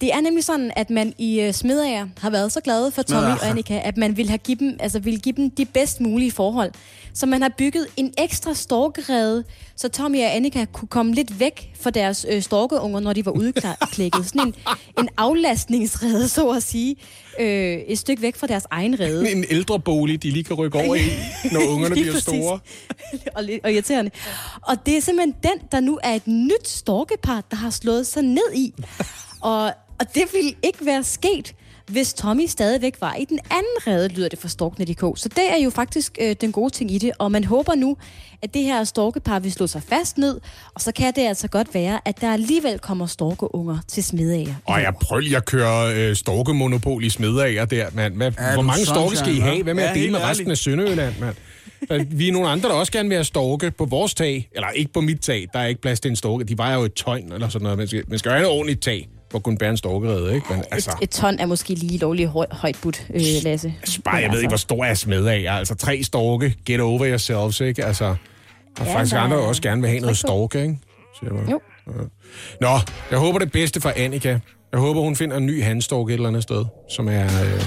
Det 0.00 0.14
er 0.14 0.20
nemlig 0.20 0.44
sådan, 0.44 0.72
at 0.76 0.90
man 0.90 1.14
i 1.18 1.46
uh, 1.48 1.54
Smedager 1.54 2.06
har 2.18 2.30
været 2.30 2.52
så 2.52 2.60
glade 2.60 2.90
for 2.90 3.02
Tommy 3.02 3.20
Smedager. 3.20 3.40
og 3.40 3.48
Annika, 3.48 3.80
at 3.84 3.96
man 3.96 4.16
vil 4.16 4.28
have 4.28 4.38
give 4.38 4.56
dem, 4.58 4.76
altså 4.80 4.98
vil 4.98 5.20
give 5.20 5.34
dem 5.36 5.50
de 5.50 5.64
bedst 5.64 6.00
mulige 6.00 6.30
forhold. 6.32 6.72
Så 7.18 7.26
man 7.26 7.42
har 7.42 7.52
bygget 7.58 7.86
en 7.96 8.12
ekstra 8.18 8.54
storkerede, 8.54 9.44
så 9.76 9.88
Tommy 9.88 10.22
og 10.22 10.36
Annika 10.36 10.64
kunne 10.64 10.88
komme 10.88 11.14
lidt 11.14 11.40
væk 11.40 11.72
fra 11.80 11.90
deres 11.90 12.26
øh, 12.28 12.42
storkeunger, 12.42 13.00
når 13.00 13.12
de 13.12 13.26
var 13.26 13.32
udklækket. 13.32 14.26
Sådan 14.26 14.46
en, 14.46 14.54
en 14.98 15.08
aflastningsrede, 15.16 16.28
så 16.28 16.48
at 16.48 16.62
sige. 16.62 16.96
Øh, 17.40 17.78
et 17.78 17.98
stykke 17.98 18.22
væk 18.22 18.36
fra 18.36 18.46
deres 18.46 18.66
egen 18.70 19.00
rede. 19.00 19.32
En 19.32 19.44
ældre 19.50 19.80
bolig, 19.80 20.22
de 20.22 20.30
lige 20.30 20.44
kan 20.44 20.56
rykke 20.56 20.78
over 20.78 20.94
i, 20.94 21.00
når 21.52 21.60
ungerne 21.74 21.94
bliver 21.94 22.12
præcis. 22.12 22.22
store. 22.22 22.58
og, 23.36 23.44
og 23.64 23.72
irriterende. 23.72 24.10
Og 24.62 24.86
det 24.86 24.96
er 24.96 25.00
simpelthen 25.00 25.34
den, 25.42 25.66
der 25.72 25.80
nu 25.80 25.98
er 26.02 26.14
et 26.14 26.26
nyt 26.26 26.68
storkepar, 26.68 27.44
der 27.50 27.56
har 27.56 27.70
slået 27.70 28.06
sig 28.06 28.22
ned 28.22 28.54
i. 28.54 28.74
Og, 29.40 29.64
og 30.00 30.14
det 30.14 30.22
ville 30.32 30.52
ikke 30.62 30.86
være 30.86 31.04
sket, 31.04 31.54
hvis 31.88 32.14
Tommy 32.14 32.46
stadigvæk 32.46 32.94
var 33.00 33.14
i 33.14 33.24
den 33.24 33.38
anden 33.50 33.86
rede, 33.86 34.08
lyder 34.08 34.28
det 34.28 34.38
fra 34.38 34.48
Storkne.dk. 34.48 35.00
Så 35.20 35.28
det 35.28 35.52
er 35.52 35.56
jo 35.64 35.70
faktisk 35.70 36.18
øh, 36.20 36.36
den 36.40 36.52
gode 36.52 36.70
ting 36.70 36.90
i 36.90 36.98
det. 36.98 37.10
Og 37.18 37.32
man 37.32 37.44
håber 37.44 37.74
nu, 37.74 37.96
at 38.42 38.54
det 38.54 38.62
her 38.62 38.84
storkepar 38.84 39.38
vil 39.38 39.52
slå 39.52 39.66
sig 39.66 39.82
fast 39.88 40.18
ned. 40.18 40.40
Og 40.74 40.80
så 40.80 40.92
kan 40.92 41.12
det 41.16 41.22
altså 41.28 41.48
godt 41.48 41.74
være, 41.74 42.00
at 42.04 42.20
der 42.20 42.32
alligevel 42.32 42.78
kommer 42.78 43.06
storkeunger 43.06 43.78
til 43.88 44.04
Smedager. 44.04 44.54
Og 44.66 44.80
jeg 44.82 44.92
prøver 45.02 45.20
lige 45.20 45.36
at 45.36 45.44
køre 45.44 45.94
øh, 45.96 46.16
storkemonopol 46.16 47.04
i 47.04 47.10
Smedager 47.10 47.64
der, 47.64 47.86
mand. 47.94 48.14
Hvad, 48.14 48.32
Ja, 48.38 48.52
hvor 48.54 48.62
mange 48.62 48.86
storke 48.86 49.16
skal 49.16 49.36
I 49.36 49.38
have? 49.38 49.62
Hvad 49.62 49.74
med 49.74 49.84
hva'? 49.84 49.86
at 49.86 49.96
Ja, 49.96 50.00
dele 50.00 50.12
med 50.12 50.20
resten 50.20 50.50
af. 50.50 50.56
Sønderjylland, 50.58 51.14
mand? 51.20 51.34
Vi 52.10 52.28
er 52.28 52.32
nogle 52.32 52.48
andre, 52.48 52.68
der 52.68 52.74
også 52.74 52.92
gerne 52.92 53.08
vil 53.08 53.16
have 53.16 53.24
storke 53.24 53.70
på 53.70 53.84
vores 53.84 54.14
tag. 54.14 54.48
Eller 54.54 54.68
ikke 54.70 54.92
på 54.92 55.00
mit 55.00 55.20
tag. 55.20 55.46
Der 55.52 55.58
er 55.58 55.66
ikke 55.66 55.80
plads 55.80 56.00
til 56.00 56.08
en 56.08 56.16
storke. 56.16 56.44
De 56.44 56.58
vejer 56.58 56.74
jo 56.76 56.82
et 56.82 56.94
tøjn 56.94 57.32
eller 57.32 57.48
sådan 57.48 57.62
noget. 57.62 57.78
Man 57.78 57.88
skal, 57.88 58.04
man 58.08 58.18
skal 58.18 58.32
have 58.32 58.42
et 58.42 58.48
ordentligt 58.48 58.82
tag 58.82 59.08
for 59.30 59.38
at 59.38 59.44
kunne 59.44 59.58
bære 59.58 59.70
en 59.70 59.76
storkerede, 59.76 60.34
ikke? 60.34 60.46
Men, 60.50 60.64
altså, 60.70 60.90
Et, 60.90 60.96
et 61.04 61.10
ton 61.10 61.38
er 61.38 61.46
måske 61.46 61.74
lige 61.74 61.98
lovligt 61.98 62.28
høj, 62.28 62.46
højt 62.50 62.78
budt, 62.82 63.06
øh, 63.14 63.20
Lasse. 63.42 63.74
altså, 63.80 64.00
bare, 64.04 64.14
jeg 64.16 64.24
Men 64.24 64.32
ved 64.32 64.38
ikke, 64.40 64.48
hvor 64.50 64.56
stor 64.56 64.84
er 64.84 64.94
Smedager. 64.94 65.52
Altså, 65.52 65.74
tre 65.74 66.02
storke. 66.02 66.54
Get 66.66 66.80
over 66.80 67.06
yourselves, 67.08 67.60
ikke? 67.60 67.84
Altså, 67.84 68.04
og 68.04 68.16
Ja, 68.86 68.94
faktisk 68.94 69.14
der 69.14 69.20
andre, 69.20 69.36
også 69.36 69.62
gerne 69.62 69.80
vil 69.80 69.90
have 69.90 70.00
noget 70.00 70.16
storke, 70.18 70.62
ikke? 70.62 70.78
Siger 71.20 71.34
jeg 71.34 71.42
bare. 71.44 71.50
Jo. 71.50 71.60
Nå, 72.60 72.78
jeg 73.10 73.18
håber 73.18 73.38
det 73.38 73.52
bedste 73.52 73.80
for 73.80 73.92
Annika. 73.96 74.38
Jeg 74.72 74.80
håber, 74.80 75.00
hun 75.00 75.16
finder 75.16 75.36
en 75.36 75.46
ny 75.46 75.62
handstork 75.62 76.08
et 76.08 76.14
eller 76.14 76.28
andet 76.28 76.42
sted, 76.42 76.64
som 76.90 77.08
er, 77.08 77.24
øh, 77.24 77.62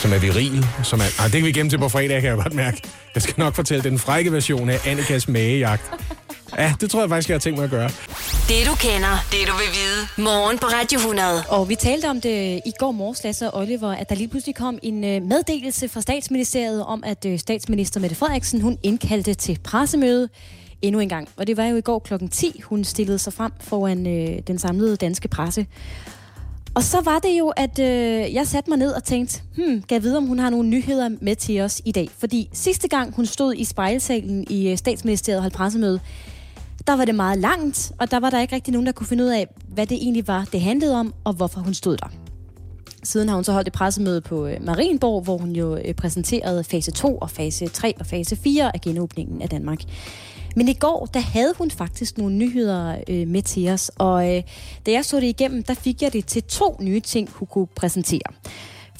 som 0.00 0.12
er 0.12 0.18
viril. 0.18 0.66
Som 0.82 1.00
er, 1.00 1.04
ah, 1.24 1.24
det 1.32 1.32
kan 1.40 1.44
vi 1.46 1.52
gemme 1.52 1.70
til 1.70 1.78
på 1.78 1.88
fredag, 1.88 2.20
kan 2.20 2.30
jeg 2.30 2.36
godt 2.36 2.54
mærke. 2.54 2.82
Jeg 3.14 3.22
skal 3.22 3.34
nok 3.38 3.54
fortælle 3.54 3.84
den 3.90 3.98
frække 3.98 4.32
version 4.32 4.70
af 4.70 4.78
Annikas 4.86 5.28
magejagt. 5.28 5.82
Ja, 6.58 6.74
det 6.80 6.90
tror 6.90 7.00
jeg 7.00 7.08
faktisk, 7.08 7.28
jeg 7.28 7.34
har 7.34 7.40
tænkt 7.40 7.58
mig 7.58 7.64
at 7.64 7.70
gøre. 7.70 7.88
Det 8.48 8.66
du 8.66 8.74
kender, 8.74 9.14
det 9.30 9.40
du 9.48 9.52
vil 9.62 9.70
vide. 9.80 10.24
Morgen 10.24 10.58
på 10.58 10.66
Radio 10.66 10.98
100. 10.98 11.42
Og 11.48 11.68
vi 11.68 11.74
talte 11.74 12.06
om 12.10 12.20
det 12.20 12.60
i 12.66 12.72
går 12.78 12.92
morges, 12.92 13.24
Lasse 13.24 13.50
og 13.50 13.60
Oliver, 13.60 13.90
at 13.90 14.08
der 14.08 14.14
lige 14.14 14.28
pludselig 14.28 14.54
kom 14.54 14.78
en 14.82 15.04
øh, 15.04 15.22
meddelelse 15.22 15.88
fra 15.88 16.00
statsministeriet 16.00 16.84
om, 16.84 17.02
at 17.06 17.24
øh, 17.24 17.38
statsminister 17.38 18.00
Mette 18.00 18.16
Frederiksen, 18.16 18.60
hun 18.60 18.78
indkaldte 18.82 19.34
til 19.34 19.58
pressemøde 19.64 20.28
endnu 20.82 21.00
en 21.00 21.08
gang. 21.08 21.28
Og 21.36 21.46
det 21.46 21.56
var 21.56 21.64
jo 21.64 21.76
i 21.76 21.80
går 21.80 21.98
klokken 21.98 22.28
10, 22.28 22.60
hun 22.64 22.84
stillede 22.84 23.18
sig 23.18 23.32
frem 23.32 23.52
foran 23.60 24.06
øh, 24.06 24.38
den 24.46 24.58
samlede 24.58 24.96
danske 24.96 25.28
presse. 25.28 25.66
Og 26.74 26.82
så 26.82 27.00
var 27.00 27.18
det 27.18 27.38
jo, 27.38 27.48
at 27.48 27.78
øh, 27.78 28.34
jeg 28.34 28.46
satte 28.46 28.70
mig 28.70 28.78
ned 28.78 28.92
og 28.92 29.04
tænkte, 29.04 29.42
hmm, 29.56 29.82
kan 29.82 29.94
jeg 29.94 30.02
vide, 30.02 30.16
om 30.16 30.26
hun 30.26 30.38
har 30.38 30.50
nogle 30.50 30.68
nyheder 30.68 31.08
med 31.20 31.36
til 31.36 31.60
os 31.60 31.82
i 31.84 31.92
dag? 31.92 32.08
Fordi 32.18 32.48
sidste 32.52 32.88
gang 32.88 33.14
hun 33.14 33.26
stod 33.26 33.54
i 33.54 33.64
spejlsalen 33.64 34.46
i 34.50 34.68
øh, 34.70 34.78
statsministeriet 34.78 35.38
og 35.38 35.42
holdt 35.42 35.56
pressemøde, 35.56 36.00
der 36.86 36.96
var 36.96 37.04
det 37.04 37.14
meget 37.14 37.38
langt, 37.38 37.92
og 37.98 38.10
der 38.10 38.20
var 38.20 38.30
der 38.30 38.40
ikke 38.40 38.54
rigtig 38.54 38.72
nogen, 38.72 38.86
der 38.86 38.92
kunne 38.92 39.06
finde 39.06 39.24
ud 39.24 39.28
af, 39.28 39.46
hvad 39.68 39.86
det 39.86 39.96
egentlig 39.96 40.28
var, 40.28 40.48
det 40.52 40.60
handlede 40.60 40.94
om, 41.00 41.14
og 41.24 41.32
hvorfor 41.32 41.60
hun 41.60 41.74
stod 41.74 41.96
der. 41.96 42.06
Siden 43.02 43.28
har 43.28 43.34
hun 43.34 43.44
så 43.44 43.52
holdt 43.52 43.68
et 43.68 43.74
pressemøde 43.74 44.20
på 44.20 44.46
øh, 44.46 44.64
Marienborg, 44.64 45.22
hvor 45.22 45.38
hun 45.38 45.50
jo 45.50 45.76
øh, 45.76 45.94
præsenterede 45.94 46.64
fase 46.64 46.90
2 46.90 47.18
og 47.18 47.30
fase 47.30 47.68
3 47.68 47.94
og 48.00 48.06
fase 48.06 48.36
4 48.36 48.74
af 48.74 48.80
genåbningen 48.80 49.42
af 49.42 49.48
Danmark. 49.48 49.78
Men 50.56 50.68
i 50.68 50.72
går, 50.72 51.06
der 51.14 51.20
havde 51.20 51.54
hun 51.58 51.70
faktisk 51.70 52.18
nogle 52.18 52.36
nyheder 52.36 52.96
øh, 53.08 53.28
med 53.28 53.42
til 53.42 53.68
os, 53.68 53.90
og 53.98 54.36
øh, 54.36 54.42
da 54.86 54.90
jeg 54.90 55.04
så 55.04 55.16
det 55.16 55.26
igennem, 55.26 55.62
der 55.62 55.74
fik 55.74 56.02
jeg 56.02 56.12
det 56.12 56.26
til 56.26 56.42
to 56.42 56.76
nye 56.80 57.00
ting, 57.00 57.30
hun 57.32 57.46
kunne 57.46 57.66
præsentere. 57.66 58.32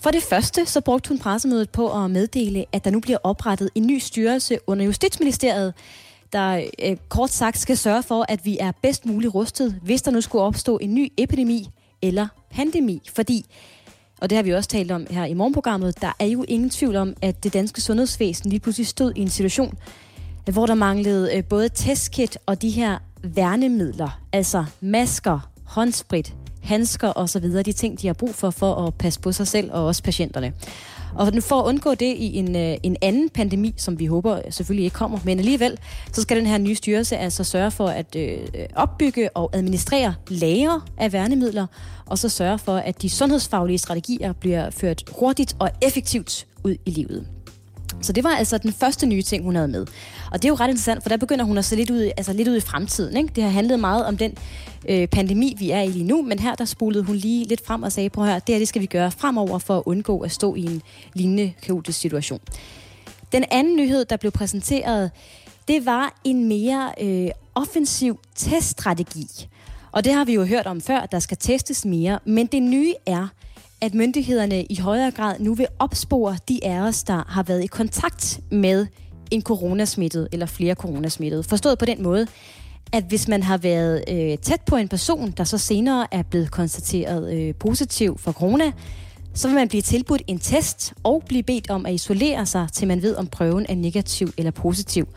For 0.02 0.10
det 0.10 0.22
første, 0.22 0.66
så 0.66 0.80
brugte 0.80 1.08
hun 1.08 1.18
pressemødet 1.18 1.70
på 1.70 2.04
at 2.04 2.10
meddele, 2.10 2.64
at 2.72 2.84
der 2.84 2.90
nu 2.90 3.00
bliver 3.00 3.18
oprettet 3.22 3.70
en 3.74 3.86
ny 3.86 3.98
styrelse 3.98 4.58
under 4.66 4.84
Justitsministeriet, 4.84 5.74
der 6.32 6.64
øh, 6.82 6.96
kort 7.08 7.30
sagt 7.30 7.58
skal 7.58 7.76
sørge 7.76 8.02
for, 8.02 8.24
at 8.28 8.44
vi 8.44 8.58
er 8.60 8.72
bedst 8.82 9.06
muligt 9.06 9.34
rustet, 9.34 9.80
hvis 9.82 10.02
der 10.02 10.10
nu 10.10 10.20
skulle 10.20 10.44
opstå 10.44 10.78
en 10.78 10.94
ny 10.94 11.12
epidemi 11.16 11.68
eller 12.02 12.28
pandemi. 12.50 13.02
Fordi, 13.14 13.46
og 14.20 14.30
det 14.30 14.36
har 14.36 14.42
vi 14.42 14.54
også 14.54 14.68
talt 14.68 14.90
om 14.90 15.06
her 15.10 15.24
i 15.24 15.34
morgenprogrammet, 15.34 16.00
der 16.02 16.12
er 16.18 16.26
jo 16.26 16.44
ingen 16.48 16.70
tvivl 16.70 16.96
om, 16.96 17.14
at 17.22 17.44
det 17.44 17.52
danske 17.52 17.80
sundhedsvæsen 17.80 18.50
lige 18.50 18.60
pludselig 18.60 18.86
stod 18.86 19.12
i 19.16 19.20
en 19.20 19.30
situation, 19.30 19.78
hvor 20.52 20.66
der 20.66 20.74
manglede 20.74 21.36
øh, 21.36 21.44
både 21.44 21.68
testkit 21.68 22.38
og 22.46 22.62
de 22.62 22.70
her 22.70 22.98
værnemidler, 23.22 24.20
altså 24.32 24.64
masker, 24.80 25.50
håndsprit, 25.64 26.34
handsker 26.62 27.12
osv., 27.16 27.42
de 27.42 27.72
ting, 27.72 28.00
de 28.00 28.06
har 28.06 28.14
brug 28.14 28.34
for, 28.34 28.50
for 28.50 28.86
at 28.86 28.94
passe 28.94 29.20
på 29.20 29.32
sig 29.32 29.48
selv 29.48 29.72
og 29.72 29.86
også 29.86 30.02
patienterne. 30.02 30.52
Og 31.14 31.32
for 31.40 31.60
at 31.60 31.66
undgå 31.66 31.94
det 31.94 32.16
i 32.16 32.36
en, 32.36 32.56
øh, 32.56 32.76
en 32.82 32.96
anden 33.02 33.30
pandemi, 33.30 33.74
som 33.76 33.98
vi 33.98 34.06
håber 34.06 34.40
selvfølgelig 34.50 34.84
ikke 34.84 34.94
kommer, 34.94 35.18
men 35.24 35.38
alligevel, 35.38 35.78
så 36.12 36.22
skal 36.22 36.36
den 36.36 36.46
her 36.46 36.58
nye 36.58 36.74
styrelse 36.74 37.16
altså 37.16 37.44
sørge 37.44 37.70
for 37.70 37.86
at 37.86 38.16
øh, 38.16 38.38
opbygge 38.76 39.36
og 39.36 39.50
administrere 39.52 40.14
lager 40.28 40.86
af 40.98 41.12
værnemidler, 41.12 41.66
og 42.06 42.18
så 42.18 42.28
sørge 42.28 42.58
for, 42.58 42.76
at 42.76 43.02
de 43.02 43.10
sundhedsfaglige 43.10 43.78
strategier 43.78 44.32
bliver 44.32 44.70
ført 44.70 45.02
hurtigt 45.18 45.56
og 45.58 45.70
effektivt 45.82 46.46
ud 46.64 46.76
i 46.86 46.90
livet. 46.90 47.26
Så 48.02 48.12
det 48.12 48.24
var 48.24 48.30
altså 48.30 48.58
den 48.58 48.72
første 48.72 49.06
nye 49.06 49.22
ting, 49.22 49.44
hun 49.44 49.54
havde 49.54 49.68
med. 49.68 49.86
Og 50.32 50.42
det 50.42 50.44
er 50.44 50.48
jo 50.48 50.54
ret 50.54 50.68
interessant, 50.68 51.02
for 51.02 51.08
der 51.08 51.16
begynder 51.16 51.44
hun 51.44 51.58
at 51.58 51.64
se 51.64 51.76
lidt 51.76 51.90
ud, 51.90 52.10
altså 52.16 52.32
lidt 52.32 52.48
ud 52.48 52.56
i 52.56 52.60
fremtiden. 52.60 53.16
Ikke? 53.16 53.30
Det 53.36 53.44
har 53.44 53.50
handlet 53.50 53.80
meget 53.80 54.06
om 54.06 54.16
den 54.16 54.34
øh, 54.88 55.08
pandemi, 55.08 55.54
vi 55.58 55.70
er 55.70 55.80
i 55.80 55.88
lige 55.88 56.04
nu, 56.04 56.22
men 56.22 56.38
her 56.38 56.54
der 56.54 56.64
spolede 56.64 57.02
hun 57.02 57.16
lige 57.16 57.44
lidt 57.44 57.66
frem 57.66 57.82
og 57.82 57.92
sagde, 57.92 58.10
prøv 58.10 58.24
her, 58.24 58.38
det 58.38 58.54
her 58.54 58.58
det 58.58 58.68
skal 58.68 58.82
vi 58.82 58.86
gøre 58.86 59.10
fremover 59.10 59.58
for 59.58 59.76
at 59.76 59.82
undgå 59.86 60.20
at 60.20 60.32
stå 60.32 60.54
i 60.54 60.64
en 60.64 60.82
lignende 61.14 61.52
kaotisk 61.62 61.98
situation. 61.98 62.40
Den 63.32 63.44
anden 63.50 63.76
nyhed, 63.76 64.04
der 64.04 64.16
blev 64.16 64.32
præsenteret, 64.32 65.10
det 65.68 65.86
var 65.86 66.20
en 66.24 66.48
mere 66.48 66.92
øh, 67.00 67.30
offensiv 67.54 68.20
teststrategi. 68.34 69.48
Og 69.92 70.04
det 70.04 70.12
har 70.12 70.24
vi 70.24 70.34
jo 70.34 70.44
hørt 70.44 70.66
om 70.66 70.80
før, 70.80 70.98
at 70.98 71.12
der 71.12 71.18
skal 71.18 71.36
testes 71.36 71.84
mere, 71.84 72.18
men 72.24 72.46
det 72.46 72.62
nye 72.62 72.94
er, 73.06 73.28
at 73.84 73.94
myndighederne 73.94 74.64
i 74.64 74.78
højere 74.78 75.10
grad 75.10 75.36
nu 75.40 75.54
vil 75.54 75.66
opspore 75.78 76.36
de 76.48 76.64
af 76.64 76.80
os, 76.80 77.02
der 77.02 77.24
har 77.28 77.42
været 77.42 77.64
i 77.64 77.66
kontakt 77.66 78.40
med 78.50 78.86
en 79.30 79.42
coronasmittet 79.42 80.28
eller 80.32 80.46
flere 80.46 80.74
coronasmittede. 80.74 81.42
Forstået 81.42 81.78
på 81.78 81.84
den 81.84 82.02
måde, 82.02 82.26
at 82.92 83.04
hvis 83.04 83.28
man 83.28 83.42
har 83.42 83.58
været 83.58 84.04
øh, 84.08 84.38
tæt 84.38 84.60
på 84.66 84.76
en 84.76 84.88
person, 84.88 85.30
der 85.30 85.44
så 85.44 85.58
senere 85.58 86.06
er 86.10 86.22
blevet 86.22 86.50
konstateret 86.50 87.34
øh, 87.34 87.54
positiv 87.54 88.18
for 88.18 88.32
corona, 88.32 88.72
så 89.34 89.48
vil 89.48 89.54
man 89.54 89.68
blive 89.68 89.82
tilbudt 89.82 90.22
en 90.26 90.38
test 90.38 90.92
og 91.02 91.22
blive 91.28 91.42
bedt 91.42 91.70
om 91.70 91.86
at 91.86 91.94
isolere 91.94 92.46
sig, 92.46 92.68
til 92.72 92.88
man 92.88 93.02
ved, 93.02 93.16
om 93.16 93.26
prøven 93.26 93.66
er 93.68 93.74
negativ 93.74 94.28
eller 94.38 94.50
positiv. 94.50 95.08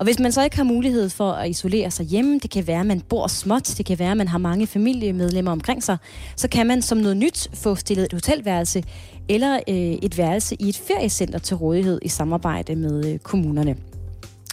Og 0.00 0.04
hvis 0.04 0.18
man 0.18 0.32
så 0.32 0.44
ikke 0.44 0.56
har 0.56 0.64
mulighed 0.64 1.08
for 1.08 1.32
at 1.32 1.50
isolere 1.50 1.90
sig 1.90 2.06
hjemme, 2.06 2.38
det 2.38 2.50
kan 2.50 2.66
være, 2.66 2.80
at 2.80 2.86
man 2.86 3.00
bor 3.00 3.26
småt, 3.26 3.74
det 3.78 3.86
kan 3.86 3.98
være, 3.98 4.10
at 4.10 4.16
man 4.16 4.28
har 4.28 4.38
mange 4.38 4.66
familiemedlemmer 4.66 5.52
omkring 5.52 5.82
sig, 5.82 5.96
så 6.36 6.48
kan 6.48 6.66
man 6.66 6.82
som 6.82 6.98
noget 6.98 7.16
nyt 7.16 7.50
få 7.54 7.74
stillet 7.74 8.04
et 8.04 8.12
hotelværelse 8.12 8.84
eller 9.28 9.60
øh, 9.68 9.74
et 9.76 10.18
værelse 10.18 10.56
i 10.60 10.68
et 10.68 10.76
feriecenter 10.76 11.38
til 11.38 11.56
rådighed 11.56 11.98
i 12.02 12.08
samarbejde 12.08 12.76
med 12.76 13.12
øh, 13.12 13.18
kommunerne. 13.18 13.76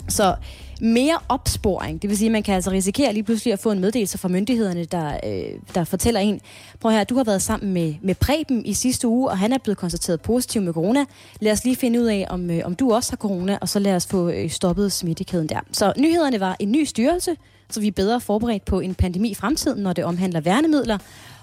Så 0.09 0.35
mere 0.81 1.17
opsporing, 1.29 2.01
det 2.01 2.09
vil 2.09 2.17
sige, 2.17 2.27
at 2.27 2.31
man 2.31 2.43
kan 2.43 2.55
altså 2.55 2.71
risikere 2.71 3.13
lige 3.13 3.23
pludselig 3.23 3.53
at 3.53 3.59
få 3.59 3.71
en 3.71 3.79
meddelelse 3.79 4.17
fra 4.17 4.27
myndighederne, 4.27 4.85
der, 4.85 5.19
øh, 5.25 5.59
der 5.75 5.83
fortæller 5.83 6.19
en, 6.19 6.41
prøv 6.79 6.91
her, 6.91 7.03
du 7.03 7.15
har 7.15 7.23
været 7.23 7.41
sammen 7.41 7.73
med, 7.73 7.95
med 8.01 8.15
Preben 8.15 8.65
i 8.65 8.73
sidste 8.73 9.07
uge, 9.07 9.29
og 9.29 9.37
han 9.37 9.53
er 9.53 9.57
blevet 9.57 9.77
konstateret 9.77 10.21
positiv 10.21 10.61
med 10.61 10.73
corona. 10.73 11.05
Lad 11.39 11.51
os 11.51 11.63
lige 11.63 11.75
finde 11.75 12.01
ud 12.01 12.05
af, 12.05 12.27
om, 12.29 12.49
øh, 12.49 12.61
om 12.65 12.75
du 12.75 12.93
også 12.93 13.11
har 13.11 13.17
corona, 13.17 13.57
og 13.61 13.69
så 13.69 13.79
lad 13.79 13.95
os 13.95 14.07
få 14.07 14.29
øh, 14.29 14.49
stoppet 14.49 14.91
smittekæden 14.91 15.49
der. 15.49 15.59
Så 15.71 15.93
nyhederne 15.97 16.39
var 16.39 16.55
en 16.59 16.71
ny 16.71 16.83
styrelse, 16.83 17.35
så 17.69 17.79
vi 17.79 17.87
er 17.87 17.91
bedre 17.91 18.21
forberedt 18.21 18.65
på 18.65 18.79
en 18.79 18.95
pandemi 18.95 19.29
i 19.29 19.35
fremtiden, 19.35 19.83
når 19.83 19.93
det 19.93 20.03
omhandler 20.03 20.39
værnemidler, 20.41 20.97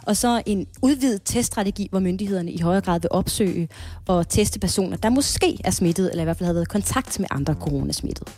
og 0.06 0.16
så 0.16 0.42
en 0.46 0.66
udvidet 0.82 1.20
teststrategi, 1.24 1.88
hvor 1.90 2.00
myndighederne 2.00 2.52
i 2.52 2.60
højere 2.60 2.80
grad 2.80 3.00
vil 3.00 3.08
opsøge 3.10 3.68
og 4.06 4.28
teste 4.28 4.60
personer, 4.60 4.96
der 4.96 5.10
måske 5.10 5.58
er 5.64 5.70
smittet, 5.70 6.10
eller 6.10 6.22
i 6.22 6.24
hvert 6.24 6.36
fald 6.36 6.46
har 6.46 6.52
været 6.52 6.64
i 6.64 6.70
kontakt 6.70 7.20
med 7.20 7.28
andre 7.30 7.54
coronasmittede. 7.54 8.30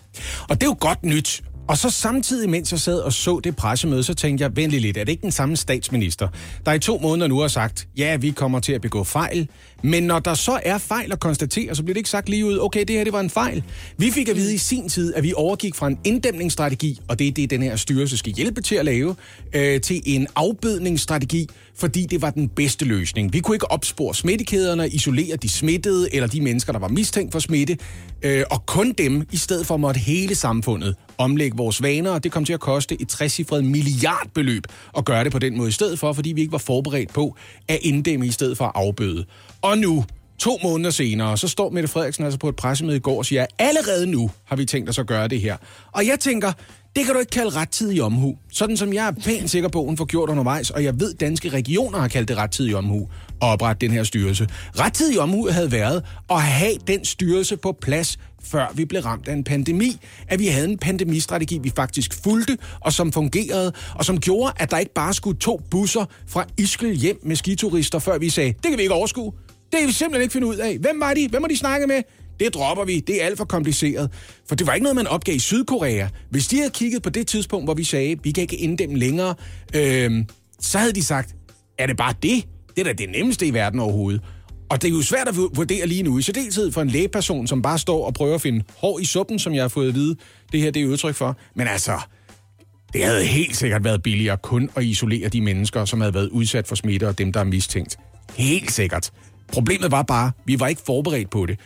Og 0.49 0.61
det 0.61 0.63
er 0.63 0.67
jo 0.67 0.77
godt 0.81 1.05
nyt. 1.05 1.43
Og 1.69 1.79
så 1.79 1.91
samtidig, 1.91 2.51
mens 2.51 2.73
jeg 2.73 2.81
sad 2.81 2.99
og 2.99 3.13
så 3.13 3.41
det 3.45 3.57
pressemøde, 3.57 4.03
så 4.03 4.15
tænkte 4.15 4.43
jeg, 4.43 4.57
vent 4.57 4.73
lidt, 4.73 4.97
er 4.97 5.05
det 5.05 5.13
ikke 5.13 5.23
den 5.23 5.33
samme 5.33 5.57
statsminister, 5.57 6.29
der 6.67 6.73
i 6.73 6.79
to 6.79 6.99
måneder 6.99 7.27
nu 7.29 7.39
har 7.39 7.49
sagt, 7.49 7.89
ja, 7.97 8.17
vi 8.17 8.31
kommer 8.31 8.61
til 8.61 8.73
at 8.73 8.81
begå 8.81 9.05
fejl, 9.05 9.49
men 9.83 10.03
når 10.03 10.19
der 10.19 10.35
så 10.35 10.61
er 10.63 10.79
fejl 10.79 11.13
at 11.13 11.21
konstatere, 11.21 11.75
så 11.75 11.83
bliver 11.83 11.95
det 11.95 11.99
ikke 11.99 12.11
sagt 12.11 12.29
lige 12.29 12.47
ud, 12.47 12.59
okay, 12.59 12.85
det 12.89 12.97
her 12.97 13.05
det 13.05 13.13
var 13.13 13.21
en 13.21 13.31
fejl. 13.31 13.63
Vi 13.97 14.11
fik 14.11 14.29
at 14.29 14.37
vide 14.37 14.55
i 14.55 14.59
sin 14.59 14.89
tid, 14.89 15.15
at 15.15 15.23
vi 15.23 15.33
overgik 15.37 15.75
fra 15.75 15.87
en 15.87 15.99
inddæmningsstrategi, 16.05 17.01
og 17.09 17.19
det 17.19 17.29
er 17.29 17.33
det, 17.33 17.51
den 17.51 17.63
her 17.63 17.77
styrelse 17.77 18.17
skal 18.17 18.33
hjælpe 18.33 18.61
til 18.61 18.75
at 18.75 18.85
lave, 18.85 19.17
øh, 19.53 19.81
til 19.81 20.03
en 20.05 20.27
afbødningsstrategi, 20.37 21.49
fordi 21.75 22.07
det 22.07 22.23
var 22.23 22.31
den 22.31 22.49
bedste 22.49 22.85
løsning. 22.85 23.33
Vi 23.33 23.41
kunne 23.41 23.55
ikke 23.55 23.71
opspore 23.71 24.15
smittekæderne, 24.15 24.89
isolere 24.89 25.37
de 25.37 25.49
smittede 25.49 26.15
eller 26.15 26.29
de 26.29 26.41
mennesker, 26.41 26.73
der 26.73 26.81
var 26.81 26.89
mistænkt 26.89 27.33
for 27.33 27.39
smitte, 27.39 27.79
øh, 28.23 28.45
og 28.51 28.67
kun 28.67 28.93
dem, 28.93 29.27
i 29.33 29.37
stedet 29.37 29.67
for 29.67 29.77
måtte 29.77 30.01
hele 30.01 30.35
samfundet 30.35 30.95
omlægge 31.19 31.57
vores 31.57 31.83
vaner, 31.83 32.11
og 32.11 32.25
det 32.25 32.33
kom 32.33 32.45
til 32.45 32.53
at 32.53 32.61
koste 32.61 33.03
et 33.03 33.09
60 33.09 33.41
milliardbeløb 33.51 34.63
at 34.97 35.05
gøre 35.05 35.25
det 35.25 35.33
på 35.33 35.39
den 35.39 35.57
måde 35.57 35.69
i 35.69 35.73
stedet 35.73 35.99
for, 35.99 36.13
fordi 36.13 36.33
vi 36.33 36.41
ikke 36.41 36.53
var 36.53 36.59
forberedt 36.59 37.13
på 37.13 37.37
at 37.69 37.79
inddæmme 37.83 38.27
i 38.27 38.31
stedet 38.31 38.57
for 38.57 38.65
at 38.65 38.73
afbøde. 38.75 39.25
Og 39.67 39.79
nu, 39.79 40.05
to 40.39 40.59
måneder 40.63 40.91
senere, 40.91 41.39
så 41.39 41.49
står 41.49 41.71
Mette 41.71 41.89
Frederiksen 41.89 42.25
altså 42.25 42.39
på 42.39 42.49
et 42.49 42.57
pressemøde 42.57 42.97
i 42.97 43.01
går 43.01 43.19
og 43.19 43.27
siger, 43.27 43.43
at 43.43 43.49
allerede 43.59 44.07
nu 44.07 44.31
har 44.45 44.57
vi 44.57 44.65
tænkt 44.65 44.89
os 44.91 44.99
at 44.99 45.07
gøre 45.07 45.29
det 45.29 45.41
her. 45.41 45.57
Og 45.93 46.07
jeg 46.07 46.21
tænker, 46.21 46.53
det 46.97 47.05
kan 47.05 47.15
du 47.15 47.21
ikke 47.21 47.31
kalde 47.31 47.51
rettidig 47.51 48.03
omhu. 48.03 48.37
Sådan 48.53 48.77
som 48.77 48.93
jeg 48.93 49.07
er 49.07 49.13
pænt 49.25 49.51
sikker 49.51 49.69
på, 49.69 49.81
at 49.81 49.87
hun 49.87 49.97
får 49.97 50.05
gjort 50.05 50.31
undervejs, 50.31 50.71
og 50.71 50.85
jeg 50.85 51.01
ved, 51.01 51.15
at 51.15 51.21
danske 51.21 51.49
regioner 51.49 51.99
har 51.99 52.09
kaldt 52.09 52.29
det 52.29 52.37
rettidig 52.37 52.77
omhu 52.77 53.09
at 53.43 53.49
oprette 53.49 53.87
den 53.87 53.95
her 53.95 54.05
styrelse. 54.05 54.49
Rettidig 54.79 55.21
omhu 55.21 55.49
havde 55.51 55.73
været 55.73 56.03
at 56.31 56.43
have 56.43 56.75
den 56.87 57.05
styrelse 57.05 57.57
på 57.57 57.73
plads, 57.83 58.19
før 58.43 58.67
vi 58.75 58.85
blev 58.85 59.03
ramt 59.03 59.29
af 59.29 59.33
en 59.33 59.45
pandemi. 59.45 59.99
At 60.29 60.39
vi 60.39 60.47
havde 60.47 60.69
en 60.69 60.79
pandemistrategi, 60.79 61.59
vi 61.59 61.73
faktisk 61.77 62.23
fulgte, 62.23 62.59
og 62.81 62.93
som 62.93 63.13
fungerede, 63.13 63.73
og 63.95 64.05
som 64.05 64.21
gjorde, 64.21 64.53
at 64.57 64.71
der 64.71 64.79
ikke 64.79 64.95
bare 64.95 65.15
skulle 65.15 65.39
to 65.39 65.61
busser 65.71 66.05
fra 66.27 66.45
Iskel 66.59 66.97
hjem 66.97 67.21
med 67.23 67.37
skiturister, 67.37 67.99
før 67.99 68.19
vi 68.19 68.31
sagde, 68.31 68.53
det 68.53 68.71
kan 68.71 68.77
vi 68.77 68.83
ikke 68.83 68.95
overskue. 68.95 69.33
Det 69.73 69.79
kan 69.79 69.89
vi 69.89 69.93
simpelthen 69.93 70.23
ikke 70.23 70.33
finde 70.33 70.47
ud 70.47 70.57
af. 70.57 70.79
Hvem 70.79 71.01
var 71.01 71.15
de? 71.15 71.29
Hvem 71.29 71.43
har 71.43 71.49
de 71.49 71.57
snakket 71.57 71.89
med? 71.89 72.03
Det 72.41 72.55
dropper 72.55 72.85
vi. 72.85 73.01
Det 73.01 73.23
er 73.23 73.27
alt 73.27 73.39
for 73.39 73.45
kompliceret. 73.45 74.11
For 74.49 74.55
det 74.55 74.67
var 74.67 74.75
ikke 74.75 74.83
noget, 74.83 74.97
man 74.97 75.07
opgav 75.07 75.35
i 75.35 75.39
Sydkorea. 75.39 76.09
Hvis 76.31 76.47
de 76.47 76.57
havde 76.57 76.71
kigget 76.71 77.03
på 77.03 77.11
det 77.11 77.27
tidspunkt, 77.27 77.67
hvor 77.67 77.75
vi 77.75 77.85
sagde, 77.85 78.17
vi 78.23 78.31
kan 78.31 78.43
ikke 78.43 78.57
inddæmme 78.57 78.99
længere, 78.99 79.35
øh, 79.75 80.25
så 80.61 80.79
havde 80.79 80.93
de 80.93 81.03
sagt, 81.03 81.35
er 81.79 81.87
det 81.87 81.97
bare 81.97 82.15
det? 82.23 82.45
Det 82.77 82.81
er 82.81 82.85
da 82.85 82.93
det 82.93 83.11
nemmeste 83.11 83.47
i 83.47 83.55
verden 83.55 83.81
overhovedet. 83.81 84.21
Og 84.69 84.83
det 84.83 84.89
er 84.89 84.93
jo 84.93 85.03
svært 85.03 85.29
at 85.29 85.37
vurdere 85.37 85.87
lige 85.87 86.03
nu, 86.03 86.19
i 86.19 86.23
særdeleshed 86.23 86.73
for 86.73 86.83
en 86.83 86.89
lægeperson, 86.89 87.47
som 87.47 87.63
bare 87.63 87.79
står 87.79 88.07
og 88.07 88.15
prøver 88.15 88.35
at 88.35 88.41
finde 88.41 88.65
hår 88.79 88.99
i 88.99 89.05
suppen, 89.05 89.39
som 89.39 89.55
jeg 89.55 89.63
har 89.63 89.69
fået 89.69 89.89
at 89.89 89.95
vide, 89.95 90.17
det 90.53 90.61
her 90.61 90.71
det 90.71 90.83
er 90.83 90.87
udtryk 90.87 91.15
for. 91.15 91.37
Men 91.55 91.69
altså, 91.69 92.01
det 92.93 93.05
havde 93.05 93.25
helt 93.25 93.57
sikkert 93.57 93.85
været 93.85 94.03
billigere 94.03 94.37
kun 94.37 94.71
at 94.77 94.85
isolere 94.85 95.29
de 95.29 95.41
mennesker, 95.41 95.85
som 95.85 96.01
havde 96.01 96.15
været 96.15 96.29
udsat 96.29 96.67
for 96.67 96.75
smitte, 96.75 97.09
og 97.09 97.19
dem, 97.19 97.33
der 97.33 97.41
er 97.41 97.45
mistænkt. 97.45 97.99
Helt 98.37 98.73
sikkert. 98.73 99.13
Problemet 99.53 99.91
var 99.91 100.03
bare, 100.03 100.31
vi 100.45 100.61
var 100.61 100.67
ikke 100.67 100.83
forberedt 100.87 101.31
på 101.31 101.47
det. 101.47 101.59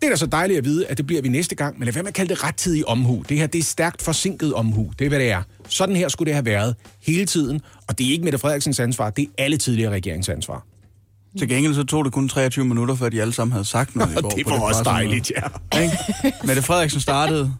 Det 0.00 0.06
er 0.06 0.10
da 0.10 0.16
så 0.16 0.26
dejligt 0.26 0.58
at 0.58 0.64
vide, 0.64 0.86
at 0.86 0.96
det 0.98 1.06
bliver 1.06 1.22
vi 1.22 1.28
næste 1.28 1.54
gang, 1.54 1.78
men 1.78 1.84
lad 1.84 1.92
være 1.92 2.02
med 2.02 2.08
at 2.08 2.14
kalde 2.14 2.34
det 2.34 2.44
rettidig 2.44 2.88
omhu. 2.88 3.24
Det 3.28 3.38
her, 3.38 3.46
det 3.46 3.58
er 3.58 3.62
stærkt 3.62 4.02
forsinket 4.02 4.54
omhu. 4.54 4.92
Det 4.98 5.04
er, 5.04 5.08
hvad 5.08 5.18
det 5.18 5.30
er. 5.30 5.42
Sådan 5.68 5.96
her 5.96 6.08
skulle 6.08 6.26
det 6.26 6.34
have 6.34 6.44
været 6.44 6.74
hele 7.02 7.26
tiden, 7.26 7.60
og 7.88 7.98
det 7.98 8.06
er 8.06 8.10
ikke 8.10 8.24
Mette 8.24 8.38
Frederiksens 8.38 8.80
ansvar, 8.80 9.10
det 9.10 9.22
er 9.22 9.42
alle 9.44 9.56
tidligere 9.56 9.92
regeringsansvar. 9.92 10.64
Til 11.38 11.48
gengæld 11.48 11.74
så 11.74 11.84
tog 11.84 12.04
det 12.04 12.12
kun 12.12 12.28
23 12.28 12.64
minutter, 12.64 12.94
før 12.94 13.08
de 13.08 13.20
alle 13.20 13.32
sammen 13.32 13.52
havde 13.52 13.64
sagt 13.64 13.96
noget 13.96 14.12
i 14.12 14.20
går. 14.22 14.30
Det 14.30 14.46
var 14.46 14.60
også 14.60 14.82
dejligt, 14.84 15.32
ja. 15.36 15.80
Ikke? 15.82 15.96
Mette 16.44 16.62
Frederiksen 16.62 17.00
startede, 17.00 17.54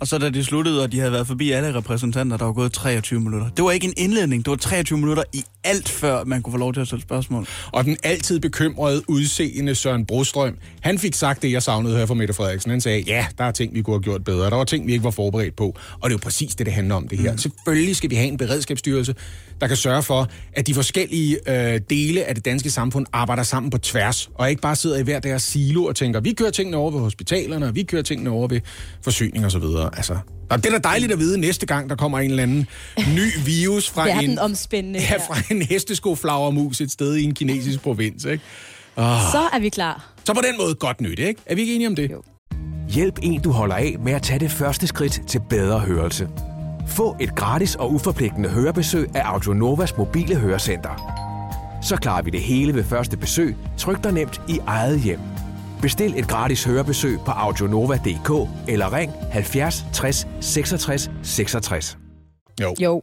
og 0.00 0.08
så 0.08 0.18
da 0.18 0.30
de 0.30 0.44
sluttede, 0.44 0.82
og 0.82 0.92
de 0.92 0.98
havde 0.98 1.12
været 1.12 1.26
forbi 1.26 1.50
alle 1.50 1.74
repræsentanter, 1.74 2.36
der 2.36 2.44
var 2.44 2.52
gået 2.52 2.72
23 2.72 3.20
minutter. 3.20 3.48
Det 3.48 3.64
var 3.64 3.70
ikke 3.70 3.86
en 3.86 3.94
indledning, 3.96 4.44
det 4.44 4.50
var 4.50 4.56
23 4.56 4.98
minutter 4.98 5.22
i 5.32 5.44
alt, 5.64 5.88
før 5.88 6.24
man 6.24 6.42
kunne 6.42 6.52
få 6.52 6.58
lov 6.58 6.72
til 6.74 6.80
at 6.80 6.86
stille 6.86 7.02
spørgsmål. 7.02 7.46
Og 7.72 7.84
den 7.84 7.96
altid 8.02 8.40
bekymrede, 8.40 9.02
udseende 9.08 9.74
Søren 9.74 10.06
Brostrøm, 10.06 10.56
han 10.80 10.98
fik 10.98 11.14
sagt 11.14 11.42
det, 11.42 11.52
jeg 11.52 11.62
savnede 11.62 11.96
her 11.96 12.06
fra 12.06 12.14
Mette 12.14 12.34
Frederiksen. 12.34 12.70
Han 12.70 12.80
sagde, 12.80 13.00
ja, 13.00 13.26
der 13.38 13.44
er 13.44 13.50
ting, 13.50 13.74
vi 13.74 13.82
kunne 13.82 13.94
have 13.94 14.02
gjort 14.02 14.24
bedre. 14.24 14.50
Der 14.50 14.56
var 14.56 14.64
ting, 14.64 14.86
vi 14.86 14.92
ikke 14.92 15.04
var 15.04 15.10
forberedt 15.10 15.56
på. 15.56 15.64
Og 16.00 16.10
det 16.10 16.14
er 16.14 16.18
jo 16.18 16.20
præcis 16.22 16.54
det, 16.54 16.66
det 16.66 16.74
handler 16.74 16.94
om 16.94 17.08
det 17.08 17.18
her. 17.18 17.32
Mm. 17.32 17.38
Selvfølgelig 17.38 17.96
skal 17.96 18.10
vi 18.10 18.14
have 18.14 18.28
en 18.28 18.36
beredskabsstyrelse, 18.36 19.14
der 19.60 19.66
kan 19.66 19.76
sørge 19.76 20.02
for, 20.02 20.28
at 20.52 20.66
de 20.66 20.74
forskellige 20.74 21.38
øh, 21.46 21.80
dele 21.90 22.24
af 22.24 22.34
det 22.34 22.44
danske 22.44 22.70
samfund 22.70 23.06
arbejder 23.12 23.42
sammen 23.42 23.70
på 23.70 23.78
tværs, 23.78 24.30
og 24.34 24.50
ikke 24.50 24.62
bare 24.62 24.76
sidder 24.76 24.98
i 24.98 25.02
hver 25.02 25.18
deres 25.20 25.42
silo 25.42 25.84
og 25.84 25.96
tænker, 25.96 26.20
vi 26.20 26.32
kører 26.32 26.50
tingene 26.50 26.76
over 26.76 26.90
ved 26.90 27.00
hospitalerne, 27.00 27.66
og 27.66 27.74
vi 27.74 27.82
kører 27.82 28.02
tingene 28.02 28.30
over 28.30 28.48
ved 28.48 28.60
forsyning 29.02 29.44
og 29.44 29.50
så 29.50 29.58
videre. 29.58 29.90
Altså, 29.96 30.16
og 30.50 30.64
det 30.64 30.66
er 30.66 30.78
da 30.78 30.88
dejligt 30.88 31.12
at 31.12 31.18
vide 31.18 31.38
næste 31.38 31.66
gang, 31.66 31.90
der 31.90 31.96
kommer 31.96 32.18
en 32.18 32.30
eller 32.30 32.42
anden 32.42 32.66
ny 32.98 33.30
virus 33.44 33.90
fra 33.90 34.08
en, 34.08 34.16
Verdenomspændende. 34.16 35.00
ja, 35.10 35.16
fra 35.16 35.54
en 35.54 35.62
hesteskoflagermus 35.62 36.80
et 36.80 36.90
sted 36.92 37.16
i 37.16 37.24
en 37.24 37.34
kinesisk 37.34 37.80
provins. 37.80 38.24
Ikke? 38.24 38.44
Så 39.32 39.48
er 39.52 39.58
vi 39.60 39.68
klar. 39.68 40.12
Så 40.24 40.34
på 40.34 40.40
den 40.50 40.58
måde 40.58 40.74
godt 40.74 41.00
nyt, 41.00 41.18
ikke? 41.18 41.40
Er 41.46 41.54
vi 41.54 41.60
ikke 41.60 41.74
enige 41.74 41.88
om 41.88 41.96
det? 41.96 42.10
Jo. 42.10 42.22
Hjælp 42.88 43.18
en, 43.22 43.40
du 43.40 43.50
holder 43.50 43.74
af 43.74 43.96
med 44.04 44.12
at 44.12 44.22
tage 44.22 44.40
det 44.40 44.50
første 44.50 44.86
skridt 44.86 45.20
til 45.26 45.40
bedre 45.50 45.78
hørelse. 45.78 46.28
Få 46.90 47.16
et 47.20 47.34
gratis 47.34 47.74
og 47.74 47.92
uforpligtende 47.92 48.48
hørebesøg 48.48 49.16
af 49.16 49.22
Audionovas 49.24 49.96
mobile 49.96 50.36
hørecenter. 50.36 51.16
Så 51.82 51.96
klarer 51.96 52.22
vi 52.22 52.30
det 52.30 52.40
hele 52.40 52.74
ved 52.74 52.84
første 52.84 53.16
besøg, 53.16 53.56
tryk 53.78 54.04
dig 54.04 54.12
nemt 54.12 54.40
i 54.48 54.58
eget 54.66 55.00
hjem. 55.00 55.20
Bestil 55.82 56.18
et 56.18 56.28
gratis 56.28 56.64
hørebesøg 56.64 57.18
på 57.26 57.30
audionova.dk 57.30 58.48
eller 58.68 58.92
ring 58.92 59.12
70 59.30 59.84
60 59.92 60.26
66 60.40 61.10
66. 61.22 61.98
Jo. 62.60 62.74
Jo. 62.80 63.02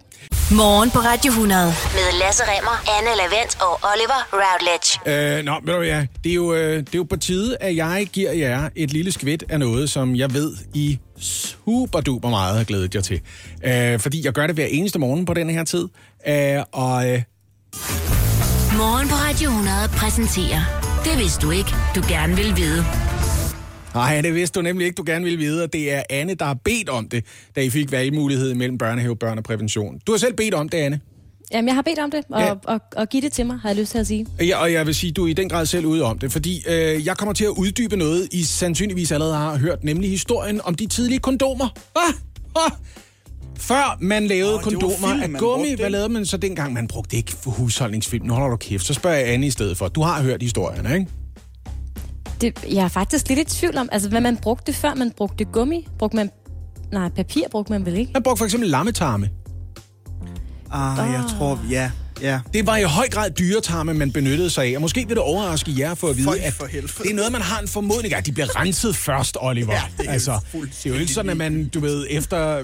Morgen 0.52 0.91
på 0.91 1.00
Radio 1.00 1.30
100. 1.32 1.66
Med 1.93 2.20
Lasse 2.20 2.43
Remmer, 2.43 2.84
Anne 2.98 3.10
Lavendt 3.18 3.58
og 3.62 3.80
Oliver 3.91 4.22
Routledge. 4.34 4.89
Øh, 5.38 5.45
nå, 5.45 5.54
ved 5.64 5.74
du 5.74 5.80
hvad, 5.80 6.08
det 6.24 6.30
er, 6.30 6.36
jo, 6.36 6.54
øh, 6.54 6.78
det 6.80 6.95
er 6.95 6.98
jo 6.98 7.04
på 7.04 7.16
tide, 7.18 7.58
at 7.60 7.76
jeg 7.76 8.08
giver 8.14 8.32
jer 8.32 8.70
et 8.76 8.91
lille 8.91 9.12
skvidt 9.12 9.43
af 9.50 9.60
noget, 9.60 9.89
som 9.89 10.16
jeg 10.16 10.34
ved, 10.34 10.54
I 10.74 11.00
super 11.20 12.02
duper 12.02 12.30
meget 12.30 12.58
har 12.58 12.64
glædet 12.64 12.95
jer 12.95 13.02
til. 13.02 13.22
Øh, 13.66 14.00
fordi 14.00 14.26
jeg 14.26 14.34
gør 14.34 14.48
det 14.48 14.56
hver 14.56 14.66
eneste 14.66 15.00
morgen 15.00 15.26
på 15.26 15.34
den 15.34 15.50
her 15.50 15.64
tid. 15.64 15.88
Øh, 16.28 16.64
og 16.72 17.10
øh, 17.10 17.22
Morgen 18.78 19.08
på 19.10 19.16
Radio 19.16 19.50
100 19.50 19.76
præsenterer 19.88 20.62
Det 21.04 21.18
vidste 21.18 21.45
du 21.45 21.52
ikke, 21.52 21.76
du 21.95 22.02
gerne 22.10 22.36
vil 22.36 22.58
vide. 22.58 22.86
Nej, 23.98 24.22
det 24.22 24.34
vidste 24.36 24.60
du 24.60 24.64
nemlig 24.64 24.86
ikke, 24.86 24.95
du 24.95 25.04
gerne 25.06 25.24
ville 25.24 25.39
vide, 25.39 25.64
og 25.64 25.74
det 25.74 25.93
er 25.93 26.04
Anne, 26.10 26.34
der 26.34 26.45
har 26.45 26.58
bedt 26.66 26.89
om 26.89 27.10
det, 27.10 27.24
da 27.56 27.62
I 27.62 27.70
fik 27.70 27.91
valgmulighed 27.91 28.54
mellem 28.54 28.78
børnehave, 28.78 29.16
børn 29.16 29.38
og 29.38 29.43
prævention. 29.43 30.00
Du 30.08 30.12
har 30.12 30.20
selv 30.20 30.34
bedt 30.34 30.54
om 30.54 30.70
det, 30.70 30.78
Anne. 30.78 31.00
Jamen, 31.52 31.68
jeg 31.68 31.76
har 31.76 31.82
bedt 31.82 32.00
om 32.00 32.12
det, 32.12 32.24
og, 32.30 32.41
Ja. 32.41 32.45
ja. 32.48 32.54
og, 32.64 32.80
og 32.95 33.10
give 33.10 33.22
det 33.22 33.32
til 33.34 33.45
mig, 33.45 33.60
har 33.62 33.70
jeg 33.70 33.76
lyst 33.78 33.91
til 33.91 33.98
at 34.00 34.08
sige. 34.08 34.26
Ja, 34.39 34.58
og 34.58 34.74
jeg 34.74 34.86
vil 34.88 34.95
sige, 34.95 35.12
du 35.12 35.24
er 35.24 35.28
i 35.28 35.34
den 35.34 35.50
grad 35.50 35.66
selv 35.66 35.86
ude 35.86 36.04
om 36.04 36.20
det, 36.20 36.32
fordi 36.32 36.64
øh, 36.68 37.06
jeg 37.06 37.18
kommer 37.18 37.34
til 37.34 37.43
at 37.45 37.50
uddybe 37.50 37.98
noget, 37.98 38.28
I 38.32 38.43
sandsynligvis 38.43 39.12
allerede 39.12 39.36
har 39.36 39.58
hørt, 39.58 39.84
nemlig 39.84 40.10
historien 40.10 40.62
om 40.64 40.76
de 40.76 40.86
tidlige 40.88 41.20
kondomer. 41.20 41.68
Ah, 41.95 42.14
ah. 42.56 42.72
Før 43.60 43.98
man 44.02 44.28
lavede 44.28 44.56
oh, 44.56 44.62
kondomer 44.62 45.22
film, 45.22 45.36
af 45.36 45.39
gummi, 45.39 45.74
hvad 45.76 45.89
lavede 45.89 46.10
man 46.10 46.26
så 46.26 46.38
dengang? 46.38 46.74
Man 46.74 46.88
brugte 46.88 47.18
ikke 47.18 47.34
husholdningsfilm. 47.45 48.26
Nu 48.26 48.34
holder 48.34 48.50
du 48.50 48.58
kæft. 48.58 48.86
Så 48.86 48.93
spørger 48.93 49.18
jeg 49.18 49.28
Anne 49.28 49.48
i 49.48 49.52
stedet 49.52 49.78
for. 49.78 49.88
Du 49.88 50.02
har 50.02 50.22
hørt 50.24 50.41
historien, 50.41 50.93
ikke? 50.93 51.08
Det, 52.42 52.66
jeg 52.72 52.84
er 52.84 52.88
faktisk 52.88 53.30
lidt 53.30 53.40
i 53.40 53.44
tvivl 53.44 53.78
om, 53.78 53.90
altså, 53.92 54.10
hvad 54.10 54.22
man 54.22 54.38
brugte 54.38 54.74
før. 54.74 54.94
Man 54.94 55.12
brugte 55.18 55.46
gummi. 55.46 55.88
Brugte 56.00 56.16
man... 56.16 56.30
Nej, 56.92 57.10
papir 57.10 57.44
brugte 57.52 57.72
man 57.72 57.86
vel 57.86 57.96
ikke? 57.98 58.12
Man 58.14 58.24
brugte 58.24 58.38
for 58.38 58.46
eksempel 58.46 58.70
lammetarme. 58.70 59.30
Ah, 60.72 61.12
jeg 61.14 61.24
tror, 61.38 61.60
ja. 61.70 61.92
Ja. 62.22 62.40
Det 62.54 62.68
var 62.68 62.78
i 62.78 62.84
høj 62.84 63.10
grad 63.10 63.30
dyretarme, 63.32 63.94
man 63.94 64.12
benyttede 64.12 64.50
sig 64.50 64.66
af. 64.66 64.76
Og 64.76 64.82
måske 64.82 65.00
vil 65.08 65.10
det 65.10 65.18
overraske 65.24 65.74
jer 65.78 65.96
for 65.96 66.08
at 66.08 66.18
vide, 66.18 66.26
Føj 66.26 66.40
at 66.44 66.54
for 66.54 66.66
helvede. 66.66 66.94
det 67.04 67.12
er 67.12 67.16
noget, 67.16 67.32
man 67.32 67.42
har 67.42 67.60
en 67.60 67.68
formodning 67.68 68.14
af. 68.14 68.24
De 68.24 68.32
bliver 68.32 68.60
renset 68.60 68.96
først, 68.96 69.38
Oliver. 69.42 69.74
Ja, 69.74 69.82
det 69.98 70.08
er 70.08 70.12
altså, 70.12 70.40
det 70.54 70.86
er 70.86 70.90
jo 70.90 70.96
ikke 70.96 71.14
sådan, 71.14 71.32
at 71.32 71.38
man, 71.38 71.68
du 71.68 71.80
ved, 71.80 72.08
efter 72.10 72.64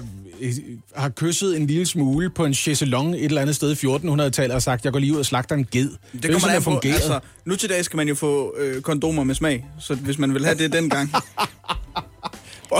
har 0.96 1.08
kysset 1.08 1.56
en 1.56 1.66
lille 1.66 1.86
smule 1.86 2.30
på 2.30 2.44
en 2.44 2.54
chaiselong 2.54 3.14
et 3.14 3.24
eller 3.24 3.40
andet 3.40 3.56
sted 3.56 3.70
i 3.70 3.86
1400-tallet 3.86 4.54
og 4.54 4.62
sagt, 4.62 4.84
jeg 4.84 4.92
går 4.92 4.98
lige 5.00 5.12
ud 5.12 5.18
og 5.18 5.26
slagter 5.26 5.54
en 5.56 5.66
ged. 5.70 5.88
Det, 6.12 6.24
er 6.24 6.28
kommer 6.28 6.38
sådan, 6.38 6.54
an 6.54 6.56
det 6.56 6.64
på. 6.64 6.70
fungerer. 6.70 6.94
Altså, 6.94 7.20
nu 7.44 7.56
til 7.56 7.68
dag 7.68 7.84
skal 7.84 7.96
man 7.96 8.08
jo 8.08 8.14
få 8.14 8.54
øh, 8.58 8.82
kondomer 8.82 9.24
med 9.24 9.34
smag. 9.34 9.64
Så 9.80 9.94
hvis 9.94 10.18
man 10.18 10.34
vil 10.34 10.44
have 10.44 10.58
det 10.58 10.72
dengang. 10.72 11.10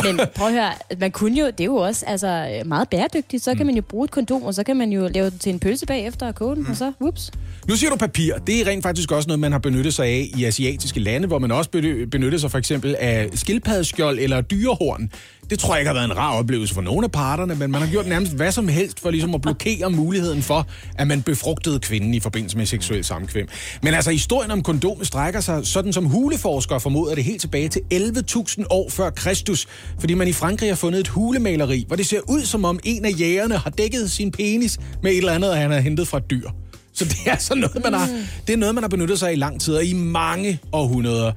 Men 0.04 0.20
prøv 0.34 0.46
at 0.46 0.52
høre, 0.52 0.72
man 0.98 1.10
kunne 1.10 1.40
jo, 1.40 1.46
det 1.46 1.60
er 1.60 1.64
jo 1.64 1.76
også 1.76 2.06
altså, 2.06 2.62
meget 2.66 2.88
bæredygtigt. 2.88 3.44
Så 3.44 3.54
kan 3.54 3.66
man 3.66 3.74
jo 3.74 3.82
bruge 3.82 4.04
et 4.04 4.10
kondom, 4.10 4.42
og 4.42 4.54
så 4.54 4.62
kan 4.64 4.76
man 4.76 4.92
jo 4.92 5.08
lave 5.08 5.30
det 5.30 5.40
til 5.40 5.52
en 5.52 5.58
pølse 5.58 5.86
bagefter 5.86 6.26
og 6.26 6.34
koge 6.34 6.56
den, 6.56 6.66
og 6.66 6.76
så, 6.76 6.92
whoops. 7.00 7.30
Nu 7.68 7.76
siger 7.76 7.90
du 7.90 7.96
papir. 7.96 8.34
Det 8.46 8.60
er 8.60 8.66
rent 8.66 8.82
faktisk 8.82 9.12
også 9.12 9.28
noget, 9.28 9.40
man 9.40 9.52
har 9.52 9.58
benyttet 9.58 9.94
sig 9.94 10.06
af 10.06 10.30
i 10.36 10.44
asiatiske 10.44 11.00
lande, 11.00 11.28
hvor 11.28 11.38
man 11.38 11.50
også 11.50 11.70
beny- 11.76 12.04
benytter 12.04 12.38
sig 12.38 12.50
for 12.50 12.58
eksempel 12.58 12.96
af 12.98 13.28
skildpaddeskjold 13.34 14.18
eller 14.18 14.40
dyrehorn. 14.40 15.10
Det 15.50 15.58
tror 15.58 15.74
jeg 15.74 15.80
ikke 15.80 15.88
har 15.88 15.94
været 15.94 16.04
en 16.04 16.16
rar 16.16 16.38
oplevelse 16.38 16.74
for 16.74 16.80
nogen 16.80 17.04
af 17.04 17.12
parterne, 17.12 17.54
men 17.54 17.70
man 17.70 17.80
har 17.80 17.88
gjort 17.88 18.06
nærmest 18.06 18.32
hvad 18.32 18.52
som 18.52 18.68
helst 18.68 19.00
for 19.00 19.10
ligesom 19.10 19.34
at 19.34 19.42
blokere 19.42 19.90
muligheden 19.90 20.42
for, 20.42 20.66
at 20.98 21.06
man 21.06 21.22
befrugtede 21.22 21.78
kvinden 21.78 22.14
i 22.14 22.20
forbindelse 22.20 22.56
med 22.56 22.66
seksuel 22.66 23.04
samkvem. 23.04 23.48
Men 23.82 23.94
altså, 23.94 24.10
historien 24.10 24.50
om 24.50 24.62
kondom 24.62 25.04
strækker 25.04 25.40
sig, 25.40 25.66
sådan 25.66 25.92
som 25.92 26.04
huleforskere 26.04 26.80
formoder 26.80 27.14
det 27.14 27.24
helt 27.24 27.40
tilbage 27.40 27.68
til 27.68 27.80
11.000 27.94 28.64
år 28.70 28.90
før 28.90 29.10
Kristus, 29.10 29.66
fordi 30.00 30.14
man 30.14 30.28
i 30.28 30.32
Frankrig 30.32 30.70
har 30.70 30.76
fundet 30.76 31.00
et 31.00 31.08
hulemaleri, 31.08 31.84
hvor 31.86 31.96
det 31.96 32.06
ser 32.06 32.20
ud 32.28 32.40
som 32.40 32.64
om 32.64 32.78
en 32.84 33.04
af 33.04 33.12
jægerne 33.20 33.56
har 33.56 33.70
dækket 33.70 34.10
sin 34.10 34.30
penis 34.30 34.78
med 35.02 35.10
et 35.10 35.18
eller 35.18 35.32
andet, 35.32 35.56
han 35.56 35.70
har 35.70 35.80
hentet 35.80 36.08
fra 36.08 36.18
et 36.18 36.30
dyr. 36.30 36.50
Så 36.92 37.04
det 37.04 37.16
er 37.26 37.30
altså 37.30 37.54
noget, 37.54 37.84
man 37.84 37.92
har, 37.92 38.08
det 38.46 38.52
er 38.52 38.56
noget, 38.56 38.74
man 38.74 38.84
har 38.84 38.88
benyttet 38.88 39.18
sig 39.18 39.28
af 39.28 39.32
i 39.32 39.36
lang 39.36 39.60
tid, 39.60 39.74
og 39.74 39.84
i 39.84 39.92
mange 39.92 40.58
århundreder. 40.72 41.32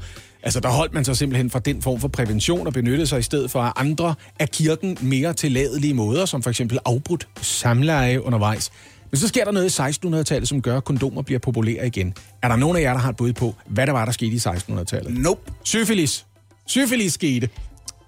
Altså, 0.48 0.60
der 0.60 0.70
holdt 0.70 0.94
man 0.94 1.06
sig 1.06 1.18
simpelthen 1.18 1.50
fra 1.50 1.60
den 1.60 1.82
form 1.82 2.00
for 2.00 2.08
prævention 2.08 2.68
og 2.68 2.74
benyttede 2.74 3.08
sig 3.08 3.20
i 3.20 3.22
stedet 3.22 3.52
for 3.52 3.62
af 3.62 3.72
andre 3.76 4.16
af 4.40 4.50
kirken 4.50 4.98
mere 5.02 5.34
tilladelige 5.34 5.94
måder, 5.94 6.26
som 6.26 6.44
for 6.44 6.50
eksempel 6.50 6.80
afbrudt 6.86 7.28
samleje 7.42 8.24
undervejs. 8.24 8.72
Men 9.12 9.18
så 9.20 9.28
sker 9.28 9.44
der 9.44 9.52
noget 9.52 9.80
i 9.80 10.06
1600-tallet, 10.08 10.50
som 10.50 10.62
gør, 10.62 10.78
at 10.78 10.84
kondomer 10.84 11.22
bliver 11.22 11.40
populære 11.40 11.88
igen. 11.88 12.14
Er 12.42 12.48
der 12.48 12.56
nogen 12.56 12.78
af 12.78 12.82
jer, 12.82 12.94
der 12.94 13.00
har 13.00 13.10
et 13.10 13.16
bud 13.16 13.34
på, 13.34 13.56
hvad 13.66 13.88
der 13.88 13.94
var, 13.94 14.06
der 14.06 14.12
skete 14.12 14.32
i 14.32 14.38
1600-tallet? 14.38 15.18
Nope. 15.18 15.52
Syfilis. 15.64 16.26
Syfilis 16.68 17.14
skete. 17.14 17.50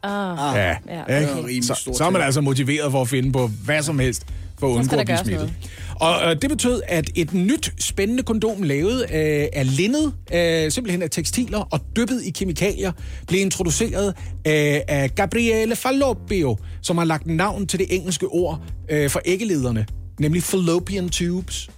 Ah, 0.03 0.55
Ja, 0.55 0.67
ja, 0.67 0.75
ja 1.07 1.39
okay. 1.39 1.61
så, 1.61 1.91
så 1.97 2.03
er 2.05 2.09
man 2.09 2.21
altså 2.21 2.41
motiveret 2.41 2.91
for 2.91 3.01
at 3.01 3.07
finde 3.07 3.31
på 3.31 3.47
hvad 3.47 3.83
som 3.83 3.99
helst 3.99 4.25
for 4.59 4.67
at 4.67 4.77
undgå 4.77 4.95
at 4.95 5.05
blive 5.05 5.17
smittet. 5.17 5.53
Og 5.99 6.15
øh, 6.25 6.41
det 6.41 6.49
betød, 6.49 6.81
at 6.87 7.09
et 7.15 7.33
nyt 7.33 7.73
spændende 7.79 8.23
kondom 8.23 8.63
lavet 8.63 9.01
øh, 9.01 9.47
af 9.53 9.77
linned, 9.77 10.11
øh, 10.33 10.71
simpelthen 10.71 11.01
af 11.01 11.09
tekstiler 11.09 11.59
og 11.59 11.79
dyppet 11.95 12.23
i 12.23 12.29
kemikalier, 12.29 12.91
blev 13.27 13.41
introduceret 13.41 14.07
øh, 14.47 14.79
af 14.87 15.11
Gabriele 15.15 15.75
Fallopio, 15.75 16.57
som 16.81 16.97
har 16.97 17.05
lagt 17.05 17.27
navn 17.27 17.67
til 17.67 17.79
det 17.79 17.95
engelske 17.95 18.27
ord 18.27 18.61
øh, 18.89 19.09
for 19.09 19.21
æggelederne, 19.25 19.85
nemlig 20.19 20.43
fallopian 20.43 21.09
tubes. 21.09 21.69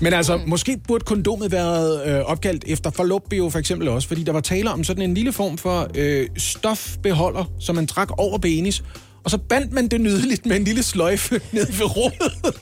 Men 0.00 0.12
altså, 0.12 0.36
mm. 0.36 0.42
måske 0.46 0.78
burde 0.88 1.04
kondomet 1.04 1.52
være 1.52 2.00
øh, 2.06 2.20
opkaldt 2.24 2.64
efter 2.66 2.90
Fallopio 2.90 3.50
for 3.50 3.58
eksempel 3.58 3.88
også, 3.88 4.08
fordi 4.08 4.22
der 4.22 4.32
var 4.32 4.40
tale 4.40 4.70
om 4.70 4.84
sådan 4.84 5.02
en 5.02 5.14
lille 5.14 5.32
form 5.32 5.58
for 5.58 5.90
øh, 5.94 6.26
stofbeholder, 6.36 7.44
som 7.60 7.76
man 7.76 7.86
trak 7.86 8.08
over 8.18 8.38
penis, 8.38 8.82
og 9.26 9.30
så 9.30 9.38
bandt 9.38 9.72
man 9.72 9.88
det 9.88 10.00
nydeligt 10.00 10.46
med 10.46 10.56
en 10.56 10.64
lille 10.64 10.82
sløjfe 10.82 11.40
ned 11.52 11.66
ved 11.72 11.96
rodet. 11.96 12.54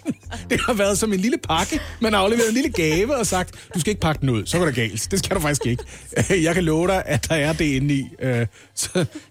Det 0.51 0.61
har 0.67 0.73
været 0.73 0.99
som 0.99 1.13
en 1.13 1.21
lille 1.21 1.39
pakke. 1.39 1.81
Man 2.01 2.13
har 2.13 2.21
afleveret 2.21 2.49
en 2.49 2.55
lille 2.55 2.71
gave 2.71 3.17
og 3.17 3.27
sagt, 3.27 3.55
du 3.75 3.81
skal 3.81 3.91
ikke 3.91 4.01
pakke 4.01 4.21
den 4.21 4.29
ud, 4.31 4.47
så 4.47 4.59
går 4.59 4.65
det 4.65 4.75
galt. 4.75 5.09
Det 5.11 5.19
skal 5.19 5.37
du 5.37 5.41
faktisk 5.41 5.67
ikke. 5.67 5.83
Jeg 6.47 6.55
kan 6.55 6.65
love 6.65 6.87
dig, 6.89 7.03
at 7.07 7.29
der 7.29 7.35
er 7.35 7.53
det 7.53 7.65
inde 7.65 7.95
i, 7.95 8.07
øh, 8.23 8.47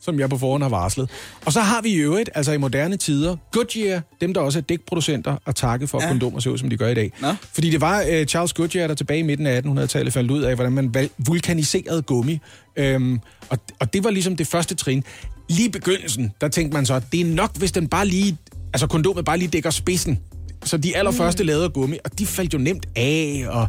som 0.01 0.19
jeg 0.19 0.29
på 0.29 0.37
forhånd 0.37 0.63
har 0.63 0.69
varslet. 0.69 1.09
Og 1.45 1.53
så 1.53 1.61
har 1.61 1.81
vi 1.81 1.89
i 1.89 1.95
øvrigt, 1.95 2.29
altså 2.35 2.51
i 2.51 2.57
moderne 2.57 2.97
tider, 2.97 3.35
Goodyear, 3.51 4.01
dem 4.21 4.33
der 4.33 4.41
også 4.41 4.59
er 4.59 4.63
dækproducenter, 4.63 5.37
at 5.47 5.55
takke 5.55 5.87
for, 5.87 5.97
at 5.97 6.03
Ja. 6.03 6.07
kondomer 6.07 6.39
ser 6.39 6.49
ud, 6.51 6.57
som 6.57 6.69
de 6.69 6.77
gør 6.77 6.87
i 6.87 6.93
dag. 6.93 7.11
Nå. 7.21 7.27
Fordi 7.53 7.69
det 7.69 7.81
var 7.81 8.03
øh, 8.09 8.25
Charles 8.25 8.53
Goodyear, 8.53 8.87
der 8.87 8.95
tilbage 8.95 9.19
i 9.19 9.23
midten 9.23 9.47
af 9.47 9.61
1800-tallet 9.61 10.13
fandt 10.13 10.31
ud 10.31 10.41
af, 10.41 10.55
hvordan 10.55 10.73
man 10.73 11.09
vulkaniserede 11.17 12.01
gummi. 12.01 12.39
Øhm, 12.75 13.19
og, 13.49 13.57
og 13.79 13.93
det 13.93 14.03
var 14.03 14.09
ligesom 14.09 14.35
det 14.35 14.47
første 14.47 14.75
trin. 14.75 15.03
Lige 15.49 15.67
i 15.67 15.71
begyndelsen, 15.71 16.31
der 16.41 16.47
tænkte 16.47 16.75
man 16.75 16.85
så, 16.85 16.93
at 16.93 17.03
det 17.11 17.21
er 17.21 17.25
nok, 17.25 17.57
hvis 17.57 17.71
den 17.71 17.87
bare 17.87 18.07
lige, 18.07 18.37
altså 18.73 18.87
kondomet 18.87 19.25
bare 19.25 19.37
lige 19.37 19.47
dækker 19.47 19.69
spidsen. 19.69 20.19
Så 20.65 20.77
de 20.77 20.97
allerførste 20.97 21.43
mm. 21.43 21.47
lavede 21.47 21.69
gummi, 21.69 21.97
og 22.05 22.19
de 22.19 22.25
faldt 22.25 22.53
jo 22.53 22.59
nemt 22.59 22.85
af, 22.95 23.45
og 23.49 23.67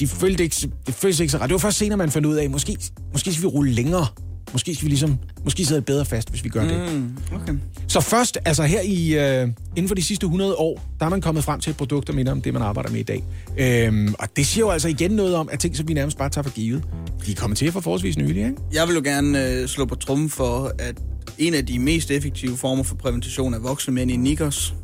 de 0.00 0.06
følte 0.06 0.44
ikke, 0.44 0.68
det 0.86 0.94
føltes 0.94 1.20
ikke 1.20 1.30
så 1.30 1.38
ret. 1.38 1.48
Det 1.48 1.52
var 1.52 1.58
først 1.58 1.78
senere, 1.78 1.96
man 1.96 2.10
fandt 2.10 2.26
ud 2.26 2.34
af, 2.34 2.50
måske, 2.50 2.78
måske 3.12 3.32
skal 3.32 3.42
vi 3.42 3.46
rulle 3.46 3.72
længere. 3.72 4.06
Måske 4.52 4.74
skal 4.74 4.84
vi 4.84 4.90
ligesom, 4.90 5.18
måske 5.44 5.64
sidder 5.64 5.80
det 5.80 5.86
bedre 5.86 6.04
fast, 6.04 6.30
hvis 6.30 6.44
vi 6.44 6.48
gør 6.48 6.64
det. 6.64 6.94
Mm, 6.94 7.16
okay. 7.34 7.54
Så 7.88 8.00
først, 8.00 8.38
altså 8.44 8.62
her 8.62 8.80
i, 8.80 9.14
øh, 9.14 9.48
inden 9.76 9.88
for 9.88 9.94
de 9.94 10.02
sidste 10.02 10.24
100 10.24 10.54
år, 10.54 10.82
der 11.00 11.06
er 11.06 11.10
man 11.10 11.20
kommet 11.20 11.44
frem 11.44 11.60
til 11.60 11.70
et 11.70 11.76
produkt, 11.76 12.06
der 12.06 12.12
minder 12.12 12.32
om 12.32 12.42
det, 12.42 12.52
man 12.52 12.62
arbejder 12.62 12.90
med 12.90 13.00
i 13.00 13.02
dag. 13.02 13.24
Øhm, 13.58 14.14
og 14.18 14.28
det 14.36 14.46
siger 14.46 14.64
jo 14.64 14.70
altså 14.70 14.88
igen 14.88 15.10
noget 15.10 15.34
om, 15.34 15.48
at 15.52 15.58
ting, 15.58 15.76
som 15.76 15.88
vi 15.88 15.94
nærmest 15.94 16.18
bare 16.18 16.28
tager 16.28 16.42
for 16.42 16.50
givet, 16.50 16.82
de 17.26 17.32
er 17.32 17.36
kommet 17.36 17.58
til 17.58 17.72
for 17.72 17.80
forholdsvis 17.80 18.16
nylig, 18.18 18.36
ikke? 18.36 18.56
Jeg 18.72 18.88
vil 18.88 18.94
jo 18.94 19.02
gerne 19.04 19.46
øh, 19.46 19.68
slå 19.68 19.84
på 19.84 19.94
trummen 19.94 20.30
for, 20.30 20.72
at 20.78 20.94
en 21.38 21.54
af 21.54 21.66
de 21.66 21.78
mest 21.78 22.10
effektive 22.10 22.56
former 22.56 22.82
for 22.82 22.94
prævention 22.94 23.54
er 23.54 23.58
voksne 23.58 23.94
mænd 23.94 24.10
i 24.10 24.16
Nikos. 24.16 24.74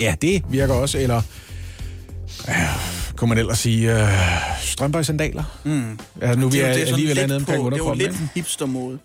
Ja, 0.00 0.14
det 0.22 0.42
virker 0.50 0.74
også, 0.74 0.98
eller... 0.98 1.22
Øh, 2.48 2.54
kunne 3.16 3.28
man 3.28 3.38
ellers 3.38 3.58
sige, 3.58 4.00
øh, 4.02 4.08
strømper 4.60 4.98
i 5.00 5.04
sandaler? 5.04 5.44
Mm. 5.64 5.98
Ja, 6.20 6.34
nu 6.34 6.48
vi 6.48 6.58
Det 6.58 6.66
er, 6.68 6.72
det 6.72 6.82
er 6.82 6.86
alligevel 6.86 7.18
andet 7.18 7.36
omkring 7.36 7.62
på, 7.62 7.70
det 7.70 7.74
er 7.74 7.78
jo 7.78 7.84
underkroppen. 7.84 7.98
lidt 8.06 8.20
en 8.20 8.30
hipster-mode. 8.34 8.98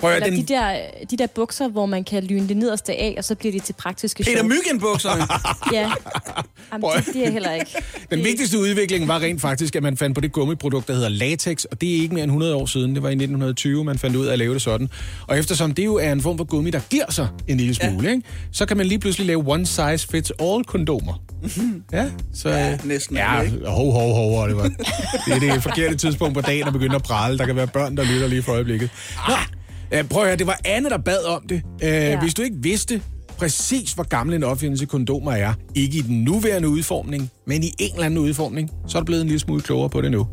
Prøv 0.00 0.10
at 0.10 0.16
Eller 0.16 0.30
de 0.30 0.36
den, 0.36 0.48
der, 0.48 0.76
de 1.10 1.16
der 1.16 1.26
bukser, 1.26 1.68
hvor 1.68 1.86
man 1.86 2.04
kan 2.04 2.24
lyne 2.24 2.48
det 2.48 2.56
nederste 2.56 2.92
af, 2.92 3.14
og 3.18 3.24
så 3.24 3.34
bliver 3.34 3.52
de 3.52 3.58
til 3.58 3.72
praktiske 3.72 4.22
Peter 4.22 4.38
shorts. 4.38 4.54
Myggen-bukserne. 4.54 5.22
Ja, 5.76 5.90
Jamen, 6.72 6.80
Prøv. 6.82 6.92
det, 6.96 7.06
det 7.14 7.26
er 7.26 7.30
heller 7.30 7.52
ikke. 7.52 7.66
Den 8.10 8.18
Det- 8.18 8.24
vigtigste 8.26 8.58
udvikling 8.58 9.08
var 9.08 9.20
rent 9.20 9.40
faktisk, 9.40 9.76
at 9.76 9.82
man 9.82 9.96
fandt 9.96 10.14
på 10.14 10.20
det 10.20 10.32
gummiprodukt, 10.32 10.88
der 10.88 10.94
hedder 10.94 11.08
latex, 11.08 11.64
og 11.64 11.80
det 11.80 11.90
er 11.96 12.02
ikke 12.02 12.14
mere 12.14 12.24
end 12.24 12.30
100 12.30 12.54
år 12.54 12.66
siden. 12.66 12.94
Det 12.94 13.02
var 13.02 13.08
i 13.08 13.12
1920, 13.12 13.84
man 13.84 13.98
fandt 13.98 14.16
ud 14.16 14.26
af 14.26 14.32
at 14.32 14.38
lave 14.38 14.54
det 14.54 14.62
sådan. 14.62 14.88
Og 15.26 15.38
eftersom 15.38 15.74
det 15.74 15.84
jo 15.84 15.94
er 15.94 16.12
en 16.12 16.20
form 16.22 16.36
for 16.38 16.44
gummi, 16.44 16.70
der 16.70 16.80
giver 16.90 17.04
sig 17.10 17.28
en 17.48 17.56
lille 17.56 17.74
smule, 17.74 18.08
ja. 18.08 18.14
ikke? 18.14 18.26
så 18.52 18.66
kan 18.66 18.76
man 18.76 18.86
lige 18.86 18.98
pludselig 18.98 19.26
lave 19.26 19.44
one 19.46 19.66
size 19.66 20.08
fits 20.10 20.32
all 20.40 20.64
kondomer. 20.64 21.22
Ja, 21.92 22.06
så... 22.34 22.48
Ja, 22.50 22.78
næsten 22.84 23.16
Ja, 23.16 23.48
hov, 23.66 23.92
hov, 23.92 24.14
hov, 24.14 24.42
Oliver. 24.42 24.62
Det 25.26 25.34
er 25.34 25.38
det 25.52 25.62
forkerte 25.62 25.96
tidspunkt 25.96 26.34
på 26.34 26.40
dagen 26.40 26.66
at 26.66 26.72
begynde 26.72 26.94
at 26.94 27.02
prale. 27.02 27.38
Der 27.38 27.46
kan 27.46 27.56
være 27.56 27.66
børn, 27.66 27.96
der 27.96 28.04
lytter 28.04 28.26
lige 28.26 28.42
for 28.42 28.52
øjeblikket. 28.52 28.90
Nå, 29.28 29.34
ja, 29.92 30.02
prøv 30.02 30.22
at 30.22 30.28
høre, 30.28 30.36
det 30.36 30.46
var 30.46 30.60
Anne, 30.64 30.88
der 30.88 30.98
bad 30.98 31.24
om 31.24 31.42
det. 31.48 31.62
Uh, 31.74 31.82
ja. 31.82 32.20
Hvis 32.20 32.34
du 32.34 32.42
ikke 32.42 32.56
vidste 32.60 33.02
præcis, 33.38 33.92
hvor 33.92 34.04
gammel 34.04 34.36
en 34.36 34.44
opfindelse 34.44 34.86
kondomer 34.86 35.32
er, 35.32 35.54
ikke 35.74 35.98
i 35.98 36.00
den 36.00 36.24
nuværende 36.24 36.68
udformning, 36.68 37.30
men 37.46 37.62
i 37.62 37.74
en 37.78 37.92
eller 37.92 38.06
anden 38.06 38.18
udformning, 38.18 38.70
så 38.88 38.98
er 38.98 39.00
du 39.00 39.04
blevet 39.04 39.22
en 39.22 39.26
lille 39.26 39.40
smule 39.40 39.62
klogere 39.62 39.90
på 39.90 40.00
det 40.00 40.10
nu. 40.10 40.26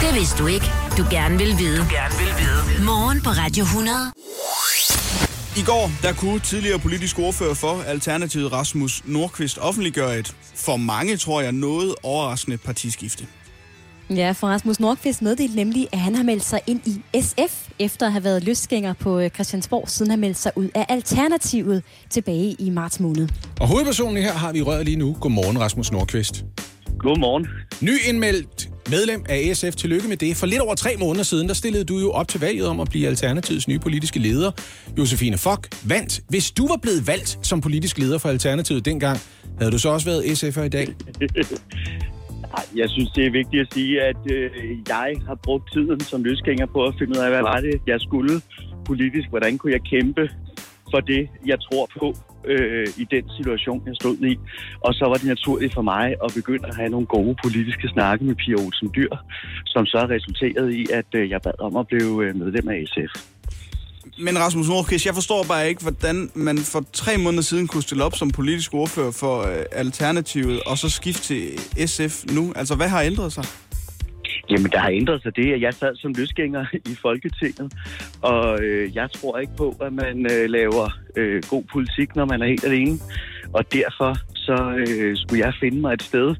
Det 0.00 0.14
vidste 0.14 0.38
du 0.38 0.46
ikke, 0.46 0.66
du 0.98 1.04
gerne 1.10 1.38
vil 1.38 1.58
vide. 1.58 1.78
Du 1.78 1.86
gerne 1.90 2.14
vil 2.18 2.32
vide. 2.38 2.84
Morgen 2.84 3.20
på 3.20 3.30
Radio 3.30 3.64
100. 3.64 3.96
I 5.56 5.62
går, 5.62 5.90
der 6.02 6.12
kunne 6.12 6.40
tidligere 6.40 6.78
politisk 6.78 7.18
ordfører 7.18 7.54
for 7.54 7.82
Alternativet 7.86 8.52
Rasmus 8.52 9.02
Nordqvist 9.04 9.58
offentliggøre 9.58 10.18
et, 10.18 10.36
for 10.54 10.76
mange 10.76 11.16
tror 11.16 11.40
jeg, 11.40 11.52
noget 11.52 11.94
overraskende 12.02 12.56
partiskifte. 12.56 13.26
Ja, 14.10 14.32
for 14.32 14.46
Rasmus 14.46 14.80
Nordqvist 14.80 15.22
meddelte 15.22 15.56
nemlig, 15.56 15.88
at 15.92 15.98
han 15.98 16.14
har 16.14 16.22
meldt 16.22 16.44
sig 16.44 16.60
ind 16.66 16.80
i 16.86 17.20
SF, 17.20 17.68
efter 17.78 18.06
at 18.06 18.12
have 18.12 18.24
været 18.24 18.44
løsgænger 18.44 18.92
på 18.92 19.18
øh, 19.18 19.30
Christiansborg, 19.30 19.88
siden 19.88 20.10
han 20.10 20.20
meldte 20.20 20.40
sig 20.40 20.52
ud 20.56 20.68
af 20.74 20.86
Alternativet 20.88 21.82
tilbage 22.10 22.56
i 22.58 22.70
marts 22.70 23.00
måned. 23.00 23.28
Og 23.60 23.68
hovedpersonen 23.68 24.22
her 24.22 24.32
har 24.32 24.52
vi 24.52 24.62
røret 24.62 24.84
lige 24.84 24.96
nu. 24.96 25.16
Godmorgen, 25.20 25.60
Rasmus 25.60 25.92
Nordqvist. 25.92 26.44
Godmorgen. 26.98 27.46
Nyindmeldt 27.80 28.70
medlem 28.90 29.24
af 29.28 29.56
SF. 29.56 29.76
Tillykke 29.76 30.08
med 30.08 30.16
det. 30.16 30.36
For 30.36 30.46
lidt 30.46 30.60
over 30.60 30.74
tre 30.74 30.96
måneder 30.98 31.24
siden, 31.24 31.48
der 31.48 31.54
stillede 31.54 31.84
du 31.84 31.98
jo 31.98 32.10
op 32.10 32.28
til 32.28 32.40
valget 32.40 32.66
om 32.66 32.80
at 32.80 32.88
blive 32.88 33.08
Alternativets 33.08 33.68
nye 33.68 33.78
politiske 33.78 34.18
leder. 34.18 34.50
Josefine 34.98 35.38
Fock 35.38 35.68
vandt. 35.84 36.20
Hvis 36.28 36.50
du 36.50 36.68
var 36.68 36.76
blevet 36.82 37.06
valgt 37.06 37.38
som 37.42 37.60
politisk 37.60 37.98
leder 37.98 38.18
for 38.18 38.28
Alternativet 38.28 38.84
dengang, 38.84 39.18
havde 39.58 39.72
du 39.72 39.78
så 39.78 39.88
også 39.88 40.06
været 40.06 40.22
SF'er 40.22 40.62
i 40.62 40.68
dag? 40.68 40.88
Jeg 42.76 42.90
synes, 42.90 43.10
det 43.10 43.26
er 43.26 43.30
vigtigt 43.30 43.60
at 43.60 43.74
sige, 43.74 44.02
at 44.02 44.22
øh, 44.32 44.50
jeg 44.88 45.14
har 45.26 45.34
brugt 45.34 45.72
tiden 45.72 46.00
som 46.00 46.24
løsgænger 46.24 46.66
på 46.66 46.84
at 46.84 46.94
finde 46.98 47.12
ud 47.18 47.24
af, 47.24 47.30
hvad 47.30 47.42
var 47.42 47.60
det, 47.60 47.80
jeg 47.86 48.00
skulle 48.00 48.40
politisk. 48.86 49.28
Hvordan 49.28 49.58
kunne 49.58 49.72
jeg 49.72 49.82
kæmpe 49.82 50.30
for 50.90 51.00
det, 51.00 51.28
jeg 51.46 51.58
tror 51.60 51.88
på 51.98 52.14
øh, 52.44 52.86
i 52.96 53.04
den 53.10 53.24
situation, 53.36 53.82
jeg 53.86 53.96
stod 54.00 54.16
i. 54.16 54.38
Og 54.80 54.94
så 54.94 55.04
var 55.04 55.14
det 55.14 55.24
naturligt 55.24 55.74
for 55.74 55.82
mig 55.82 56.14
at 56.24 56.30
begynde 56.34 56.68
at 56.68 56.76
have 56.76 56.88
nogle 56.88 57.06
gode 57.06 57.36
politiske 57.44 57.88
snakke 57.88 58.24
med 58.24 58.34
Pia 58.34 58.54
Olsen 58.54 58.90
Dyr, 58.96 59.14
som 59.66 59.86
så 59.86 60.06
resulterede 60.10 60.78
i, 60.80 60.86
at 60.92 61.10
øh, 61.14 61.30
jeg 61.30 61.42
bad 61.42 61.60
om 61.60 61.76
at 61.76 61.86
blive 61.86 62.24
øh, 62.24 62.36
medlem 62.36 62.68
af 62.68 62.84
SF. 62.86 63.35
Men 64.18 64.38
Rasmus 64.38 64.68
Nordqvist, 64.68 65.06
jeg 65.06 65.14
forstår 65.14 65.44
bare 65.48 65.68
ikke, 65.68 65.82
hvordan 65.82 66.30
man 66.34 66.58
for 66.58 66.84
tre 66.92 67.18
måneder 67.18 67.42
siden 67.42 67.66
kunne 67.68 67.82
stille 67.82 68.04
op 68.04 68.14
som 68.14 68.30
politisk 68.30 68.74
ordfører 68.74 69.10
for 69.10 69.42
øh, 69.42 69.64
Alternativet, 69.72 70.60
og 70.66 70.78
så 70.78 70.90
skifte 70.90 71.22
til 71.22 71.88
SF 71.88 72.24
nu. 72.34 72.52
Altså, 72.56 72.74
hvad 72.74 72.88
har 72.88 73.02
ændret 73.02 73.32
sig? 73.32 73.44
Jamen, 74.50 74.70
der 74.72 74.78
har 74.78 74.90
ændret 74.90 75.22
sig 75.22 75.36
det, 75.36 75.52
at 75.52 75.60
jeg 75.60 75.74
sad 75.74 75.96
som 75.96 76.12
løsgænger 76.12 76.66
i 76.74 76.94
Folketinget, 77.02 77.72
og 78.22 78.62
øh, 78.62 78.96
jeg 78.96 79.12
tror 79.12 79.38
ikke 79.38 79.52
på, 79.56 79.76
at 79.80 79.92
man 79.92 80.26
øh, 80.32 80.50
laver 80.50 80.98
øh, 81.16 81.42
god 81.50 81.64
politik, 81.72 82.16
når 82.16 82.24
man 82.24 82.42
er 82.42 82.46
helt 82.46 82.64
alene. 82.64 82.98
Og 83.52 83.72
derfor 83.72 84.14
så 84.34 84.84
øh, 84.88 85.16
skulle 85.16 85.46
jeg 85.46 85.54
finde 85.60 85.80
mig 85.80 85.92
et 85.92 86.02
sted 86.02 86.34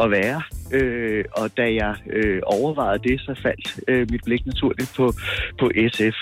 at 0.00 0.10
være, 0.10 0.42
øh, 0.72 1.24
og 1.32 1.56
da 1.56 1.62
jeg 1.74 1.94
øh, 2.10 2.40
overvejede 2.44 3.08
det, 3.08 3.20
så 3.20 3.40
faldt 3.42 3.80
øh, 3.88 4.06
mit 4.10 4.20
blik 4.24 4.46
naturligt 4.46 4.92
på, 4.96 5.12
på 5.60 5.70
SF. 5.92 6.16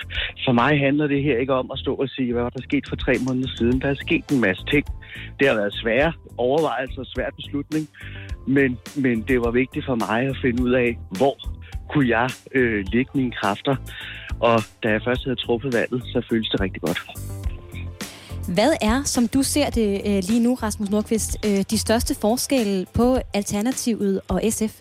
For 0.44 0.52
mig 0.52 0.78
handler 0.78 1.06
det 1.06 1.22
her 1.22 1.36
ikke 1.38 1.54
om 1.54 1.70
at 1.72 1.78
stå 1.78 1.94
og 1.94 2.08
sige, 2.08 2.32
hvad 2.32 2.42
var 2.42 2.50
der 2.50 2.62
sket 2.62 2.84
for 2.88 2.96
tre 2.96 3.14
måneder 3.28 3.48
siden. 3.56 3.80
Der 3.80 3.88
er 3.88 3.94
sket 3.94 4.24
en 4.30 4.40
masse 4.40 4.64
ting. 4.70 4.84
Det 5.40 5.48
har 5.48 5.54
været 5.54 5.74
svære 5.74 6.12
overvejelser 6.36 7.00
og 7.00 7.06
svær 7.06 7.30
beslutning, 7.36 7.88
men, 8.46 8.78
men 8.96 9.22
det 9.22 9.40
var 9.40 9.50
vigtigt 9.50 9.86
for 9.86 9.94
mig 9.94 10.20
at 10.26 10.36
finde 10.42 10.62
ud 10.62 10.72
af, 10.72 10.98
hvor 11.18 11.36
kunne 11.92 12.08
jeg 12.08 12.28
øh, 12.54 12.84
lægge 12.92 13.10
mine 13.14 13.30
kræfter. 13.30 13.76
Og 14.40 14.58
da 14.82 14.88
jeg 14.90 15.02
først 15.04 15.24
havde 15.24 15.36
truffet 15.36 15.72
valget, 15.72 16.02
så 16.04 16.26
føltes 16.30 16.50
det 16.50 16.60
rigtig 16.60 16.82
godt. 16.82 17.00
Hvad 18.48 18.72
er, 18.80 19.02
som 19.04 19.28
du 19.28 19.42
ser 19.42 19.70
det 19.70 20.00
øh, 20.06 20.22
lige 20.28 20.42
nu, 20.42 20.54
Rasmus 20.54 20.90
Nordqvist, 20.90 21.46
øh, 21.46 21.64
de 21.70 21.78
største 21.78 22.14
forskelle 22.20 22.86
på 22.94 23.16
Alternativet 23.34 24.20
og 24.28 24.42
SF? 24.50 24.80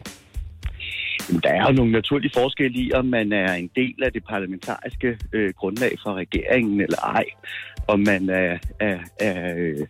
Der 1.44 1.50
er 1.50 1.68
jo 1.68 1.74
nogle 1.74 1.92
naturlige 1.92 2.32
forskelle 2.36 2.78
i, 2.80 2.94
om 2.94 3.06
man 3.06 3.34
er 3.34 3.54
en 3.54 3.70
del 3.76 3.96
af 4.04 4.14
det 4.14 4.24
parlamentariske 4.30 5.18
øh, 5.34 5.54
grundlag 5.54 5.98
for 6.04 6.14
regeringen 6.14 6.82
eller 6.82 6.98
ej. 6.98 7.26
Om 7.88 8.00
man 8.00 8.30
er, 8.30 8.58
er, 8.80 8.98
er 9.20 9.56
øh, 9.58 9.88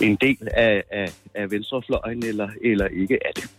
en 0.00 0.16
del 0.20 0.48
af, 0.54 0.82
af, 0.92 1.12
af 1.34 1.50
venstrefløjen 1.50 2.24
eller, 2.24 2.48
eller 2.62 2.86
ikke 2.86 3.18
er 3.24 3.32
det. 3.36 3.50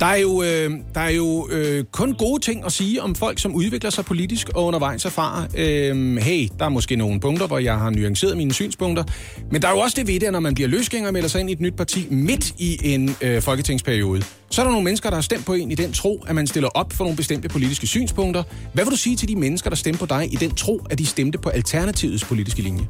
Der 0.00 0.06
er 0.06 0.16
jo, 0.16 0.42
øh, 0.42 0.70
der 0.94 1.00
er 1.00 1.10
jo 1.10 1.48
øh, 1.50 1.84
kun 1.92 2.14
gode 2.14 2.42
ting 2.42 2.64
at 2.64 2.72
sige 2.72 3.02
om 3.02 3.14
folk, 3.14 3.38
som 3.38 3.54
udvikler 3.54 3.90
sig 3.90 4.04
politisk 4.04 4.48
og 4.48 4.64
undervejs 4.64 5.04
erfarer. 5.04 5.46
Øh, 5.56 6.16
hey, 6.16 6.48
der 6.58 6.64
er 6.64 6.68
måske 6.68 6.96
nogle 6.96 7.20
punkter, 7.20 7.46
hvor 7.46 7.58
jeg 7.58 7.78
har 7.78 7.90
nuanceret 7.90 8.36
mine 8.36 8.52
synspunkter. 8.52 9.04
Men 9.50 9.62
der 9.62 9.68
er 9.68 9.72
jo 9.72 9.78
også 9.78 9.94
det 9.98 10.06
ved 10.06 10.20
det, 10.20 10.26
at 10.26 10.32
når 10.32 10.40
man 10.40 10.54
bliver 10.54 10.68
løsgænger 10.68 11.06
og 11.08 11.12
melder 11.12 11.28
sig 11.28 11.40
ind 11.40 11.50
i 11.50 11.52
et 11.52 11.60
nyt 11.60 11.74
parti 11.76 12.06
midt 12.10 12.52
i 12.58 12.94
en 12.94 13.16
øh, 13.20 13.42
folketingsperiode, 13.42 14.22
så 14.50 14.60
er 14.60 14.64
der 14.64 14.70
nogle 14.70 14.84
mennesker, 14.84 15.10
der 15.10 15.16
har 15.16 15.22
stemt 15.22 15.46
på 15.46 15.54
en 15.54 15.70
i 15.70 15.74
den 15.74 15.92
tro, 15.92 16.24
at 16.28 16.34
man 16.34 16.46
stiller 16.46 16.68
op 16.68 16.92
for 16.92 17.04
nogle 17.04 17.16
bestemte 17.16 17.48
politiske 17.48 17.86
synspunkter. 17.86 18.42
Hvad 18.72 18.84
vil 18.84 18.90
du 18.90 18.96
sige 18.96 19.16
til 19.16 19.28
de 19.28 19.36
mennesker, 19.36 19.70
der 19.70 19.76
stemte 19.76 19.98
på 19.98 20.06
dig 20.06 20.32
i 20.32 20.36
den 20.36 20.54
tro, 20.54 20.80
at 20.90 20.98
de 20.98 21.06
stemte 21.06 21.38
på 21.38 21.48
Alternativets 21.48 22.24
politiske 22.24 22.62
linje? 22.62 22.86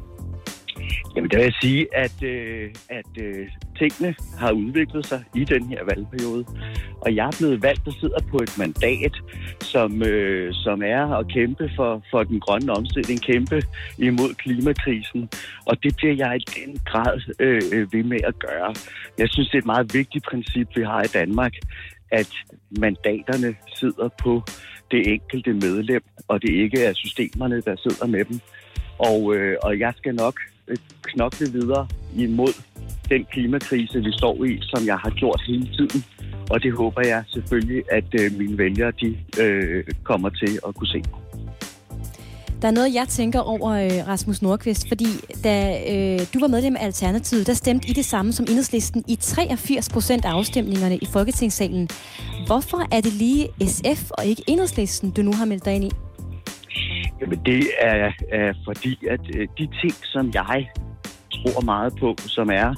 Jamen, 1.15 1.29
der 1.31 1.37
vil 1.37 1.43
jeg 1.43 1.53
sige, 1.61 1.87
at, 1.95 2.23
øh, 2.23 2.69
at 2.89 3.11
øh, 3.21 3.47
tingene 3.79 4.15
har 4.39 4.51
udviklet 4.51 5.05
sig 5.05 5.23
i 5.35 5.43
den 5.43 5.63
her 5.69 5.83
valgperiode. 5.83 6.45
Og 7.01 7.15
jeg 7.15 7.27
er 7.27 7.35
blevet 7.39 7.63
valgt 7.63 7.85
der 7.85 7.91
sidder 7.91 8.19
på 8.31 8.37
et 8.37 8.57
mandat, 8.57 9.15
som, 9.61 10.03
øh, 10.03 10.53
som 10.53 10.81
er 10.81 11.15
at 11.19 11.27
kæmpe 11.27 11.71
for, 11.75 12.03
for 12.11 12.23
den 12.23 12.39
grønne 12.39 12.71
omstilling, 12.73 13.21
kæmpe 13.21 13.61
imod 13.97 14.33
klimakrisen. 14.33 15.29
Og 15.65 15.83
det 15.83 15.95
bliver 15.97 16.13
jeg 16.13 16.35
i 16.35 16.45
den 16.59 16.79
grad 16.85 17.21
øh, 17.39 17.61
øh 17.73 17.93
ved 17.93 18.03
med 18.03 18.19
at 18.23 18.39
gøre. 18.39 18.73
Jeg 19.17 19.29
synes, 19.29 19.49
det 19.49 19.55
er 19.55 19.61
et 19.61 19.73
meget 19.75 19.93
vigtigt 19.93 20.25
princip, 20.25 20.67
vi 20.75 20.83
har 20.83 21.03
i 21.03 21.11
Danmark, 21.13 21.53
at 22.11 22.29
mandaterne 22.79 23.55
sidder 23.75 24.09
på 24.23 24.43
det 24.91 25.13
enkelte 25.13 25.53
medlem, 25.53 26.03
og 26.27 26.41
det 26.41 26.49
ikke 26.49 26.83
er 26.83 26.93
systemerne, 26.93 27.61
der 27.61 27.75
sidder 27.75 28.07
med 28.07 28.25
dem. 28.25 28.39
Og, 28.97 29.35
øh, 29.35 29.57
og 29.63 29.79
jeg 29.79 29.93
skal 29.97 30.15
nok 30.15 30.39
Øh, 30.67 30.77
knokle 31.03 31.51
videre 31.51 31.87
imod 32.15 32.53
den 33.09 33.25
klimakrise, 33.31 34.03
vi 34.03 34.11
står 34.11 34.43
i, 34.43 34.59
som 34.61 34.85
jeg 34.85 34.97
har 34.97 35.09
gjort 35.09 35.41
hele 35.47 35.69
tiden. 35.77 36.03
Og 36.49 36.63
det 36.63 36.73
håber 36.73 37.01
jeg 37.05 37.23
selvfølgelig, 37.27 37.83
at 37.91 38.21
øh, 38.21 38.37
mine 38.37 38.57
vælgere 38.57 38.91
de, 39.01 39.17
øh, 39.41 39.83
kommer 40.03 40.29
til 40.29 40.59
at 40.67 40.75
kunne 40.75 40.87
se. 40.87 41.03
Der 42.61 42.67
er 42.67 42.71
noget, 42.71 42.93
jeg 42.93 43.07
tænker 43.07 43.39
over, 43.39 43.71
øh, 43.71 44.07
Rasmus 44.07 44.41
Nordqvist, 44.41 44.87
fordi 44.87 45.05
da 45.43 45.55
øh, 45.93 46.19
du 46.33 46.39
var 46.39 46.47
medlem 46.47 46.75
af 46.75 46.85
Alternativet, 46.85 47.47
der 47.47 47.53
stemte 47.53 47.89
I 47.89 47.93
det 47.93 48.05
samme 48.05 48.33
som 48.33 48.45
enhedslisten 48.49 49.03
i 49.07 49.15
83 49.15 49.89
procent 49.89 50.25
af 50.25 50.29
afstemningerne 50.29 50.97
i 50.97 51.05
Folketingssalen. 51.05 51.89
Hvorfor 52.45 52.87
er 52.91 53.01
det 53.01 53.13
lige 53.13 53.47
SF 53.67 54.11
og 54.11 54.25
ikke 54.25 54.43
enhedslisten, 54.47 55.11
du 55.11 55.21
nu 55.21 55.33
har 55.33 55.45
meldt 55.45 55.65
dig 55.65 55.73
ind 55.73 55.83
i? 55.83 55.91
Jamen, 57.21 57.39
det 57.45 57.63
er, 57.79 58.11
er 58.31 58.53
fordi, 58.65 59.07
at 59.09 59.19
øh, 59.35 59.47
de 59.57 59.67
ting, 59.81 59.93
som 59.93 60.31
jeg 60.33 60.69
tror 61.31 61.61
meget 61.61 61.93
på, 61.99 62.15
som 62.17 62.49
er 62.49 62.73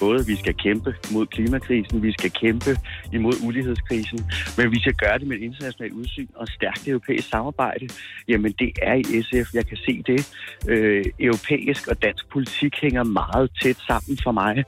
både, 0.00 0.20
at 0.20 0.28
vi 0.28 0.36
skal 0.36 0.54
kæmpe 0.54 0.94
mod 1.12 1.26
klimakrisen, 1.26 2.02
vi 2.02 2.12
skal 2.12 2.30
kæmpe 2.30 2.70
imod 3.12 3.32
ulighedskrisen, 3.46 4.18
men 4.58 4.70
vi 4.70 4.80
skal 4.80 4.94
gøre 4.94 5.18
det 5.18 5.26
med 5.26 5.36
et 5.36 5.42
internationalt 5.42 5.92
udsyn 5.92 6.26
og 6.34 6.48
stærkt 6.48 6.88
europæisk 6.88 7.28
samarbejde. 7.28 7.88
Jamen, 8.28 8.52
det 8.58 8.70
er 8.82 8.94
i 8.94 9.22
SF, 9.22 9.54
jeg 9.54 9.66
kan 9.66 9.76
se 9.76 10.02
det. 10.06 10.20
Øh, 10.68 11.04
europæisk 11.20 11.88
og 11.88 12.02
dansk 12.02 12.28
politik 12.32 12.74
hænger 12.82 13.04
meget 13.04 13.50
tæt 13.62 13.76
sammen 13.86 14.18
for 14.22 14.32
mig, 14.32 14.64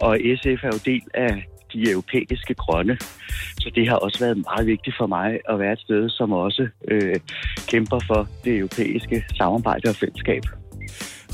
og 0.00 0.18
SF 0.40 0.64
er 0.64 0.70
jo 0.72 0.80
del 0.84 1.02
af 1.14 1.46
de 1.72 1.90
europæiske 1.90 2.54
grønne. 2.54 2.98
Så 3.60 3.70
det 3.74 3.88
har 3.88 3.96
også 3.96 4.18
været 4.18 4.36
meget 4.36 4.66
vigtigt 4.66 4.96
for 4.98 5.06
mig 5.06 5.40
at 5.48 5.58
være 5.58 5.72
et 5.72 5.80
sted, 5.80 6.10
som 6.10 6.32
også 6.32 6.68
øh, 6.90 7.16
kæmper 7.66 8.00
for 8.06 8.28
det 8.44 8.56
europæiske 8.56 9.24
samarbejde 9.36 9.88
og 9.88 9.96
fællesskab. 9.96 10.42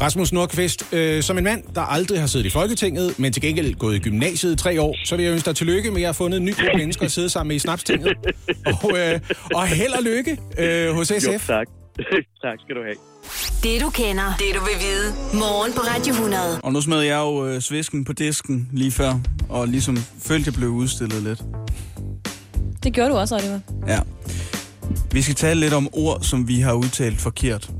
Rasmus 0.00 0.32
Nordqvist, 0.32 0.94
øh, 0.94 1.22
som 1.22 1.38
en 1.38 1.44
mand, 1.44 1.62
der 1.74 1.80
aldrig 1.80 2.20
har 2.20 2.26
siddet 2.26 2.46
i 2.46 2.50
Folketinget, 2.50 3.18
men 3.18 3.32
til 3.32 3.42
gengæld 3.42 3.74
gået 3.74 3.96
i 3.96 3.98
gymnasiet 3.98 4.52
i 4.52 4.56
tre 4.56 4.80
år, 4.80 4.96
så 5.04 5.16
vil 5.16 5.24
jeg 5.24 5.32
ønske 5.32 5.46
dig 5.46 5.56
tillykke 5.56 5.90
med, 5.90 5.96
at 5.96 6.00
jeg 6.00 6.08
har 6.08 6.12
fundet 6.12 6.38
en 6.38 6.44
ny 6.44 6.52
mennesker 6.80 7.04
at 7.04 7.12
sidde 7.12 7.28
sammen 7.28 7.48
med 7.48 7.56
i 7.56 7.58
Snapstinget. 7.58 8.16
Og, 8.66 8.98
øh, 8.98 9.20
og 9.54 9.66
held 9.66 9.92
og 9.92 10.02
lykke 10.02 10.38
øh, 10.58 10.94
hos 10.94 11.08
SF. 11.08 11.32
Jo, 11.32 11.38
tak. 11.46 11.81
tak 12.42 12.58
skal 12.64 12.76
du 12.76 12.82
have. 12.82 12.96
Det 13.62 13.80
du 13.80 13.90
kender, 13.90 14.34
det 14.38 14.54
du 14.54 14.60
vil 14.60 14.78
vide. 14.80 15.14
Morgen 15.34 15.72
på 15.72 15.80
Radio 15.80 16.12
100. 16.12 16.60
Og 16.62 16.72
nu 16.72 16.80
smed 16.80 17.00
jeg 17.00 17.18
jo 17.18 17.46
øh, 17.46 17.60
svisken 17.60 18.04
på 18.04 18.12
disken 18.12 18.68
lige 18.72 18.90
før, 18.90 19.14
og 19.48 19.68
ligesom 19.68 19.96
følte, 20.22 20.48
jeg 20.48 20.54
blev 20.54 20.68
udstillet 20.68 21.22
lidt. 21.22 21.42
Det 22.82 22.92
gjorde 22.92 23.10
du 23.10 23.16
også, 23.16 23.34
Oliver. 23.34 23.60
Ja. 23.86 23.98
Vi 25.12 25.22
skal 25.22 25.34
tale 25.34 25.60
lidt 25.60 25.74
om 25.74 25.88
ord, 25.92 26.20
som 26.22 26.48
vi 26.48 26.60
har 26.60 26.72
udtalt 26.72 27.20
forkert. 27.20 27.70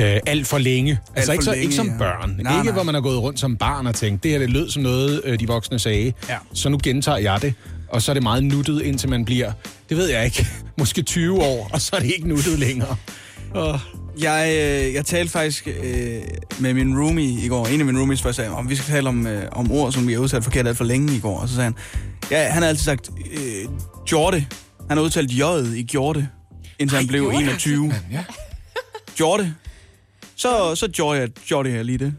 Øh, 0.00 0.20
alt 0.26 0.46
for 0.46 0.58
længe. 0.58 0.98
altså 1.14 1.28
for 1.28 1.32
ikke, 1.32 1.44
så, 1.44 1.50
længe, 1.50 1.62
ikke 1.62 1.74
som 1.74 1.86
ja. 1.86 1.98
børn. 1.98 2.30
Nej, 2.30 2.52
ikke 2.52 2.64
nej. 2.64 2.72
hvor 2.72 2.82
man 2.82 2.94
har 2.94 3.02
gået 3.02 3.18
rundt 3.18 3.40
som 3.40 3.56
barn 3.56 3.86
og 3.86 3.94
tænkt, 3.94 4.22
det 4.22 4.30
her 4.30 4.38
det 4.38 4.50
lød 4.50 4.70
som 4.70 4.82
noget, 4.82 5.20
øh, 5.24 5.40
de 5.40 5.46
voksne 5.46 5.78
sagde. 5.78 6.12
Ja. 6.28 6.36
Så 6.54 6.68
nu 6.68 6.78
gentager 6.82 7.18
jeg 7.18 7.42
det. 7.42 7.54
Og 7.88 8.02
så 8.02 8.12
er 8.12 8.14
det 8.14 8.22
meget 8.22 8.44
nuttet, 8.44 8.82
indtil 8.82 9.08
man 9.08 9.24
bliver, 9.24 9.52
det 9.92 10.00
ved 10.00 10.08
jeg 10.08 10.24
ikke, 10.24 10.46
måske 10.78 11.02
20 11.02 11.42
år, 11.42 11.70
og 11.72 11.80
så 11.80 11.96
er 11.96 12.00
det 12.00 12.12
ikke 12.14 12.28
nuttet 12.28 12.58
længere. 12.58 12.96
Og 13.50 13.80
jeg, 14.20 14.48
øh, 14.48 14.94
jeg 14.94 15.06
talte 15.06 15.32
faktisk 15.32 15.68
øh, 15.68 16.22
med 16.58 16.74
min 16.74 16.98
roomie 16.98 17.44
i 17.44 17.48
går. 17.48 17.66
En 17.66 17.80
af 17.80 17.86
mine 17.86 17.98
roomies 17.98 18.22
først 18.22 18.36
sagde, 18.36 18.50
om 18.50 18.70
vi 18.70 18.76
skal 18.76 18.94
tale 18.94 19.08
om, 19.08 19.26
øh, 19.26 19.48
om 19.52 19.72
ord, 19.72 19.92
som 19.92 20.08
vi 20.08 20.12
har 20.12 20.20
udtalt 20.20 20.44
forkert 20.44 20.66
alt 20.66 20.76
for 20.76 20.84
længe 20.84 21.16
i 21.16 21.20
går. 21.20 21.38
Og 21.38 21.48
så 21.48 21.54
sagde 21.54 21.64
han, 21.64 21.74
ja, 22.30 22.48
han 22.48 22.62
har 22.62 22.68
altid 22.68 22.84
sagt 22.84 23.10
øh, 23.32 23.68
Jorte. 24.12 24.46
Han 24.88 24.96
har 24.96 25.04
udtalt 25.04 25.30
J'et 25.30 25.74
i 25.74 25.82
Gjorte, 25.82 26.28
indtil 26.78 26.98
han 26.98 27.06
blev 27.06 27.30
21. 27.34 27.94
Ja. 28.12 28.24
Jorte. 29.20 29.54
Så, 30.36 30.74
så 30.74 30.88
gjorde, 30.88 31.20
jeg, 31.20 31.28
gjorde 31.28 31.70
jeg 31.70 31.84
lige 31.84 31.98
det. 31.98 32.14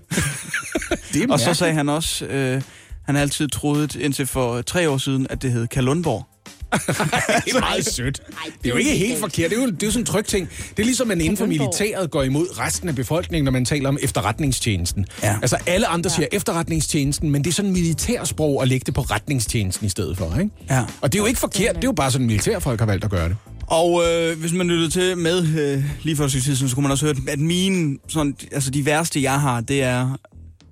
Det 1.14 1.24
er 1.24 1.28
Og 1.34 1.40
så 1.40 1.54
sagde 1.54 1.74
han 1.74 1.90
også, 1.90 2.26
øh, 2.26 2.62
han 3.06 3.16
har 3.16 3.22
altid 3.22 3.48
troet 3.48 3.96
indtil 3.96 4.26
for 4.26 4.62
tre 4.62 4.90
år 4.90 4.98
siden, 4.98 5.28
at 5.30 5.42
det 5.42 5.52
hed 5.52 5.68
Kalundborg. 5.68 6.33
Det 7.46 7.56
er 7.56 7.60
meget 7.60 7.86
sødt. 7.86 8.22
Det 8.64 8.70
er 8.70 8.70
jo 8.70 8.76
ikke 8.76 8.96
helt 8.96 9.20
forkert. 9.20 9.52
Det 9.52 9.58
er 9.58 9.62
jo, 9.62 9.68
det 9.68 9.84
er 9.84 9.88
jo 9.88 9.92
sådan 9.92 10.02
en 10.02 10.06
tryg 10.06 10.26
ting. 10.26 10.50
Det 10.70 10.80
er 10.80 10.86
ligesom, 10.86 11.12
at 11.12 11.18
man 11.18 11.22
inden 11.26 11.38
for 11.38 11.46
militæret 11.46 12.12
går 12.12 12.24
imod 12.24 12.60
resten 12.60 12.90
af 12.90 12.96
befolkningen, 12.96 13.46
når 13.46 13.52
man 13.52 13.66
taler 13.66 13.90
om 13.90 13.98
efterretningstjenesten. 14.02 15.06
Ja. 15.24 15.36
Altså 15.42 15.58
alle 15.68 15.88
andre 15.88 16.10
siger 16.10 16.28
efterretningstjenesten, 16.32 17.30
men 17.32 17.44
det 17.44 17.50
er 17.50 17.54
sådan 17.54 17.72
militærsprog 17.72 18.62
at 18.62 18.68
lægge 18.68 18.84
det 18.86 18.94
på 18.94 19.02
retningstjenesten 19.02 19.86
i 19.86 19.90
stedet 19.90 20.18
for. 20.18 20.40
Ikke? 20.40 20.52
Ja. 20.70 20.84
Og 21.02 21.14
det 21.14 21.20
er 21.20 21.22
jo 21.22 21.28
ikke 21.28 21.40
forkert. 21.40 21.76
Det 21.76 21.84
er 21.84 21.88
jo 21.88 21.92
bare 21.92 22.12
sådan, 22.12 22.28
militærfolk 22.28 22.80
har 22.80 22.86
valgt 22.86 23.06
at 23.06 23.12
gøre 23.12 23.30
det. 23.30 23.38
Og 23.68 24.04
øh, 24.04 24.40
hvis 24.40 24.54
man 24.54 24.68
lyttede 24.68 24.90
til 24.90 25.18
med 25.18 25.48
øh, 25.60 25.84
lige 26.04 26.30
stykke 26.30 26.46
tid 26.46 26.56
så 26.56 26.76
kunne 26.76 26.82
man 26.82 26.92
også 26.92 27.06
høre, 27.06 27.16
at 27.28 27.40
mine, 27.40 27.98
sådan, 28.08 28.36
altså 28.52 28.72
de 28.72 28.86
værste, 28.86 29.22
jeg 29.22 29.42
har, 29.42 29.62
det 29.62 29.84
er 29.84 30.18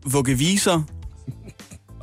vuggeviser. 0.05 0.83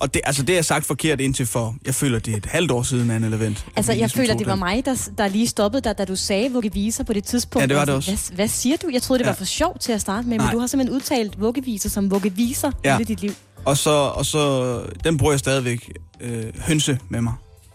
Og 0.00 0.14
det, 0.14 0.22
altså, 0.24 0.42
det 0.42 0.58
er 0.58 0.62
sagt 0.62 0.86
forkert 0.86 1.20
indtil 1.20 1.46
for, 1.46 1.76
jeg 1.86 1.94
føler, 1.94 2.18
det 2.18 2.32
er 2.32 2.36
et 2.36 2.46
halvt 2.46 2.70
år 2.70 2.82
siden, 2.82 3.10
Anne 3.10 3.30
Levent. 3.30 3.66
Altså, 3.76 3.92
vi 3.92 3.98
jeg 3.98 4.02
ligesom 4.04 4.18
føler, 4.18 4.34
det 4.36 4.46
var 4.46 4.52
den. 4.52 4.58
mig, 4.58 4.84
der, 4.84 5.08
der 5.18 5.28
lige 5.28 5.46
stoppede 5.46 5.80
dig, 5.82 5.98
da 5.98 6.04
du 6.04 6.16
sagde 6.16 6.52
vuggeviser 6.52 7.04
på 7.04 7.12
det 7.12 7.24
tidspunkt. 7.24 7.62
Ja, 7.62 7.66
det 7.66 7.76
var 7.76 7.84
det 7.84 7.94
også. 7.94 8.10
Hvad, 8.10 8.34
hvad 8.36 8.48
siger 8.48 8.76
du? 8.76 8.88
Jeg 8.92 9.02
troede, 9.02 9.18
det 9.18 9.26
var 9.26 9.32
Ja. 9.32 9.38
for 9.40 9.44
sjov 9.44 9.78
til 9.80 9.92
at 9.92 10.00
starte 10.00 10.28
med, 10.28 10.36
men 10.36 10.40
Nej. 10.44 10.52
du 10.52 10.58
har 10.58 10.66
simpelthen 10.66 10.96
udtalt 10.96 11.40
vuggeviser 11.40 11.88
som 11.88 12.10
vuggeviser 12.10 12.70
Ja. 12.84 12.92
hele 12.96 13.04
dit 13.04 13.20
liv. 13.20 13.32
Og 13.64 13.76
så, 13.76 13.90
og 13.90 14.26
så, 14.26 14.82
den 15.04 15.16
bruger 15.16 15.32
jeg 15.32 15.38
stadigvæk 15.40 15.92
øh, 16.20 16.44
hønse 16.60 16.98
med 17.08 17.20
mig. 17.20 17.32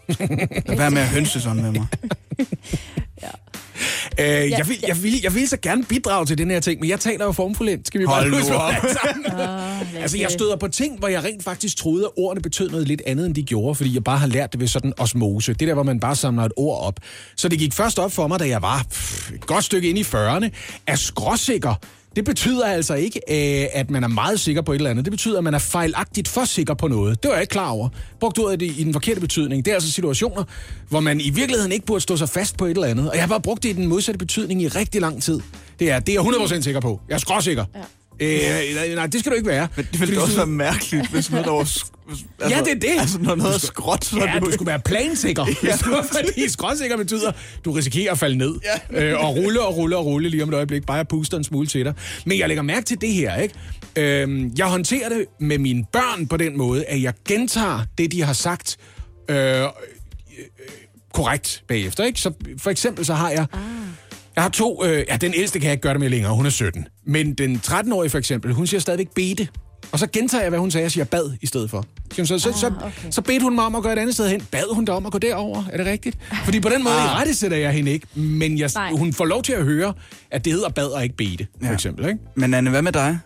Lad 0.66 0.76
være 0.76 0.90
med 0.90 1.02
at 1.02 1.08
hønse 1.08 1.40
sådan 1.40 1.62
med 1.62 1.70
mig. 1.72 1.86
Øh, 4.20 4.26
jeg, 4.26 4.48
Ja, 4.50 4.62
vil, 4.62 4.78
ja. 4.82 4.88
jeg, 4.88 5.02
vil, 5.02 5.20
jeg 5.22 5.34
vil 5.34 5.48
så 5.48 5.56
gerne 5.62 5.84
bidrage 5.84 6.26
til 6.26 6.38
den 6.38 6.50
her 6.50 6.60
ting, 6.60 6.80
men 6.80 6.90
jeg 6.90 7.00
taler 7.00 7.24
jo 7.24 7.32
formfuldendt. 7.32 7.86
Skal 7.86 8.00
vi 8.00 8.06
bare 8.06 8.14
Hold 8.20 8.30
nu 8.30 8.36
huske 8.38 8.54
op. 8.54 8.74
sammen? 9.02 9.24
Altså, 10.00 10.18
jeg 10.18 10.30
støder 10.30 10.56
på 10.56 10.68
ting, 10.68 10.98
hvor 10.98 11.08
jeg 11.08 11.24
rent 11.24 11.44
faktisk 11.44 11.76
troede, 11.76 12.04
at 12.04 12.10
ordene 12.16 12.42
betød 12.42 12.70
noget 12.70 12.88
lidt 12.88 13.02
andet, 13.06 13.26
end 13.26 13.34
de 13.34 13.42
gjorde, 13.42 13.74
fordi 13.74 13.94
jeg 13.94 14.04
bare 14.04 14.18
har 14.18 14.26
lært 14.26 14.52
det 14.52 14.60
ved 14.60 14.68
sådan 14.68 14.92
osmose. 14.98 15.52
Det 15.54 15.68
der, 15.68 15.74
hvor 15.74 15.82
man 15.82 16.00
bare 16.00 16.16
samler 16.16 16.44
et 16.44 16.52
ord 16.56 16.86
op. 16.86 17.00
Så 17.36 17.48
det 17.48 17.58
gik 17.58 17.72
først 17.72 17.98
op 17.98 18.12
for 18.12 18.26
mig, 18.28 18.40
da 18.40 18.48
jeg 18.48 18.62
var 18.62 18.86
pff, 18.90 19.32
et 19.32 19.46
godt 19.46 19.64
stykke 19.64 19.88
ind 19.88 19.98
i 19.98 20.02
40'erne, 20.02 20.48
at 20.86 20.98
skråsikker, 20.98 21.74
det 22.16 22.24
betyder 22.24 22.66
altså 22.66 22.94
ikke, 22.94 23.20
øh, 23.28 23.66
at 23.72 23.90
man 23.90 24.04
er 24.04 24.08
meget 24.08 24.40
sikker 24.40 24.62
på 24.62 24.72
et 24.72 24.76
eller 24.76 24.90
andet. 24.90 25.04
Det 25.04 25.10
betyder, 25.10 25.38
at 25.38 25.44
man 25.44 25.54
er 25.54 25.58
fejlagtigt 25.58 26.28
for 26.28 26.44
sikker 26.44 26.74
på 26.74 26.88
noget. 26.88 27.22
Det 27.22 27.28
var 27.28 27.34
jeg 27.34 27.42
ikke 27.42 27.52
klar 27.52 27.70
over. 27.70 27.88
Brugt 28.20 28.38
ordet 28.38 28.62
i, 28.62 28.80
i 28.80 28.84
den 28.84 28.92
forkerte 28.92 29.20
betydning. 29.20 29.64
Det 29.64 29.70
er 29.70 29.74
altså 29.74 29.92
situationer, 29.92 30.44
hvor 30.88 31.00
man 31.00 31.20
i 31.20 31.30
virkeligheden 31.30 31.72
ikke 31.72 31.86
burde 31.86 32.00
stå 32.00 32.16
sig 32.16 32.28
fast 32.28 32.56
på 32.56 32.64
et 32.64 32.70
eller 32.70 32.86
andet. 32.86 33.08
Og 33.08 33.14
jeg 33.14 33.22
har 33.22 33.28
bare 33.28 33.40
brugt 33.40 33.62
det 33.62 33.68
i 33.68 33.72
den 33.72 33.86
modsatte 33.86 34.18
betydning 34.18 34.62
i 34.62 34.68
rigtig 34.68 35.00
lang 35.00 35.22
tid. 35.22 35.40
Det 35.78 35.90
er, 35.90 35.98
det 36.00 36.14
er 36.14 36.22
jeg 36.22 36.58
100% 36.58 36.60
sikker 36.60 36.80
på. 36.80 37.00
Jeg 37.08 37.14
er 37.14 37.18
skråsikker. 37.18 37.64
Ja. 37.74 37.80
Øh, 38.20 38.40
nej, 38.74 38.94
nej, 38.94 39.06
det 39.06 39.20
skal 39.20 39.32
du 39.32 39.36
ikke 39.36 39.48
være. 39.48 39.68
Men 39.76 39.86
det 39.92 40.00
ville 40.00 40.22
også 40.22 40.36
være 40.36 40.46
mærkeligt, 40.46 41.10
hvis 41.10 41.30
noget, 41.30 41.46
der 41.46 41.52
var... 41.52 41.58
Altså, 41.60 41.84
Ja, 42.40 42.60
det 42.64 42.70
er 42.70 42.74
det. 42.74 43.00
Altså, 43.00 43.18
når 43.18 43.34
noget 43.34 43.54
er 43.54 43.58
skråt, 43.58 44.04
så 44.04 44.16
Ja, 44.18 44.34
det 44.34 44.42
du 44.42 44.52
skulle 44.52 44.66
være 44.66 44.80
plansikker. 44.80 45.46
ja. 45.62 45.74
Fordi 46.20 46.48
skråsikker 46.48 46.96
betyder, 46.96 47.32
du 47.64 47.72
risikerer 47.72 48.12
at 48.12 48.18
falde 48.18 48.36
ned. 48.36 48.54
Ja. 48.92 49.04
Øh, 49.04 49.24
og 49.24 49.36
rulle 49.36 49.62
og 49.62 49.76
rulle 49.76 49.96
og 49.96 50.06
rulle 50.06 50.28
lige 50.28 50.42
om 50.42 50.48
et 50.48 50.54
øjeblik. 50.54 50.86
Bare 50.86 50.96
jeg 50.96 51.08
puster 51.08 51.36
en 51.38 51.44
smule 51.44 51.66
til 51.66 51.84
dig. 51.84 51.94
Men 52.26 52.38
jeg 52.38 52.48
lægger 52.48 52.62
mærke 52.62 52.86
til 52.86 53.00
det 53.00 53.12
her, 53.12 53.36
ikke? 53.36 53.54
Øhm, 53.96 54.52
jeg 54.58 54.66
håndterer 54.66 55.08
det 55.08 55.24
med 55.40 55.58
mine 55.58 55.84
børn 55.92 56.26
på 56.26 56.36
den 56.36 56.58
måde, 56.58 56.84
at 56.84 57.02
jeg 57.02 57.12
gentager 57.28 57.80
det, 57.98 58.12
de 58.12 58.22
har 58.22 58.32
sagt 58.32 58.76
øh, 59.28 59.36
øh, 59.62 59.68
korrekt 61.12 61.62
bagefter. 61.68 62.04
Ikke? 62.04 62.20
Så 62.20 62.32
for 62.58 62.70
eksempel 62.70 63.04
så 63.04 63.14
har 63.14 63.30
jeg... 63.30 63.46
Jeg 64.36 64.42
har 64.44 64.50
to... 64.50 64.84
Øh, 64.84 65.04
ja, 65.08 65.16
den 65.16 65.34
ældste 65.36 65.58
kan 65.58 65.64
jeg 65.66 65.72
ikke 65.72 65.82
gøre 65.82 65.92
det 65.92 66.00
med 66.00 66.08
længere. 66.10 66.34
Hun 66.34 66.46
er 66.46 66.50
17. 66.50 66.86
Men 67.06 67.34
den 67.34 67.60
13-årige 67.66 68.10
for 68.10 68.18
eksempel, 68.18 68.52
hun 68.52 68.66
siger 68.66 68.80
stadigvæk 68.80 69.08
bete. 69.14 69.48
Og 69.92 69.98
så 69.98 70.06
gentager 70.06 70.42
jeg, 70.42 70.48
hvad 70.48 70.58
hun 70.58 70.70
sagde. 70.70 70.82
Jeg 70.82 70.90
siger 70.92 71.04
bad 71.04 71.32
i 71.42 71.46
stedet 71.46 71.70
for. 71.70 71.84
Så, 72.12 72.24
så, 72.26 72.38
så, 72.38 72.52
så, 72.52 72.66
okay. 72.66 73.10
så 73.10 73.22
bedte 73.22 73.42
hun 73.42 73.54
mig 73.54 73.64
om 73.64 73.74
at 73.74 73.82
gå 73.82 73.88
et 73.88 73.98
andet 73.98 74.14
sted 74.14 74.28
hen. 74.28 74.40
Bad 74.50 74.74
hun 74.74 74.84
dig 74.84 74.94
om 74.94 75.06
at 75.06 75.12
gå 75.12 75.18
derover? 75.18 75.64
Er 75.72 75.76
det 75.76 75.86
rigtigt? 75.86 76.18
Fordi 76.44 76.60
på 76.60 76.68
den 76.68 76.84
måde 76.84 76.94
ah. 76.94 77.18
rette 77.20 77.34
sætter 77.34 77.56
jeg 77.56 77.72
hende 77.72 77.90
ikke. 77.90 78.06
Men 78.14 78.58
jeg, 78.58 78.70
Nej. 78.74 78.90
hun 78.90 79.12
får 79.12 79.24
lov 79.24 79.42
til 79.42 79.52
at 79.52 79.64
høre, 79.64 79.92
at 80.30 80.44
det 80.44 80.52
hedder 80.52 80.68
bad 80.68 80.86
og 80.86 81.02
ikke 81.02 81.16
bete, 81.16 81.46
for 81.60 81.66
Ja. 81.66 81.72
eksempel. 81.74 82.06
Ikke? 82.08 82.18
Men 82.36 82.54
Anne, 82.54 82.70
hvad 82.70 82.82
med 82.82 82.92
dig? 82.92 83.18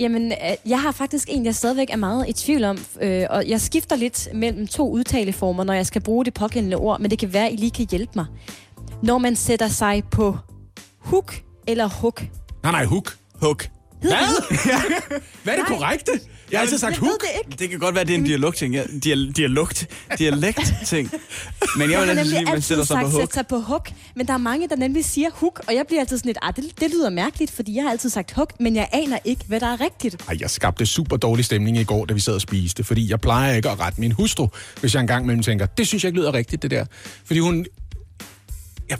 Jamen, 0.00 0.32
øh, 0.32 0.70
jeg 0.70 0.80
har 0.80 0.92
faktisk 0.92 1.28
en, 1.30 1.44
jeg 1.44 1.54
stadigvæk 1.54 1.88
er 1.90 1.96
meget 1.96 2.28
i 2.28 2.32
tvivl 2.32 2.64
om, 2.64 2.78
øh, 3.02 3.26
og 3.30 3.48
jeg 3.48 3.60
skifter 3.60 3.96
lidt 3.96 4.28
mellem 4.34 4.66
to 4.66 4.90
udtaleformer, 4.90 5.64
når 5.64 5.74
jeg 5.74 5.86
skal 5.86 6.02
bruge 6.02 6.24
det 6.24 6.34
pågældende 6.34 6.76
ord, 6.76 7.00
men 7.00 7.10
det 7.10 7.18
kan 7.18 7.32
være, 7.32 7.46
at 7.46 7.52
I 7.52 7.56
lige 7.56 7.70
kan 7.70 7.86
hjælpe 7.90 8.12
mig. 8.16 8.26
Når 9.04 9.18
man 9.18 9.36
sætter 9.36 9.68
sig 9.68 10.02
på 10.10 10.38
hook 11.00 11.34
eller 11.66 11.86
hook. 11.88 12.22
Nej, 12.62 12.72
nej, 12.72 12.84
hook. 12.84 13.16
Hook. 13.40 13.68
Hvad? 14.00 14.10
Hvad 15.42 15.54
er 15.54 15.58
det 15.58 15.66
korrekte? 15.66 16.12
Jeg 16.50 16.58
har 16.60 16.62
altid 16.64 16.78
sagt 16.78 16.96
hook. 16.96 17.20
det 17.20 17.28
ikke. 17.44 17.58
Det 17.58 17.70
kan 17.70 17.78
godt 17.78 17.94
være, 17.94 18.04
det 18.04 18.14
er 18.14 18.18
en 18.18 18.24
dialogting. 18.24 18.74
Ja, 18.74 18.82
dial- 18.82 19.32
dialogt. 19.32 19.86
Dialekt-ting. 20.18 21.10
Men 21.76 21.90
jeg 21.90 21.90
Jeg 21.90 22.00
vil 22.00 22.08
har 22.08 22.14
altid 22.18 22.30
sige, 22.30 22.40
at 22.42 22.48
man 22.48 22.62
sætter 22.62 22.84
sig 22.84 23.00
på 23.02 23.08
hook. 23.08 23.32
sig 23.32 23.46
på 23.46 23.58
hook, 23.58 23.90
men 24.16 24.26
der 24.26 24.32
er 24.32 24.38
mange, 24.38 24.68
der 24.68 24.76
nemlig 24.76 25.04
siger 25.04 25.28
hook, 25.32 25.60
og 25.68 25.74
jeg 25.74 25.84
bliver 25.88 26.00
altid 26.00 26.18
sådan 26.18 26.28
lidt, 26.28 26.38
ah, 26.42 26.56
det, 26.56 26.64
det 26.80 26.90
lyder 26.90 27.10
mærkeligt, 27.10 27.50
fordi 27.50 27.74
jeg 27.76 27.82
har 27.84 27.90
altid 27.90 28.10
sagt 28.10 28.32
hook, 28.32 28.52
men 28.60 28.76
jeg 28.76 28.88
aner 28.92 29.18
ikke, 29.24 29.44
hvad 29.48 29.60
der 29.60 29.66
er 29.66 29.80
rigtigt. 29.80 30.22
Ej, 30.28 30.36
jeg 30.40 30.50
skabte 30.50 30.86
super 30.86 31.16
dårlig 31.16 31.44
stemning 31.44 31.76
i 31.78 31.84
går, 31.84 32.04
da 32.04 32.14
vi 32.14 32.20
sad 32.20 32.34
og 32.34 32.40
spiste, 32.40 32.84
fordi 32.84 33.10
jeg 33.10 33.20
plejer 33.20 33.54
ikke 33.54 33.70
at 33.70 33.80
rette 33.80 34.00
min 34.00 34.12
hustru, 34.12 34.48
hvis 34.80 34.94
jeg 34.94 35.00
engang 35.00 35.26
mellem 35.26 35.42
tænker, 35.42 35.66
det 35.66 35.86
synes 35.88 36.04
jeg 36.04 36.08
ikke 36.08 36.18
lyder 36.20 36.34
rigtigt, 36.34 36.62
det 36.62 36.70
der. 36.70 36.84
Fordi 37.24 37.40
hun... 37.40 37.66
Ja, 38.90 38.96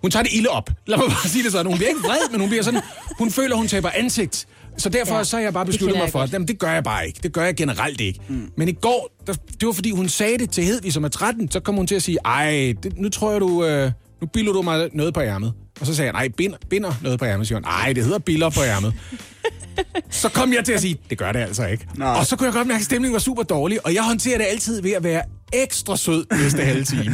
hun 0.00 0.10
tager 0.10 0.22
det 0.22 0.32
ilde 0.34 0.48
op. 0.48 0.70
Lad 0.86 0.98
mig 0.98 1.06
bare 1.08 1.28
sige 1.28 1.44
det 1.44 1.52
sådan. 1.52 1.66
Hun 1.66 1.76
bliver 1.76 1.88
ikke 1.88 2.00
vred, 2.00 2.30
men 2.30 2.40
hun 2.40 2.48
bliver 2.48 2.62
sådan... 2.62 2.80
Hun 3.18 3.30
føler, 3.30 3.56
hun 3.56 3.68
taber 3.68 3.90
ansigt. 3.94 4.46
Så 4.78 4.88
derfor 4.88 5.16
ja, 5.16 5.24
så 5.24 5.36
har 5.36 5.42
jeg 5.42 5.52
bare 5.52 5.66
besluttet 5.66 5.96
mig 5.96 6.04
jeg 6.04 6.12
for, 6.12 6.20
at 6.20 6.32
jamen, 6.32 6.48
det 6.48 6.58
gør 6.58 6.72
jeg 6.72 6.84
bare 6.84 7.06
ikke. 7.06 7.20
Det 7.22 7.32
gør 7.32 7.44
jeg 7.44 7.56
generelt 7.56 8.00
ikke. 8.00 8.20
Mm. 8.28 8.50
Men 8.56 8.68
i 8.68 8.72
går, 8.72 9.10
der, 9.26 9.32
det 9.32 9.66
var 9.66 9.72
fordi, 9.72 9.90
hun 9.90 10.08
sagde 10.08 10.38
det 10.38 10.50
til 10.50 10.64
Hedvig, 10.64 10.92
som 10.92 11.04
er 11.04 11.08
13. 11.08 11.50
Så 11.50 11.60
kom 11.60 11.74
hun 11.74 11.86
til 11.86 11.94
at 11.94 12.02
sige, 12.02 12.18
ej, 12.24 12.74
det, 12.82 12.98
nu 12.98 13.08
tror 13.08 13.32
jeg, 13.32 13.40
du... 13.40 13.64
Øh, 13.64 13.92
nu 14.20 14.26
bilder 14.26 14.52
du 14.52 14.62
mig 14.62 14.88
noget 14.92 15.14
på 15.14 15.20
ærmet. 15.20 15.52
Og 15.80 15.86
så 15.86 15.94
sagde 15.94 16.06
jeg, 16.06 16.12
nej, 16.12 16.28
binder, 16.28 16.58
binder 16.70 16.92
noget 17.02 17.18
på 17.18 17.24
ærmet. 17.24 17.46
Siger 17.46 17.56
hun, 17.56 17.64
nej, 17.64 17.92
det 17.92 18.04
hedder 18.04 18.18
biller 18.18 18.50
på 18.50 18.60
ærmet. 18.62 18.94
Så 20.10 20.28
kom 20.28 20.52
jeg 20.52 20.64
til 20.64 20.72
at 20.72 20.80
sige, 20.80 20.96
det 21.10 21.18
gør 21.18 21.32
det 21.32 21.40
altså 21.40 21.66
ikke. 21.66 21.86
Nej. 21.94 22.18
Og 22.18 22.26
så 22.26 22.36
kunne 22.36 22.46
jeg 22.46 22.54
godt 22.54 22.66
mærke, 22.66 22.78
at 22.78 22.84
stemningen 22.84 23.12
var 23.12 23.18
super 23.18 23.42
dårlig, 23.42 23.86
og 23.86 23.94
jeg 23.94 24.02
håndterer 24.02 24.38
det 24.38 24.44
altid 24.44 24.82
ved 24.82 24.92
at 24.92 25.04
være 25.04 25.22
ekstra 25.52 25.96
sød 25.96 26.26
næste 26.42 26.62
halve 26.62 26.84
time. 26.84 27.04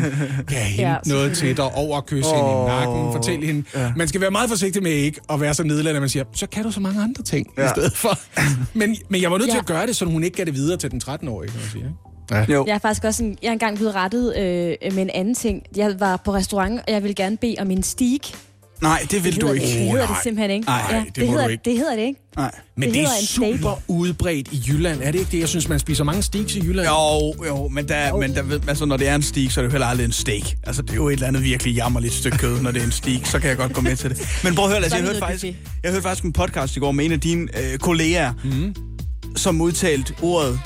Kan 0.48 0.56
jeg 0.58 0.64
hente 0.66 0.82
Ja, 0.90 0.96
noget 1.06 1.36
til 1.36 1.56
dig, 1.56 1.64
over 1.74 2.00
kysse 2.00 2.30
oh. 2.30 2.36
hende 2.36 2.50
i 2.50 2.64
nakken, 2.66 3.12
fortælle 3.12 3.46
hende. 3.46 3.64
Ja. 3.74 3.92
Man 3.96 4.08
skal 4.08 4.20
være 4.20 4.30
meget 4.30 4.50
forsigtig 4.50 4.82
med 4.82 4.92
ikke 4.92 5.20
at 5.30 5.40
være 5.40 5.54
så 5.54 5.62
nedladende, 5.64 5.90
at 5.96 6.02
man 6.02 6.08
siger, 6.08 6.24
så 6.34 6.46
kan 6.46 6.62
du 6.64 6.70
så 6.70 6.80
mange 6.80 7.02
andre 7.02 7.22
ting 7.22 7.46
ja. 7.58 7.64
i 7.66 7.68
stedet 7.68 7.96
for. 7.96 8.18
Men, 8.78 8.96
men 9.08 9.22
jeg 9.22 9.30
var 9.30 9.38
nødt 9.38 9.50
til 9.50 9.54
Ja. 9.56 9.60
at 9.60 9.66
gøre 9.66 9.86
det, 9.86 9.96
så 9.96 10.04
hun 10.04 10.24
ikke 10.24 10.36
gav 10.36 10.44
det 10.44 10.54
videre 10.54 10.76
til 10.76 10.90
den 10.90 11.00
13-årige, 11.04 11.50
kan 11.50 11.60
man 11.60 11.70
sige. 11.72 11.84
Ikke? 11.84 11.94
Ja. 12.30 12.44
Jo. 12.58 12.64
Jeg 12.66 12.74
er 12.74 12.78
faktisk 12.78 13.04
også 13.04 13.24
en, 13.24 13.38
jeg 13.42 13.48
er 13.48 13.52
engang 13.52 13.76
blevet 13.76 13.94
rettet 13.94 14.36
øh, 14.36 14.94
med 14.94 15.02
en 15.02 15.10
anden 15.14 15.34
ting. 15.34 15.62
Jeg 15.76 16.00
var 16.00 16.16
på 16.16 16.34
restaurant, 16.34 16.80
og 16.86 16.92
jeg 16.92 17.02
ville 17.02 17.14
gerne 17.14 17.36
bede 17.36 17.56
om 17.58 17.70
en 17.70 17.82
steak. 17.82 18.20
Nej, 18.82 19.06
det 19.10 19.24
vil 19.24 19.32
Det 19.34 19.40
du 19.42 19.52
ikke. 19.52 19.66
det 19.66 19.72
hedder 19.74 20.06
det 20.06 20.16
simpelthen 20.22 20.50
ikke. 20.50 20.66
Nej, 20.66 21.04
det 21.16 21.24
må 21.26 21.30
hedder, 21.32 21.44
du 21.44 21.50
ikke. 21.50 21.62
Det 21.64 21.76
hedder 21.78 21.96
det 21.96 22.02
ikke. 22.02 22.20
Nej. 22.36 22.50
Men 22.76 22.88
Det 22.88 22.94
det, 22.94 23.02
det 23.06 23.22
er 23.22 23.26
super 23.26 23.82
udbredt 23.88 24.48
i 24.52 24.62
Jylland. 24.68 25.00
Er 25.02 25.10
det 25.10 25.18
ikke 25.18 25.30
det? 25.32 25.38
Jeg 25.40 25.48
synes, 25.48 25.68
man 25.68 25.78
spiser 25.78 26.04
mange 26.04 26.22
steaks 26.22 26.54
i 26.56 26.60
Jylland. 26.64 26.88
Jo, 26.88 27.34
jo, 27.46 27.68
men, 27.68 27.88
der, 27.88 28.16
men 28.16 28.34
der, 28.34 28.42
ved- 28.42 28.60
altså, 28.68 28.84
når 28.84 28.96
det 28.96 29.08
er 29.08 29.14
en 29.14 29.22
steak, 29.22 29.50
så 29.50 29.60
er 29.60 29.62
det 29.62 29.68
jo 29.68 29.72
heller 29.72 29.86
aldrig 29.86 30.04
en 30.04 30.12
steak. 30.12 30.42
Altså, 30.66 30.82
det 30.82 30.90
er 30.90 30.94
jo 30.94 31.08
et 31.08 31.12
eller 31.12 31.26
andet 31.26 31.42
virkelig 31.44 31.74
jammerligt 31.74 32.14
stykke 32.14 32.38
kød, 32.38 32.60
når 32.62 32.70
det 32.70 32.80
er 32.82 32.86
en 32.86 32.92
steak. 32.92 33.26
Så 33.26 33.38
kan 33.38 33.48
jeg 33.48 33.56
godt 33.56 33.72
gå 33.72 33.80
med 33.80 33.96
til 33.96 34.10
det. 34.10 34.40
Men 34.44 34.54
prøv 34.54 34.64
at 34.64 34.70
høre, 34.70 34.80
Lasse, 34.80 34.96
jeg 34.96 35.02
det 35.02 35.08
hørte, 35.12 35.20
faktisk, 35.26 35.44
jeg 35.82 35.90
hørte 35.90 36.02
faktisk 36.02 36.24
en 36.24 36.32
podcast 36.32 36.76
i 36.76 36.80
går 36.80 36.92
med 36.92 37.04
en 37.04 37.12
af 37.12 37.20
dine 37.20 37.48
øh, 37.72 37.78
kolleger, 37.78 38.32
mm. 38.44 38.74
som 39.36 39.60
udtalte 39.60 40.14
ordet 40.22 40.60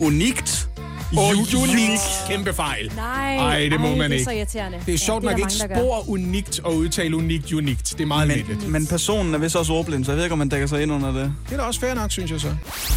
unikt. 0.00 0.68
Og 1.16 1.36
unikt. 1.62 2.00
Kæmpe 2.28 2.52
fejl. 2.54 2.92
Nej, 2.96 3.36
Ej, 3.36 3.68
det 3.68 3.80
må 3.80 3.86
ej, 3.88 3.94
man 3.94 4.10
det 4.10 4.10
er 4.10 4.12
ikke. 4.12 4.24
så 4.24 4.30
irriterende. 4.30 4.78
Det 4.86 4.94
er 4.94 4.98
sjovt 4.98 5.24
ja, 5.24 5.28
nok 5.30 5.38
der 5.38 5.46
ikke 5.46 5.58
mange, 5.60 5.74
gør. 5.74 5.80
spor 5.80 6.08
unikt 6.10 6.60
at 6.66 6.72
udtale 6.72 7.16
unikt 7.16 7.52
unikt. 7.52 7.90
Det 7.98 8.00
er 8.00 8.06
meget. 8.06 8.28
Men, 8.28 8.72
men 8.72 8.86
personen 8.86 9.34
er 9.34 9.38
vist 9.38 9.56
også 9.56 9.72
ordblind, 9.72 10.04
så 10.04 10.10
jeg 10.12 10.16
ved 10.16 10.24
ikke, 10.24 10.32
om 10.32 10.38
man 10.38 10.48
dækker 10.48 10.66
sig 10.66 10.82
ind 10.82 10.92
under 10.92 11.12
det. 11.12 11.34
Det 11.46 11.52
er 11.52 11.56
da 11.56 11.62
også 11.62 11.80
fair 11.80 11.94
nok, 11.94 12.10
synes 12.10 12.30
jeg 12.30 12.40
så. 12.40 12.48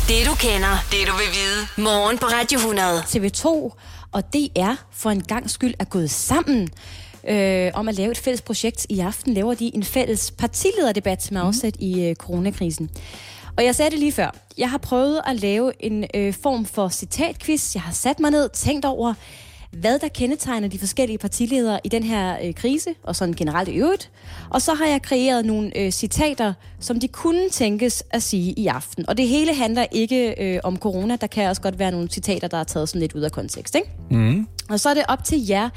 Det 0.07 0.26
du 0.26 0.36
kender, 0.36 0.86
det 0.91 0.99
du 1.07 1.14
vil 1.14 1.28
vide. 1.34 1.84
Morgen 1.84 2.18
på 2.18 2.26
Radio 2.26 2.57
100. 2.59 2.99
TV2 2.99 3.47
og 4.11 4.24
DR 4.34 4.74
for 4.91 5.09
en 5.09 5.22
gang 5.24 5.49
skyld 5.49 5.74
er 5.80 5.86
gået 5.86 6.11
sammen 6.11 6.70
øh, 7.30 7.72
om 7.74 7.88
at 7.88 7.95
lave 7.95 8.11
et 8.11 8.18
fælles 8.18 8.41
projekt. 8.41 8.86
I 8.89 8.99
aften 8.99 9.34
laver 9.34 9.53
de 9.53 9.72
en 9.76 9.84
fælles 9.84 10.32
partilederdebat 10.38 11.28
med 11.32 11.41
afsæt 11.41 11.76
i 11.80 12.01
øh, 12.01 12.16
coronakrisen. 12.16 12.89
Og 13.58 13.64
jeg 13.64 13.76
sagde 13.76 13.91
det 13.91 13.99
lige 13.99 14.12
før. 14.12 14.36
Jeg 14.58 14.70
har 14.70 14.78
prøvet 14.78 15.22
at 15.28 15.36
lave 15.36 15.72
en 15.80 16.06
øh, 16.16 16.34
form 16.34 16.66
for 16.66 16.89
citatquiz. 16.89 17.76
Jeg 17.76 17.82
har 17.82 17.93
sat 17.93 18.20
mig 18.20 18.32
ned, 18.32 18.49
tænkt 18.49 18.86
over, 18.86 19.14
hvad 19.72 19.99
der 19.99 20.08
kendetegner 20.08 20.68
de 20.68 20.80
forskellige 20.80 21.18
partiledere 21.18 21.80
i 21.84 21.89
den 21.89 22.04
her 22.04 22.38
øh, 22.43 22.54
krise, 22.54 22.89
og 23.04 23.16
sådan 23.16 23.34
generelt 23.34 23.70
i 23.70 23.72
øvrigt. 23.72 24.12
Og 24.49 24.62
så 24.62 24.74
har 24.74 24.86
jeg 24.86 25.01
kreeret 25.01 25.45
nogle 25.45 25.78
øh, 25.78 25.91
citater, 25.91 26.54
som 26.80 26.99
de 26.99 27.08
kunne 27.08 27.49
tænkes 27.49 28.04
at 28.12 28.24
sige 28.24 28.54
i 28.54 28.68
aften. 28.68 29.10
Og 29.10 29.18
det 29.18 29.28
hele 29.28 29.56
handler 29.56 29.86
ikke 29.91 30.43
øh, 30.43 30.60
om 30.64 30.78
corona. 30.78 31.16
Der 31.16 31.28
kan 31.28 31.49
også 31.49 31.62
godt 31.62 31.80
være 31.80 31.91
nogle 31.91 32.08
citater, 32.08 32.47
der 32.47 32.58
er 32.58 32.64
taget 32.64 32.89
sådan 32.89 33.01
lidt 33.01 33.14
ud 33.14 33.22
af 33.22 33.32
kontekst. 33.32 33.76
Ikke? 33.76 33.89
Mm. 34.12 34.47
Og 34.70 34.80
så 34.80 34.89
er 34.89 34.93
det 34.93 35.04
op 35.08 35.24
til 35.24 35.47
jer 35.47 35.70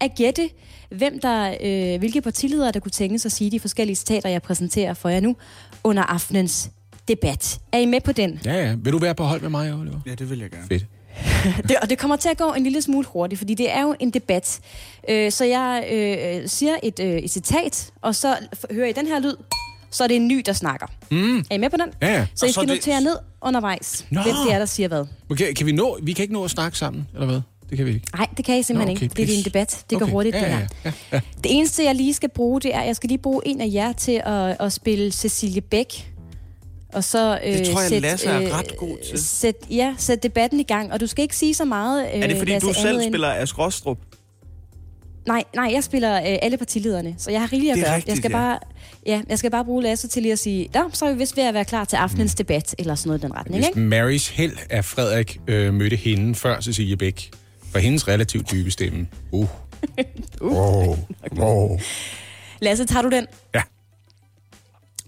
at 0.00 0.14
gætte, 0.16 0.50
hvem 0.90 1.20
der, 1.20 1.54
øh, 1.62 1.98
hvilke 1.98 2.20
partiledere, 2.20 2.72
der 2.72 2.80
kunne 2.80 2.90
tænkes 2.90 3.26
at 3.26 3.32
sige 3.32 3.50
de 3.50 3.60
forskellige 3.60 3.96
citater, 3.96 4.28
jeg 4.28 4.42
præsenterer 4.42 4.94
for 4.94 5.08
jer 5.08 5.20
nu. 5.20 5.36
under 5.84 6.02
aftenens 6.02 6.70
debat. 7.16 7.60
Er 7.72 7.78
I 7.78 7.86
med 7.86 8.00
på 8.00 8.12
den? 8.12 8.40
Ja, 8.44 8.54
ja. 8.66 8.74
Vil 8.78 8.92
du 8.92 8.98
være 8.98 9.14
på 9.14 9.24
hold 9.24 9.40
med 9.40 9.50
mig, 9.50 9.74
Oliver? 9.74 10.00
Ja, 10.06 10.14
det 10.14 10.30
vil 10.30 10.38
jeg 10.38 10.50
gerne. 10.50 10.66
Fedt. 10.68 10.84
Det, 11.68 11.76
og 11.82 11.90
det 11.90 11.98
kommer 11.98 12.16
til 12.16 12.28
at 12.28 12.36
gå 12.38 12.52
en 12.52 12.62
lille 12.64 12.82
smule 12.82 13.06
hurtigt, 13.08 13.38
fordi 13.38 13.54
det 13.54 13.70
er 13.72 13.82
jo 13.82 13.94
en 14.00 14.10
debat. 14.10 14.60
Øh, 15.08 15.32
så 15.32 15.44
jeg 15.44 15.84
øh, 15.92 16.48
siger 16.48 16.76
et, 16.82 17.00
øh, 17.00 17.12
et 17.18 17.30
citat, 17.30 17.90
og 18.02 18.14
så 18.14 18.36
hører 18.70 18.88
I 18.88 18.92
den 18.92 19.06
her 19.06 19.20
lyd, 19.20 19.34
så 19.90 20.04
er 20.04 20.08
det 20.08 20.16
en 20.16 20.28
ny, 20.28 20.42
der 20.46 20.52
snakker. 20.52 20.86
Mm. 21.10 21.38
Er 21.38 21.54
I 21.54 21.58
med 21.58 21.70
på 21.70 21.76
den? 21.76 21.88
Ja, 22.02 22.12
ja. 22.12 22.26
Så 22.34 22.46
I 22.46 22.48
Og 22.48 22.54
så 22.54 22.60
skal 22.60 22.68
det- 22.68 22.74
notere 22.76 23.00
ned 23.00 23.16
undervejs, 23.42 24.06
Nå. 24.10 24.22
hvem 24.22 24.34
det 24.46 24.54
er, 24.54 24.58
der 24.58 24.66
siger 24.66 24.88
hvad. 24.88 25.04
Okay, 25.30 25.52
kan 25.52 25.66
vi 25.66 25.72
nå? 25.72 25.98
Vi 26.02 26.12
kan 26.12 26.22
ikke 26.22 26.34
nå 26.34 26.44
at 26.44 26.50
snakke 26.50 26.78
sammen, 26.78 27.08
eller 27.14 27.26
hvad? 27.26 27.40
Det 27.70 27.76
kan 27.78 27.86
vi 27.86 27.94
ikke. 27.94 28.06
Nej, 28.16 28.26
det 28.36 28.44
kan 28.44 28.58
I 28.58 28.62
simpelthen 28.62 28.88
Nå, 28.96 29.02
ikke. 29.02 29.12
okay, 29.12 29.26
Det 29.26 29.34
er 29.34 29.38
en 29.38 29.44
debat. 29.44 29.84
Det 29.90 29.98
går 29.98 30.04
Okay. 30.06 30.12
hurtigt, 30.12 30.34
ja, 30.36 30.40
det 30.40 30.48
her. 30.48 30.58
ja, 30.60 30.66
ja, 30.84 30.92
ja. 31.12 31.20
Det 31.44 31.56
eneste, 31.56 31.84
jeg 31.84 31.94
lige 31.94 32.14
skal 32.14 32.28
bruge, 32.28 32.60
det 32.60 32.74
er, 32.74 32.80
at 32.80 32.86
jeg 32.86 32.96
skal 32.96 33.08
lige 33.08 33.18
bruge 33.18 33.42
en 33.46 33.60
af 33.60 33.68
jer 33.72 33.92
til 33.92 34.22
at, 34.26 34.56
at 34.60 34.72
spille 34.72 35.12
Cecilie 35.12 35.60
Bæk. 35.60 36.11
Og 36.92 37.04
så, 37.04 37.38
øh, 37.44 37.52
Det 37.52 37.66
tror 37.66 37.80
jeg, 37.80 37.88
sæt, 37.88 38.02
Lasse 38.02 38.28
er 38.28 38.58
ret 38.58 38.76
god 38.76 38.98
til. 39.10 39.24
Sæt, 39.24 39.54
ja, 39.70 39.94
sæt 39.98 40.22
debatten 40.22 40.60
i 40.60 40.62
gang. 40.62 40.92
Og 40.92 41.00
du 41.00 41.06
skal 41.06 41.22
ikke 41.22 41.36
sige 41.36 41.54
så 41.54 41.64
meget, 41.64 42.04
øh, 42.14 42.20
Er 42.20 42.26
det 42.26 42.36
fordi, 42.38 42.50
Lasse, 42.52 42.68
du 42.68 42.74
selv 42.74 43.02
spiller 43.02 43.28
Ask 43.28 43.58
Rostrup? 43.58 43.98
Nej, 45.26 45.44
nej, 45.54 45.70
jeg 45.74 45.84
spiller 45.84 46.16
øh, 46.16 46.38
alle 46.42 46.56
partilederne, 46.56 47.14
så 47.18 47.30
jeg 47.30 47.40
har 47.40 47.52
rigeligt 47.52 47.72
at 47.72 47.78
er 47.78 47.82
gøre. 47.84 47.94
rigtigt, 47.94 48.08
jeg 48.08 48.16
skal 48.16 48.30
ja. 48.30 48.36
bare, 48.36 48.58
ja, 49.06 49.22
jeg 49.28 49.38
skal 49.38 49.50
bare 49.50 49.64
bruge 49.64 49.82
Lasse 49.82 50.08
til 50.08 50.22
lige 50.22 50.32
at 50.32 50.38
sige, 50.38 50.68
Nå, 50.74 50.80
så 50.92 51.06
er 51.06 51.12
vi 51.12 51.18
vist 51.18 51.36
ved 51.36 51.44
at 51.44 51.54
være 51.54 51.64
klar 51.64 51.84
til 51.84 51.96
aftenens 51.96 52.34
debat, 52.34 52.74
eller 52.78 52.94
sådan 52.94 53.08
noget 53.08 53.20
i 53.20 53.22
den 53.22 53.34
retning, 53.34 53.56
Hvis 53.56 53.68
ikke? 53.68 53.80
Marys 53.80 54.28
held 54.28 54.56
af 54.70 54.84
Frederik 54.84 55.40
øh, 55.46 55.74
mødte 55.74 55.96
hende 55.96 56.34
før 56.34 56.60
Cecilie 56.60 56.96
Bæk, 56.96 57.30
for 57.72 57.78
hendes 57.78 58.08
relativt 58.08 58.50
dybe 58.50 58.70
stemme. 58.70 59.06
Uh. 59.32 59.40
uh. 60.40 60.88
Oh. 60.88 60.98
Oh. 61.40 61.80
Lasse, 62.60 62.84
tager 62.84 63.02
du 63.02 63.08
den? 63.10 63.26
Ja. 63.54 63.62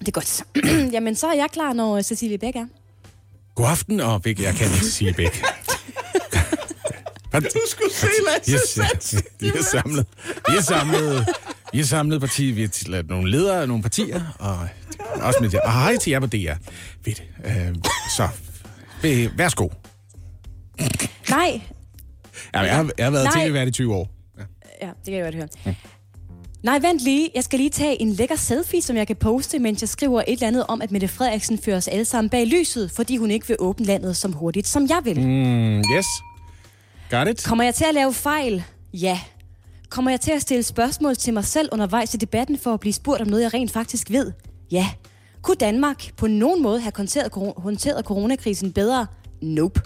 Det 0.06 0.08
er 0.08 0.12
godt. 0.12 0.42
Jamen, 0.94 1.14
så 1.16 1.26
er 1.26 1.34
jeg 1.34 1.48
klar, 1.52 1.72
når 1.72 1.96
øh, 1.96 2.02
Cecilie 2.02 2.38
Bæk 2.38 2.56
er. 2.56 2.66
God 3.54 3.66
aften, 3.66 4.00
og 4.00 4.22
Bæk, 4.22 4.40
jeg 4.40 4.54
kan 4.54 4.66
ikke 4.66 4.78
Cecilie 4.78 5.14
Bæk. 5.14 5.42
Du 7.32 7.60
skulle 7.68 7.94
se, 7.94 8.06
Lasse. 8.48 8.80
Yes. 8.84 9.22
Vi 9.40 9.48
er 9.48 9.62
samlet. 9.62 10.06
Vi 10.48 10.56
er 10.56 10.62
samlet. 10.62 11.28
Vi 11.72 11.80
er 11.80 11.84
samlet 11.84 12.20
parti. 12.20 12.50
Vi 12.50 12.62
har 12.62 12.88
lavet 12.90 13.08
nogle 13.08 13.30
ledere 13.30 13.62
af 13.62 13.68
nogle 13.68 13.82
partier. 13.82 14.22
Og 14.38 14.68
også 15.22 15.38
med 15.40 15.54
og 15.64 15.72
hej 15.72 15.96
til 15.96 16.10
jer 16.10 16.20
på 16.20 16.26
DR. 16.26 16.52
Fedt. 17.04 17.22
Øh, 17.44 17.74
så, 18.16 18.28
værsgo. 19.36 19.68
Nej, 21.30 21.60
Ja, 22.54 22.60
jeg, 22.60 22.76
har, 22.76 22.90
jeg 22.98 23.06
har 23.06 23.10
været 23.10 23.28
tv-vært 23.34 23.68
i 23.68 23.70
20 23.70 23.94
år. 23.94 24.10
Ja, 24.82 24.86
det 24.86 24.94
kan 25.04 25.14
jeg 25.14 25.22
godt 25.24 25.34
høre. 25.34 25.74
Nej, 26.64 26.78
vent 26.78 27.00
lige. 27.00 27.30
Jeg 27.34 27.44
skal 27.44 27.58
lige 27.58 27.70
tage 27.70 28.02
en 28.02 28.10
lækker 28.10 28.36
selfie, 28.36 28.82
som 28.82 28.96
jeg 28.96 29.06
kan 29.06 29.16
poste, 29.16 29.58
mens 29.58 29.82
jeg 29.82 29.88
skriver 29.88 30.20
et 30.20 30.32
eller 30.32 30.46
andet 30.46 30.66
om, 30.68 30.82
at 30.82 30.90
Mette 30.90 31.08
Frederiksen 31.08 31.58
fører 31.58 31.76
os 31.76 31.88
alle 31.88 32.04
sammen 32.04 32.30
bag 32.30 32.46
lyset, 32.46 32.90
fordi 32.90 33.16
hun 33.16 33.30
ikke 33.30 33.48
vil 33.48 33.56
åbne 33.58 33.86
landet 33.86 34.16
så 34.16 34.28
hurtigt, 34.28 34.68
som 34.68 34.86
jeg 34.88 35.00
vil. 35.04 35.20
Mm, 35.20 35.78
yes. 35.78 36.06
Got 37.10 37.28
it? 37.28 37.44
Kommer 37.44 37.64
jeg 37.64 37.74
til 37.74 37.84
at 37.84 37.94
lave 37.94 38.14
fejl? 38.14 38.64
Ja. 38.92 39.20
Kommer 39.88 40.10
jeg 40.10 40.20
til 40.20 40.30
at 40.30 40.42
stille 40.42 40.62
spørgsmål 40.62 41.16
til 41.16 41.34
mig 41.34 41.44
selv 41.44 41.68
undervejs 41.72 42.14
i 42.14 42.16
debatten 42.16 42.58
for 42.58 42.74
at 42.74 42.80
blive 42.80 42.92
spurgt 42.92 43.20
om 43.20 43.28
noget, 43.28 43.42
jeg 43.42 43.54
rent 43.54 43.70
faktisk 43.70 44.10
ved? 44.10 44.32
Ja. 44.70 44.86
Kunne 45.42 45.56
Danmark 45.56 46.16
på 46.16 46.26
nogen 46.26 46.62
måde 46.62 46.80
have 46.80 46.92
håndteret, 47.56 48.04
coronakrisen 48.04 48.72
bedre? 48.72 49.06
Nope. 49.42 49.80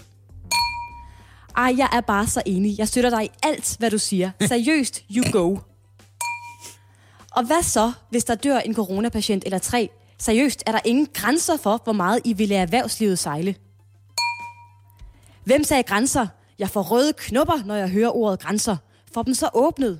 Ej, 1.57 1.73
jeg 1.77 1.89
er 1.93 2.01
bare 2.01 2.27
så 2.27 2.41
enig. 2.45 2.79
Jeg 2.79 2.87
støtter 2.87 3.09
dig 3.09 3.25
i 3.25 3.29
alt, 3.43 3.75
hvad 3.79 3.91
du 3.91 3.97
siger. 3.97 4.31
Seriøst, 4.47 5.03
you 5.15 5.23
go. 5.31 5.57
Og 7.39 7.45
hvad 7.45 7.63
så, 7.63 7.91
hvis 8.09 8.23
der 8.23 8.35
dør 8.35 8.57
en 8.57 8.75
coronapatient 8.75 9.43
eller 9.45 9.57
tre? 9.57 9.89
Seriøst, 10.17 10.63
er 10.65 10.71
der 10.71 10.79
ingen 10.85 11.07
grænser 11.13 11.57
for, 11.57 11.81
hvor 11.83 11.93
meget 11.93 12.21
I 12.25 12.33
vil 12.33 12.47
lade 12.49 12.61
erhvervslivet 12.61 13.19
sejle? 13.19 13.55
Hvem 15.43 15.63
sagde 15.63 15.83
grænser? 15.83 16.27
Jeg 16.59 16.69
får 16.69 16.81
røde 16.81 17.13
knopper, 17.13 17.65
når 17.65 17.75
jeg 17.75 17.89
hører 17.89 18.15
ordet 18.15 18.39
grænser. 18.39 18.77
Får 19.13 19.23
dem 19.23 19.33
så 19.33 19.49
åbnet. 19.53 19.99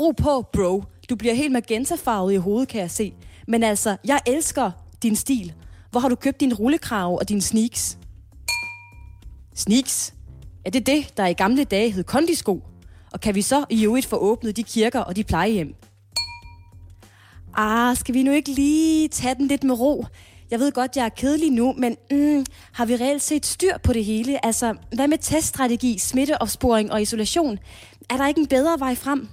Ro 0.00 0.10
på, 0.10 0.42
bro. 0.52 0.84
Du 1.10 1.16
bliver 1.16 1.34
helt 1.34 1.52
magentafarvet 1.52 2.32
i 2.32 2.36
hovedet, 2.36 2.68
kan 2.68 2.80
jeg 2.80 2.90
se. 2.90 3.14
Men 3.48 3.62
altså, 3.62 3.96
jeg 4.04 4.20
elsker 4.26 4.70
din 5.02 5.16
stil. 5.16 5.52
Hvor 5.90 6.00
har 6.00 6.08
du 6.08 6.14
købt 6.14 6.40
din 6.40 6.54
rullekrave 6.54 7.18
og 7.18 7.28
dine 7.28 7.42
sneaks? 7.42 7.98
Sneaks? 9.54 10.14
Er 10.64 10.70
det 10.70 10.86
det, 10.86 11.16
der 11.16 11.26
i 11.26 11.32
gamle 11.32 11.64
dage 11.64 11.90
hed 11.90 12.04
kondisko? 12.04 12.62
Og 13.12 13.20
kan 13.20 13.34
vi 13.34 13.42
så 13.42 13.64
i 13.70 13.84
øvrigt 13.84 14.06
få 14.06 14.16
åbnet 14.16 14.56
de 14.56 14.62
kirker 14.62 15.00
og 15.00 15.16
de 15.16 15.24
plejehjem? 15.24 15.74
Ah, 17.54 17.96
skal 17.96 18.14
vi 18.14 18.22
nu 18.22 18.32
ikke 18.32 18.50
lige 18.52 19.08
tage 19.08 19.34
den 19.34 19.48
lidt 19.48 19.64
med 19.64 19.80
ro? 19.80 20.06
Jeg 20.50 20.60
ved 20.60 20.72
godt, 20.72 20.96
jeg 20.96 21.04
er 21.04 21.08
kedelig 21.08 21.50
nu, 21.50 21.74
men 21.78 21.96
mm, 22.10 22.44
har 22.72 22.84
vi 22.84 22.96
reelt 22.96 23.22
set 23.22 23.46
styr 23.46 23.78
på 23.82 23.92
det 23.92 24.04
hele? 24.04 24.46
Altså, 24.46 24.74
hvad 24.94 25.08
med 25.08 25.18
teststrategi, 25.18 25.98
smitteopsporing 25.98 26.92
og 26.92 27.02
isolation? 27.02 27.58
Er 28.10 28.16
der 28.16 28.28
ikke 28.28 28.40
en 28.40 28.46
bedre 28.46 28.80
vej 28.80 28.94
frem? 28.94 29.28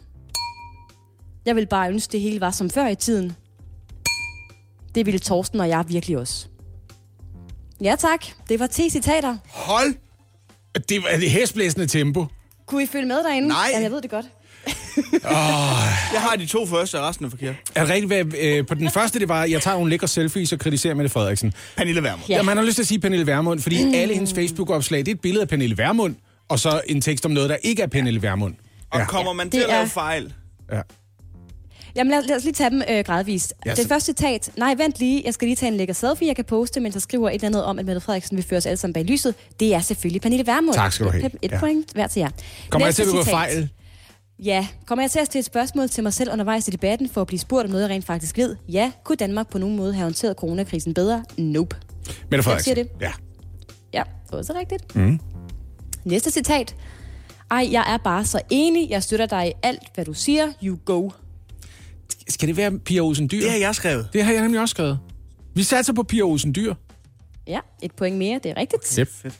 Jeg 1.46 1.56
vil 1.56 1.68
bare 1.68 1.90
ønske, 1.90 2.12
det 2.12 2.22
hele 2.22 2.42
var 2.42 2.52
som 2.52 2.70
før 2.70 2.88
i 2.88 2.96
tiden. 2.96 3.36
Det 4.96 5.06
ville 5.06 5.20
Torsten 5.20 5.60
og 5.60 5.70
jeg 5.70 5.86
virkelig 5.88 6.18
også. 6.18 6.48
Ja 7.82 7.96
tak, 8.00 8.26
det 8.50 8.60
var 8.60 8.68
10 8.68 8.90
citater. 8.90 9.38
Hold! 9.50 9.96
Det 10.90 11.04
var 11.04 11.10
det 11.20 11.30
hæsblæsende 11.30 11.88
tempo. 11.88 12.26
Kunne 12.66 12.84
I 12.84 12.86
følge 12.86 13.08
med 13.08 13.18
derinde? 13.24 13.48
Nej. 13.48 13.70
Ja, 13.74 13.80
jeg 13.82 13.92
ved 13.92 14.02
det 14.02 14.10
godt. 14.10 14.26
Jeg 16.14 16.22
har 16.22 16.36
de 16.40 16.46
to 16.46 16.66
første, 16.66 17.00
og 17.00 17.08
resten 17.10 17.26
er 17.26 17.30
forkert. 17.30 17.56
Er 17.76 17.82
det 17.86 17.90
rigtigt, 17.94 18.08
hvad, 18.26 18.40
øh, 18.40 18.66
på 18.66 18.74
den 18.74 18.90
første, 18.92 19.20
det 19.20 19.30
var, 19.30 19.44
jeg 19.44 19.62
tager 19.62 19.76
nogle 19.78 19.90
lækre 19.90 20.08
selfies 20.08 20.54
og 20.54 20.60
kritiserer 20.60 20.94
Mette 20.94 21.10
Frederiksen. 21.10 21.54
Pernille 21.78 22.04
Vermund. 22.04 22.24
Ja. 22.30 22.36
ja, 22.36 22.42
man 22.42 22.58
har 22.58 22.64
lyst 22.64 22.76
til 22.76 22.84
at 22.84 22.88
sige 22.88 23.00
Pernille 23.00 23.28
Vermund, 23.28 23.60
fordi 23.60 23.86
mm. 23.86 23.94
alle 23.94 24.14
hendes 24.14 24.34
Facebook-opslag, 24.34 25.00
det 25.00 25.08
er 25.08 25.12
et 25.16 25.22
billede 25.22 25.42
af 25.42 25.48
Pernille 25.48 25.78
Vermund, 25.78 26.16
og 26.50 26.60
så 26.60 26.82
en 26.88 27.02
tekst 27.02 27.26
om 27.26 27.32
noget, 27.32 27.50
der 27.50 27.56
ikke 27.64 27.82
er 27.84 27.88
Pernille 27.88 28.22
Vermund. 28.22 28.56
Og 28.92 29.02
kommer 29.08 29.34
man 29.34 29.50
til 29.50 29.60
det 29.60 29.66
at 29.66 29.70
lave 29.72 29.82
er- 29.84 29.88
fejl? 29.88 30.34
Ja. 30.72 30.82
Jamen 31.96 32.12
lad, 32.12 32.24
lad 32.28 32.36
os 32.36 32.44
lige 32.44 32.54
tage 32.54 32.70
dem 32.70 32.82
øh, 32.90 33.04
gradvist. 33.06 33.54
Ja, 33.66 33.70
Ja, 33.70 33.76
så- 33.76 33.82
det 33.82 33.90
første 33.90 34.06
citat. 34.06 34.50
Nej, 34.58 34.76
vent 34.78 35.00
lige. 35.00 35.22
Jeg 35.26 35.34
skal 35.34 35.46
lige 35.48 35.56
tage 35.56 35.72
en 35.72 35.78
lækker 35.78 35.94
selfie, 35.94 36.28
jeg 36.28 36.36
kan 36.36 36.46
poste, 36.46 36.80
mens 36.80 36.96
jeg 36.96 37.02
skriver 37.02 37.30
et 37.30 37.34
eller 37.36 37.48
andet 37.48 37.64
om, 37.64 37.80
at 37.80 37.86
Mette 37.86 38.02
Frederiksen 38.02 38.38
vil 38.38 38.46
føre 38.50 38.58
os 38.58 38.66
alle 38.66 38.78
sammen 38.78 38.94
bag 38.94 39.04
lyset. 39.04 39.36
Det 39.60 39.74
er 39.74 39.82
selvfølgelig 39.82 40.22
Pernille 40.22 40.46
Vermund. 40.48 40.74
Tak 40.76 40.94
skal 40.94 41.06
du 41.06 41.12
have. 41.12 41.26
Et, 41.26 41.36
et 41.42 41.52
Ja. 41.52 41.60
point 41.60 41.92
hver 41.94 42.08
til 42.08 42.20
jer. 42.20 42.30
Kommer 42.70 42.86
jeg 42.86 42.90
Næste 42.90 43.02
til 43.04 43.10
at 43.10 43.14
begå 43.14 43.24
fejl? 43.24 43.70
Ja. 44.44 44.68
Kommer 44.86 45.04
jeg 45.04 45.12
til 45.12 45.20
at 45.20 45.26
stille 45.26 45.40
et 45.40 45.46
spørgsmål 45.46 45.90
til 45.90 46.04
mig 46.04 46.14
selv 46.14 46.32
undervejs 46.32 46.68
i 46.68 46.72
debatten, 46.72 47.10
for 47.10 47.22
at 47.22 47.28
blive 47.28 47.40
spurgt 47.40 47.66
om 47.66 47.72
noget, 47.72 47.84
jeg 47.84 47.90
rent 47.92 48.06
faktisk 48.06 48.38
ved? 48.38 48.56
Ja. 48.70 48.92
Kunne 49.04 49.16
Danmark 49.16 49.50
på 49.50 49.58
nogen 49.58 49.76
måde 49.76 49.94
have 49.94 50.04
håndteret 50.04 50.36
coronakrisen 50.38 50.94
bedre? 50.94 51.26
Nope. 51.38 51.76
Mette 52.32 52.44
Frederiksen. 52.44 52.76
siger 52.76 52.84
det. 52.84 52.92
Ja. 53.02 53.12
Ja, 53.94 54.04
også 54.32 54.54
rigtigt. 54.54 54.96
Mm. 54.96 55.20
Næste 56.06 56.32
citat. 56.32 56.76
Ej, 57.52 57.68
jeg 57.72 57.94
er 57.94 57.98
bare 57.98 58.26
så 58.26 58.42
enig. 58.50 58.90
Jeg 58.90 59.04
støtter 59.04 59.26
dig 59.26 59.48
i 59.48 59.52
alt, 59.64 59.84
hvad 59.96 60.06
du 60.06 60.14
siger. 60.14 60.48
You 60.64 60.80
go. 60.86 61.10
Skal 62.28 62.48
det 62.48 62.58
være 62.58 62.80
Pia 62.80 63.02
Olsen 63.02 63.30
Dyr? 63.32 63.42
Det 63.42 63.52
har 63.52 63.58
jeg 63.58 63.76
skrevet. 63.76 64.10
Det 64.14 64.24
har 64.24 64.34
jeg 64.34 64.42
nemlig 64.42 64.62
også 64.62 64.72
skrevet. 64.72 65.00
Vi 65.56 65.64
satser 65.64 65.94
på 65.94 66.04
Pia 66.04 66.22
Olsen 66.22 66.56
Dyr. 66.56 66.74
Ja, 67.48 67.60
et 67.82 67.92
point 67.92 68.18
mere. 68.18 68.40
Det 68.44 68.52
er 68.52 68.58
rigtigt. 68.58 68.96
Yep. 69.00 69.08
Fedt. 69.12 69.40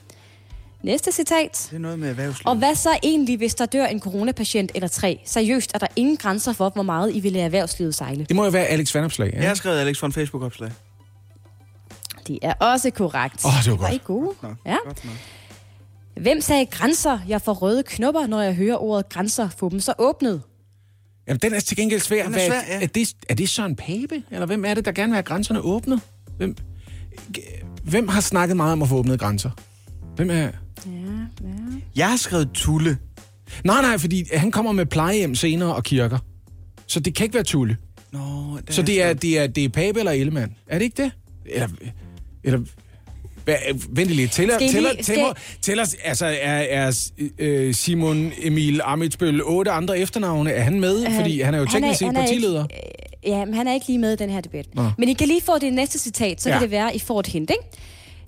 Næste 0.82 1.12
citat. 1.12 1.66
Det 1.70 1.76
er 1.76 1.80
noget 1.80 1.98
med 1.98 2.08
erhvervsliv. 2.08 2.42
Og 2.46 2.56
hvad 2.56 2.74
så 2.74 2.88
egentlig, 3.02 3.36
hvis 3.36 3.54
der 3.54 3.66
dør 3.66 3.86
en 3.86 4.00
coronapatient 4.00 4.72
eller 4.74 4.88
tre? 4.88 5.20
Seriøst, 5.24 5.70
er 5.74 5.78
der 5.78 5.86
ingen 5.96 6.16
grænser 6.16 6.52
for, 6.52 6.68
hvor 6.68 6.82
meget 6.82 7.14
I 7.14 7.20
vil 7.20 7.32
lade 7.32 7.44
erhvervslivet 7.44 7.94
sejle? 7.94 8.24
Det 8.24 8.36
må 8.36 8.44
jo 8.44 8.50
være 8.50 8.66
Alex 8.66 8.94
Vandopslag. 8.94 9.32
Jeg 9.34 9.48
har 9.48 9.54
skrevet 9.54 9.78
Alex 9.78 9.98
fra 9.98 10.06
en 10.06 10.12
Facebook-opslag. 10.12 10.70
Det 12.26 12.38
er 12.42 12.52
også 12.52 12.90
korrekt. 12.90 13.44
Åh, 13.44 13.50
det 13.64 13.70
var 13.72 13.76
Var 13.76 13.88
I 13.88 13.92
godt. 13.92 14.04
gode? 14.04 14.34
Nok. 14.42 14.56
Ja. 14.66 14.76
Godt 14.84 15.04
nok. 15.04 15.14
Hvem 16.22 16.40
sagde 16.40 16.66
grænser? 16.66 17.18
Jeg 17.28 17.42
får 17.42 17.52
røde 17.52 17.82
knopper, 17.82 18.26
når 18.26 18.42
jeg 18.42 18.54
hører 18.54 18.76
ordet 18.82 19.08
grænser. 19.08 19.48
Få 19.48 19.68
dem 19.68 19.80
så 19.80 19.94
åbnet. 19.98 20.42
Jamen, 21.28 21.40
den 21.42 21.54
er 21.54 21.60
til 21.60 21.76
gengæld 21.76 22.00
svær. 22.00 22.24
Den 22.24 22.34
er 22.34 22.46
svær, 22.46 22.60
ja. 22.68 22.82
er, 22.82 22.86
det, 22.86 23.14
er 23.28 23.34
det 23.34 23.48
Søren 23.48 23.76
Pape? 23.76 24.22
Eller 24.30 24.46
hvem 24.46 24.64
er 24.64 24.74
det, 24.74 24.84
der 24.84 24.92
gerne 24.92 25.10
vil 25.10 25.14
have 25.14 25.22
grænserne 25.22 25.60
åbnet? 25.60 26.00
Hvem, 26.36 26.56
hvem 27.82 28.08
har 28.08 28.20
snakket 28.20 28.56
meget 28.56 28.72
om 28.72 28.82
at 28.82 28.88
få 28.88 28.96
åbnet 28.96 29.20
grænser? 29.20 29.50
Hvem 30.16 30.30
er... 30.30 30.48
Jeg 31.96 32.10
har 32.10 32.16
skrevet 32.16 32.48
Tulle. 32.54 32.98
Nej, 33.64 33.82
nej, 33.82 33.98
fordi 33.98 34.24
han 34.34 34.50
kommer 34.50 34.72
med 34.72 34.86
plejehjem 34.86 35.34
senere 35.34 35.74
og 35.74 35.84
kirker. 35.84 36.18
Så 36.86 37.00
det 37.00 37.14
kan 37.14 37.24
ikke 37.24 37.34
være 37.34 37.44
Tulle. 37.44 37.76
Nå, 38.12 38.20
det 38.66 38.74
Så 38.74 38.82
det 38.82 39.02
er, 39.02 39.12
det 39.12 39.38
er, 39.38 39.46
det 39.46 39.64
er 39.64 39.68
Pape 39.68 39.98
eller 39.98 40.12
Ellemann. 40.12 40.54
Er 40.66 40.78
det 40.78 40.84
ikke 40.84 41.02
det? 41.02 41.12
Eller, 41.46 41.68
eller 42.44 42.60
hvad, 43.44 43.56
vent 43.88 44.10
lige. 44.10 44.28
Tæller, 44.28 44.54
Skal 44.54 44.72
tæller, 44.72 44.92
lige- 44.92 45.02
tæller, 45.02 45.32
tæller, 45.62 45.94
altså 46.04 46.26
er, 46.26 46.58
er 46.58 47.10
øh, 47.38 47.74
Simon 47.74 48.32
Emil 48.42 48.80
Amitsbøl 48.84 49.42
otte 49.44 49.70
andre 49.70 49.98
efternavne, 49.98 50.50
er 50.52 50.62
han 50.62 50.80
med? 50.80 51.06
Fordi 51.20 51.40
han 51.40 51.54
er 51.54 51.58
jo 51.58 51.66
teknisk 51.66 51.98
set 51.98 52.14
partileder. 52.14 52.62
Ikke, 52.64 52.74
øh, 53.26 53.30
ja, 53.38 53.44
men 53.44 53.54
han 53.54 53.66
er 53.68 53.74
ikke 53.74 53.86
lige 53.86 53.98
med 53.98 54.12
i 54.12 54.16
den 54.16 54.30
her 54.30 54.40
debat. 54.40 54.66
Nå. 54.74 54.90
Men 54.98 55.08
I 55.08 55.12
kan 55.12 55.28
lige 55.28 55.42
få 55.42 55.58
det 55.58 55.72
næste 55.72 55.98
citat, 55.98 56.42
så 56.42 56.48
ja. 56.48 56.54
Ja. 56.54 56.58
kan 56.58 56.62
det 56.68 56.70
være, 56.70 56.96
I 56.96 56.98
får 56.98 57.20
et 57.20 57.26
hint, 57.26 57.50
ikke? 57.50 57.78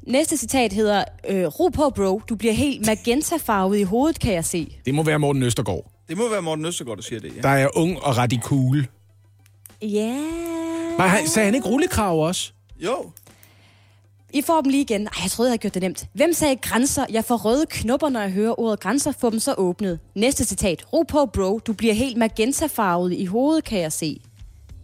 Næste 0.06 0.36
citat 0.36 0.72
hedder, 0.72 1.04
øh, 1.28 1.46
ro 1.46 1.68
på, 1.68 1.90
bro. 1.90 2.20
Du 2.28 2.34
bliver 2.36 2.54
helt 2.54 2.86
magentafarvet 2.86 3.78
i 3.78 3.82
hovedet, 3.82 4.20
kan 4.20 4.32
jeg 4.32 4.44
se. 4.44 4.76
Det 4.86 4.94
må 4.94 5.02
være 5.02 5.18
Morten 5.18 5.42
Østergaard. 5.42 5.90
Det 6.08 6.16
må 6.16 6.28
være 6.30 6.42
Morten 6.42 6.64
Østergaard, 6.66 6.96
der 6.96 7.02
siger 7.02 7.20
det, 7.20 7.32
ja. 7.36 7.40
Der 7.40 7.48
er 7.48 7.68
ung 7.76 8.02
og 8.02 8.16
ret 8.16 8.40
cool. 8.42 8.86
Ja. 9.82 10.16
Var 10.98 11.06
han, 11.06 11.28
sagde 11.28 11.46
han 11.46 11.54
ikke 11.54 11.68
rullekrav 11.68 12.18
også? 12.26 12.52
Jo. 12.76 13.10
I 14.32 14.42
får 14.42 14.60
dem 14.60 14.70
lige 14.70 14.80
igen. 14.80 15.02
Ej, 15.06 15.12
jeg 15.22 15.30
troede, 15.30 15.48
jeg 15.48 15.50
havde 15.52 15.58
gjort 15.58 15.74
det 15.74 15.82
nemt. 15.82 16.06
Hvem 16.12 16.32
sagde 16.32 16.56
grænser? 16.56 17.06
Jeg 17.10 17.24
får 17.24 17.36
røde 17.36 17.66
knopper, 17.70 18.08
når 18.08 18.20
jeg 18.20 18.30
hører 18.30 18.60
ordet 18.60 18.80
grænser. 18.80 19.12
Få 19.12 19.30
dem 19.30 19.38
så 19.38 19.54
åbnet. 19.58 19.98
Næste 20.14 20.44
citat. 20.44 20.92
Ro 20.92 21.02
på, 21.02 21.26
bro. 21.26 21.58
Du 21.58 21.72
bliver 21.72 21.94
helt 21.94 22.16
magentafarvet 22.16 23.12
i 23.12 23.24
hovedet, 23.24 23.64
kan 23.64 23.78
jeg 23.80 23.92
se. 23.92 24.20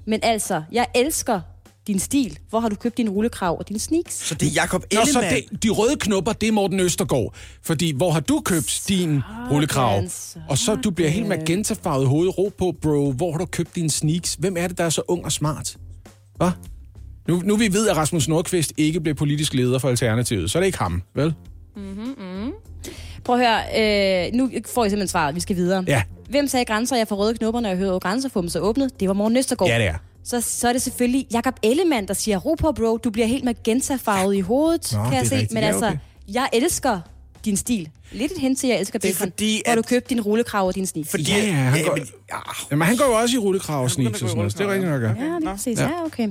Men 0.07 0.21
altså, 0.23 0.63
jeg 0.73 0.87
elsker 0.95 1.41
din 1.89 1.99
stil. 1.99 2.39
Hvor 2.51 2.61
har 2.61 2.69
du 2.69 2.77
købt 2.77 2.97
din 2.97 3.09
rullekrav 3.11 3.59
og 3.59 3.69
din 3.69 3.79
sneaks? 3.79 4.15
Så 4.15 4.35
det 4.35 4.49
er 4.49 4.53
Jacob 4.63 4.85
Nå, 4.93 5.01
så 5.05 5.19
Ellemann. 5.19 5.43
det, 5.51 5.63
de 5.63 5.69
røde 5.69 5.97
knopper, 5.97 6.33
det 6.33 6.49
er 6.49 6.53
Morten 6.53 6.81
Østergaard. 6.81 7.35
Fordi 7.63 7.97
hvor 7.97 8.11
har 8.11 8.21
du 8.21 8.41
købt 8.45 8.83
din 8.89 9.23
rullekrav? 9.51 10.03
Og 10.49 10.59
så 10.59 10.75
du 10.75 10.91
bliver 10.91 11.11
helt 11.11 11.27
magentafarvet 11.27 12.05
i 12.05 12.09
hovedet. 12.09 12.39
Ro 12.39 12.53
på, 12.59 12.75
bro. 12.83 13.13
Hvor 13.13 13.31
har 13.33 13.39
du 13.39 13.47
købt 13.47 13.75
dine 13.75 13.91
sneaks? 13.91 14.35
Hvem 14.35 14.57
er 14.57 14.69
det, 14.69 14.79
der 14.79 14.85
er 14.85 14.91
så 14.91 15.03
ung 15.09 15.25
og 15.25 15.33
smart? 15.33 15.77
Hvad? 16.37 16.51
Nu, 17.29 17.43
nu 17.45 17.57
vi 17.57 17.73
ved, 17.73 17.89
at 17.89 17.97
Rasmus 17.97 18.29
Nordqvist 18.29 18.73
ikke 18.77 19.01
blev 19.01 19.15
politisk 19.15 19.55
leder 19.55 19.79
for 19.79 19.89
Alternativet, 19.89 20.51
så 20.51 20.59
er 20.59 20.61
det 20.61 20.67
ikke 20.67 20.79
ham, 20.79 21.03
vel? 21.15 21.35
Prøv 23.25 23.41
at 23.41 23.47
høre. 23.47 24.27
Øh, 24.27 24.33
nu 24.35 24.51
får 24.67 24.85
I 24.85 24.89
simpelthen 24.89 25.09
svaret. 25.09 25.35
Vi 25.35 25.41
skal 25.41 25.57
videre. 25.57 25.85
Ja. 25.87 26.03
Hvem 26.29 26.49
sagde 26.49 26.65
grænser? 26.65 26.97
Jeg 26.97 27.09
får 27.09 27.17
røde 27.17 27.35
knopper, 27.35 27.61
når 27.61 27.69
jeg 27.69 27.79
hører 27.79 27.99
grænser. 27.99 28.29
Få 28.29 28.41
dem 28.41 28.49
så 28.49 28.61
åbnet. 28.61 29.01
Det 29.01 29.09
var 29.09 29.15
Morten 29.15 29.37
Østergaard. 29.37 29.71
Ja, 29.71 29.79
det 29.79 29.87
er. 29.87 29.95
Så, 30.29 30.41
så 30.41 30.69
er 30.69 30.73
det 30.73 30.83
selvfølgelig 30.83 31.27
Jakob 31.33 31.55
Ellemann, 31.63 32.09
der 32.09 32.15
siger, 32.15 32.39
ro 32.39 32.55
på, 32.55 32.73
bro, 32.73 32.97
du 32.97 33.11
bliver 33.11 33.27
helt 33.27 33.45
magentafarvet 33.45 34.35
i 34.37 34.41
hovedet, 34.41 34.91
Nå, 34.93 35.05
kan 35.05 35.13
jeg 35.15 35.27
se. 35.27 35.35
rigtigt. 35.35 35.53
Men 35.53 35.63
Ja, 35.63 35.67
altså, 35.69 35.87
okay. 35.87 35.99
jeg 36.29 36.49
elsker 36.53 37.01
din 37.45 37.57
stil. 37.57 37.89
Lidt 38.13 38.33
et 38.33 38.39
hint 38.39 38.59
til, 38.59 38.69
jeg 38.69 38.79
elsker 38.81 38.99
Det 38.99 39.09
er 39.11 39.15
bacon. 39.15 39.31
fordi, 39.31 39.63
Hvor 39.65 39.73
at- 39.73 39.79
du 39.79 39.83
købte 39.83 40.11
din 40.11 40.21
rullekrav 40.21 40.67
og 40.67 40.75
din 40.75 40.87
sneak. 40.87 41.07
Fordi, 41.07 41.23
Ja, 41.33 41.37
ja, 41.37 41.53
han 41.53 41.85
går- 41.85 41.97
men, 41.97 42.07
ja, 42.33 42.37
Jamen, 42.71 42.87
han 42.89 42.97
går 42.97 43.05
jo 43.05 43.13
også 43.13 43.37
i 43.37 43.39
rullekrav 43.39 43.83
og 43.83 43.91
sneaks 43.91 44.23
og 44.23 44.29
sådan 44.29 44.37
noget. 44.39 44.59
Det 44.59 44.67
er 44.67 44.73
rigtigt 44.73 44.91
nok, 44.91 45.03
ja. 45.03 45.09
Ja, 45.09 45.15
lige 45.39 45.49
præcis. 45.51 45.79
Ja. 45.79 45.85
Ja. 45.85 46.05
okay. 46.05 46.29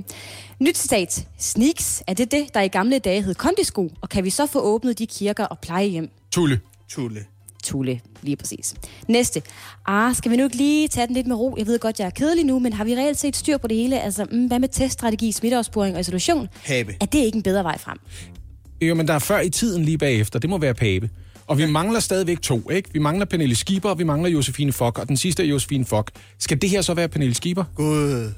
Nyt 0.60 0.78
citat. 0.78 1.26
Sneaks, 1.38 2.02
er 2.06 2.14
det 2.14 2.30
det, 2.32 2.54
der 2.54 2.60
i 2.60 2.68
gamle 2.68 2.98
dage 2.98 3.22
hed 3.22 3.34
kondisko? 3.34 3.90
Og 4.00 4.08
kan 4.08 4.24
vi 4.24 4.30
så 4.30 4.46
få 4.46 4.60
åbnet 4.60 4.98
de 4.98 5.06
kirker 5.06 5.44
og 5.44 5.58
plejehjem? 5.58 6.10
Tulle. 6.32 6.60
Tulle. 6.88 7.24
Tulle, 7.68 8.00
lige 8.22 8.36
præcis. 8.36 8.74
Næste. 9.08 9.42
Ah, 9.86 10.14
skal 10.14 10.30
vi 10.30 10.36
nu 10.36 10.44
ikke 10.44 10.56
lige 10.56 10.88
tage 10.88 11.06
den 11.06 11.14
lidt 11.14 11.26
med 11.26 11.36
ro? 11.36 11.54
Jeg 11.58 11.66
ved 11.66 11.78
godt, 11.78 11.98
jeg 11.98 12.06
er 12.06 12.10
kedelig 12.10 12.44
nu, 12.44 12.58
men 12.58 12.72
har 12.72 12.84
vi 12.84 12.96
reelt 12.96 13.18
set 13.18 13.36
styr 13.36 13.58
på 13.58 13.68
det 13.68 13.76
hele? 13.76 14.00
Altså, 14.00 14.26
mm, 14.30 14.46
hvad 14.46 14.58
med 14.58 14.68
teststrategi, 14.68 15.32
smitteopsporing 15.32 15.94
og 15.94 16.00
isolation? 16.00 16.48
Pape. 16.66 16.96
Er 17.00 17.06
det 17.06 17.18
ikke 17.18 17.36
en 17.36 17.42
bedre 17.42 17.64
vej 17.64 17.78
frem? 17.78 17.98
Jo, 18.80 18.94
men 18.94 19.08
der 19.08 19.14
er 19.14 19.18
før 19.18 19.40
i 19.40 19.50
tiden 19.50 19.84
lige 19.84 19.98
bagefter. 19.98 20.38
Det 20.38 20.50
må 20.50 20.58
være 20.58 20.74
Pape. 20.74 21.10
Og 21.46 21.58
vi 21.58 21.66
mangler 21.66 22.00
stadigvæk 22.00 22.42
to, 22.42 22.70
ikke? 22.70 22.88
Vi 22.92 22.98
mangler 22.98 23.26
Pernille 23.26 23.54
Schieber, 23.54 23.90
og 23.90 23.98
vi 23.98 24.04
mangler 24.04 24.30
Josefine 24.30 24.72
Fock, 24.72 24.98
og 24.98 25.08
den 25.08 25.16
sidste 25.16 25.42
er 25.42 25.46
Josefine 25.46 25.84
Fock. 25.84 26.10
Skal 26.38 26.62
det 26.62 26.70
her 26.70 26.82
så 26.82 26.94
være 26.94 27.08
Pernille 27.08 27.34
Schieber? 27.34 27.64
Gud. 27.74 28.32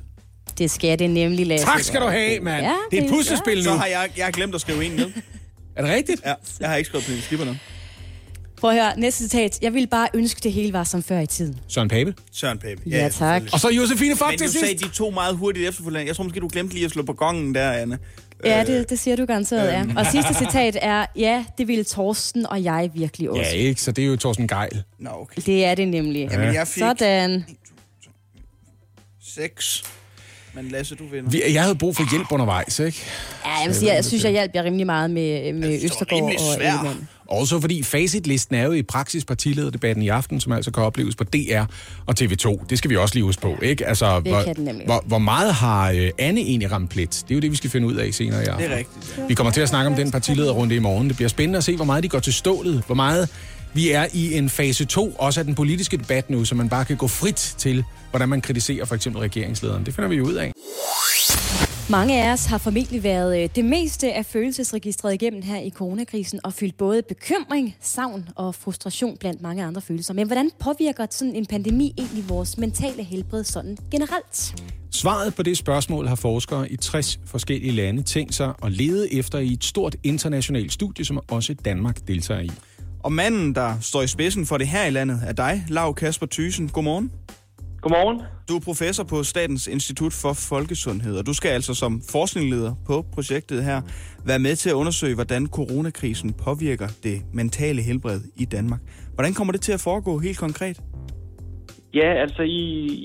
Det 0.59 0.71
skal 0.71 0.99
det 0.99 1.11
nemlig, 1.11 1.47
Lasse. 1.47 1.67
Tak 1.67 1.81
skal 1.81 2.01
du 2.01 2.07
have, 2.07 2.41
mand. 2.41 2.67
Ja, 2.67 2.75
det 2.91 2.99
er 2.99 3.05
et 3.05 3.11
puslespil 3.11 3.57
nu. 3.57 3.63
Så 3.63 3.71
har 3.77 3.87
jeg, 3.87 4.09
jeg 4.17 4.25
har 4.25 4.33
glemt 4.33 4.55
at 4.55 4.61
skrive 4.61 4.85
en 4.85 4.93
ned. 4.93 5.13
Er 5.77 5.83
det 5.83 5.91
rigtigt? 5.95 6.23
Ja, 6.27 6.35
jeg 6.61 6.69
har 6.69 6.77
ikke 6.77 6.89
skrevet 6.89 7.05
Pernille 7.05 7.25
Skipper 7.25 7.47
ned. 7.47 7.55
Prøv 8.61 8.71
at 8.71 8.77
høre, 8.77 9.01
næste 9.01 9.23
citat. 9.25 9.59
Jeg 9.63 9.75
ville 9.75 9.87
bare 9.87 10.09
ønske, 10.15 10.41
det 10.43 10.53
hele 10.53 10.73
var 10.73 10.85
som 10.85 11.03
før 11.03 11.19
i 11.21 11.27
tiden. 11.27 11.59
Søren 11.69 11.89
Pape. 11.89 12.15
Søren 12.33 12.59
Pape. 12.59 12.81
Ja, 12.87 12.99
tak. 12.99 13.11
selvfølgelig. 13.13 13.55
Og 13.55 13.61
så 13.61 13.69
Josefine 13.71 14.17
Fock 14.17 14.31
Men 14.31 14.39
til 14.39 14.47
du 14.47 14.53
sagde 14.53 14.67
sidst. 14.67 14.85
de 14.85 14.89
to 14.91 15.11
meget 15.11 15.37
hurtigt 15.37 15.69
efterfølgende. 15.69 16.07
Jeg 16.07 16.17
tror 16.17 16.25
måske, 16.25 16.41
du 16.41 16.49
glemte 16.49 16.75
lige 16.75 16.85
at 16.85 16.91
slå 16.91 17.03
på 17.03 17.13
gongen 17.13 17.55
der, 17.55 17.73
Anne. 17.73 17.99
Ja, 18.45 18.65
det, 18.65 18.91
det 18.91 18.99
siger 18.99 19.17
du 19.17 19.27
garanteret, 19.27 19.73
ja. 19.73 19.85
Og 19.97 20.07
sidste 20.07 20.35
citat 20.35 20.77
er, 20.83 21.07
ja, 21.17 21.45
det 21.59 21.69
ville 21.69 21.85
Torsten 21.85 22.47
og 22.47 22.65
jeg 22.65 22.91
virkelig 22.95 23.31
også. 23.31 23.43
Ja, 23.43 23.49
ikke? 23.57 23.81
Så 23.83 23.93
det 23.93 24.05
er 24.05 24.09
jo 24.09 24.17
Thorsten 24.17 24.49
Geil. 24.49 24.83
Nå, 24.99 25.11
okay. 25.13 25.43
Det 25.47 25.65
er 25.65 25.75
det 25.75 25.89
nemlig. 25.89 26.29
Jamen, 26.33 26.55
jeg 26.55 26.69
fik 26.69 26.81
Sådan. 26.81 27.45
seks. 29.23 29.85
Men 30.55 30.69
Lasse, 30.69 30.95
du 30.95 31.07
vinder. 31.07 31.31
Vi, 31.31 31.43
jeg 31.53 31.63
havde 31.63 31.75
brug 31.75 31.97
for 31.97 32.11
hjælp 32.11 32.33
undervejs, 32.33 32.79
ikke? 32.79 32.99
Ja, 33.45 33.51
jeg 33.51 33.67
vil 33.67 33.75
sige, 33.77 33.93
jeg 33.95 34.05
synes, 34.05 34.25
jeg 34.25 34.33
hjalp 34.33 34.51
jer 34.55 34.63
rimelig 34.65 34.87
meget 34.87 35.11
med, 35.11 35.53
med 35.53 35.85
Østergaard 35.85 36.23
og. 36.23 36.65
Ellemann. 36.65 37.09
Også 37.31 37.61
fordi 37.61 37.83
facitlisten 37.83 38.57
er 38.57 38.65
jo 38.65 38.73
i 38.73 38.83
praksis 38.83 39.25
partilederdebatten 39.25 40.03
i 40.03 40.09
aften, 40.09 40.41
som 40.41 40.53
altså 40.53 40.71
kan 40.71 40.83
opleves 40.83 41.17
på 41.17 41.25
DR 41.25 41.63
og 42.07 42.15
TV2. 42.21 42.65
Det 42.71 42.79
skal 42.79 42.91
vi 42.91 42.97
også 42.97 43.15
lige 43.15 43.25
huske 43.25 43.43
på, 43.43 43.57
ikke? 43.63 43.87
Altså, 43.87 44.21
Det 44.21 44.33
hvor, 44.33 44.43
kan 44.43 44.57
den 44.57 44.83
hvor, 44.87 45.05
hvor 45.07 45.19
meget 45.19 45.55
har 45.55 45.91
øh, 45.91 46.11
Anne 46.19 46.41
egentlig 46.41 46.73
ramt 46.73 46.91
plet? 46.91 47.11
Det 47.11 47.31
er 47.31 47.35
jo 47.35 47.41
det, 47.41 47.51
vi 47.51 47.57
skal 47.57 47.71
finde 47.71 47.87
ud 47.87 47.95
af 47.95 48.15
senere 48.15 48.45
i 48.45 48.47
aften. 48.47 48.65
Det 48.65 48.73
er 48.73 48.79
rigtigt. 48.79 49.29
Vi 49.29 49.35
kommer 49.35 49.53
til 49.53 49.61
at 49.61 49.69
snakke 49.69 49.91
om 49.91 49.95
den 49.97 50.11
partilederrunde 50.11 50.75
i 50.75 50.79
morgen. 50.79 51.09
Det 51.09 51.17
bliver 51.17 51.29
spændende 51.29 51.57
at 51.57 51.65
se, 51.65 51.77
hvor 51.77 51.85
meget 51.85 52.03
de 52.03 52.09
går 52.09 52.19
til 52.19 52.33
stålet. 52.33 52.83
Hvor 52.87 52.95
meget 52.95 53.29
vi 53.75 53.91
er 53.91 54.07
i 54.13 54.35
en 54.35 54.49
fase 54.49 54.85
2, 54.85 55.17
også 55.19 55.41
af 55.41 55.47
den 55.47 55.55
politiske 55.55 55.97
debat 55.97 56.31
nu, 56.31 56.45
så 56.45 56.55
man 56.55 56.69
bare 56.69 56.85
kan 56.85 56.97
gå 56.97 57.09
frit 57.09 57.55
til, 57.59 57.85
hvordan 58.11 58.29
man 58.29 58.41
kritiserer 58.41 58.85
for 58.85 58.95
eksempel 58.95 59.21
regeringslederen. 59.21 59.87
Det 59.87 59.95
finder 59.95 60.09
vi 60.09 60.21
ud 60.21 60.35
af. 60.35 60.53
Mange 61.91 62.25
af 62.25 62.33
os 62.33 62.47
har 62.47 62.59
formentlig 62.59 63.03
været 63.03 63.43
øh, 63.43 63.49
det 63.55 63.65
meste 63.65 64.13
af 64.13 64.27
følelsesregistret 64.27 65.15
igennem 65.15 65.43
her 65.43 65.59
i 65.59 65.71
coronakrisen 65.71 66.41
og 66.45 66.53
fyldt 66.53 66.77
både 66.77 67.03
bekymring, 67.03 67.77
savn 67.81 68.29
og 68.37 68.55
frustration 68.55 69.17
blandt 69.17 69.43
mange 69.43 69.65
andre 69.65 69.81
følelser. 69.81 70.15
Men 70.15 70.27
hvordan 70.27 70.51
påvirker 70.59 71.07
sådan 71.11 71.35
en 71.35 71.47
pandemi 71.47 71.95
egentlig 71.99 72.29
vores 72.29 72.59
mentale 72.59 73.03
helbred 73.03 73.45
sådan 73.45 73.77
generelt? 73.91 74.55
Svaret 74.91 75.35
på 75.35 75.43
det 75.43 75.59
spørgsmål 75.59 76.07
har 76.07 76.15
forskere 76.15 76.73
i 76.73 76.77
60 76.77 77.21
forskellige 77.27 77.73
lande 77.73 78.03
tænkt 78.03 78.35
sig 78.35 78.53
at 78.63 78.73
lede 78.73 79.15
efter 79.15 79.39
i 79.39 79.53
et 79.53 79.65
stort 79.65 79.97
internationalt 80.03 80.73
studie, 80.73 81.05
som 81.05 81.21
også 81.31 81.55
Danmark 81.55 82.09
deltager 82.09 82.41
i. 82.41 82.51
Og 83.03 83.13
manden, 83.13 83.55
der 83.55 83.75
står 83.81 84.03
i 84.03 84.07
spidsen 84.07 84.47
for 84.47 84.59
det 84.59 84.69
her 84.69 84.87
i 84.87 84.91
landet, 84.91 85.21
er 85.27 85.33
dig, 85.33 85.65
Lav 85.69 85.95
Kasper 85.95 86.27
Thysen. 86.27 86.69
Godmorgen. 86.69 87.11
Godmorgen. 87.81 88.23
Du 88.49 88.57
er 88.57 88.61
professor 88.61 89.05
på 89.05 89.23
Statens 89.23 89.67
Institut 89.67 90.13
for 90.13 90.33
Folkesundhed, 90.33 91.19
og 91.19 91.27
du 91.27 91.35
skal 91.35 91.49
altså 91.49 91.75
som 91.75 92.03
forskningsleder 92.13 92.75
på 92.87 93.05
projektet 93.13 93.65
her 93.65 93.83
være 94.25 94.39
med 94.39 94.57
til 94.57 94.71
at 94.71 94.75
undersøge, 94.75 95.15
hvordan 95.15 95.47
coronakrisen 95.47 96.33
påvirker 96.33 96.89
det 97.03 97.23
mentale 97.33 97.83
helbred 97.83 98.21
i 98.37 98.45
Danmark. 98.45 98.81
Hvordan 99.15 99.35
kommer 99.35 99.53
det 99.53 99.61
til 99.61 99.73
at 99.73 99.81
foregå 99.81 100.19
helt 100.19 100.39
konkret? 100.39 100.81
Ja, 101.95 102.13
altså 102.13 102.43
I, 102.43 102.61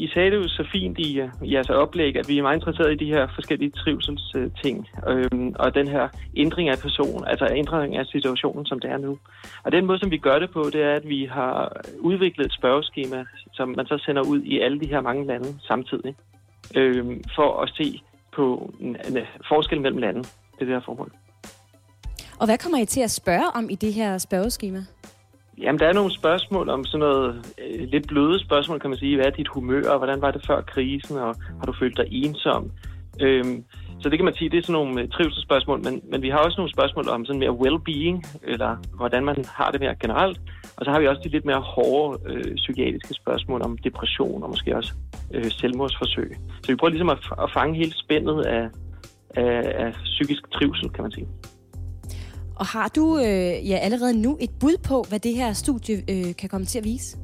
I 0.05 0.07
sagde 0.13 0.31
det 0.31 0.37
jo 0.37 0.47
så 0.47 0.67
fint 0.71 0.99
i, 0.99 1.21
i 1.43 1.53
jeres 1.53 1.69
oplæg, 1.69 2.15
at 2.15 2.29
vi 2.29 2.37
er 2.37 2.41
meget 2.41 2.57
interesserede 2.57 2.93
i 2.93 2.97
de 2.97 3.05
her 3.05 3.27
forskellige 3.35 3.71
trivselsting, 3.71 4.87
øhm, 5.07 5.53
og 5.59 5.75
den 5.75 5.87
her 5.87 6.07
ændring 6.37 6.69
af 6.69 6.79
person, 6.79 7.23
altså 7.27 7.47
ændring 7.55 7.97
af 7.97 8.05
situationen, 8.05 8.65
som 8.65 8.79
det 8.79 8.91
er 8.91 8.97
nu. 8.97 9.17
Og 9.63 9.71
den 9.71 9.85
måde, 9.85 9.99
som 9.99 10.11
vi 10.11 10.17
gør 10.17 10.39
det 10.39 10.51
på, 10.51 10.69
det 10.73 10.81
er, 10.81 10.95
at 10.95 11.09
vi 11.09 11.29
har 11.31 11.81
udviklet 11.99 12.45
et 12.45 12.53
spørgeskema, 12.53 13.25
som 13.55 13.73
man 13.77 13.85
så 13.85 13.97
sender 14.05 14.21
ud 14.21 14.41
i 14.41 14.59
alle 14.59 14.79
de 14.79 14.87
her 14.87 15.01
mange 15.01 15.25
lande 15.25 15.47
samtidig, 15.61 16.15
øhm, 16.75 17.23
for 17.35 17.61
at 17.61 17.69
se 17.77 18.01
på 18.35 18.73
en, 18.79 18.97
en 19.07 19.17
forskel 19.47 19.81
mellem 19.81 19.99
lande. 19.99 20.19
Det 20.19 20.61
er 20.61 20.65
det 20.65 20.67
her. 20.67 21.05
Og 22.39 22.45
hvad 22.45 22.57
kommer 22.57 22.77
I 22.77 22.85
til 22.85 23.01
at 23.01 23.11
spørge 23.11 23.47
om 23.55 23.69
i 23.69 23.75
det 23.75 23.93
her 23.93 24.17
spørgeskema? 24.17 24.85
Jamen, 25.57 25.79
der 25.79 25.87
er 25.87 25.93
nogle 25.93 26.11
spørgsmål 26.11 26.69
om 26.69 26.85
sådan 26.85 26.99
noget 26.99 27.55
øh, 27.65 27.87
lidt 27.87 28.07
bløde 28.07 28.39
spørgsmål, 28.39 28.79
kan 28.79 28.89
man 28.89 28.99
sige. 28.99 29.15
Hvad 29.15 29.25
er 29.25 29.29
dit 29.29 29.47
humør, 29.47 29.89
og 29.89 29.97
hvordan 29.97 30.21
var 30.21 30.31
det 30.31 30.45
før 30.47 30.61
krisen, 30.61 31.17
og 31.17 31.35
har 31.59 31.65
du 31.65 31.73
følt 31.79 31.97
dig 31.97 32.05
ensom? 32.11 32.71
Øhm, 33.21 33.63
så 33.99 34.09
det 34.09 34.17
kan 34.17 34.25
man 34.25 34.35
sige, 34.35 34.49
det 34.49 34.57
er 34.57 34.61
sådan 34.61 34.73
nogle 34.73 35.01
øh, 35.01 35.09
trivselsspørgsmål, 35.09 35.83
men, 35.83 36.01
men 36.11 36.21
vi 36.21 36.29
har 36.29 36.37
også 36.37 36.57
nogle 36.57 36.71
spørgsmål 36.71 37.09
om 37.09 37.25
sådan 37.25 37.39
mere 37.39 37.57
well-being, 37.61 38.17
eller 38.43 38.77
hvordan 38.95 39.25
man 39.25 39.45
har 39.47 39.71
det 39.71 39.79
mere 39.79 39.95
generelt. 39.95 40.41
Og 40.77 40.85
så 40.85 40.91
har 40.91 40.99
vi 40.99 41.07
også 41.07 41.21
de 41.23 41.29
lidt 41.29 41.45
mere 41.45 41.61
hårde 41.61 42.19
øh, 42.29 42.55
psykiatriske 42.55 43.13
spørgsmål 43.13 43.61
om 43.61 43.77
depression, 43.77 44.43
og 44.43 44.49
måske 44.49 44.75
også 44.75 44.93
øh, 45.33 45.51
selvmordsforsøg. 45.51 46.37
Så 46.63 46.71
vi 46.71 46.75
prøver 46.75 46.89
ligesom 46.89 47.09
at, 47.09 47.19
at 47.43 47.51
fange 47.53 47.75
hele 47.75 47.93
spændet 47.93 48.45
af, 48.45 48.69
af, 49.35 49.85
af 49.85 49.93
psykisk 50.03 50.51
trivsel, 50.51 50.89
kan 50.89 51.01
man 51.01 51.11
sige. 51.11 51.27
Og 52.55 52.65
har 52.65 52.87
du 52.95 53.17
øh, 53.17 53.69
ja, 53.69 53.77
allerede 53.77 54.21
nu 54.21 54.37
et 54.41 54.49
bud 54.59 54.77
på, 54.87 55.05
hvad 55.09 55.19
det 55.19 55.33
her 55.35 55.53
studie 55.53 55.95
øh, 55.95 56.35
kan 56.35 56.49
komme 56.49 56.65
til 56.65 56.79
at 56.79 56.85
vise? 56.85 57.17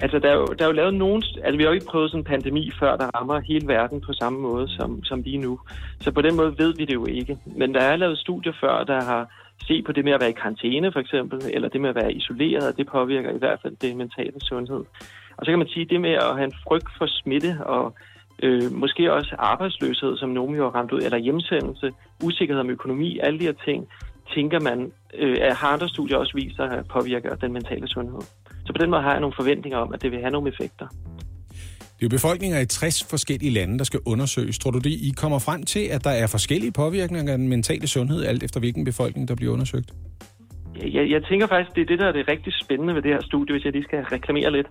Altså, 0.00 0.18
der 0.18 0.28
er, 0.28 0.34
jo, 0.34 0.46
der 0.46 0.64
er 0.64 0.68
jo 0.68 0.74
lavet 0.74 0.94
nogen... 0.94 1.22
Altså, 1.44 1.56
vi 1.56 1.62
har 1.62 1.70
jo 1.70 1.74
ikke 1.74 1.86
prøvet 1.86 2.10
sådan 2.10 2.20
en 2.20 2.24
pandemi 2.24 2.70
før, 2.80 2.96
der 2.96 3.16
rammer 3.16 3.40
hele 3.40 3.68
verden 3.68 4.00
på 4.00 4.12
samme 4.12 4.38
måde 4.40 4.68
som, 4.68 5.04
som 5.04 5.22
lige 5.22 5.38
nu. 5.38 5.60
Så 6.00 6.12
på 6.12 6.22
den 6.22 6.36
måde 6.36 6.54
ved 6.58 6.74
vi 6.76 6.84
det 6.84 6.94
jo 6.94 7.06
ikke. 7.06 7.38
Men 7.56 7.74
der 7.74 7.80
er 7.80 7.96
lavet 7.96 8.18
studier 8.18 8.52
før, 8.60 8.84
der 8.84 9.02
har 9.02 9.28
set 9.66 9.84
på 9.84 9.92
det 9.92 10.04
med 10.04 10.12
at 10.12 10.20
være 10.20 10.30
i 10.30 10.40
karantæne, 10.42 10.92
for 10.92 11.00
eksempel, 11.00 11.40
eller 11.54 11.68
det 11.68 11.80
med 11.80 11.88
at 11.88 11.94
være 11.94 12.12
isoleret, 12.12 12.68
og 12.68 12.76
det 12.76 12.86
påvirker 12.86 13.30
i 13.30 13.38
hvert 13.38 13.58
fald 13.62 13.76
det 13.76 13.96
mentale 13.96 14.40
sundhed. 14.40 14.84
Og 15.36 15.44
så 15.44 15.52
kan 15.52 15.58
man 15.58 15.68
sige, 15.68 15.84
det 15.84 16.00
med 16.00 16.10
at 16.10 16.34
have 16.36 16.44
en 16.44 16.58
frygt 16.66 16.88
for 16.98 17.06
smitte 17.06 17.56
og 17.66 17.94
øh, 18.42 18.72
måske 18.72 19.12
også 19.12 19.34
arbejdsløshed, 19.38 20.16
som 20.16 20.28
nogen 20.28 20.56
jo 20.56 20.64
har 20.64 20.70
ramt 20.70 20.92
ud, 20.92 21.00
eller 21.00 21.18
hjemsendelse, 21.18 21.92
usikkerhed 22.24 22.60
om 22.60 22.70
økonomi, 22.70 23.18
alle 23.18 23.38
de 23.38 23.44
her 23.44 23.58
ting, 23.64 23.88
tænker 24.34 24.60
man, 24.60 24.92
øh, 25.14 25.36
at 25.40 25.56
har 25.56 25.68
andre 25.68 25.88
studier 25.88 26.16
også 26.16 26.34
vist 26.34 26.60
at 26.60 26.88
påvirker 26.88 27.34
den 27.34 27.52
mentale 27.52 27.88
sundhed. 27.88 28.20
Så 28.64 28.72
på 28.72 28.82
den 28.82 28.90
måde 28.90 29.02
har 29.02 29.10
jeg 29.10 29.20
nogle 29.20 29.34
forventninger 29.36 29.78
om, 29.78 29.94
at 29.94 30.02
det 30.02 30.10
vil 30.10 30.20
have 30.20 30.30
nogle 30.30 30.48
effekter. 30.48 30.86
Det 31.78 32.06
er 32.06 32.10
jo 32.10 32.16
befolkninger 32.18 32.58
i 32.60 32.66
60 32.66 33.04
forskellige 33.10 33.52
lande, 33.52 33.78
der 33.78 33.84
skal 33.84 34.00
undersøges. 34.06 34.58
Tror 34.58 34.70
du 34.70 34.78
det, 34.78 34.90
I 34.90 35.12
kommer 35.16 35.38
frem 35.38 35.62
til, 35.62 35.84
at 35.90 36.04
der 36.04 36.10
er 36.10 36.26
forskellige 36.26 36.72
påvirkninger 36.72 37.32
af 37.32 37.38
den 37.38 37.48
mentale 37.48 37.86
sundhed, 37.86 38.24
alt 38.24 38.42
efter 38.42 38.60
hvilken 38.60 38.84
befolkning, 38.84 39.28
der 39.28 39.34
bliver 39.34 39.52
undersøgt? 39.52 39.92
jeg, 40.76 41.10
jeg 41.10 41.24
tænker 41.24 41.46
faktisk, 41.46 41.76
det 41.76 41.82
er 41.82 41.86
det, 41.86 41.98
der 41.98 42.06
er 42.06 42.12
det 42.12 42.28
rigtig 42.28 42.52
spændende 42.62 42.94
ved 42.94 43.02
det 43.02 43.10
her 43.10 43.22
studie, 43.22 43.54
hvis 43.54 43.64
jeg 43.64 43.72
lige 43.72 43.84
skal 43.84 44.04
reklamere 44.04 44.52
lidt. 44.52 44.66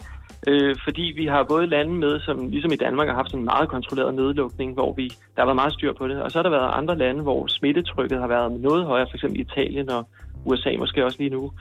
Øh, 0.47 0.75
fordi 0.83 1.13
vi 1.15 1.25
har 1.25 1.43
både 1.43 1.67
lande 1.67 1.93
med, 1.93 2.19
som 2.19 2.49
ligesom 2.49 2.71
i 2.71 2.75
Danmark 2.75 3.07
har 3.07 3.15
haft 3.15 3.29
sådan 3.29 3.39
en 3.39 3.45
meget 3.45 3.69
kontrolleret 3.69 4.13
nedlukning, 4.15 4.73
hvor 4.73 4.93
vi, 4.93 5.07
der 5.35 5.41
har 5.41 5.45
været 5.45 5.55
meget 5.55 5.73
styr 5.73 5.93
på 5.93 6.07
det. 6.07 6.21
Og 6.21 6.31
så 6.31 6.37
har 6.37 6.43
der 6.43 6.49
været 6.49 6.71
andre 6.73 6.97
lande, 6.97 7.21
hvor 7.21 7.47
smittetrykket 7.47 8.19
har 8.19 8.27
været 8.27 8.61
noget 8.61 8.85
højere, 8.85 9.07
f.eks. 9.11 9.23
Italien 9.35 9.89
og 9.89 10.07
USA 10.45 10.69
måske 10.77 11.05
også 11.05 11.17
lige 11.19 11.29
nu. 11.29 11.51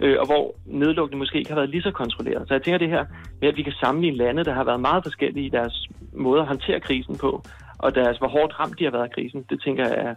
Øh, 0.00 0.16
og 0.20 0.26
hvor 0.26 0.54
nedlukningen 0.66 1.18
måske 1.18 1.38
ikke 1.38 1.50
har 1.50 1.60
været 1.60 1.70
lige 1.70 1.82
så 1.82 1.90
kontrolleret. 1.90 2.48
Så 2.48 2.54
jeg 2.54 2.62
tænker 2.62 2.78
det 2.78 2.88
her 2.88 3.04
med, 3.40 3.48
at 3.48 3.56
vi 3.56 3.62
kan 3.62 3.72
sammenligne 3.72 4.16
lande, 4.16 4.44
der 4.44 4.54
har 4.54 4.64
været 4.64 4.80
meget 4.80 5.04
forskellige 5.04 5.46
i 5.46 5.48
deres 5.48 5.88
måde 6.12 6.40
at 6.40 6.46
håndtere 6.46 6.80
krisen 6.80 7.16
på, 7.18 7.42
og 7.78 7.94
deres, 7.94 8.18
hvor 8.18 8.28
hårdt 8.28 8.60
ramt 8.60 8.78
de 8.78 8.84
har 8.84 8.90
været 8.90 9.02
af 9.02 9.10
krisen, 9.10 9.44
det 9.50 9.62
tænker 9.64 9.88
jeg 9.88 9.96
er, 10.06 10.14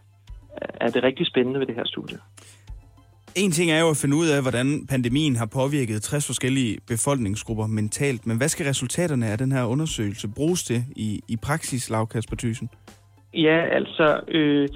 er 0.85 0.89
det 0.89 1.03
rigtig 1.03 1.25
spændende 1.27 1.59
ved 1.59 1.67
det 1.67 1.75
her 1.75 1.85
studie. 1.85 2.17
En 3.35 3.51
ting 3.51 3.71
er 3.71 3.79
jo 3.79 3.89
at 3.89 3.97
finde 3.97 4.15
ud 4.15 4.27
af, 4.27 4.41
hvordan 4.41 4.87
pandemien 4.89 5.35
har 5.35 5.45
påvirket 5.45 6.01
60 6.01 6.25
forskellige 6.25 6.77
befolkningsgrupper 6.87 7.67
mentalt, 7.67 8.27
men 8.27 8.37
hvad 8.37 8.47
skal 8.47 8.65
resultaterne 8.65 9.25
af 9.27 9.37
den 9.37 9.51
her 9.51 9.65
undersøgelse 9.65 10.27
bruges 10.35 10.63
til 10.63 10.83
i, 10.95 11.21
i 11.27 11.37
praksis, 11.37 11.89
Lav 11.89 12.07
Kasper 12.07 12.35
Thyssen? 12.35 12.69
Ja, 13.33 13.65
altså, 13.71 14.19
øh, 14.27 14.69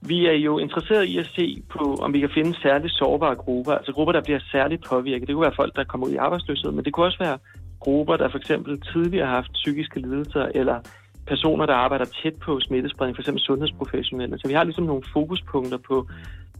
vi 0.00 0.26
er 0.26 0.32
jo 0.32 0.58
interesseret 0.58 1.04
i 1.04 1.18
at 1.18 1.30
se 1.36 1.62
på, 1.70 1.94
om 2.00 2.12
vi 2.12 2.20
kan 2.20 2.30
finde 2.34 2.60
særligt 2.62 2.94
sårbare 2.94 3.34
grupper, 3.34 3.72
altså 3.72 3.92
grupper, 3.92 4.12
der 4.12 4.20
bliver 4.20 4.40
særligt 4.52 4.84
påvirket. 4.84 5.28
Det 5.28 5.34
kunne 5.34 5.44
være 5.44 5.56
folk, 5.56 5.76
der 5.76 5.84
kommer 5.84 6.06
ud 6.06 6.12
i 6.12 6.16
arbejdsløshed, 6.16 6.70
men 6.72 6.84
det 6.84 6.92
kunne 6.92 7.06
også 7.06 7.18
være 7.18 7.38
grupper, 7.80 8.16
der 8.16 8.28
for 8.28 8.38
eksempel 8.38 8.80
tidligere 8.80 9.26
har 9.26 9.34
haft 9.34 9.52
psykiske 9.52 10.00
lidelser, 10.00 10.46
eller 10.54 10.80
personer, 11.26 11.66
der 11.66 11.74
arbejder 11.74 12.04
tæt 12.04 12.34
på 12.34 12.60
smittespredning, 12.60 13.16
f.eks. 13.16 13.42
sundhedsprofessionelle. 13.42 14.38
Så 14.38 14.48
vi 14.48 14.54
har 14.54 14.64
ligesom 14.64 14.84
nogle 14.84 15.02
fokuspunkter 15.12 15.78
på, 15.88 16.08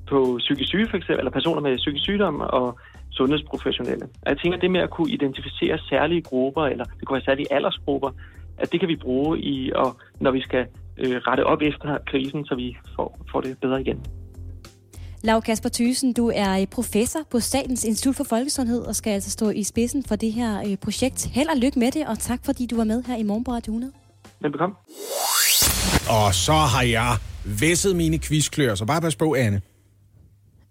på 0.09 0.37
psykisk 0.39 0.68
syge, 0.68 0.89
for 0.89 0.97
eksempel, 0.97 1.18
eller 1.18 1.30
personer 1.30 1.61
med 1.61 1.76
psykisk 1.76 2.05
sygdom 2.05 2.41
og 2.41 2.78
sundhedsprofessionelle. 3.11 4.05
Og 4.05 4.28
jeg 4.30 4.39
tænker, 4.39 4.59
det 4.59 4.70
med 4.70 4.80
at 4.80 4.91
kunne 4.91 5.11
identificere 5.11 5.78
særlige 5.78 6.22
grupper, 6.22 6.62
eller 6.62 6.84
det 6.84 7.07
kunne 7.07 7.16
være 7.16 7.24
særlige 7.24 7.53
aldersgrupper, 7.53 8.11
at 8.59 8.72
det 8.72 8.80
kan 8.80 8.89
vi 8.89 8.97
bruge 8.97 9.41
i, 9.41 9.72
og 9.72 9.97
når 10.20 10.30
vi 10.30 10.41
skal 10.41 10.66
øh, 10.99 11.16
rette 11.16 11.44
op 11.44 11.62
efter 11.62 11.99
krisen, 12.07 12.44
så 12.44 12.55
vi 12.55 12.76
får, 12.97 13.26
får 13.30 13.40
det 13.40 13.59
bedre 13.61 13.80
igen. 13.80 14.01
Lav 15.22 15.42
Kasper 15.42 15.68
Thysen, 15.68 16.12
du 16.12 16.32
er 16.34 16.66
professor 16.70 17.20
på 17.30 17.40
Statens 17.40 17.84
Institut 17.84 18.16
for 18.16 18.24
Folkesundhed 18.24 18.80
og 18.82 18.97
skal 18.97 19.11
altså 19.11 19.30
stå 19.30 19.51
i 19.51 19.62
spidsen 19.62 20.05
for 20.09 20.16
det 20.16 20.32
her 20.32 20.61
øh, 20.70 20.76
projekt. 20.76 21.26
Held 21.26 21.49
og 21.49 21.57
lykke 21.57 21.78
med 21.78 21.90
det, 21.90 22.07
og 22.07 22.18
tak 22.18 22.40
fordi 22.44 22.66
du 22.66 22.76
var 22.76 22.84
med 22.84 23.03
her 23.03 23.16
i 23.16 23.22
morgen 23.22 23.44
på 23.44 23.51
Radio 23.51 23.72
100. 23.72 23.92
Velbekomme. 24.40 24.76
Og 26.11 26.34
så 26.34 26.53
har 26.53 26.82
jeg 26.82 27.16
væsset 27.61 27.97
mine 27.97 28.18
quizklør, 28.18 28.74
så 28.74 28.84
bare 28.84 29.01
pas 29.01 29.16
på, 29.16 29.34
Anne. 29.34 29.61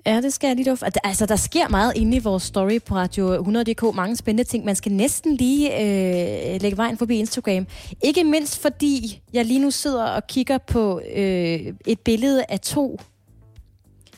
Ja, 0.06 0.22
det 0.22 0.34
skal 0.34 0.47
jeg 0.47 0.56
lige 0.56 0.70
dufte. 0.72 1.06
Altså, 1.06 1.26
der 1.26 1.36
sker 1.36 1.70
meget 1.70 1.93
inde 1.95 2.18
i 2.18 2.20
vores 2.20 2.43
story 2.43 2.80
på 2.86 2.95
Radio 2.95 3.38
100.dk. 3.38 3.95
Mange 3.95 4.16
spændende 4.16 4.49
ting. 4.49 4.66
Man 4.66 4.76
skal 4.76 4.91
næsten 4.91 5.36
lige 5.36 5.82
øh, 5.82 6.62
lægge 6.62 6.78
vejen 6.78 6.97
forbi 6.97 7.18
Instagram. 7.18 7.68
Ikke 8.03 8.24
mindst 8.24 8.62
fordi 8.62 9.22
jeg 9.34 9.45
lige 9.45 9.60
nu 9.60 9.72
sidder 9.72 10.03
og 10.06 10.28
kigger 10.28 10.58
på 10.58 11.01
øh, 11.16 11.60
et 11.86 11.99
billede 11.99 12.45
af 12.49 12.60
to. 12.60 12.99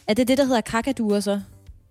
Er 0.08 0.14
det 0.14 0.28
det, 0.28 0.38
der 0.38 0.46
hedder 0.46 0.62
kakaduer 0.62 1.20
så? 1.20 1.42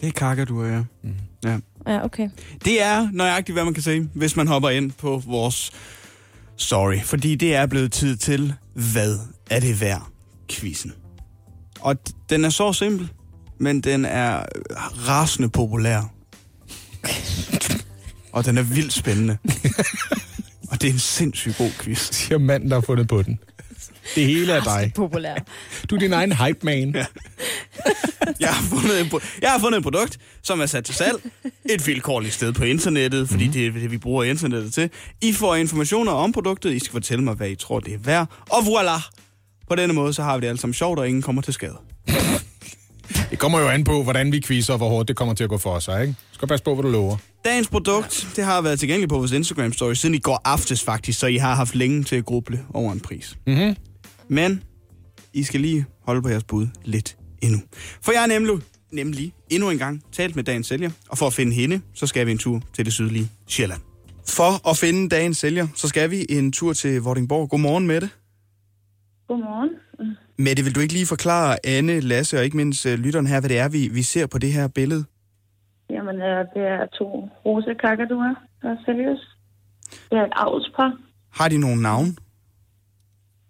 Det 0.01 0.09
er 0.09 0.13
kakaduer, 0.13 0.67
ja. 0.67 0.83
Mm. 1.03 1.15
ja. 1.45 1.59
Ja, 1.87 2.05
okay. 2.05 2.29
Det 2.65 2.83
er 2.83 3.09
nøjagtigt, 3.13 3.57
hvad 3.57 3.65
man 3.65 3.75
kan 3.75 3.83
se, 3.83 4.09
hvis 4.15 4.37
man 4.37 4.47
hopper 4.47 4.69
ind 4.69 4.93
på 4.93 5.23
vores 5.27 5.73
story. 6.57 6.99
Fordi 7.05 7.35
det 7.35 7.55
er 7.55 7.67
blevet 7.67 7.93
tid 7.93 8.17
til, 8.17 8.55
hvad 8.75 9.19
er 9.51 9.61
det 9.61 9.81
værd? 9.81 10.07
Quizzen. 10.51 10.93
Og 11.81 11.97
den 12.31 12.45
er 12.45 12.49
så 12.49 12.73
simpel 12.73 13.11
men 13.59 13.81
den 13.81 14.05
er 14.05 14.43
rasende 15.09 15.49
populær. 15.49 16.13
Og 18.33 18.45
den 18.45 18.59
er 18.59 18.63
vildt 18.63 18.93
spændende. 18.93 19.39
Og 20.71 20.83
det 20.83 20.89
er 20.89 20.93
en 20.93 20.99
sindssygt 20.99 21.59
god 21.59 21.71
quiz. 21.81 22.13
Siger 22.13 22.39
manden, 22.39 22.71
der 22.71 22.77
har 22.77 22.81
fundet 22.81 23.09
på 23.09 23.23
den. 23.23 23.39
Det 24.15 24.27
hele 24.27 24.53
er 24.53 24.61
dig. 24.61 24.93
populær. 24.95 25.35
Du 25.91 25.95
er 25.95 25.99
din 25.99 26.13
egen 26.13 26.33
hype 26.33 26.59
man. 26.63 26.95
Ja. 26.95 27.07
Jeg, 28.41 28.49
har 28.49 28.63
fundet 28.63 29.01
en, 29.01 29.21
jeg 29.43 29.51
har 29.51 29.59
fundet 29.59 29.79
et 29.79 29.83
produkt, 29.83 30.19
som 30.43 30.61
er 30.61 30.67
sat 30.67 30.85
til 30.85 30.95
salg. 30.95 31.31
Et 31.71 31.87
vilkårligt 31.87 32.35
sted 32.35 32.53
på 32.53 32.65
internettet, 32.65 33.29
fordi 33.29 33.47
mm. 33.47 33.53
det 33.53 33.67
er 33.67 33.71
det, 33.73 33.91
vi 33.91 33.99
bruger 33.99 34.25
internettet 34.25 34.75
til. 34.75 34.91
I 35.23 35.33
får 35.33 35.55
informationer 35.55 36.13
om 36.13 36.33
produktet. 36.33 36.73
I 36.73 36.79
skal 36.79 36.93
fortælle 36.93 37.25
mig, 37.25 37.35
hvad 37.35 37.51
I 37.51 37.55
tror, 37.55 37.81
det 37.81 37.95
er 37.95 37.99
værd. 37.99 38.31
Og 38.51 38.59
voilà! 38.59 39.11
På 39.69 39.75
denne 39.75 39.95
måde, 39.95 40.13
så 40.13 40.23
har 40.23 40.37
vi 40.37 40.41
det 40.41 40.49
alle 40.49 40.61
sammen 40.61 40.75
sjovt, 40.75 40.99
og 40.99 41.09
ingen 41.09 41.23
kommer 41.23 41.43
til 41.43 41.55
skade. 41.55 41.77
Det 43.31 43.39
kommer 43.39 43.61
jo 43.61 43.69
an 43.69 43.85
på, 43.85 44.03
hvordan 44.03 44.33
vi 44.33 44.41
quizzer, 44.41 44.73
og 44.73 44.77
hvor 44.77 44.89
hårdt 44.89 45.09
det 45.09 45.17
kommer 45.17 45.35
til 45.35 45.45
at 45.45 45.51
gå 45.51 45.59
for 45.59 45.79
sig, 45.79 46.03
ikke? 46.03 46.15
Skal 46.33 46.49
passe 46.49 46.65
på, 46.65 46.75
hvad 46.75 46.83
du 46.83 46.91
lover. 46.91 47.17
Dagens 47.45 47.69
produkt, 47.69 48.29
det 48.37 48.45
har 48.45 48.61
været 48.61 48.79
tilgængeligt 48.79 49.09
på 49.11 49.19
vores 49.19 49.33
Instagram-story 49.33 49.95
siden 49.95 50.15
i 50.15 50.19
går 50.19 50.41
aftes 50.45 50.83
faktisk, 50.83 51.19
så 51.19 51.27
I 51.27 51.37
har 51.37 51.55
haft 51.55 51.75
længe 51.75 52.05
til 52.05 52.17
at 52.17 52.25
gruble 52.25 52.65
over 52.75 52.93
en 52.93 53.01
pris. 53.01 53.39
Mm-hmm. 53.47 53.77
Men 54.29 54.63
I 55.33 55.43
skal 55.43 55.61
lige 55.61 55.87
holde 56.07 56.23
på 56.23 56.29
jeres 56.29 56.45
bud 56.45 56.67
lidt 56.85 57.17
endnu. 57.43 57.61
For 58.03 58.13
jeg 58.13 58.21
har 58.21 58.27
nemlig, 58.27 58.57
nemlig 58.93 59.33
endnu 59.51 59.71
en 59.71 59.79
gang 59.79 60.03
talt 60.13 60.37
med 60.37 60.45
dagens 60.45 60.67
sælger, 60.67 60.91
og 61.09 61.19
for 61.19 61.27
at 61.27 61.33
finde 61.33 61.53
hende, 61.53 61.81
så 61.95 62.07
skal 62.07 62.27
vi 62.27 62.31
en 62.31 62.39
tur 62.39 62.63
til 62.75 62.85
det 62.85 62.93
sydlige 62.93 63.31
Sjælland. 63.49 63.81
For 64.29 64.69
at 64.71 64.77
finde 64.77 65.09
dagens 65.09 65.39
sælger, 65.39 65.67
så 65.75 65.89
skal 65.89 66.11
vi 66.11 66.27
en 66.29 66.53
tur 66.53 66.73
til 66.73 67.01
Vordingborg. 67.01 67.51
Godmorgen 67.51 67.87
med 67.87 68.01
det. 68.01 68.09
Godmorgen. 69.29 69.71
Mette, 70.39 70.63
vil 70.63 70.75
du 70.75 70.81
ikke 70.81 70.93
lige 70.93 71.07
forklare 71.07 71.57
Anne, 71.65 72.01
Lasse 72.01 72.39
og 72.39 72.45
ikke 72.45 72.57
mindst 72.57 72.87
uh, 72.87 72.93
lytteren 72.93 73.27
her, 73.27 73.41
hvad 73.41 73.51
det 73.51 73.59
er, 73.59 73.69
vi, 73.69 73.89
vi 73.89 74.03
ser 74.03 74.27
på 74.27 74.39
det 74.39 74.53
her 74.53 74.69
billede? 74.69 75.05
Jamen, 75.91 76.17
uh, 76.17 76.41
det 76.55 76.63
er 76.75 76.87
to 76.99 77.29
rosa 77.47 77.75
kakaduer, 77.75 78.35
der 78.63 78.77
sælges. 78.87 79.21
Det 80.11 80.19
er 80.19 80.25
et 80.25 80.33
avlspar. 80.37 80.93
Har 81.33 81.49
de 81.49 81.59
nogen 81.59 81.83
navn? 81.83 82.07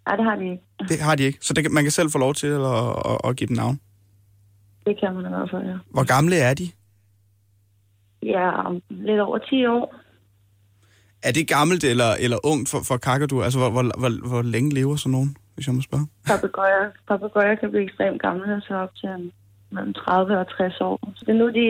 Nej, 0.05 0.15
det 0.15 0.25
har 0.25 0.35
de 0.35 0.43
ikke. 0.43 0.63
Det 0.89 0.99
har 1.01 1.15
de 1.15 1.23
ikke, 1.23 1.39
så 1.41 1.53
det, 1.53 1.71
man 1.71 1.83
kan 1.83 1.91
selv 1.91 2.09
få 2.11 2.17
lov 2.17 2.33
til 2.33 2.47
at, 2.47 2.61
at, 2.61 3.11
at, 3.11 3.17
at 3.23 3.35
give 3.35 3.47
dem 3.47 3.55
navn? 3.55 3.79
Det 4.85 4.99
kan 4.99 5.13
man 5.13 5.25
i 5.25 5.29
hvert 5.29 5.49
fald, 5.51 5.65
ja. 5.65 5.77
Hvor 5.91 6.03
gamle 6.03 6.35
er 6.35 6.53
de? 6.53 6.69
Ja, 8.23 8.51
lidt 8.89 9.19
over 9.19 9.37
10 9.37 9.65
år. 9.65 9.95
Er 11.23 11.31
det 11.31 11.47
gammelt 11.47 11.83
eller, 11.83 12.11
eller 12.19 12.37
ungt 12.43 12.69
for, 12.69 12.79
for 12.83 12.97
kakaduer? 12.97 13.43
Altså, 13.43 13.59
hvor, 13.59 13.69
hvor, 13.69 13.99
hvor, 13.99 14.27
hvor 14.27 14.41
længe 14.41 14.73
lever 14.73 14.95
sådan 14.95 15.11
nogen? 15.11 15.37
Hvis 15.57 15.67
jeg 15.67 15.75
må 15.75 15.81
spørge? 15.81 16.07
Papagøjer, 16.31 16.85
papagøjer 17.07 17.55
kan 17.55 17.69
blive 17.71 17.83
ekstremt 17.83 18.21
gamle, 18.21 18.61
så 18.67 18.73
op 18.75 18.95
til 19.01 19.31
mellem 19.71 19.93
30 19.93 20.39
og 20.39 20.47
60 20.47 20.81
år. 20.81 20.97
Så 21.15 21.21
det 21.25 21.33
er 21.35 21.41
nu, 21.43 21.47
de, 21.59 21.67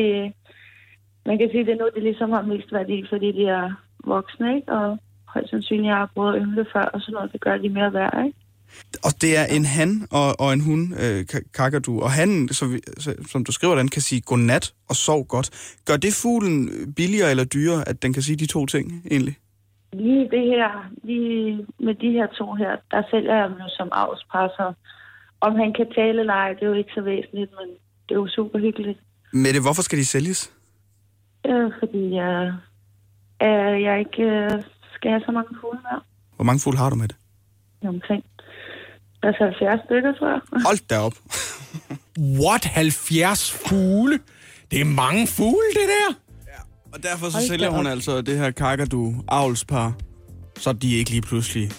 man 1.26 1.38
kan 1.38 1.50
sige, 1.52 1.66
det 1.66 1.74
er 1.74 1.82
nu, 1.84 1.90
de 1.96 2.02
ligesom 2.10 2.30
har 2.32 2.42
mest 2.42 2.70
værdi, 2.74 2.98
fordi 3.12 3.32
de 3.40 3.44
er 3.60 3.68
voksne, 4.14 4.56
ikke? 4.56 4.72
Og 4.72 4.98
højst 5.34 5.50
sandsynligt 5.50 5.94
har 5.94 6.12
prøvet 6.14 6.36
at 6.36 6.42
yngle 6.42 6.66
før, 6.74 6.86
og 6.94 7.02
sådan 7.02 7.14
noget, 7.14 7.34
det 7.34 7.42
gør 7.42 7.58
de 7.58 7.70
mere 7.70 7.94
værd, 7.94 8.26
ikke? 8.26 8.38
Og 9.04 9.12
det 9.22 9.38
er 9.38 9.46
en 9.46 9.66
han 9.66 10.08
og, 10.12 10.40
og 10.40 10.54
en 10.54 10.62
hun, 10.62 10.94
øh, 11.04 11.26
kakadu. 11.54 12.02
Og 12.02 12.12
han, 12.12 12.50
så 12.52 12.66
vi, 12.68 12.80
så, 12.98 13.16
som 13.32 13.44
du 13.44 13.52
skriver, 13.52 13.76
den 13.76 13.88
kan 13.88 14.02
sige 14.02 14.22
godnat 14.22 14.74
og 14.90 14.96
sov 14.96 15.28
godt. 15.28 15.50
Gør 15.86 15.98
det 15.98 16.14
fuglen 16.14 16.70
billigere 16.96 17.32
eller 17.32 17.44
dyrere, 17.44 17.90
at 17.90 18.02
den 18.04 18.14
kan 18.14 18.22
sige 18.22 18.36
de 18.36 18.46
to 18.46 18.66
ting 18.66 19.04
egentlig? 19.12 19.38
Lige 19.98 20.30
det 20.36 20.44
her, 20.54 20.72
lige 21.04 21.66
med 21.80 21.96
de 22.04 22.12
her 22.12 22.28
to 22.28 22.54
her, 22.54 22.74
der 22.92 23.02
sælger 23.12 23.36
jeg 23.36 23.50
dem 23.50 23.58
jo 23.58 23.70
som 23.78 23.90
avlspasser. 23.92 24.74
Om 25.42 25.56
han 25.56 25.74
kan 25.74 25.88
tale 25.96 26.20
eller 26.20 26.34
ej, 26.34 26.54
det 26.54 26.64
er 26.64 26.68
jo 26.68 26.74
ikke 26.74 26.94
så 26.96 27.02
væsentligt, 27.02 27.52
men 27.60 27.68
det 28.06 28.16
er 28.16 28.20
jo 28.20 28.28
super 28.28 28.60
hyggeligt. 28.60 29.00
Mette, 29.34 29.62
hvorfor 29.62 29.82
skal 29.82 29.98
de 29.98 30.06
sælges? 30.06 30.54
Øh, 31.50 31.72
fordi 31.80 32.16
jeg, 32.16 32.54
øh, 33.44 33.82
jeg 33.88 34.00
ikke 34.00 34.24
øh, 34.24 34.52
skal 34.96 35.12
have 35.12 35.24
så 35.26 35.32
mange 35.32 35.52
fugle 35.62 35.80
mere. 35.88 36.02
Hvor 36.36 36.46
mange 36.46 36.60
fugle 36.60 36.78
har 36.78 36.90
du 36.90 36.96
med 36.96 37.08
det? 37.08 37.18
Omkring 37.88 38.24
Altså 39.24 39.44
70 39.44 39.82
stykker, 39.86 40.14
tror 40.14 40.30
jeg. 40.30 40.42
Hold 40.68 40.88
da 40.90 40.98
op. 41.08 41.14
What? 42.44 42.64
70 42.66 43.52
fugle? 43.52 44.20
Det 44.72 44.82
er 44.82 44.86
mange 44.86 45.28
fugle, 45.28 45.70
det 45.80 45.88
der. 45.96 46.10
Og 46.94 47.04
derfor 47.04 47.30
så 47.30 47.48
sælger 47.48 47.70
hun 47.70 47.88
altså 47.88 48.22
det 48.22 48.38
her 48.38 48.52
kakadu 48.52 49.14
avlspar, 49.28 49.94
så 50.60 50.74
de 50.74 50.94
ikke 50.94 51.10
lige 51.10 51.22
pludselig 51.22 51.72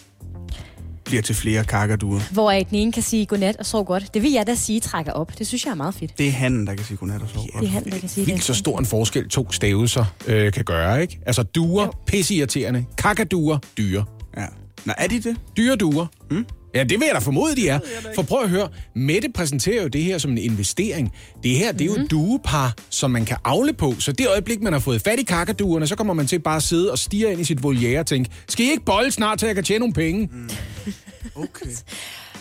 bliver 1.04 1.22
til 1.22 1.34
flere 1.34 1.64
kakaduer. 1.64 2.20
Hvor 2.32 2.50
den 2.50 2.66
ene 2.72 2.92
kan 2.92 3.02
sige 3.02 3.26
godnat 3.26 3.56
og 3.56 3.66
sove 3.66 3.84
godt. 3.84 4.14
Det 4.14 4.22
vil 4.22 4.32
jeg 4.32 4.46
da 4.46 4.54
sige 4.54 4.80
trækker 4.80 5.12
op. 5.12 5.38
Det 5.38 5.46
synes 5.46 5.64
jeg 5.64 5.70
er 5.70 5.74
meget 5.74 5.94
fedt. 5.94 6.18
Det 6.18 6.26
er 6.26 6.30
han, 6.32 6.66
der 6.66 6.74
kan 6.74 6.84
sige 6.84 6.96
godnat 6.96 7.22
og 7.22 7.28
sove 7.28 7.46
godt. 7.52 7.60
Det 7.62 7.68
er 7.68 7.72
han, 7.72 7.84
der 7.84 7.98
kan 7.98 8.08
sige 8.08 8.24
Helt 8.26 8.36
det. 8.36 8.44
så 8.44 8.54
stor 8.54 8.78
en 8.78 8.86
forskel 8.86 9.28
to 9.28 9.52
stavelser 9.52 10.04
øh, 10.26 10.52
kan 10.52 10.64
gøre, 10.64 11.02
ikke? 11.02 11.20
Altså 11.26 11.42
duer, 11.42 11.88
pisseirriterende, 12.06 12.84
kakaduer, 12.98 13.58
dyre. 13.78 14.04
Ja. 14.36 14.46
Nå, 14.84 14.92
er 14.98 15.06
de 15.06 15.20
det? 15.20 15.36
Dyre 15.56 15.76
duer. 15.76 16.06
Mm. 16.30 16.46
Ja, 16.74 16.82
det 16.84 16.90
vil 16.90 17.06
jeg 17.06 17.14
da 17.14 17.18
formode, 17.18 17.56
de 17.56 17.68
er. 17.68 17.78
For 18.14 18.22
prøv 18.22 18.42
at 18.42 18.50
høre, 18.50 18.68
Mette 18.94 19.28
præsenterer 19.34 19.82
jo 19.82 19.88
det 19.88 20.02
her 20.04 20.18
som 20.18 20.30
en 20.30 20.38
investering. 20.38 21.12
Det 21.42 21.50
her, 21.56 21.72
det 21.72 21.80
er 21.80 21.84
jo 21.86 21.92
et 21.94 22.10
duepar, 22.10 22.74
som 22.90 23.10
man 23.10 23.24
kan 23.24 23.36
afle 23.44 23.72
på. 23.72 23.94
Så 23.98 24.12
det 24.12 24.28
øjeblik, 24.28 24.62
man 24.62 24.72
har 24.72 24.80
fået 24.80 25.02
fat 25.02 25.18
i 25.18 25.22
kakaduerne, 25.22 25.86
så 25.86 25.96
kommer 25.96 26.14
man 26.14 26.26
til 26.26 26.38
bare 26.38 26.56
at 26.56 26.62
sidde 26.62 26.92
og 26.92 26.98
stige 26.98 27.32
ind 27.32 27.40
i 27.40 27.44
sit 27.44 27.62
voliere 27.62 28.00
og 28.00 28.06
tænke, 28.06 28.30
skal 28.48 28.66
I 28.66 28.70
ikke 28.70 28.84
bolle 28.84 29.10
snart, 29.10 29.40
så 29.40 29.46
jeg 29.46 29.54
kan 29.54 29.64
tjene 29.64 29.78
nogle 29.78 29.94
penge? 29.94 30.28
Mm. 30.32 30.50
Okay. 31.34 31.66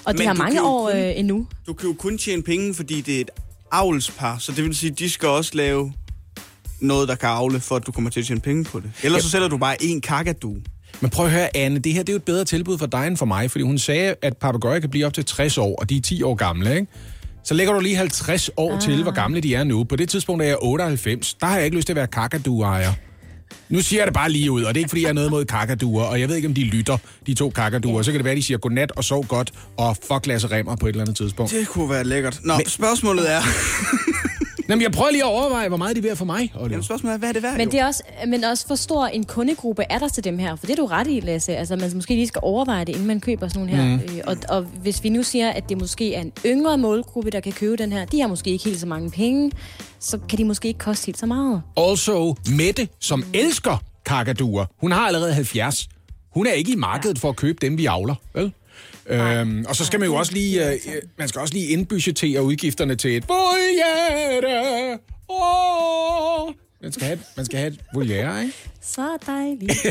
Og 0.05 0.13
de 0.13 0.17
Men 0.17 0.27
har 0.27 0.33
mange 0.33 0.63
år 0.63 0.91
kun- 0.91 0.99
øh, 0.99 1.13
endnu. 1.19 1.47
Du 1.67 1.73
kan 1.73 1.89
jo 1.89 1.93
kun 1.99 2.17
tjene 2.17 2.43
penge, 2.43 2.73
fordi 2.73 3.01
det 3.01 3.15
er 3.17 3.21
et 3.21 3.29
avlspar, 3.71 4.37
så 4.37 4.51
det 4.51 4.63
vil 4.63 4.75
sige, 4.75 4.89
de 4.91 5.09
skal 5.09 5.27
også 5.29 5.51
lave 5.53 5.93
noget, 6.81 7.07
der 7.07 7.15
kan 7.15 7.29
avle, 7.29 7.59
for 7.59 7.75
at 7.75 7.85
du 7.87 7.91
kommer 7.91 8.09
til 8.09 8.19
at 8.19 8.25
tjene 8.25 8.41
penge 8.41 8.63
på 8.63 8.79
det. 8.79 8.91
Ellers 9.03 9.23
så 9.23 9.29
sælger 9.29 9.47
du 9.47 9.57
bare 9.57 9.75
én 9.83 9.99
kakadu. 9.99 10.55
Men 11.01 11.09
prøv 11.09 11.25
at 11.25 11.31
høre, 11.31 11.57
Anne, 11.57 11.79
det 11.79 11.93
her 11.93 12.03
det 12.03 12.09
er 12.09 12.13
jo 12.13 12.17
et 12.17 12.23
bedre 12.23 12.45
tilbud 12.45 12.77
for 12.77 12.85
dig 12.85 13.07
end 13.07 13.17
for 13.17 13.25
mig, 13.25 13.51
fordi 13.51 13.63
hun 13.63 13.77
sagde, 13.77 14.15
at 14.21 14.37
papegøjer 14.37 14.79
kan 14.79 14.89
blive 14.89 15.05
op 15.05 15.13
til 15.13 15.25
60 15.25 15.57
år, 15.57 15.75
og 15.75 15.89
de 15.89 15.97
er 15.97 16.01
10 16.01 16.23
år 16.23 16.35
gamle, 16.35 16.75
ikke? 16.75 16.87
Så 17.43 17.53
lægger 17.53 17.73
du 17.73 17.79
lige 17.79 17.95
50 17.95 18.49
år 18.57 18.75
ah. 18.75 18.81
til, 18.81 19.03
hvor 19.03 19.11
gamle 19.11 19.41
de 19.41 19.55
er 19.55 19.63
nu. 19.63 19.83
På 19.83 19.95
det 19.95 20.09
tidspunkt 20.09 20.43
er 20.43 20.47
jeg 20.47 20.57
98. 20.61 21.33
Der 21.33 21.45
har 21.47 21.55
jeg 21.55 21.65
ikke 21.65 21.77
lyst 21.77 21.85
til 21.85 21.93
at 21.93 21.95
være 21.95 22.07
kakadu-ejer. 22.07 22.93
Nu 23.69 23.81
siger 23.81 23.99
jeg 23.99 24.07
det 24.07 24.13
bare 24.13 24.31
lige 24.31 24.51
ud, 24.51 24.63
og 24.63 24.73
det 24.73 24.79
er 24.79 24.81
ikke, 24.81 24.89
fordi 24.89 25.01
jeg 25.01 25.09
er 25.09 25.13
noget 25.13 25.31
mod 25.31 25.45
kakaduer, 25.45 26.03
og 26.03 26.19
jeg 26.19 26.29
ved 26.29 26.35
ikke, 26.35 26.47
om 26.47 26.53
de 26.53 26.63
lytter, 26.63 26.97
de 27.27 27.33
to 27.33 27.49
kakaduer. 27.49 27.97
Ja. 27.97 28.03
Så 28.03 28.11
kan 28.11 28.19
det 28.19 28.25
være, 28.25 28.31
at 28.31 28.37
de 28.37 28.43
siger 28.43 28.57
godnat 28.57 28.91
og 28.91 29.03
sov 29.03 29.25
godt, 29.25 29.53
og 29.77 29.97
fuck 30.07 30.25
Lasse 30.25 30.47
Remmer 30.47 30.75
på 30.75 30.85
et 30.85 30.89
eller 30.89 31.01
andet 31.01 31.17
tidspunkt. 31.17 31.51
Det 31.51 31.67
kunne 31.67 31.89
være 31.89 32.03
lækkert. 32.03 32.39
Nå, 32.43 32.57
Men... 32.57 32.69
spørgsmålet 32.69 33.31
er... 33.31 33.41
Jamen, 34.69 34.81
jeg 34.83 34.91
prøver 34.91 35.11
lige 35.11 35.23
at 35.23 35.29
overveje, 35.29 35.67
hvor 35.67 35.77
meget 35.77 35.95
de 35.95 35.99
er 35.99 36.03
værd 36.03 36.15
for 36.15 36.25
mig. 36.25 36.51
Oliver. 36.55 36.69
Jamen, 36.69 36.83
spørgsmålet 36.83 37.13
er, 37.13 37.17
hvad 37.19 37.29
er 37.29 37.33
det 37.33 37.43
værd? 37.43 37.57
Men, 37.57 37.71
det 37.71 37.79
er 37.79 37.85
også, 37.85 38.03
men 38.27 38.43
også 38.43 38.67
hvor 38.67 38.75
stor 38.75 39.05
en 39.05 39.23
kundegruppe 39.23 39.83
er 39.89 39.99
der 39.99 40.07
til 40.07 40.23
dem 40.23 40.39
her? 40.39 40.55
For 40.55 40.65
det 40.65 40.73
er 40.73 40.77
du 40.77 40.85
ret 40.85 41.07
i, 41.07 41.19
Lasse. 41.19 41.55
Altså, 41.55 41.75
man 41.75 41.91
måske 41.95 42.13
lige 42.13 42.27
skal 42.27 42.39
overveje 42.43 42.85
det, 42.85 42.93
inden 42.93 43.07
man 43.07 43.19
køber 43.19 43.47
sådan 43.47 43.65
nogle 43.65 43.83
her. 43.83 43.97
Mm. 43.97 44.17
Øh, 44.17 44.23
og, 44.27 44.37
og 44.49 44.61
hvis 44.61 45.03
vi 45.03 45.09
nu 45.09 45.23
siger, 45.23 45.49
at 45.49 45.69
det 45.69 45.77
måske 45.79 46.15
er 46.15 46.21
en 46.21 46.31
yngre 46.45 46.77
målgruppe, 46.77 47.29
der 47.31 47.39
kan 47.39 47.51
købe 47.51 47.75
den 47.75 47.91
her, 47.91 48.05
de 48.05 48.21
har 48.21 48.27
måske 48.27 48.49
ikke 48.49 48.65
helt 48.65 48.79
så 48.79 48.87
mange 48.87 49.11
penge, 49.11 49.51
så 49.99 50.19
kan 50.29 50.37
de 50.37 50.45
måske 50.45 50.67
ikke 50.67 50.79
koste 50.79 51.05
helt 51.05 51.19
så 51.19 51.25
meget. 51.25 51.61
Also, 51.77 52.35
Mette, 52.57 52.87
som 52.99 53.19
mm. 53.19 53.25
elsker 53.33 53.83
kakaduer, 54.05 54.65
hun 54.81 54.91
har 54.91 55.07
allerede 55.07 55.33
70. 55.33 55.87
Hun 56.33 56.47
er 56.47 56.51
ikke 56.51 56.71
i 56.71 56.75
markedet 56.75 57.19
for 57.19 57.29
at 57.29 57.35
købe 57.35 57.57
dem, 57.61 57.77
vi 57.77 57.85
avler, 57.85 58.15
vel? 58.33 58.53
Øhm, 59.09 59.65
og 59.69 59.75
så 59.75 59.85
skal 59.85 59.99
man 59.99 60.09
jo 60.09 60.15
også 60.15 60.33
lige, 60.33 60.71
øh, 60.71 60.79
man 61.17 61.27
skal 61.27 61.41
også 61.41 61.53
lige 61.53 61.67
indbudgetere 61.67 62.43
udgifterne 62.43 62.95
til 62.95 63.17
et 63.17 63.25
voliere. 63.27 64.97
Oh. 65.27 66.53
Man 66.81 66.91
skal 66.91 67.07
have, 67.07 67.19
man 67.37 67.45
skal 67.45 67.59
have 67.59 67.71
et 67.71 67.79
voliere, 67.93 68.41
ikke? 68.41 68.53
Så 68.81 69.17
dejligt. 69.25 69.85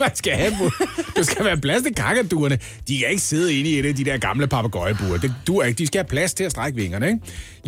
man 0.00 0.16
skal 0.16 0.32
have 0.32 0.52
Der 1.16 1.22
skal 1.22 1.44
være 1.44 1.56
plads 1.56 1.82
til 1.82 1.94
kakaduerne. 1.94 2.58
De 2.88 2.98
kan 2.98 3.08
ikke 3.08 3.22
sidde 3.22 3.58
inde 3.58 3.70
i 3.70 3.78
et 3.78 3.86
af 3.86 3.94
de 3.94 4.04
der 4.04 4.18
gamle 4.18 4.46
papegøjebuer. 4.46 5.16
Det 5.16 5.34
duer 5.46 5.64
ikke. 5.64 5.78
De 5.78 5.86
skal 5.86 5.98
have 5.98 6.08
plads 6.08 6.34
til 6.34 6.44
at 6.44 6.50
strække 6.50 6.80
vingerne, 6.80 7.06
ikke? 7.06 7.20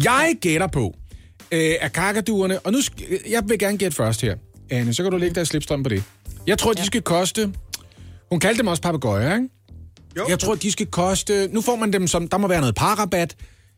Jeg 0.04 0.34
gætter 0.40 0.66
på, 0.66 0.94
øh, 1.52 1.74
at 1.80 1.92
kakaduerne... 1.92 2.58
Og 2.58 2.72
nu 2.72 2.78
jeg 3.30 3.42
vil 3.46 3.58
gerne 3.58 3.78
gætte 3.78 3.96
først 3.96 4.22
her. 4.22 4.36
Anne, 4.70 4.94
så 4.94 5.02
kan 5.02 5.12
du 5.12 5.18
lægge 5.18 5.34
dig 5.34 5.46
slipstrøm 5.46 5.82
på 5.82 5.88
det. 5.88 6.02
Jeg 6.46 6.58
tror, 6.58 6.72
de 6.72 6.84
skal 6.84 7.02
koste... 7.02 7.52
Hun 8.30 8.40
kaldte 8.40 8.58
dem 8.58 8.66
også 8.66 8.82
papegøjer, 8.82 9.34
ikke? 9.34 9.48
Jo. 10.16 10.26
Jeg 10.28 10.38
tror, 10.38 10.54
de 10.54 10.72
skal 10.72 10.86
koste... 10.86 11.48
Nu 11.52 11.60
får 11.60 11.76
man 11.76 11.92
dem 11.92 12.06
som... 12.06 12.28
Der 12.28 12.38
må 12.38 12.48
være 12.48 12.60
noget 12.60 12.74
parrabat. 12.74 13.36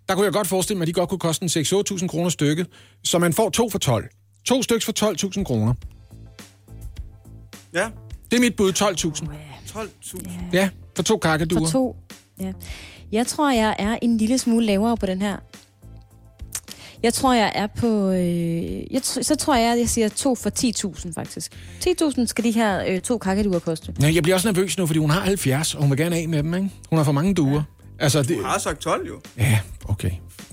Der 0.08 0.14
kunne 0.14 0.24
jeg 0.24 0.32
godt 0.32 0.46
forestille 0.46 0.78
mig, 0.78 0.82
at 0.84 0.86
de 0.86 0.92
godt 0.92 1.08
kunne 1.08 1.18
koste 1.18 1.42
en 1.42 1.48
6-8.000 1.48 2.06
kroner 2.06 2.30
stykket. 2.30 2.66
Så 3.04 3.18
man 3.18 3.32
får 3.32 3.50
to 3.50 3.70
for 3.70 3.78
12. 3.78 4.08
To 4.44 4.62
stykker 4.62 4.84
for 4.84 5.28
12.000 5.38 5.44
kroner. 5.44 5.74
Ja, 7.74 7.88
Det 8.30 8.36
er 8.36 8.40
mit 8.40 8.56
bud, 8.56 8.72
12.000. 8.72 9.78
12.000. 9.78 10.30
Ja, 10.52 10.68
for 10.96 11.02
to 11.02 11.16
kakaduer. 11.18 11.58
For 11.60 11.70
to. 11.72 11.96
Ja. 12.40 12.52
Jeg 13.12 13.26
tror, 13.26 13.50
jeg 13.50 13.76
er 13.78 13.98
en 14.02 14.16
lille 14.18 14.38
smule 14.38 14.66
lavere 14.66 14.96
på 14.96 15.06
den 15.06 15.22
her. 15.22 15.36
Jeg 17.02 17.14
tror, 17.14 17.32
jeg 17.32 17.52
er 17.54 17.66
på... 17.66 18.10
Øh, 18.10 18.92
jeg 18.94 19.00
så 19.02 19.36
tror 19.36 19.54
jeg, 19.56 19.78
jeg 19.78 19.88
siger 19.88 20.08
to 20.08 20.34
for 20.34 20.50
10.000, 20.96 21.12
faktisk. 21.14 21.52
10.000 21.86 22.26
skal 22.26 22.44
de 22.44 22.50
her 22.50 22.84
øh, 22.88 23.00
to 23.00 23.18
kakaduer 23.18 23.58
koste. 23.58 23.94
Ja, 24.02 24.10
jeg 24.14 24.22
bliver 24.22 24.36
også 24.36 24.48
nervøs 24.52 24.78
nu, 24.78 24.86
fordi 24.86 24.98
hun 24.98 25.10
har 25.10 25.20
70, 25.20 25.74
og 25.74 25.80
hun 25.80 25.90
vil 25.90 25.98
gerne 25.98 26.16
af 26.16 26.28
med 26.28 26.42
dem, 26.42 26.54
ikke? 26.54 26.70
Hun 26.90 26.96
har 26.96 27.04
for 27.04 27.12
mange 27.12 27.34
duer. 27.34 27.62
Altså, 27.98 28.22
det... 28.22 28.44
Har 28.44 28.58
sagt 28.58 28.80
12 28.80 29.06
jo. 29.08 29.20
Ja, 29.38 29.60
okay. 29.88 30.10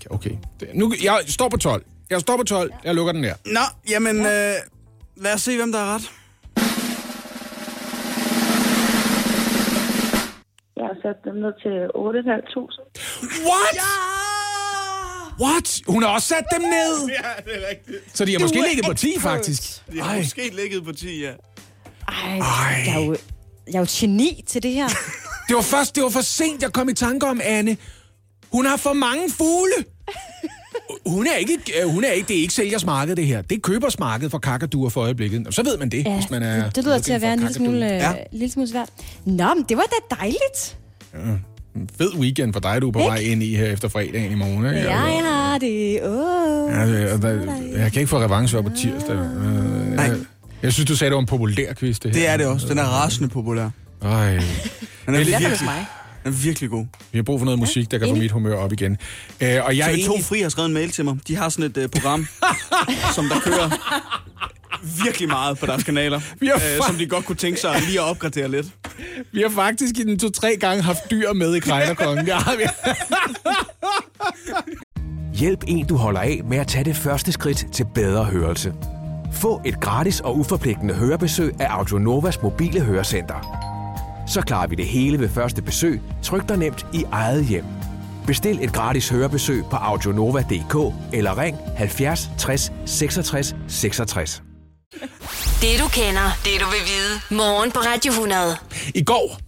okay. 0.09 0.31
Det- 0.59 0.69
Nu, 0.73 0.93
jeg 1.03 1.19
står 1.27 1.49
på 1.49 1.57
12. 1.57 1.83
Jeg 2.09 2.21
står 2.21 2.37
på 2.37 2.43
12. 2.43 2.73
Jeg 2.83 2.95
lukker 2.95 3.13
den 3.13 3.23
der. 3.23 3.33
Nå, 3.45 3.59
jamen, 3.89 4.21
ja. 4.21 4.49
øh, 4.49 4.55
lad 5.17 5.33
os 5.33 5.41
se, 5.41 5.55
hvem 5.57 5.71
der 5.71 5.79
har 5.79 5.95
ret. 5.95 6.11
Jeg 10.77 10.85
har 10.85 10.97
sat 11.03 11.15
dem 11.25 11.35
ned 11.35 11.53
til 11.63 11.75
8.500. 11.95 13.45
What? 13.47 13.77
What? 15.41 15.79
Hun 15.87 16.03
har 16.03 16.09
også 16.09 16.27
sat 16.27 16.43
dem 16.53 16.61
ned? 16.61 17.07
Ja, 17.23 17.51
det 17.51 17.63
er 17.65 17.69
rigtigt. 17.69 17.97
Så 18.17 18.25
de 18.25 18.31
har 18.31 18.39
måske 18.39 18.63
ligget 18.67 18.85
på 18.85 18.93
10, 18.93 19.19
faktisk. 19.19 19.61
De 19.93 20.01
har 20.01 20.09
Ej. 20.09 20.17
måske 20.17 20.51
ligget 20.55 20.83
på 20.85 20.91
10, 20.91 21.21
ja. 21.21 21.31
Ej, 22.07 22.15
jeg 22.85 22.93
er, 22.95 22.99
jo, 23.05 23.17
jeg 23.67 23.75
er 23.75 23.79
jo 23.79 23.85
geni 23.89 24.43
til 24.47 24.63
det 24.63 24.71
her. 24.71 24.87
Det 25.47 25.55
var 25.55 25.61
først, 25.61 25.95
det 25.95 26.03
var 26.03 26.09
for 26.09 26.21
sent, 26.21 26.61
jeg 26.61 26.73
kom 26.73 26.89
i 26.89 26.93
tanke 26.93 27.25
om, 27.27 27.41
Anne. 27.43 27.77
Hun 28.51 28.65
har 28.65 28.77
for 28.77 28.93
mange 28.93 29.29
fugle. 29.31 29.73
Hun 31.05 31.27
er 31.27 31.35
ikke, 31.35 31.53
øh, 31.81 31.89
hun 31.89 32.03
er 32.03 32.11
ikke, 32.11 32.27
det 32.27 32.37
er 32.37 32.41
ikke 32.41 32.53
sælgers 32.53 32.85
marked, 32.85 33.15
det 33.15 33.25
her. 33.27 33.41
Det 33.41 33.55
er 33.55 33.59
købers 33.59 33.99
marked 33.99 34.29
for 34.29 34.37
kakaduer 34.37 34.89
for 34.89 35.01
øjeblikket. 35.01 35.47
Så 35.51 35.63
ved 35.63 35.77
man 35.77 35.89
det, 35.89 36.05
Ja, 36.05 36.13
hvis 36.15 36.29
man 36.29 36.43
er... 36.43 36.69
det 36.69 36.83
lyder 36.83 36.99
til 36.99 37.13
at 37.13 37.21
være 37.21 37.33
en 37.33 37.39
lille 37.39 37.53
smule, 37.53 37.85
øh, 37.85 37.91
Ja. 37.91 38.13
lille 38.31 38.51
smule 38.51 38.67
svært. 38.69 38.89
Nå, 39.25 39.53
men 39.53 39.65
det 39.69 39.77
var 39.77 39.83
da 39.83 40.15
dejligt. 40.15 40.77
En 41.13 41.45
fed 41.97 42.15
weekend 42.19 42.53
for 42.53 42.59
dig, 42.59 42.81
du 42.81 42.87
er 42.87 42.91
på 42.91 42.99
vej 42.99 43.17
ind 43.17 43.43
i 43.43 43.55
her 43.55 43.65
efter 43.65 43.87
fredagen 43.87 44.31
i 44.31 44.35
morgen. 44.35 44.65
Ikke? 44.65 44.87
Jeg 44.89 44.97
har 44.97 45.57
det. 45.57 45.99
Åh. 46.03 46.71
Ja, 46.71 46.87
det- 46.87 47.11
og 47.11 47.21
der, 47.21 47.29
jeg 47.77 47.91
kan 47.91 47.99
ikke 48.01 48.09
få 48.09 48.19
revanche 48.19 48.57
op 48.57 48.63
på 48.63 48.71
tirsdag. 48.81 49.15
Øh, 49.15 49.93
Jeg, 49.95 50.15
jeg 50.63 50.73
synes, 50.73 50.87
du 50.87 50.95
sagde, 50.95 51.09
det 51.09 51.15
var 51.15 51.21
en 51.21 51.25
populær 51.27 51.73
quiz, 51.73 51.99
det 51.99 52.15
her. 52.15 52.21
Det 52.21 52.29
er 52.29 52.37
det 52.37 52.45
også. 52.45 52.67
Den 52.67 52.77
er 52.77 52.83
rasende 52.83 53.29
populær. 53.29 53.69
Ej. 54.01 54.31
Den 54.31 54.41
er 55.05 55.11
Men- 55.11 55.17
virkelig, 55.27 55.49
hos 55.49 55.61
mig. 55.63 55.85
den 56.23 56.33
er 56.33 56.37
virkelig 56.37 56.69
god. 56.69 56.85
Vi 57.11 57.17
har 57.17 57.23
brug 57.23 57.39
for 57.39 57.45
noget 57.45 57.59
musik, 57.59 57.91
der 57.91 57.97
kan 57.97 58.07
få 58.07 58.15
mit 58.15 58.31
humør 58.31 58.55
op 58.55 58.73
igen. 58.73 58.97
Øh, 59.41 59.49
og 59.65 59.77
jeg 59.77 59.91
er 59.91 59.95
TV2 59.95 59.99
egentlig... 59.99 60.25
Fri 60.25 60.41
har 60.41 60.49
skrevet 60.49 60.67
en 60.67 60.73
mail 60.73 60.91
til 60.91 61.05
mig. 61.05 61.17
De 61.27 61.35
har 61.35 61.49
sådan 61.49 61.65
et 61.65 61.77
uh, 61.77 61.83
program, 61.89 62.27
som 63.15 63.25
der 63.25 63.39
kører 63.39 63.69
virkelig 65.03 65.29
meget 65.29 65.57
på 65.57 65.65
deres 65.65 65.83
kanaler, 65.83 66.21
Vi 66.39 66.47
har 66.47 66.55
øh, 66.55 66.85
som 66.87 66.95
de 66.95 67.07
godt 67.07 67.25
kunne 67.25 67.35
tænke 67.35 67.59
sig 67.59 67.81
lige 67.87 67.99
at 67.99 68.05
opgradere 68.05 68.47
lidt. 68.51 68.67
Vi 69.31 69.41
har 69.41 69.49
faktisk 69.49 69.97
i 69.99 70.03
den 70.03 70.19
to-tre 70.19 70.57
gange 70.59 70.83
haft 70.83 71.11
dyr 71.11 71.33
med 71.33 71.55
i 71.55 71.59
Krejlerkongen. 71.59 72.27
Har 72.45 72.55
vi. 72.55 72.63
Hjælp 75.33 75.63
en, 75.67 75.87
du 75.87 75.95
holder 75.95 76.19
af 76.19 76.41
med 76.49 76.57
at 76.57 76.67
tage 76.67 76.85
det 76.85 76.95
første 76.95 77.31
skridt 77.31 77.65
til 77.71 77.85
bedre 77.95 78.23
hørelse. 78.23 78.73
Få 79.33 79.61
et 79.65 79.79
gratis 79.81 80.19
og 80.19 80.37
uforpligtende 80.37 80.93
hørebesøg 80.93 81.53
af 81.59 81.67
Audionovas 81.69 82.41
mobile 82.41 82.81
hørecenter. 82.81 83.65
Så 84.27 84.41
klarer 84.41 84.67
vi 84.67 84.75
det 84.75 84.85
hele 84.85 85.19
ved 85.19 85.29
første 85.29 85.61
besøg, 85.61 86.01
tryk 86.23 86.49
dig 86.49 86.57
nemt 86.57 86.85
i 86.93 87.03
eget 87.11 87.45
hjem. 87.45 87.65
Bestil 88.27 88.63
et 88.63 88.73
gratis 88.73 89.09
hørebesøg 89.09 89.63
på 89.71 89.75
audionova.dk 89.75 90.95
eller 91.13 91.37
ring 91.37 91.57
70 91.77 92.29
60 92.37 92.71
66 92.85 93.55
66. 93.67 94.44
Det 95.61 95.79
du 95.79 95.87
kender, 95.87 96.39
det 96.43 96.61
du 96.61 96.65
vil 96.65 96.79
vide. 96.85 97.37
Morgen 97.37 97.71
på 97.71 97.79
Radio 97.79 98.11
100. 98.11 98.55
I 98.95 99.03
går, 99.03 99.39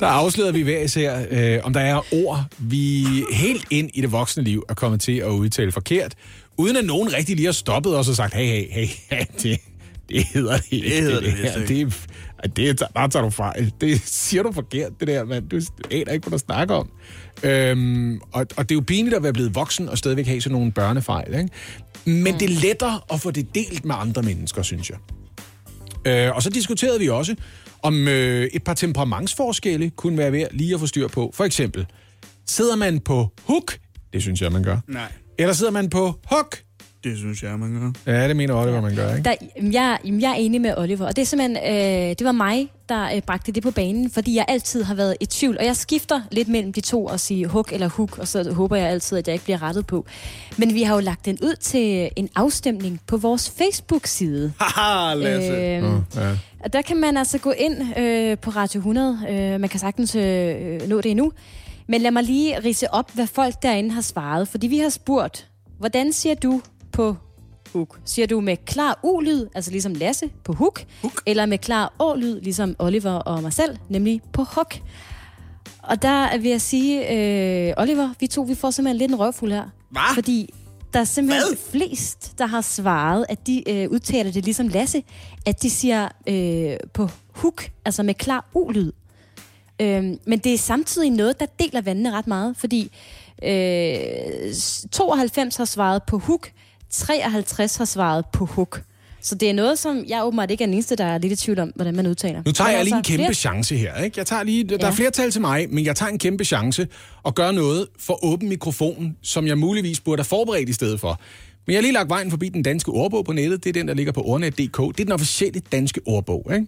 der 0.00 0.06
afslørede 0.06 0.54
vi 0.54 0.62
hver 0.62 0.78
især, 0.78 1.24
øh, 1.30 1.60
om 1.62 1.72
der 1.72 1.80
er 1.80 2.14
ord, 2.14 2.44
vi 2.58 3.06
helt 3.32 3.64
ind 3.70 3.90
i 3.94 4.00
det 4.00 4.12
voksne 4.12 4.42
liv 4.42 4.64
er 4.68 4.74
kommet 4.74 5.00
til 5.00 5.16
at 5.18 5.28
udtale 5.28 5.72
forkert, 5.72 6.14
uden 6.56 6.76
at 6.76 6.84
nogen 6.84 7.12
rigtig 7.12 7.36
lige 7.36 7.46
har 7.46 7.52
stoppet 7.52 7.98
os 7.98 8.08
og 8.08 8.16
sagt, 8.16 8.34
hey, 8.34 8.46
hey, 8.46 8.66
hey, 8.70 8.86
hey 9.10 9.24
det, 9.42 9.60
det 10.08 10.24
hedder 10.24 10.56
det 10.56 10.66
ikke. 10.70 10.88
Det 10.88 11.02
hedder 11.02 11.20
det 11.20 11.32
her. 11.32 11.58
vist 11.58 11.70
ikke. 11.70 11.84
Det, 11.84 12.06
det, 12.56 12.68
er- 12.68 12.72
der 12.96 13.06
tager 13.06 13.22
du 13.24 13.30
fejl. 13.30 13.72
Det 13.80 14.00
siger 14.04 14.42
du 14.42 14.52
forkert, 14.52 14.92
det 15.00 15.08
der, 15.08 15.24
mand. 15.24 15.48
Du 15.48 15.60
aner 15.90 16.12
ikke, 16.12 16.28
hvad 16.28 16.38
du 16.38 16.44
snakker 16.44 16.74
om. 16.74 16.90
Øhm, 17.42 18.20
og, 18.32 18.46
og 18.56 18.68
det 18.68 18.70
er 18.70 18.74
jo 18.74 18.80
pinligt 18.86 19.16
at 19.16 19.22
være 19.22 19.32
blevet 19.32 19.54
voksen 19.54 19.88
og 19.88 19.98
stadigvæk 19.98 20.26
have 20.26 20.40
sådan 20.40 20.54
nogle 20.54 20.72
børnefejl, 20.72 21.34
ikke? 21.34 21.50
Men 22.22 22.34
det 22.34 22.42
er 22.42 22.60
lettere 22.60 23.00
at 23.12 23.20
få 23.20 23.30
det 23.30 23.54
delt 23.54 23.84
med 23.84 23.94
andre 23.98 24.22
mennesker, 24.22 24.62
synes 24.62 24.90
jeg. 24.90 24.98
Øh, 26.04 26.36
og 26.36 26.42
så 26.42 26.50
diskuterede 26.50 26.98
vi 26.98 27.08
også, 27.08 27.34
om 27.82 28.08
øh, 28.08 28.44
et 28.52 28.64
par 28.64 28.74
temperamentsforskelle 28.74 29.90
kunne 29.90 30.18
være 30.18 30.32
værd 30.32 30.48
lige 30.52 30.74
at 30.74 30.80
få 30.80 30.86
styr 30.86 31.08
på. 31.08 31.30
For 31.34 31.44
eksempel, 31.44 31.86
sidder 32.46 32.76
man 32.76 33.00
på 33.00 33.28
hook? 33.44 33.78
Det 34.12 34.22
synes 34.22 34.42
jeg, 34.42 34.52
man 34.52 34.62
gør. 34.62 34.78
Nej, 34.88 35.12
Eller 35.38 35.52
sidder 35.54 35.72
man 35.72 35.90
på 35.90 36.14
hook? 36.24 36.56
Det 37.04 37.18
synes 37.18 37.42
jeg, 37.42 37.58
man 37.58 37.92
gør. 38.06 38.12
Ja, 38.12 38.28
det 38.28 38.36
mener 38.36 38.54
Oliver, 38.54 38.80
man 38.80 38.94
gør, 38.96 39.14
ikke? 39.16 39.24
Der, 39.28 39.34
jeg, 39.72 39.98
jeg 40.04 40.30
er 40.30 40.34
enig 40.34 40.60
med 40.60 40.74
Oliver, 40.76 41.06
og 41.06 41.16
det 41.16 41.22
er 41.22 41.26
simpelthen, 41.26 41.56
øh, 41.56 42.08
det 42.18 42.24
var 42.24 42.32
mig, 42.32 42.68
der 42.88 43.14
øh, 43.14 43.22
bragte 43.22 43.52
det 43.52 43.62
på 43.62 43.70
banen, 43.70 44.10
fordi 44.10 44.34
jeg 44.36 44.44
altid 44.48 44.82
har 44.82 44.94
været 44.94 45.16
i 45.20 45.26
tvivl, 45.26 45.58
og 45.58 45.64
jeg 45.64 45.76
skifter 45.76 46.20
lidt 46.30 46.48
mellem 46.48 46.72
de 46.72 46.80
to 46.80 47.04
og 47.04 47.20
sige 47.20 47.46
hook 47.46 47.72
eller 47.72 47.88
hook, 47.88 48.18
og 48.18 48.28
så 48.28 48.52
håber 48.52 48.76
jeg 48.76 48.88
altid, 48.88 49.18
at 49.18 49.26
jeg 49.28 49.32
ikke 49.34 49.44
bliver 49.44 49.62
rettet 49.62 49.86
på. 49.86 50.06
Men 50.56 50.74
vi 50.74 50.82
har 50.82 50.94
jo 50.94 51.00
lagt 51.00 51.24
den 51.24 51.38
ud 51.42 51.56
til 51.60 52.10
en 52.16 52.28
afstemning 52.36 53.00
på 53.06 53.16
vores 53.16 53.50
Facebook-side. 53.58 54.52
Haha, 54.60 55.14
Lasse. 55.14 55.52
Øh, 55.52 55.82
Ja. 56.16 56.36
og 56.64 56.72
der 56.72 56.82
kan 56.82 56.96
man 56.96 57.16
altså 57.16 57.38
gå 57.38 57.50
ind 57.50 57.98
øh, 57.98 58.38
på 58.38 58.50
Radio 58.50 58.78
100. 58.78 59.18
Øh, 59.30 59.60
man 59.60 59.68
kan 59.68 59.80
sagtens 59.80 60.14
øh, 60.14 60.88
nå 60.88 60.96
det 61.00 61.10
endnu. 61.10 61.32
Men 61.88 62.00
lad 62.00 62.10
mig 62.10 62.22
lige 62.22 62.60
rise 62.64 62.94
op, 62.94 63.10
hvad 63.14 63.26
folk 63.26 63.62
derinde 63.62 63.90
har 63.90 64.00
svaret. 64.00 64.48
Fordi 64.48 64.66
vi 64.66 64.78
har 64.78 64.88
spurgt, 64.88 65.48
hvordan 65.78 66.12
siger 66.12 66.34
du 66.34 66.60
på 66.92 67.16
hook? 67.72 68.00
Siger 68.04 68.26
du 68.26 68.40
med 68.40 68.56
klar 68.56 68.98
u-lyd, 69.02 69.46
altså 69.54 69.70
ligesom 69.70 69.94
Lasse 69.94 70.30
på 70.44 70.52
hook, 70.52 70.84
Hook. 71.02 71.22
eller 71.26 71.46
med 71.46 71.58
klar 71.58 71.92
å-lyd, 71.98 72.40
ligesom 72.40 72.76
Oliver 72.78 73.12
og 73.12 73.42
mig 73.42 73.52
selv, 73.52 73.76
nemlig 73.88 74.20
på 74.32 74.42
hook? 74.42 74.74
Og 75.82 76.02
der 76.02 76.38
vil 76.38 76.50
jeg 76.50 76.60
sige, 76.60 77.12
øh, 77.68 77.74
Oliver, 77.76 78.10
vi 78.20 78.26
to 78.26 78.42
vi 78.42 78.54
får 78.54 78.70
simpelthen 78.70 78.98
lidt 78.98 79.10
en 79.10 79.18
røvfuld 79.18 79.52
her. 79.52 79.64
Hva? 79.90 80.14
Fordi 80.14 80.54
der 80.92 81.00
er 81.00 81.04
simpelthen 81.04 81.42
Hvad? 81.48 81.70
flest, 81.70 82.38
der 82.38 82.46
har 82.46 82.60
svaret, 82.60 83.26
at 83.28 83.46
de 83.46 83.70
øh, 83.70 83.90
udtaler 83.90 84.32
det 84.32 84.44
ligesom 84.44 84.68
Lasse, 84.68 85.02
at 85.46 85.62
de 85.62 85.70
siger 85.70 86.08
øh, 86.28 86.76
på 86.94 87.08
hook, 87.34 87.70
altså 87.84 88.02
med 88.02 88.14
klar 88.14 88.48
u-lyd. 88.54 88.92
Øh, 89.80 90.04
men 90.26 90.38
det 90.38 90.54
er 90.54 90.58
samtidig 90.58 91.10
noget, 91.10 91.40
der 91.40 91.46
deler 91.46 91.80
vandene 91.80 92.12
ret 92.12 92.26
meget, 92.26 92.56
fordi 92.56 92.90
øh, 93.42 94.54
92 94.92 95.56
har 95.56 95.64
svaret 95.64 96.02
på 96.02 96.18
hook, 96.18 96.50
53 96.90 97.76
har 97.76 97.84
svaret 97.84 98.24
på 98.32 98.44
hook. 98.44 98.82
Så 99.20 99.34
det 99.34 99.50
er 99.50 99.54
noget, 99.54 99.78
som 99.78 100.04
jeg 100.08 100.24
åbenbart 100.24 100.50
ikke 100.50 100.64
er 100.64 100.66
den 100.66 100.74
eneste, 100.74 100.96
der 100.96 101.04
er 101.04 101.18
lidt 101.18 101.32
i 101.32 101.36
tvivl 101.36 101.58
om, 101.58 101.72
hvordan 101.74 101.96
man 101.96 102.06
udtaler. 102.06 102.42
Nu 102.46 102.52
tager 102.52 102.70
jeg 102.70 102.84
lige 102.84 102.92
en 102.92 102.96
altså, 102.98 103.10
kæmpe 103.10 103.22
flere- 103.24 103.34
chance 103.34 103.76
her. 103.76 103.96
Ikke? 104.02 104.18
Jeg 104.18 104.26
tager 104.26 104.42
lige, 104.42 104.64
der 104.64 104.76
Ja. 104.80 104.86
er 104.86 104.90
flertal 104.92 105.30
til 105.30 105.40
mig, 105.40 105.66
men 105.70 105.84
jeg 105.84 105.96
tager 105.96 106.10
en 106.12 106.18
kæmpe 106.18 106.44
chance 106.44 106.88
og 107.22 107.34
gør 107.34 107.50
noget 107.50 107.86
for 107.98 108.24
åben 108.24 108.48
mikrofon, 108.48 109.16
som 109.22 109.46
jeg 109.46 109.58
muligvis 109.58 110.00
burde 110.00 110.20
have 110.20 110.24
forberedt 110.24 110.68
i 110.68 110.72
stedet 110.72 111.00
for. 111.00 111.20
Men 111.66 111.72
jeg 111.72 111.78
har 111.78 111.82
lige 111.82 111.92
lagt 111.92 112.08
vejen 112.08 112.30
forbi 112.30 112.48
den 112.48 112.62
danske 112.62 112.90
ordbog 112.90 113.24
på 113.24 113.32
nettet. 113.32 113.64
Det 113.64 113.68
er 113.70 113.72
den, 113.72 113.88
der 113.88 113.94
ligger 113.94 114.12
på 114.12 114.22
ordnet.dk. 114.22 114.76
Det 114.78 115.00
er 115.00 115.04
den 115.04 115.12
officielle 115.12 115.60
danske 115.72 116.00
ordbog. 116.06 116.50
Ikke? 116.54 116.66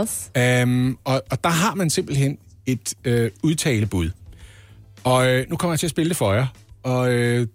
Yes. 0.00 0.30
Um, 0.64 0.98
og, 1.04 1.22
og 1.30 1.44
der 1.44 1.50
har 1.50 1.74
man 1.74 1.90
simpelthen 1.90 2.38
et 2.66 2.94
øh, 3.04 3.30
udtalebud. 3.42 4.10
Og 5.04 5.28
øh, 5.28 5.46
nu 5.50 5.56
kommer 5.56 5.72
jeg 5.72 5.78
til 5.80 5.86
at 5.86 5.90
spille 5.90 6.08
det 6.08 6.16
for 6.16 6.32
jer. 6.32 6.46
Og, 6.82 7.12
øh, 7.12 7.46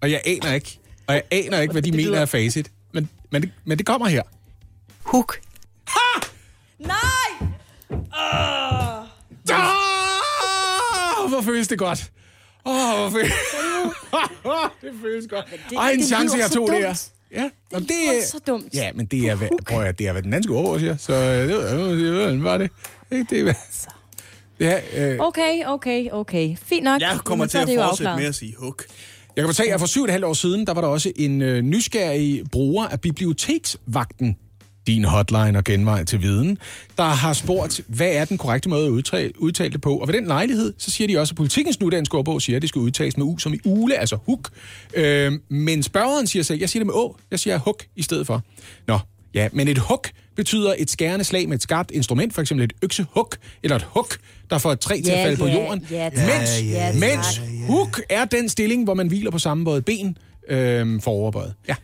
og 0.00 0.10
jeg 0.10 0.20
aner 0.26 0.52
ikke, 0.54 0.78
og 1.06 1.14
jeg 1.14 1.22
aner 1.30 1.60
ikke, 1.60 1.72
hvad 1.72 1.82
de 1.82 1.92
mener 1.92 2.18
er 2.20 2.26
facit. 2.26 2.70
Men, 2.92 3.10
men, 3.30 3.42
det, 3.42 3.50
men 3.64 3.78
det 3.78 3.86
kommer 3.86 4.06
her. 4.08 4.22
Hook. 5.04 5.40
Nej! 6.78 7.48
Ah, 9.50 11.30
hvor 11.30 11.40
føles 11.40 11.68
det 11.68 11.78
godt. 11.78 12.10
Åh, 12.66 12.74
oh, 12.94 12.98
hvor 13.00 13.10
føles... 13.10 13.32
det 14.82 14.90
føles 15.02 15.26
godt. 15.30 15.44
det- 15.70 15.76
Ej, 15.78 15.90
en 15.90 15.98
det 15.98 16.06
chance, 16.08 16.34
lyder 16.36 16.44
jeg 16.44 16.50
tog 16.50 16.68
dumt. 16.68 16.82
der. 16.82 17.08
Ja, 17.32 17.42
det, 17.70 17.78
det 17.88 17.88
lyder 17.88 18.26
så 18.26 18.38
dumt. 18.46 18.74
Ja, 18.74 18.92
men 18.94 19.06
det 19.06 19.28
er, 19.28 19.34
hvad, 19.34 19.48
prøv 19.68 19.82
at, 19.82 19.98
det 19.98 20.06
er, 20.08 20.12
hvad 20.12 20.22
den 20.22 20.30
danske 20.32 20.52
ordbog 20.52 20.80
siger. 20.80 20.96
Så 20.96 21.14
øh, 21.14 21.48
det 21.48 21.56
var, 21.56 22.28
det 22.30 22.42
var 22.44 22.58
det. 22.58 22.70
Ikke 23.10 23.26
det, 23.30 23.38
er, 23.38 23.42
hvad- 23.42 23.54
det 24.58 24.66
er, 24.96 25.12
øh, 25.12 25.18
Okay, 25.20 25.64
okay, 25.66 26.10
okay. 26.10 26.56
Fint 26.62 26.84
nok. 26.84 27.00
Jeg 27.00 27.18
kommer 27.24 27.46
til 27.46 27.58
er 27.58 27.62
at 27.62 27.68
det 27.68 27.78
fortsætte 27.78 28.16
med 28.16 28.24
at 28.26 28.34
sige 28.34 28.54
hook. 28.58 28.84
Jeg 29.36 29.42
kan 29.42 29.48
fortælle, 29.48 29.72
jer, 29.72 29.78
for 29.78 29.86
syv 29.86 30.00
og 30.00 30.04
et 30.04 30.10
halvt 30.10 30.24
år 30.24 30.32
siden, 30.32 30.66
der 30.66 30.74
var 30.74 30.80
der 30.80 30.88
også 30.88 31.12
en 31.16 31.42
øh, 31.42 31.62
nysgerrig 31.62 32.42
bruger 32.52 32.86
af 32.86 33.00
biblioteksvagten, 33.00 34.36
din 34.86 35.04
hotline 35.04 35.58
og 35.58 35.64
genvej 35.64 36.04
til 36.04 36.22
viden, 36.22 36.58
der 36.98 37.04
har 37.04 37.32
spurgt, 37.32 37.80
hvad 37.86 38.12
er 38.12 38.24
den 38.24 38.38
korrekte 38.38 38.68
måde 38.68 38.86
at 38.86 38.90
udtale, 38.90 39.32
udtale 39.42 39.72
det 39.72 39.80
på. 39.80 39.98
Og 39.98 40.08
ved 40.08 40.14
den 40.14 40.26
lejlighed, 40.26 40.74
så 40.78 40.90
siger 40.90 41.08
de 41.08 41.18
også, 41.18 41.32
at 41.32 41.36
politikens 41.36 41.80
nudanske 41.80 42.18
ordbog 42.18 42.42
siger, 42.42 42.56
at 42.56 42.62
det 42.62 42.68
skal 42.68 42.80
udtales 42.80 43.16
med 43.16 43.26
u 43.26 43.38
som 43.38 43.54
i 43.54 43.58
ule, 43.64 43.94
altså 43.94 44.18
huk. 44.26 44.50
Øh, 44.94 45.32
men 45.48 45.82
spørgeren 45.82 46.26
siger 46.26 46.42
selv, 46.42 46.60
jeg 46.60 46.68
siger 46.68 46.80
det 46.80 46.86
med 46.86 46.94
å, 46.94 47.16
jeg 47.30 47.38
siger 47.38 47.58
huk 47.58 47.84
i 47.96 48.02
stedet 48.02 48.26
for. 48.26 48.42
Nå, 48.86 48.98
ja, 49.34 49.48
men 49.52 49.68
et 49.68 49.78
huk 49.78 50.10
betyder 50.36 50.74
et 50.78 50.90
skærende 50.90 51.24
slag 51.24 51.48
med 51.48 51.56
et 51.56 51.62
skarpt 51.62 51.90
instrument, 51.90 52.34
for 52.34 52.40
eksempel 52.40 52.64
et 52.64 52.72
øksehuk, 52.82 53.36
eller 53.62 53.76
et 53.76 53.86
huk, 53.90 54.16
der 54.50 54.58
får 54.58 54.72
et 54.72 54.80
træ 54.80 55.00
til 55.04 55.10
at 55.10 55.18
Ja, 55.18 55.24
falde 55.24 55.36
på 55.36 55.46
ja, 55.46 55.54
jorden. 55.54 55.86
ja, 55.90 56.08
tak. 56.08 56.12
mens, 56.26 56.62
Ja, 56.62 56.90
tak. 56.92 56.94
mens 57.00 57.40
Hook 57.66 58.00
er 58.10 58.24
den 58.24 58.48
stilling, 58.48 58.84
hvor 58.84 58.94
man 58.94 59.08
hviler 59.08 59.30
på 59.30 59.38
sammenbøjet 59.38 59.84
ben 59.84 60.18
øhm, 60.48 61.00
for 61.00 61.10
overbøjet. 61.10 61.54
Ja. 61.68 61.74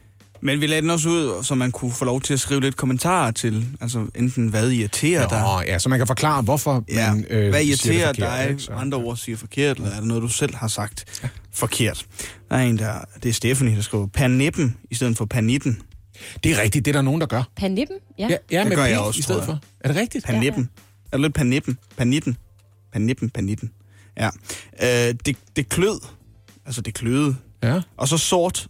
Men 0.44 0.60
vi 0.60 0.66
lagde 0.66 0.82
den 0.82 0.90
også 0.90 1.08
ud, 1.08 1.44
så 1.44 1.54
man 1.54 1.72
kunne 1.72 1.92
få 1.92 2.04
lov 2.04 2.20
til 2.20 2.34
at 2.34 2.40
skrive 2.40 2.60
lidt 2.60 2.76
kommentarer 2.76 3.30
til. 3.30 3.66
Altså 3.80 4.06
enten 4.14 4.48
hvad 4.48 4.70
irriterer 4.70 5.28
dig. 5.28 5.40
Nå, 5.40 5.60
ja, 5.72 5.78
så 5.78 5.88
man 5.88 5.98
kan 5.98 6.06
forklare, 6.06 6.42
hvorfor 6.42 6.84
Ja, 6.88 7.14
man 7.14 7.24
øh, 7.30 7.48
hvad 7.50 7.60
siger 7.60 7.68
irriterer 7.68 8.12
det 8.12 8.16
forkert, 8.22 8.38
dig? 8.44 8.50
ikke? 8.50 8.62
Så- 8.62 8.72
Andre 8.72 8.98
ord 8.98 9.16
siger 9.16 9.36
forkert, 9.36 9.76
eller 9.76 9.90
er 9.90 9.96
det 9.98 10.04
noget, 10.08 10.22
du 10.22 10.28
selv 10.28 10.54
har 10.54 10.68
sagt 10.68 11.04
ja. 11.22 11.28
forkert? 11.54 12.06
Der 12.50 12.56
er 12.56 12.62
en, 12.62 12.78
der... 12.78 12.94
Det 13.22 13.28
er 13.28 13.32
Stephanie, 13.32 13.76
der 13.76 13.82
skriver 13.82 14.06
panippen 14.06 14.76
i 14.90 14.94
stedet 14.94 15.16
for 15.16 15.24
panitten. 15.24 15.78
Det 16.44 16.52
er 16.52 16.62
rigtigt, 16.62 16.84
det 16.84 16.90
er 16.90 16.92
der 16.98 17.02
nogen, 17.02 17.20
der 17.20 17.26
gør. 17.26 17.42
Panippen? 17.56 17.96
Ja. 18.18 18.28
Ja, 18.30 18.36
ja 18.50 18.60
Det 18.60 18.68
med 18.68 18.76
gør 18.76 18.84
jeg 18.84 18.98
også, 18.98 19.18
i 19.18 19.22
stedet 19.22 19.44
for. 19.44 19.58
Er 19.80 19.88
det 19.88 19.96
rigtigt? 19.96 20.24
Panippen. 20.26 20.70
Er 21.12 21.16
det 21.16 21.20
lidt 21.20 21.34
panippen? 21.34 21.78
Panitten. 21.96 22.36
Panippen, 22.92 23.30
panitten. 23.30 23.70
Ja. 24.18 24.28
Øh, 24.82 25.14
det, 25.26 25.36
det 25.56 25.68
klød. 25.68 26.00
Altså, 26.66 26.80
det 26.80 26.94
kløede. 26.94 27.36
Ja. 27.62 27.80
Og 27.96 28.08
så 28.08 28.18
sort. 28.18 28.66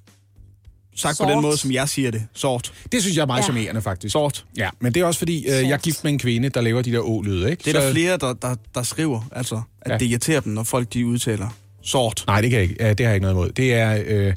Sagt 0.96 1.12
på 1.12 1.16
Sort. 1.16 1.28
den 1.32 1.42
måde, 1.42 1.56
som 1.56 1.72
jeg 1.72 1.88
siger 1.88 2.10
det. 2.10 2.26
Sort. 2.34 2.72
Det 2.92 3.02
synes 3.02 3.16
jeg 3.16 3.22
er 3.22 3.26
meget 3.26 3.40
Ja. 3.40 3.44
charmerende, 3.44 3.82
faktisk. 3.82 4.12
Sort. 4.12 4.44
Ja, 4.56 4.68
men 4.80 4.94
det 4.94 5.00
er 5.02 5.06
også 5.06 5.18
fordi, 5.18 5.38
øh, 5.46 5.52
jeg 5.52 5.70
er 5.70 5.76
gift 5.76 6.04
med 6.04 6.12
en 6.12 6.18
kvinde, 6.18 6.48
der 6.48 6.60
laver 6.60 6.82
de 6.82 6.92
der 6.92 7.00
å-lyde, 7.00 7.50
ikke? 7.50 7.62
Det 7.64 7.76
er 7.76 7.80
der 7.80 7.92
flere, 7.92 8.16
der, 8.16 8.32
der, 8.32 8.54
der 8.74 8.82
skriver, 8.82 9.28
altså, 9.32 9.54
at 9.54 9.62
Ja. 9.88 9.92
ja. 9.92 9.98
det 9.98 10.06
irriterer 10.06 10.40
dem, 10.40 10.52
når 10.52 10.62
folk 10.62 10.92
de 10.92 11.06
udtaler 11.06 11.48
sort. 11.82 12.24
Nej, 12.26 12.40
det, 12.40 12.50
kan 12.50 12.60
jeg 12.60 12.70
ikke. 12.70 12.84
Ja, 12.84 12.92
det 12.94 13.06
har 13.06 13.10
jeg 13.10 13.16
ikke 13.16 13.22
noget 13.22 13.34
imod. 13.34 13.50
Det 13.52 13.74
er... 13.74 14.02
Øh... 14.06 14.34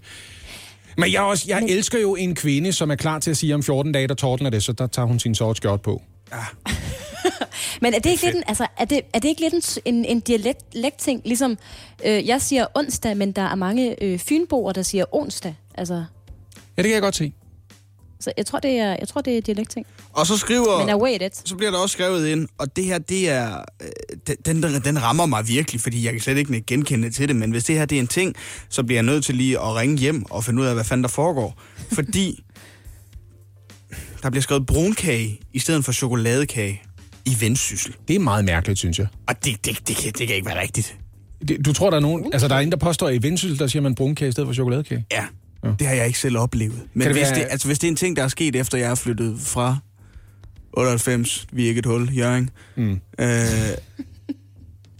Men 0.97 1.11
jeg, 1.11 1.17
er 1.19 1.25
også, 1.25 1.45
jeg 1.47 1.63
elsker 1.69 1.99
jo 1.99 2.15
en 2.15 2.35
kvinde, 2.35 2.73
som 2.73 2.91
er 2.91 2.95
klar 2.95 3.19
til 3.19 3.31
at 3.31 3.37
sige, 3.37 3.55
om 3.55 3.63
14 3.63 3.91
dage, 3.91 4.07
der 4.07 4.13
tordner 4.13 4.49
det, 4.49 4.63
så 4.63 4.73
der 4.73 4.87
tager 4.87 5.05
hun 5.05 5.19
sin 5.19 5.35
sort 5.35 5.57
skjort 5.57 5.81
på. 5.81 6.01
Men 7.81 7.93
er 7.93 7.99
det 7.99 8.09
ikke 8.09 8.23
lidt 8.25 8.35
en, 8.35 8.43
altså, 8.47 8.67
er 8.77 8.85
det, 8.85 9.01
er 9.13 9.19
det 9.19 9.29
ikke 9.29 9.41
lidt 9.41 9.79
en, 9.85 9.95
en, 9.95 10.05
en 10.05 10.19
dialekt-ting? 10.19 11.21
Ligesom, 11.25 11.57
øh, 12.05 12.27
jeg 12.27 12.41
siger 12.41 12.65
onsdag, 12.75 13.17
men 13.17 13.31
der 13.31 13.41
er 13.41 13.55
mange 13.55 14.03
øh, 14.03 14.19
fynboer, 14.19 14.71
der 14.71 14.81
siger 14.81 15.05
onsdag. 15.11 15.55
Altså, 15.77 15.93
Ja, 16.77 16.81
det 16.81 16.89
kan 16.89 16.93
jeg 16.93 17.01
godt 17.01 17.15
se. 17.15 17.33
så 18.19 18.31
jeg 18.37 18.45
tror, 18.45 18.59
det 18.59 18.79
er, 18.79 18.95
jeg 18.99 19.07
tror, 19.07 19.21
det 19.21 19.37
er 19.37 19.41
dialekt-ting. 19.41 19.85
Og 20.15 20.27
så 20.27 20.37
skriver... 20.37 20.79
Men 20.79 20.89
away 20.89 21.09
it. 21.21 21.41
så 21.49 21.55
bliver 21.55 21.71
der 21.71 21.77
også 21.77 21.93
skrevet 21.93 22.27
ind, 22.27 22.47
og 22.57 22.75
det 22.75 22.85
her, 22.85 22.97
det 22.97 23.29
er, 23.29 23.57
øh, 23.81 24.35
den, 24.45 24.63
den, 24.63 24.81
den 24.81 25.03
rammer 25.03 25.25
mig 25.25 25.47
virkelig, 25.47 25.81
fordi 25.81 26.05
jeg 26.05 26.11
kan 26.13 26.21
slet 26.21 26.37
ikke 26.37 26.61
genkende 26.67 27.09
til 27.09 27.27
det, 27.27 27.35
men 27.35 27.51
hvis 27.51 27.63
det 27.63 27.75
her 27.77 27.85
det 27.85 27.95
er 27.95 27.99
en 27.99 28.07
ting, 28.07 28.35
så 28.69 28.83
bliver 28.83 28.97
jeg 28.97 29.03
nødt 29.03 29.25
til 29.25 29.35
lige 29.35 29.59
at 29.59 29.75
ringe 29.75 29.97
hjem 29.97 30.25
og 30.31 30.43
finde 30.43 30.61
ud 30.61 30.67
af, 30.67 30.73
hvad 30.73 30.83
fanden 30.83 31.03
der 31.03 31.09
foregår. 31.09 31.61
Fordi 31.91 32.43
der 34.23 34.29
bliver 34.29 34.41
skrevet 34.41 34.65
brunkage 34.65 35.39
i 35.53 35.59
stedet 35.59 35.85
for 35.85 35.91
chokoladekage 35.91 36.81
i 37.25 37.37
vendsyssel. 37.39 37.95
Det 38.07 38.15
er 38.15 38.19
meget 38.19 38.45
mærkeligt, 38.45 38.79
synes 38.79 38.99
jeg. 38.99 39.07
Og 39.27 39.45
det, 39.45 39.65
det, 39.65 39.87
det, 39.87 39.95
kan, 39.97 40.11
det 40.17 40.27
kan 40.27 40.35
ikke 40.35 40.47
være 40.47 40.61
rigtigt. 40.61 40.97
Det- 41.47 41.65
Du 41.65 41.73
tror, 41.73 41.89
der 41.89 41.97
er 41.97 42.01
nogen... 42.01 42.33
Altså, 42.33 42.47
der 42.47 42.55
er 42.55 42.59
en, 42.59 42.71
der 42.71 42.77
påstår, 42.77 43.07
at 43.07 43.15
i 43.15 43.23
Vendsyssel, 43.23 43.59
der 43.59 43.67
siger 43.67 43.81
man 43.83 43.95
brunkage 43.95 44.29
i 44.29 44.31
stedet 44.31 44.47
for 44.47 44.53
chokoladekage. 44.53 45.05
Ja, 45.11 45.25
det 45.79 45.87
har 45.87 45.95
jeg 45.95 46.07
ikke 46.07 46.19
selv 46.19 46.37
oplevet. 46.37 46.81
Men 46.93 47.07
det 47.07 47.11
hvis, 47.15 47.21
være- 47.21 47.35
det, 47.39 47.47
altså, 47.49 47.67
hvis 47.67 47.79
det 47.79 47.87
er 47.87 47.91
en 47.91 47.95
ting, 47.95 48.15
der 48.15 48.23
er 48.23 48.27
sket, 48.27 48.55
efter 48.55 48.77
jeg 48.77 48.91
er 48.91 48.95
flyttet 48.95 49.39
fra 49.39 49.77
98, 50.77 51.47
vi 51.51 51.63
er 51.63 51.67
ikke 51.67 51.79
et 51.79 51.85
hul, 51.85 52.09
Jørgen, 52.17 52.49
Mm. 52.75 52.91
øh, 53.19 53.27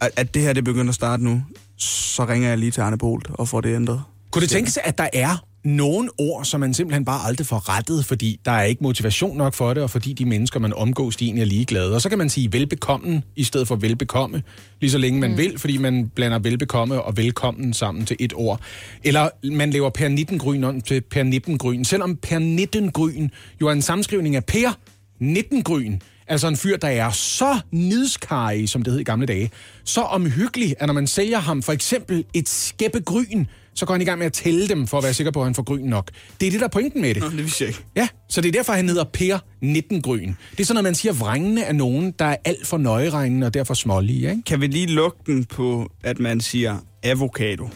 at, 0.02 0.12
at 0.16 0.34
det 0.34 0.42
her 0.42 0.54
det 0.54 0.64
begynder 0.64 0.90
at 0.90 0.96
starte 0.96 1.24
nu, 1.24 1.44
så 1.78 2.26
ringer 2.26 2.50
jeg 2.50 2.58
lige 2.58 2.72
til 2.72 2.82
Arne 2.82 2.98
Bolt 2.98 3.28
og 3.30 3.48
får 3.48 3.62
det 3.62 3.76
ændret. 3.76 4.02
Kunne 4.32 4.42
det 4.42 4.50
tænkes, 4.50 4.78
at 4.84 4.98
der 4.98 5.08
er 5.14 5.46
nogle 5.64 6.10
ord, 6.18 6.46
som 6.46 6.60
man 6.60 6.74
simpelthen 6.74 7.06
bare 7.06 7.28
aldrig 7.28 7.48
får 7.48 7.70
rettet, 7.78 8.06
fordi 8.06 8.40
der 8.46 8.52
er 8.52 8.64
ikke 8.64 8.84
motivation 8.84 9.38
nok 9.38 9.54
for 9.54 9.74
det, 9.74 9.84
og 9.84 9.90
fordi 9.90 10.14
de 10.14 10.26
mennesker, 10.26 10.60
man 10.60 10.74
omgås, 10.74 11.16
de 11.16 11.26
egentlig 11.26 11.42
er 11.42 11.46
ligeglade. 11.46 11.96
Og 11.96 12.02
så 12.02 12.10
kan 12.10 12.18
man 12.18 12.30
sige 12.30 12.54
velbekommen 12.54 13.24
i 13.36 13.44
stedet 13.44 13.68
for 13.68 13.76
velbekomme, 13.76 14.44
lige 14.82 14.92
så 14.92 14.98
længe 14.98 15.20
man 15.20 15.32
mm. 15.32 15.38
vil, 15.38 15.60
fordi 15.60 15.78
man 15.78 16.10
blander 16.16 16.40
velbekomme 16.40 17.02
og 17.02 17.18
velkommen 17.18 17.74
sammen 17.74 18.06
til 18.06 18.16
et 18.20 18.34
ord. 18.36 18.62
Eller 19.04 19.30
man 19.52 19.72
laver 19.72 19.90
per 19.90 20.08
19 20.08 20.40
gryn 20.40 20.64
om 20.64 20.82
til 20.82 21.02
per 21.02 21.24
19 21.24 21.58
gryn, 21.58 21.84
selvom 21.84 22.16
per 22.16 22.40
19 22.40 22.92
gryn 22.92 23.30
jo 23.62 23.68
er 23.68 23.72
en 23.72 23.82
sammenskrivning 23.82 24.36
af 24.36 24.46
per 24.46 24.78
19 25.20 25.64
gryn. 25.64 26.00
Altså 26.28 26.48
en 26.48 26.58
fyr, 26.58 26.78
der 26.78 26.88
er 26.88 27.12
så 27.12 27.60
nidskarig, 27.72 28.70
som 28.70 28.82
det 28.82 28.94
hed 28.94 29.00
i 29.00 29.04
gamle 29.04 29.26
dage. 29.26 29.52
Så 29.84 30.02
omhyggelig, 30.02 30.76
at 30.80 30.88
når 30.88 30.94
man 30.94 31.08
sælger 31.08 31.40
ham 31.40 31.62
for 31.64 31.74
eksempel 31.74 32.26
et 32.34 32.50
skæppe 32.50 33.00
gryn, 33.00 33.46
så 33.76 33.86
går 33.86 33.94
han 33.94 34.02
i 34.02 34.06
gang 34.06 34.18
med 34.18 34.26
at 34.26 34.34
tælle 34.34 34.68
dem, 34.68 34.88
for 34.88 34.98
at 34.98 35.04
være 35.04 35.14
sikker 35.14 35.32
på, 35.32 35.40
at 35.40 35.46
han 35.46 35.56
får 35.56 35.64
gryn 35.64 35.84
nok. 35.84 36.12
Det 36.40 36.48
er 36.48 36.52
det, 36.52 36.60
der 36.60 36.66
er 36.66 36.70
pointen 36.70 37.02
med 37.02 37.14
det. 37.14 37.24
Nå, 37.24 37.30
det 37.30 37.38
vidste 37.38 37.64
jeg 37.64 37.70
ikke. 37.70 37.84
Ja, 37.96 38.08
så 38.30 38.42
det 38.42 38.48
er 38.48 38.52
derfor, 38.52 38.74
han 38.74 38.88
hedder 38.90 39.04
Per 39.04 39.38
19 39.62 40.02
Gryn. 40.02 40.34
Det 40.52 40.60
er 40.60 40.64
sådan, 40.66 40.78
at 40.78 40.84
man 40.84 40.96
siger, 40.96 41.14
vrængende 41.14 41.62
er 41.62 41.74
nogen, 41.74 42.14
der 42.20 42.26
er 42.26 42.36
alt 42.46 42.68
for 42.68 42.78
nøjeregnende 42.78 43.48
og 43.48 43.54
derfor 43.54 43.74
smålige, 43.74 44.30
ikke? 44.30 44.42
Kan 44.46 44.62
vi 44.62 44.68
lige 44.68 44.88
lukke 44.88 45.18
den 45.26 45.46
på, 45.46 45.92
at 46.04 46.20
man 46.20 46.42
siger 46.42 46.78
avocado, 47.04 47.70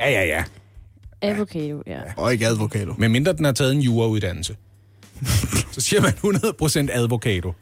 Ja, 0.00 0.10
ja, 0.10 0.24
ja. 0.24 0.44
Avocado, 1.22 1.82
ja. 1.86 2.00
og 2.16 2.32
ikke 2.32 2.46
advocado? 2.46 2.94
Men 2.98 3.12
mindre 3.12 3.32
den 3.32 3.44
har 3.44 3.52
taget 3.52 3.72
en 3.72 3.80
jurauddannelse. 3.80 4.56
Så 5.72 5.80
siger 5.80 6.00
man 6.02 6.12
100% 6.90 6.96
advokado. 6.98 7.52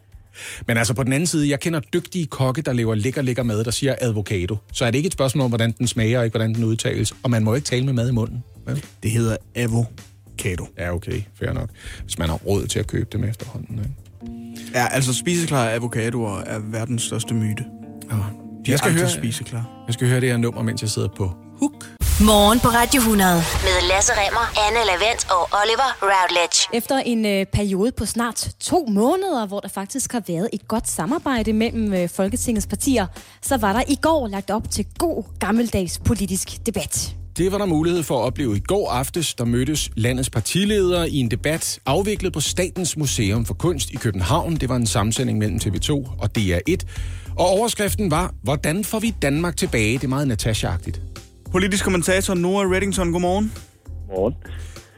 Men 0.66 0.77
altså 0.77 0.95
på 0.95 1.03
den 1.03 1.12
anden 1.12 1.27
side, 1.27 1.49
jeg 1.51 1.61
kender 1.61 1.81
dygtige 1.81 2.27
kokke, 2.27 2.62
der 2.62 2.73
laver 2.73 2.95
lækker, 2.95 3.23
lækker 3.23 3.43
mad, 3.43 3.65
der 3.65 3.70
siger 3.70 3.95
advokado. 4.01 4.57
Så 4.73 4.85
er 4.85 4.91
det 4.91 4.99
ikke 4.99 5.07
et 5.07 5.12
spørgsmål 5.12 5.45
om, 5.45 5.51
hvordan 5.51 5.73
den 5.79 5.87
smager, 5.87 6.19
og 6.19 6.24
ikke 6.24 6.33
hvordan 6.33 6.55
den 6.55 6.65
udtales. 6.65 7.15
Og 7.23 7.31
man 7.31 7.45
må 7.45 7.55
ikke 7.55 7.66
tale 7.66 7.85
med 7.85 7.93
mad 7.93 8.09
i 8.09 8.12
munden. 8.12 8.45
Vel? 8.66 8.85
Det 9.03 9.11
hedder 9.11 9.37
avocado. 9.55 10.66
Ja, 10.79 10.95
okay. 10.95 11.23
Fair 11.39 11.53
nok. 11.53 11.69
Hvis 12.03 12.19
man 12.19 12.29
har 12.29 12.37
råd 12.37 12.66
til 12.66 12.79
at 12.79 12.87
købe 12.87 13.09
dem 13.12 13.24
efterhånden. 13.24 13.79
Ikke? 13.79 13.91
Ja, 14.74 14.87
altså 14.91 15.15
spiseklare 15.15 15.73
avocadoer 15.73 16.39
er 16.41 16.59
verdens 16.59 17.03
største 17.03 17.35
myte. 17.35 17.65
De 18.66 18.70
Jeg 18.70 18.79
skal, 18.79 18.93
høre, 18.93 19.11
spiseklare. 19.11 19.65
jeg 19.87 19.95
skal 19.95 20.09
høre 20.09 20.20
det 20.20 20.29
her 20.29 20.37
nummer, 20.37 20.62
mens 20.62 20.83
jeg 20.83 20.91
sidder 20.91 21.09
på 21.16 21.33
hook. 21.59 21.87
Morgen 22.24 22.61
på 22.61 22.69
Radio 22.69 23.01
100. 23.01 23.35
Med 23.35 23.89
Lasse 23.89 24.12
Remmer, 24.12 24.47
Anne 24.66 24.81
Lavendt 24.86 25.27
og 25.31 25.43
Oliver 25.61 25.90
Routledge. 26.03 26.69
Efter 26.73 26.99
en 26.99 27.27
øh, 27.27 27.47
periode 27.47 27.93
på 27.93 28.07
snart 28.07 28.49
to 28.61 28.86
måneder, 28.89 29.47
hvor 29.47 29.61
der 29.61 29.69
faktisk 29.69 30.12
har 30.12 30.23
været 30.27 30.49
et 30.53 30.69
godt 30.69 30.89
samarbejde 30.89 31.53
mellem 31.53 31.94
øh, 31.94 32.09
Folketingets 32.09 32.66
partier, 32.66 33.07
så 33.43 33.57
var 33.57 33.73
der 33.73 33.82
i 33.89 33.94
går 34.03 34.28
lagt 34.28 34.51
op 34.51 34.70
til 34.70 34.86
god 34.99 35.24
gammeldags 35.39 36.01
politisk 36.05 36.66
debat. 36.66 37.16
Det 37.36 37.53
var 37.53 37.59
der 37.59 37.66
mulighed 37.66 38.03
for 38.03 38.19
at 38.19 38.24
opleve 38.24 38.57
i 38.57 38.61
går 38.61 38.90
aftes, 38.90 39.35
der 39.35 39.44
mødtes 39.44 39.90
landets 39.97 40.31
partiledere 40.31 41.11
i 41.11 41.16
en 41.16 41.31
debat 41.31 41.81
afviklet 41.86 42.32
på 42.32 42.40
Statens 42.40 42.97
Museum 42.97 43.44
for 43.44 43.55
Kunst 43.55 43.90
i 43.90 43.97
København. 43.97 44.57
Det 44.57 44.69
var 44.69 44.77
en 44.77 44.86
sammensætning 44.86 45.39
mellem 45.39 45.61
TV2 45.65 45.90
og 45.93 46.31
DR1. 46.39 46.77
Og 47.39 47.47
overskriften 47.47 48.11
var, 48.11 48.35
hvordan 48.43 48.85
får 48.85 48.99
vi 48.99 49.15
Danmark 49.23 49.57
tilbage? 49.57 49.93
Det 49.93 50.05
er 50.05 50.09
meget 50.09 50.27
Natasha-agtigt. 50.27 51.01
Politisk 51.53 51.85
kommentator 51.85 52.35
Nora 52.35 52.65
Reddington, 52.73 53.12
godmorgen. 53.12 53.53
Godmorgen. 54.09 54.35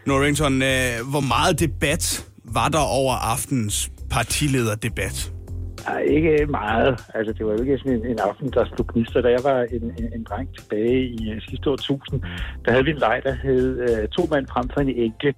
Nora 0.07 0.19
Reddington, 0.19 0.55
øh, 0.63 0.95
hvor 1.13 1.25
meget 1.35 1.61
debat 1.61 2.05
var 2.45 2.69
der 2.69 2.85
over 3.01 3.15
aftens 3.33 3.91
partilederdebat? 4.11 5.33
Nej, 5.89 6.01
ikke 6.01 6.47
meget. 6.47 6.91
Altså, 7.15 7.33
det 7.33 7.47
var 7.47 7.53
jo 7.53 7.61
ikke 7.63 7.79
sådan 7.79 7.93
en, 7.93 8.07
en 8.07 8.19
aften, 8.19 8.51
der 8.53 8.65
slog 8.65 8.87
gnister. 8.87 9.21
Da 9.21 9.29
jeg 9.29 9.45
var 9.45 9.59
en, 9.77 9.85
en, 9.99 10.07
en 10.15 10.23
dreng 10.29 10.49
tilbage 10.59 11.01
i 11.17 11.33
uh, 11.33 11.43
sidste 11.49 11.71
år 11.71 11.75
1000, 11.75 12.23
der 12.65 12.71
havde 12.71 12.85
vi 12.85 12.91
en 12.91 12.99
leg, 12.99 13.21
der 13.25 13.35
hed 13.45 13.65
uh, 13.89 14.09
To 14.09 14.23
mand 14.31 14.47
frem 14.47 14.69
for 14.73 14.81
en 14.81 14.89
enke. 14.89 15.35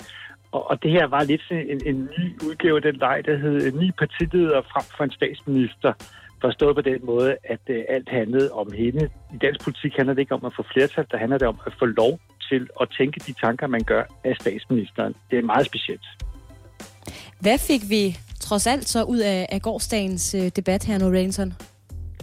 Og, 0.52 0.70
og 0.70 0.82
det 0.82 0.90
her 0.90 1.06
var 1.06 1.22
lidt 1.22 1.42
sådan 1.48 1.66
en, 1.70 1.80
en 1.90 2.08
ny 2.18 2.24
udgave 2.46 2.76
af 2.76 2.82
den 2.82 2.96
leg, 2.96 3.22
der 3.24 3.36
hed 3.38 3.72
Ni 3.72 3.90
partiledere 4.02 4.62
frem 4.72 4.86
for 4.96 5.04
en 5.04 5.10
statsminister. 5.10 5.92
Forstået 6.40 6.74
på 6.76 6.82
den 6.82 7.00
måde, 7.06 7.36
at 7.44 7.60
uh, 7.70 7.76
alt 7.88 8.08
handlede 8.08 8.52
om 8.52 8.72
hende. 8.72 9.08
I 9.34 9.36
dansk 9.42 9.64
politik 9.64 9.92
handler 9.96 10.14
det 10.14 10.20
ikke 10.20 10.34
om 10.34 10.44
at 10.44 10.52
få 10.56 10.62
flertal, 10.72 11.06
der 11.10 11.18
handler 11.18 11.38
det 11.38 11.48
om 11.48 11.60
at 11.66 11.72
få 11.78 11.84
lov 11.84 12.20
til 12.48 12.68
at 12.80 12.88
tænke 12.98 13.20
de 13.26 13.32
tanker, 13.32 13.66
man 13.66 13.84
gør 13.84 14.02
af 14.24 14.36
statsministeren. 14.40 15.14
Det 15.30 15.38
er 15.38 15.42
meget 15.42 15.66
specielt. 15.66 16.06
Hvad 17.40 17.58
fik 17.58 17.82
vi 17.88 18.18
trods 18.40 18.66
alt 18.66 18.88
så 18.88 19.02
ud 19.02 19.18
af, 19.18 19.46
af 19.48 19.62
gårdsdagens 19.62 20.34
øh, 20.34 20.50
debat 20.56 20.84
her 20.84 20.98
nu, 20.98 21.08
Rainson? 21.10 21.54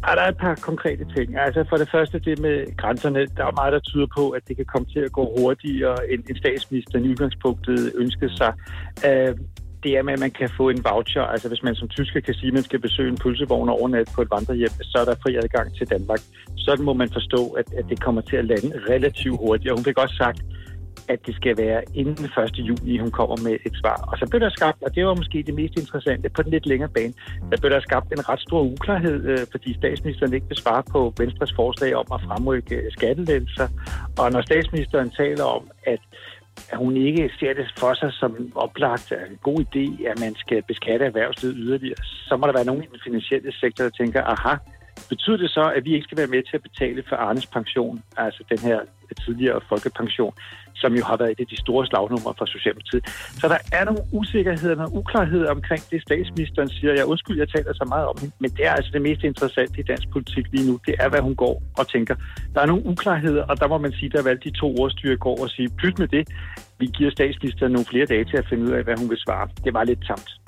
Ja, 0.08 0.12
der 0.16 0.22
er 0.22 0.30
et 0.30 0.38
par 0.38 0.56
konkrete 0.56 1.06
ting. 1.16 1.38
Altså 1.38 1.66
for 1.70 1.78
det 1.78 1.90
første 1.92 2.20
det 2.20 2.40
med 2.40 2.78
grænserne. 2.78 3.20
Der 3.38 3.46
er 3.46 3.52
meget, 3.52 3.74
der 3.74 3.80
tyder 3.80 4.08
på, 4.18 4.30
at 4.30 4.42
det 4.48 4.56
kan 4.56 4.66
komme 4.66 4.88
til 4.94 5.00
at 5.00 5.12
gå 5.12 5.24
hurtigere, 5.38 6.12
end, 6.12 6.24
end 6.30 6.38
statsministeren 6.38 7.06
i 7.06 7.10
udgangspunktet 7.10 7.94
ønskede 7.96 8.38
sig. 8.38 8.54
Uh, 9.08 9.32
det 9.84 9.98
er 9.98 10.04
med, 10.04 10.14
at 10.14 10.20
man 10.20 10.32
kan 10.32 10.50
få 10.58 10.70
en 10.70 10.84
voucher. 10.90 11.22
Altså 11.22 11.48
hvis 11.48 11.64
man 11.64 11.76
som 11.76 11.88
tysker 11.88 12.20
kan 12.20 12.34
sige, 12.34 12.48
at 12.48 12.54
man 12.54 12.64
skal 12.64 12.80
besøge 12.80 13.10
en 13.10 13.18
pølsevogn 13.18 13.70
og 13.70 13.80
overnat 13.80 14.10
på 14.16 14.22
et 14.22 14.32
vandrehjem, 14.32 14.70
så 14.82 14.98
er 15.02 15.06
der 15.06 15.16
fri 15.24 15.36
adgang 15.36 15.76
til 15.78 15.90
Danmark. 15.90 16.20
Sådan 16.58 16.86
må 16.86 16.94
man 16.94 17.10
forstå, 17.14 17.48
at, 17.48 17.74
at 17.78 17.86
det 17.90 18.02
kommer 18.02 18.22
til 18.22 18.36
at 18.36 18.46
lande 18.46 18.82
relativt 18.90 19.38
hurtigt. 19.40 19.72
Og 19.72 19.78
hun 19.78 19.86
fik 19.86 19.98
også 19.98 20.16
sagt, 20.16 20.40
at 21.08 21.20
det 21.26 21.36
skal 21.36 21.58
være 21.58 21.82
inden 21.94 22.26
1. 22.26 22.52
juni, 22.58 22.98
hun 22.98 23.12
kommer 23.12 23.38
med 23.44 23.58
et 23.66 23.76
svar. 23.82 24.10
Og 24.12 24.18
så 24.18 24.26
blev 24.30 24.40
der 24.42 24.50
skabt, 24.50 24.84
og 24.84 24.96
det 24.96 25.06
var 25.06 25.14
måske 25.14 25.44
det 25.44 25.54
mest 25.54 25.76
interessante 25.78 26.30
på 26.30 26.44
den 26.44 26.52
lidt 26.52 26.66
længere 26.66 26.90
bane, 26.90 27.14
der 27.52 27.58
blev 27.58 27.72
der 27.72 27.80
skabt 27.80 28.12
en 28.12 28.30
ret 28.30 28.40
stor 28.40 28.62
uklarhed, 28.62 29.26
øh, 29.32 29.40
fordi 29.52 29.74
statsministeren 29.74 30.34
ikke 30.34 30.48
vil 30.48 30.58
svare 30.58 30.84
på 30.92 31.14
Venstres 31.18 31.54
forslag 31.56 31.96
om 31.96 32.06
at 32.14 32.22
fremrykke 32.22 32.82
skattelettelser. 32.92 33.68
Og 34.18 34.32
når 34.32 34.42
statsministeren 34.42 35.10
taler 35.10 35.44
om, 35.44 35.64
at 35.86 36.00
at 36.72 36.78
hun 36.78 36.98
ikke 36.98 37.32
ser 37.40 37.54
det 37.54 37.74
for 37.80 37.94
sig 37.94 38.14
som 38.14 38.52
oplagt 38.56 39.12
af 39.12 39.26
en 39.30 39.38
god 39.44 39.60
idé, 39.60 40.08
at 40.12 40.20
man 40.20 40.36
skal 40.36 40.64
beskatte 40.68 41.06
erhvervslivet 41.06 41.56
yderligere, 41.60 42.04
så 42.28 42.38
må 42.38 42.48
der 42.48 42.54
være 42.54 42.66
nogen 42.66 42.84
i 42.84 42.88
den 42.92 43.00
finansielle 43.04 43.52
sektor, 43.54 43.84
der 43.84 43.92
tænker, 43.92 44.24
aha, 44.24 44.56
betyder 45.10 45.38
det 45.38 45.50
så, 45.50 45.72
at 45.76 45.86
vi 45.86 45.94
ikke 45.94 46.04
skal 46.04 46.18
være 46.18 46.28
med 46.28 46.44
til 46.44 46.56
at 46.58 46.64
betale 46.64 47.04
for 47.10 47.16
Arnes 47.16 47.46
pension, 47.46 48.04
altså 48.18 48.44
den 48.50 48.60
her 48.60 48.80
tidligere 49.26 49.62
folkepension, 49.70 50.34
som 50.76 50.94
jo 50.96 51.04
har 51.04 51.18
været 51.18 51.32
et 51.32 51.40
af 51.40 51.46
de 51.46 51.60
store 51.66 51.86
slagnumre 51.86 52.34
for 52.38 52.46
Socialdemokratiet. 52.46 53.06
Så 53.42 53.48
der 53.48 53.58
er 53.78 53.86
nogle 53.86 54.02
usikkerheder, 54.12 54.76
nogle 54.76 54.96
uklarheder 55.00 55.52
omkring 55.52 55.82
det, 55.92 56.02
statsministeren 56.02 56.70
siger. 56.70 56.94
Jeg 56.94 57.06
undskyld, 57.06 57.38
jeg 57.38 57.50
taler 57.50 57.74
så 57.74 57.86
meget 57.90 58.08
om 58.08 58.16
hende, 58.22 58.36
men 58.40 58.50
det 58.52 58.66
er 58.66 58.72
altså 58.72 58.92
det 58.94 59.02
mest 59.02 59.24
interessante 59.24 59.80
i 59.80 59.84
dansk 59.84 60.08
politik 60.12 60.46
lige 60.52 60.68
nu. 60.70 60.80
Det 60.88 60.96
er, 61.00 61.10
hvad 61.10 61.20
hun 61.20 61.36
går 61.36 61.64
og 61.78 61.88
tænker. 61.88 62.16
Der 62.54 62.62
er 62.62 62.66
nogle 62.66 62.86
uklarheder, 62.86 63.44
og 63.44 63.60
der 63.60 63.68
må 63.68 63.78
man 63.78 63.92
sige, 63.92 64.10
der 64.10 64.24
valgte 64.24 64.50
de 64.50 64.58
to 64.58 64.76
ordstyre 64.82 65.18
går 65.18 65.44
og 65.44 65.50
sige, 65.50 65.70
pyt 65.70 66.00
med 66.00 66.08
det. 66.08 66.28
Vi 66.80 66.86
giver 66.86 67.12
statsministeren 67.12 67.72
nogle 67.72 67.86
flere 67.86 68.06
dage 68.06 68.26
til 68.26 68.38
at 68.38 68.46
finde 68.50 68.64
ud 68.64 68.72
af, 68.72 68.84
hvad 68.84 68.98
hun 68.98 69.10
vil 69.10 69.18
svare. 69.18 69.50
Det 69.64 69.74
var 69.74 69.84
lidt 69.84 70.06
tamt. 70.08 70.43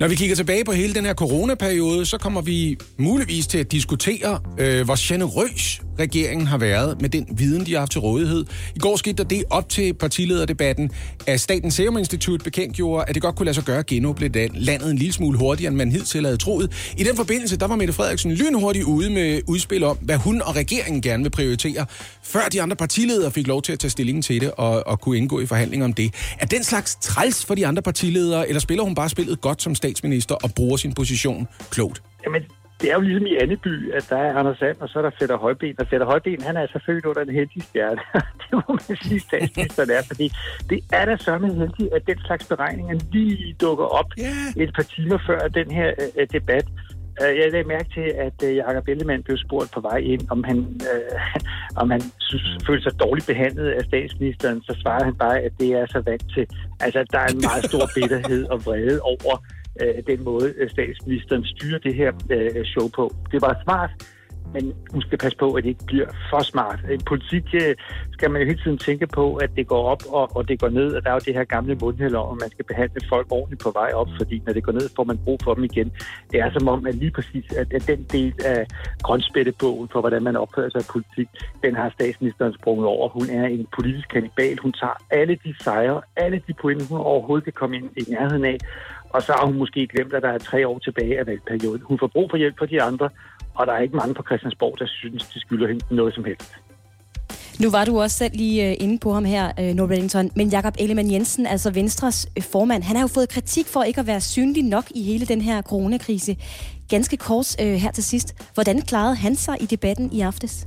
Når 0.00 0.08
vi 0.08 0.14
kigger 0.14 0.36
tilbage 0.36 0.64
på 0.64 0.72
hele 0.72 0.94
den 0.94 1.04
her 1.04 1.14
coronaperiode, 1.14 2.06
så 2.06 2.18
kommer 2.18 2.40
vi 2.40 2.76
muligvis 2.98 3.46
til 3.46 3.58
at 3.58 3.72
diskutere, 3.72 4.40
øh, 4.58 4.84
hvor 4.84 5.08
generøs 5.08 5.80
regeringen 5.98 6.46
har 6.46 6.58
været 6.58 7.00
med 7.00 7.08
den 7.08 7.26
viden, 7.30 7.66
de 7.66 7.72
har 7.72 7.78
haft 7.78 7.92
til 7.92 8.00
rådighed. 8.00 8.44
I 8.74 8.78
går 8.78 8.96
skete 8.96 9.16
der 9.16 9.24
det 9.24 9.44
op 9.50 9.68
til 9.68 9.94
partilederdebatten, 9.94 10.90
at 11.26 11.40
Statens 11.40 11.74
Serum 11.74 11.96
Institut 11.96 12.42
bekendtgjorde, 12.44 13.04
at 13.08 13.14
det 13.14 13.22
godt 13.22 13.36
kunne 13.36 13.44
lade 13.44 13.54
sig 13.54 13.64
gøre 13.64 13.78
at 13.78 13.86
genåbne 13.86 14.30
landet 14.54 14.90
en 14.90 14.98
lille 14.98 15.12
smule 15.12 15.38
hurtigere, 15.38 15.68
end 15.68 15.76
man 15.76 15.92
hidtil 15.92 16.24
havde 16.24 16.36
troet. 16.36 16.92
I 16.98 17.04
den 17.04 17.16
forbindelse, 17.16 17.56
der 17.56 17.66
var 17.66 17.76
Mette 17.76 17.92
Frederiksen 17.92 18.32
lynhurtigt 18.32 18.84
ude 18.84 19.10
med 19.10 19.40
udspil 19.46 19.82
om, 19.84 19.96
hvad 19.96 20.16
hun 20.16 20.42
og 20.42 20.56
regeringen 20.56 21.02
gerne 21.02 21.22
vil 21.22 21.30
prioritere, 21.30 21.86
før 22.22 22.48
de 22.52 22.62
andre 22.62 22.76
partiledere 22.76 23.30
fik 23.30 23.46
lov 23.46 23.62
til 23.62 23.72
at 23.72 23.78
tage 23.78 23.90
stilling 23.90 24.24
til 24.24 24.40
det 24.40 24.50
og, 24.50 24.86
og 24.86 25.00
kunne 25.00 25.16
indgå 25.16 25.40
i 25.40 25.46
forhandlinger 25.46 25.84
om 25.84 25.92
det. 25.92 26.14
Er 26.38 26.46
den 26.46 26.64
slags 26.64 26.96
træls 27.00 27.44
for 27.44 27.54
de 27.54 27.66
andre 27.66 27.82
partiledere, 27.82 28.48
eller 28.48 28.60
spiller 28.60 28.84
hun 28.84 28.94
bare 28.94 29.08
spillet 29.08 29.40
godt 29.40 29.62
som 29.62 29.74
statsminister 29.76 30.34
og 30.34 30.50
bruger 30.56 30.76
sin 30.76 30.94
position 30.94 31.48
klogt? 31.70 32.02
Jamen, 32.24 32.42
det 32.80 32.90
er 32.90 32.94
jo 32.94 33.00
ligesom 33.00 33.26
i 33.26 33.36
Anneby, 33.36 33.92
at 33.92 34.06
der 34.10 34.16
er 34.16 34.34
Anders 34.34 34.58
Sand, 34.58 34.76
og 34.80 34.88
så 34.88 34.98
er 34.98 35.02
der 35.02 35.10
Fætter 35.18 35.36
Højben. 35.36 35.74
Og 35.78 35.86
Fætter 35.90 36.06
Højben, 36.06 36.42
han 36.42 36.56
er 36.56 36.60
altså 36.60 36.78
født 36.86 37.04
under 37.04 37.22
en 37.22 37.34
heldig 37.34 37.62
stjerne. 37.62 38.00
det 38.40 38.52
må 38.52 38.62
man 38.68 38.96
sige, 39.02 39.20
statsministeren 39.20 39.90
er, 39.90 40.02
fordi 40.06 40.32
det 40.70 40.80
er 40.92 41.04
da 41.04 41.16
sørme 41.16 41.54
heldigt, 41.54 41.92
at 41.92 42.06
den 42.06 42.18
slags 42.26 42.46
beregninger 42.46 42.94
lige 43.12 43.56
dukker 43.60 43.84
op 43.84 44.10
yeah. 44.18 44.62
et 44.62 44.74
par 44.74 44.82
timer 44.82 45.18
før 45.26 45.48
den 45.48 45.70
her 45.70 45.92
uh, 45.98 46.24
debat. 46.32 46.66
Uh, 47.20 47.38
jeg 47.38 47.52
lagde 47.52 47.68
mærke 47.68 47.88
til, 47.94 48.08
at 48.26 48.36
uh, 48.44 48.56
Jacob 48.56 48.88
Ellemann 48.88 49.22
blev 49.22 49.36
spurgt 49.36 49.70
på 49.70 49.80
vej 49.80 49.96
ind, 49.96 50.22
om 50.30 50.44
han, 50.44 50.58
uh, 50.92 51.16
om 51.82 51.90
han 51.90 52.02
følte 52.66 52.82
sig 52.82 53.00
dårligt 53.00 53.26
behandlet 53.26 53.68
af 53.70 53.84
statsministeren. 53.84 54.62
Så 54.62 54.76
svarede 54.82 55.04
han 55.04 55.14
bare, 55.14 55.40
at 55.40 55.52
det 55.60 55.70
er 55.72 55.86
så 55.86 56.00
vant 56.06 56.26
til. 56.34 56.46
Altså, 56.80 57.04
der 57.12 57.18
er 57.18 57.26
en 57.26 57.40
meget 57.48 57.64
stor 57.64 57.84
bitterhed 57.94 58.44
og 58.44 58.66
vrede 58.66 59.00
over 59.00 59.36
øh, 59.82 60.02
den 60.06 60.24
måde, 60.24 60.54
øh, 60.56 60.70
statsministeren 60.70 61.44
styrer 61.44 61.78
det 61.78 61.94
her 61.94 62.12
øh, 62.30 62.64
show 62.64 62.88
på. 62.88 63.14
Det 63.32 63.42
var 63.42 63.60
smart, 63.64 63.90
men 64.54 64.74
hun 64.92 65.02
skal 65.02 65.18
passe 65.18 65.38
på, 65.38 65.52
at 65.52 65.64
det 65.64 65.68
ikke 65.68 65.84
bliver 65.86 66.06
for 66.30 66.42
smart. 66.42 66.78
I 66.94 66.98
politik 67.06 67.44
øh, 67.54 67.74
skal 68.12 68.30
man 68.30 68.40
jo 68.42 68.46
hele 68.46 68.62
tiden 68.64 68.78
tænke 68.78 69.06
på, 69.06 69.34
at 69.34 69.50
det 69.56 69.66
går 69.66 69.82
op 69.88 70.02
og, 70.08 70.36
og 70.36 70.48
det 70.48 70.60
går 70.60 70.68
ned, 70.68 70.94
og 70.94 71.02
der 71.02 71.10
er 71.10 71.14
jo 71.14 71.20
det 71.26 71.34
her 71.34 71.44
gamle 71.44 71.74
mundhælder, 71.74 72.18
om, 72.18 72.36
at 72.36 72.40
man 72.40 72.50
skal 72.50 72.64
behandle 72.64 73.00
folk 73.08 73.26
ordentligt 73.30 73.62
på 73.62 73.70
vej 73.70 73.90
op, 73.94 74.08
fordi 74.16 74.42
når 74.46 74.52
det 74.52 74.62
går 74.64 74.72
ned, 74.72 74.88
får 74.96 75.04
man 75.04 75.18
brug 75.24 75.38
for 75.44 75.54
dem 75.54 75.64
igen. 75.64 75.92
Det 76.30 76.40
er 76.40 76.50
som 76.50 76.68
om, 76.68 76.86
at 76.86 76.94
lige 76.94 77.10
præcis 77.10 77.52
at, 77.52 77.72
at 77.72 77.86
den 77.86 78.02
del 78.12 78.34
af 78.44 78.66
grønspættebogen 79.02 79.88
for, 79.92 80.00
hvordan 80.00 80.22
man 80.22 80.36
opfører 80.36 80.70
sig 80.70 80.80
i 80.80 80.90
politik, 80.92 81.28
den 81.64 81.74
har 81.76 81.90
statsministeren 81.90 82.54
sprunget 82.54 82.86
over. 82.86 83.08
Hun 83.08 83.30
er 83.30 83.46
en 83.46 83.66
politisk 83.76 84.08
kanibal. 84.08 84.58
Hun 84.58 84.72
tager 84.72 84.96
alle 85.10 85.38
de 85.44 85.54
sejre, 85.60 86.00
alle 86.16 86.42
de 86.48 86.52
point, 86.60 86.88
hun 86.88 86.98
overhovedet 86.98 87.44
kan 87.44 87.52
komme 87.52 87.76
ind 87.76 87.90
i 87.96 88.10
nærheden 88.10 88.44
af, 88.44 88.58
og 89.10 89.22
så 89.22 89.32
har 89.32 89.46
hun 89.46 89.58
måske 89.58 89.86
glemt, 89.86 90.14
at 90.14 90.22
der 90.22 90.28
er 90.28 90.38
tre 90.38 90.68
år 90.68 90.78
tilbage 90.78 91.18
af 91.18 91.26
valgperioden. 91.26 91.82
Hun 91.84 91.98
får 91.98 92.06
brug 92.06 92.30
for 92.30 92.36
hjælp 92.36 92.58
fra 92.58 92.66
de 92.66 92.82
andre, 92.82 93.08
og 93.54 93.66
der 93.66 93.72
er 93.72 93.80
ikke 93.80 93.96
mange 93.96 94.14
på 94.14 94.22
Christiansborg, 94.22 94.78
der 94.78 94.86
synes, 94.86 95.24
de 95.26 95.40
skylder 95.40 95.68
hende 95.68 95.94
noget 95.94 96.14
som 96.14 96.24
helst. 96.24 96.56
Nu 97.60 97.70
var 97.70 97.84
du 97.84 98.00
også 98.00 98.16
selv 98.16 98.36
lige 98.36 98.70
øh, 98.70 98.76
inde 98.80 98.98
på 98.98 99.12
ham 99.12 99.24
her, 99.24 99.52
øh, 99.60 99.68
uh, 99.68 99.74
Nord 99.74 100.30
men 100.36 100.48
Jakob 100.48 100.74
Ellemann 100.78 101.10
Jensen, 101.10 101.46
altså 101.46 101.70
Venstres 101.70 102.28
øh, 102.36 102.42
formand, 102.42 102.82
han 102.82 102.96
har 102.96 103.02
jo 103.02 103.08
fået 103.08 103.28
kritik 103.28 103.66
for 103.66 103.82
ikke 103.82 104.00
at 104.00 104.06
være 104.06 104.20
synlig 104.20 104.62
nok 104.62 104.84
i 104.94 105.02
hele 105.02 105.26
den 105.26 105.40
her 105.40 105.62
coronakrise. 105.62 106.36
Ganske 106.88 107.16
kort 107.16 107.62
øh, 107.62 107.74
her 107.74 107.90
til 107.90 108.04
sidst. 108.04 108.52
Hvordan 108.54 108.82
klarede 108.82 109.16
han 109.16 109.34
sig 109.34 109.62
i 109.62 109.66
debatten 109.66 110.12
i 110.12 110.20
aftes? 110.20 110.66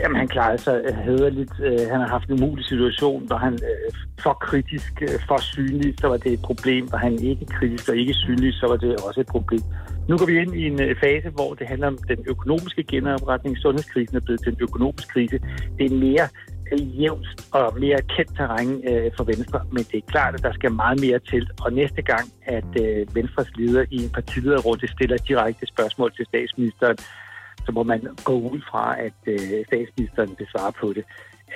Jamen, 0.00 0.16
han 0.16 0.28
klarede 0.28 0.58
sig 0.58 0.82
øh, 0.84 0.94
hederligt. 0.96 1.52
Øh, 1.62 1.80
han 1.90 2.00
har 2.00 2.08
haft 2.08 2.28
en 2.28 2.42
umulig 2.42 2.64
situation, 2.64 3.26
hvor 3.26 3.36
han 3.36 3.52
øh, 3.52 3.92
for 4.22 4.32
kritisk, 4.32 4.92
for 5.28 5.40
synlig, 5.40 5.94
så 6.00 6.08
var 6.08 6.16
det 6.16 6.32
et 6.32 6.42
problem. 6.42 6.92
Var 6.92 6.98
han 6.98 7.12
ikke 7.12 7.46
kritisk 7.46 7.88
og 7.88 7.96
ikke 7.96 8.14
synlig, 8.14 8.54
så 8.54 8.66
var 8.66 8.76
det 8.76 8.92
også 9.06 9.20
et 9.20 9.26
problem. 9.26 9.60
Nu 10.08 10.18
går 10.18 10.26
vi 10.26 10.38
ind 10.38 10.54
i 10.54 10.66
en 10.66 10.78
fase, 11.00 11.28
hvor 11.30 11.54
det 11.54 11.66
handler 11.66 11.86
om 11.86 11.98
den 12.08 12.18
økonomiske 12.26 12.82
genopretning. 12.82 13.58
Sundhedskrisen 13.58 14.16
er 14.16 14.20
blevet 14.20 14.40
til 14.42 14.52
en 14.52 14.58
økonomisk 14.60 15.08
krise. 15.08 15.38
Det 15.78 15.92
er 15.92 15.94
mere 15.94 16.28
jævnt 17.00 17.28
og 17.52 17.80
mere 17.80 17.98
kendt 18.16 18.36
terræn 18.36 18.82
for 19.16 19.24
Venstre, 19.24 19.60
men 19.70 19.82
det 19.90 19.96
er 19.98 20.10
klart, 20.10 20.34
at 20.34 20.42
der 20.42 20.52
skal 20.52 20.72
meget 20.72 21.00
mere 21.00 21.18
til. 21.18 21.48
Og 21.60 21.72
næste 21.72 22.02
gang, 22.02 22.26
at 22.46 22.72
Venstres 23.14 23.50
leder 23.56 23.84
i 23.90 24.04
en 24.04 24.10
partilederrunde 24.10 24.92
stiller 24.92 25.16
direkte 25.16 25.66
spørgsmål 25.66 26.12
til 26.16 26.26
statsministeren, 26.26 26.96
så 27.66 27.72
må 27.72 27.82
man 27.82 28.00
gå 28.24 28.40
ud 28.40 28.60
fra, 28.70 29.00
at 29.00 29.18
øh, 29.26 29.64
statsministeren 29.66 30.30
vil 30.38 30.46
svare 30.56 30.72
på 30.80 30.92
det. 30.92 31.04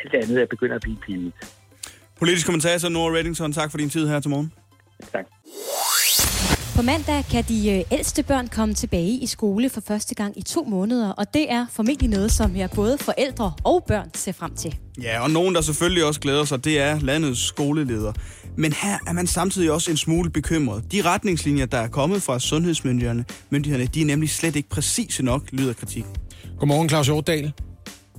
Alt 0.05 0.14
andet 0.24 0.43
er 0.43 0.47
begyndt 0.47 0.74
at 0.74 0.80
blive 0.80 0.97
pinligt. 0.97 1.36
Politisk 2.18 2.47
kommentator 2.47 2.89
Nora 2.89 3.14
Reddington, 3.14 3.52
tak 3.52 3.70
for 3.70 3.78
din 3.78 3.90
tid 3.90 4.09
her 4.09 4.20
til 4.20 4.30
morgen. 4.30 4.52
Tak. 5.12 5.24
På 6.76 6.82
mandag 6.82 7.24
kan 7.30 7.44
de 7.48 7.70
øh, 7.70 7.85
ældste 7.93 8.22
børn 8.22 8.48
komme 8.48 8.74
tilbage 8.74 9.10
i 9.10 9.26
skole 9.26 9.70
for 9.70 9.80
første 9.80 10.14
gang 10.14 10.39
i 10.39 10.43
to 10.43 10.64
måneder, 10.64 11.12
og 11.12 11.35
det 11.35 11.52
er 11.52 11.66
formentlig 11.70 12.10
noget, 12.10 12.32
som 12.32 12.56
jeg 12.56 12.70
både 12.74 12.98
forældre 12.98 13.52
og 13.64 13.85
børn 13.89 14.10
ser 14.14 14.32
frem 14.32 14.55
til. 14.55 14.78
Ja, 15.02 15.20
og 15.22 15.30
nogen, 15.30 15.55
der 15.55 15.60
selvfølgelig 15.60 16.05
også 16.05 16.20
glæder 16.20 16.44
sig, 16.44 16.64
det 16.64 16.80
er 16.80 17.01
landets 17.01 17.40
skoleleder. 17.40 18.12
Men 18.62 18.72
her 18.72 18.97
er 19.06 19.12
man 19.12 19.26
samtidig 19.26 19.72
også 19.72 19.90
en 19.90 19.97
smule 19.97 20.30
bekymret. 20.30 20.93
De 20.93 21.02
retningslinjer, 21.02 21.66
der 21.66 21.78
er 21.78 21.89
kommet 21.89 22.22
fra 22.22 22.39
sundhedsmyndighederne, 22.39 23.24
myndighederne, 23.51 23.86
de 23.94 24.01
er 24.01 24.06
nemlig 24.06 24.30
slet 24.30 24.56
ikke 24.56 24.68
præcise 24.68 25.24
nok, 25.24 25.43
lyder 25.52 25.72
kritik. 25.72 26.05
Godmorgen, 26.59 26.89
Claus 26.89 27.06
Hjortdal. 27.06 27.52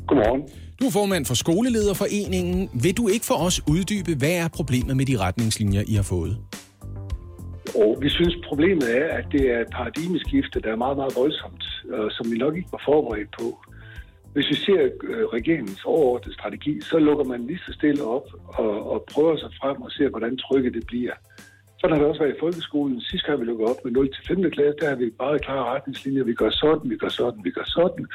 Godmorgen. 0.08 0.42
Du 0.80 0.86
er 0.86 0.92
formand 0.92 1.26
for 1.26 1.34
Skolelederforeningen. 1.34 2.70
Vil 2.84 2.98
du 2.98 3.08
ikke 3.08 3.26
for 3.26 3.36
os 3.36 3.62
uddybe, 3.68 4.16
hvad 4.16 4.36
er 4.44 4.48
problemet 4.48 4.98
med 4.98 5.06
de 5.06 5.18
retningslinjer, 5.18 5.84
I 5.88 5.94
har 5.94 6.04
fået? 6.04 6.38
Og 7.76 7.98
vi 8.02 8.10
synes, 8.10 8.36
problemet 8.50 8.98
er, 9.02 9.08
at 9.18 9.26
det 9.32 9.44
er 9.54 9.60
et 9.60 9.72
paradigmeskifte, 9.78 10.60
der 10.64 10.72
er 10.72 10.76
meget, 10.76 10.98
meget 10.98 11.14
voldsomt, 11.16 11.64
og 11.94 12.12
som 12.12 12.32
vi 12.32 12.38
nok 12.38 12.54
ikke 12.58 12.70
var 12.72 12.82
forberedt 12.86 13.32
på. 13.40 13.46
Hvis 14.34 14.50
vi 14.50 14.56
ser 14.56 14.82
øh, 15.04 15.26
regeringens 15.26 15.84
overordnede 15.86 16.34
strategi, 16.34 16.82
så 16.82 17.00
lukker 17.00 17.24
man 17.24 17.48
lige 17.48 17.60
så 17.66 17.74
stille 17.74 18.04
op 18.04 18.28
og, 18.48 18.92
og 18.92 19.06
prøver 19.14 19.38
sig 19.38 19.50
frem 19.62 19.82
og 19.82 19.92
ser, 19.92 20.10
hvordan 20.10 20.38
trykket 20.38 20.74
det 20.74 20.86
bliver. 20.88 21.14
Sådan 21.80 21.96
har 21.96 22.00
det 22.00 22.10
også 22.10 22.22
været 22.24 22.36
i 22.36 22.40
folkeskolen. 22.40 23.02
Sidst 23.02 23.26
gang 23.26 23.40
vi 23.40 23.46
lukkede 23.46 23.70
op 23.70 23.86
med 23.86 23.92
0 23.92 24.14
til 24.14 24.28
5. 24.28 24.52
klasse, 24.52 24.80
der 24.82 24.90
har 24.90 24.96
vi 24.96 25.10
bare 25.10 25.40
klare 25.40 25.66
retningslinjer. 25.74 26.24
Vi 26.24 26.34
gør 26.34 26.50
sådan, 26.50 26.90
vi 26.90 26.98
gør 26.98 27.08
sådan, 27.08 27.44
vi 27.44 27.52
gør 27.52 27.64
sådan. 27.66 28.06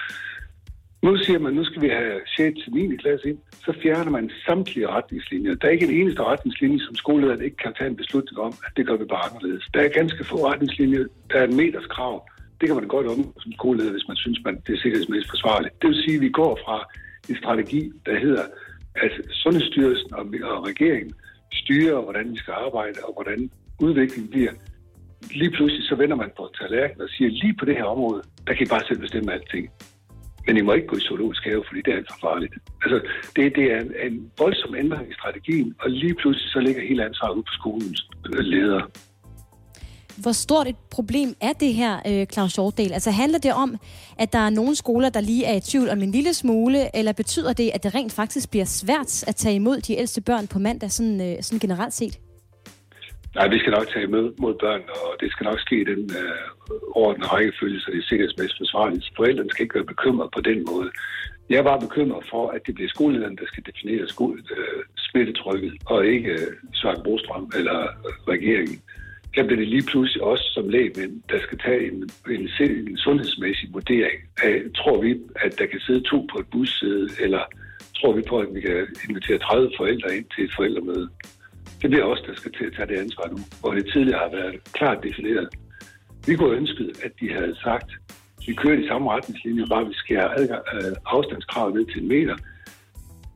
Nu 1.03 1.17
siger 1.17 1.39
man, 1.39 1.55
nu 1.55 1.65
skal 1.65 1.83
vi 1.83 1.89
have 1.89 2.21
6. 2.37 2.59
til 2.65 2.73
9. 2.73 2.97
klasse 2.97 3.29
ind. 3.29 3.39
Så 3.65 3.73
fjerner 3.83 4.11
man 4.11 4.31
samtlige 4.47 4.89
retningslinjer. 4.89 5.55
Der 5.55 5.67
er 5.69 5.73
ikke 5.73 5.87
en 5.87 6.01
eneste 6.01 6.23
retningslinje, 6.23 6.81
som 6.81 6.95
skolelederen 6.95 7.43
ikke 7.43 7.57
kan 7.57 7.75
tage 7.79 7.91
en 7.91 7.97
beslutning 7.97 8.39
om, 8.39 8.53
at 8.67 8.73
det 8.77 8.87
gør 8.87 8.97
vi 8.97 9.05
bare 9.05 9.25
anderledes. 9.31 9.69
Der 9.75 9.81
er 9.81 9.89
ganske 9.89 10.25
få 10.25 10.37
retningslinjer. 10.51 11.05
Der 11.31 11.39
er 11.39 11.45
en 11.45 11.57
meters 11.57 11.87
krav. 11.87 12.29
Det 12.61 12.69
kan 12.69 12.77
man 12.77 12.89
godt 12.89 13.07
om 13.07 13.21
som 13.43 13.53
skoleleder, 13.53 13.93
hvis 13.93 14.09
man 14.09 14.17
synes, 14.17 14.41
man 14.45 14.55
det 14.67 14.73
er 14.75 14.81
sikkerhedsmæssigt 14.83 15.31
forsvarligt. 15.31 15.83
Det 15.83 15.89
vil 15.91 16.03
sige, 16.05 16.17
at 16.17 16.21
vi 16.21 16.29
går 16.29 16.59
fra 16.65 16.79
en 17.29 17.37
strategi, 17.37 17.83
der 18.07 18.19
hedder, 18.19 18.45
at 18.95 19.13
Sundhedsstyrelsen 19.31 20.15
og 20.15 20.25
og 20.43 20.67
regeringen 20.71 21.13
styrer, 21.53 22.01
hvordan 22.01 22.33
vi 22.33 22.37
skal 22.37 22.55
arbejde 22.67 22.99
og 23.07 23.13
hvordan 23.15 23.51
udviklingen 23.81 24.31
bliver. 24.31 24.53
Lige 25.31 25.51
pludselig 25.51 25.85
så 25.89 25.95
vender 25.95 26.17
man 26.17 26.31
på 26.37 26.51
tallerkenen 26.59 27.03
og 27.03 27.09
siger, 27.09 27.31
lige 27.31 27.57
på 27.59 27.65
det 27.65 27.77
her 27.77 27.85
område, 27.85 28.23
der 28.47 28.55
kan 28.55 28.67
I 28.67 28.69
bare 28.69 28.85
selv 28.89 29.01
bestemme 29.01 29.33
alting. 29.33 29.71
Men 30.47 30.57
I 30.57 30.61
må 30.61 30.73
ikke 30.73 30.87
gå 30.87 30.97
i 30.97 31.01
zoologisk 31.01 31.45
have, 31.45 31.65
fordi 31.69 31.81
det 31.85 31.93
er 31.93 31.97
alt 31.97 32.13
for 32.13 32.29
farligt. 32.29 32.55
Altså, 32.83 32.99
det, 33.37 33.57
det 33.57 33.73
er 33.73 33.81
en, 33.81 33.93
en 34.07 34.31
voldsom 34.39 34.75
ændring 34.75 35.11
i 35.11 35.15
strategien, 35.15 35.75
og 35.79 35.91
lige 35.91 36.15
pludselig 36.15 36.51
så 36.51 36.61
ligger 36.61 36.83
hele 36.89 37.05
ansvaret 37.05 37.35
ude 37.35 37.43
på 37.43 37.55
skolens 37.61 38.09
leder. 38.25 38.43
ledere. 38.43 38.87
Hvor 40.23 40.33
stort 40.33 40.67
et 40.69 40.77
problem 40.91 41.35
er 41.41 41.53
det 41.53 41.75
her, 41.75 42.01
øh, 42.07 42.27
Claus 42.27 42.55
Hjortdal? 42.55 42.93
Altså 42.93 43.11
handler 43.11 43.39
det 43.39 43.53
om, 43.53 43.77
at 44.19 44.33
der 44.33 44.39
er 44.39 44.51
nogle 44.51 44.75
skoler, 44.77 45.09
der 45.09 45.21
lige 45.21 45.45
er 45.45 45.55
i 45.57 45.61
tvivl 45.61 45.89
om 45.89 46.03
en 46.03 46.11
lille 46.11 46.35
smule, 46.35 46.97
eller 46.97 47.13
betyder 47.13 47.53
det, 47.53 47.71
at 47.75 47.83
det 47.83 47.95
rent 47.95 48.13
faktisk 48.13 48.51
bliver 48.51 48.65
svært 48.65 49.25
at 49.29 49.37
tage 49.37 49.55
imod 49.55 49.81
de 49.81 49.97
ældste 49.99 50.21
børn 50.21 50.47
på 50.47 50.59
mandag, 50.59 50.91
sådan, 50.91 51.21
øh, 51.21 51.43
sådan 51.43 51.59
generelt 51.59 51.95
set? 51.95 52.19
Nej, 53.35 53.49
vi 53.49 53.59
skal 53.59 53.73
nok 53.73 53.87
tage 53.93 54.05
imod 54.05 54.33
mod 54.39 54.55
børn, 54.55 54.83
og 54.97 55.11
det 55.21 55.33
skal 55.33 55.45
nok 55.45 55.61
ske 55.61 55.81
i 55.81 55.85
den 55.85 56.03
øh, 56.21 56.41
ordentlige 57.03 57.29
rækkefølge, 57.29 57.81
så 57.81 57.91
det 57.93 57.99
er 57.99 58.09
sikkerhedsmæssigt 58.09 58.61
forsvarligt. 58.61 59.13
Forældrene 59.17 59.51
skal 59.51 59.63
ikke 59.63 59.75
være 59.75 59.93
bekymret 59.95 60.31
på 60.37 60.41
den 60.41 60.59
måde. 60.71 60.91
Jeg 61.51 61.59
er 61.59 61.63
bare 61.71 61.81
bekymret 61.87 62.25
for, 62.31 62.49
at 62.49 62.61
det 62.67 62.75
bliver 62.75 62.89
skolelederen, 62.89 63.37
der 63.37 63.47
skal 63.47 63.63
definere 63.71 64.09
skole, 64.09 64.43
øh, 64.57 64.83
smittetrykket, 64.97 65.73
og 65.87 66.07
ikke 66.07 66.31
øh, 66.31 66.53
Søren 66.73 67.03
Brostrøm 67.05 67.51
eller 67.59 67.79
øh, 67.83 68.79
der 69.35 69.43
bliver 69.47 69.61
det 69.61 69.69
lige 69.69 69.87
pludselig 69.91 70.23
også 70.23 70.45
som 70.55 70.69
lægemænd, 70.69 71.23
der 71.31 71.41
skal 71.41 71.59
tage 71.59 71.93
en, 71.93 72.11
en, 72.31 72.49
en 72.91 72.99
sundhedsmæssig 72.99 73.69
vurdering 73.73 74.19
af, 74.43 74.63
tror 74.77 75.03
vi, 75.03 75.11
at 75.37 75.59
der 75.59 75.67
kan 75.67 75.81
sidde 75.81 76.01
to 76.01 76.27
på 76.33 76.39
et 76.39 76.47
bussæde, 76.53 77.09
eller 77.21 77.43
tror 77.97 78.13
vi 78.13 78.23
på, 78.29 78.39
at 78.39 78.55
vi 78.55 78.61
kan 78.61 78.87
invitere 79.09 79.39
30 79.39 79.71
forældre 79.77 80.17
ind 80.17 80.25
til 80.35 80.45
et 80.45 80.55
forældremøde. 80.57 81.09
Det 81.83 81.91
bliver 81.91 82.05
os, 82.05 82.21
der 82.27 82.35
skal 82.35 82.53
til 82.53 82.65
at 82.65 82.73
tage 82.77 82.89
det 82.89 82.99
ansvar 83.05 83.29
nu, 83.29 83.39
hvor 83.61 83.73
det 83.75 83.87
tidligere 83.93 84.19
har 84.19 84.31
været 84.37 84.73
klart 84.73 85.03
defineret. 85.03 85.49
Vi 86.27 86.37
kunne 86.37 86.57
ønske, 86.57 86.85
at 87.05 87.13
de 87.21 87.33
havde 87.33 87.57
sagt, 87.63 87.91
at 88.39 88.49
vi 88.49 88.55
kører 88.55 88.81
de 88.81 88.89
samme 88.89 89.11
retningslinjer, 89.11 89.67
bare 89.67 89.87
vi 89.87 89.95
skærer 89.95 90.29
adgang, 90.39 90.63
øh, 90.75 90.93
afstandskravet 91.07 91.75
ned 91.75 91.87
til 91.87 92.03
en 92.03 92.09
meter. 92.09 92.37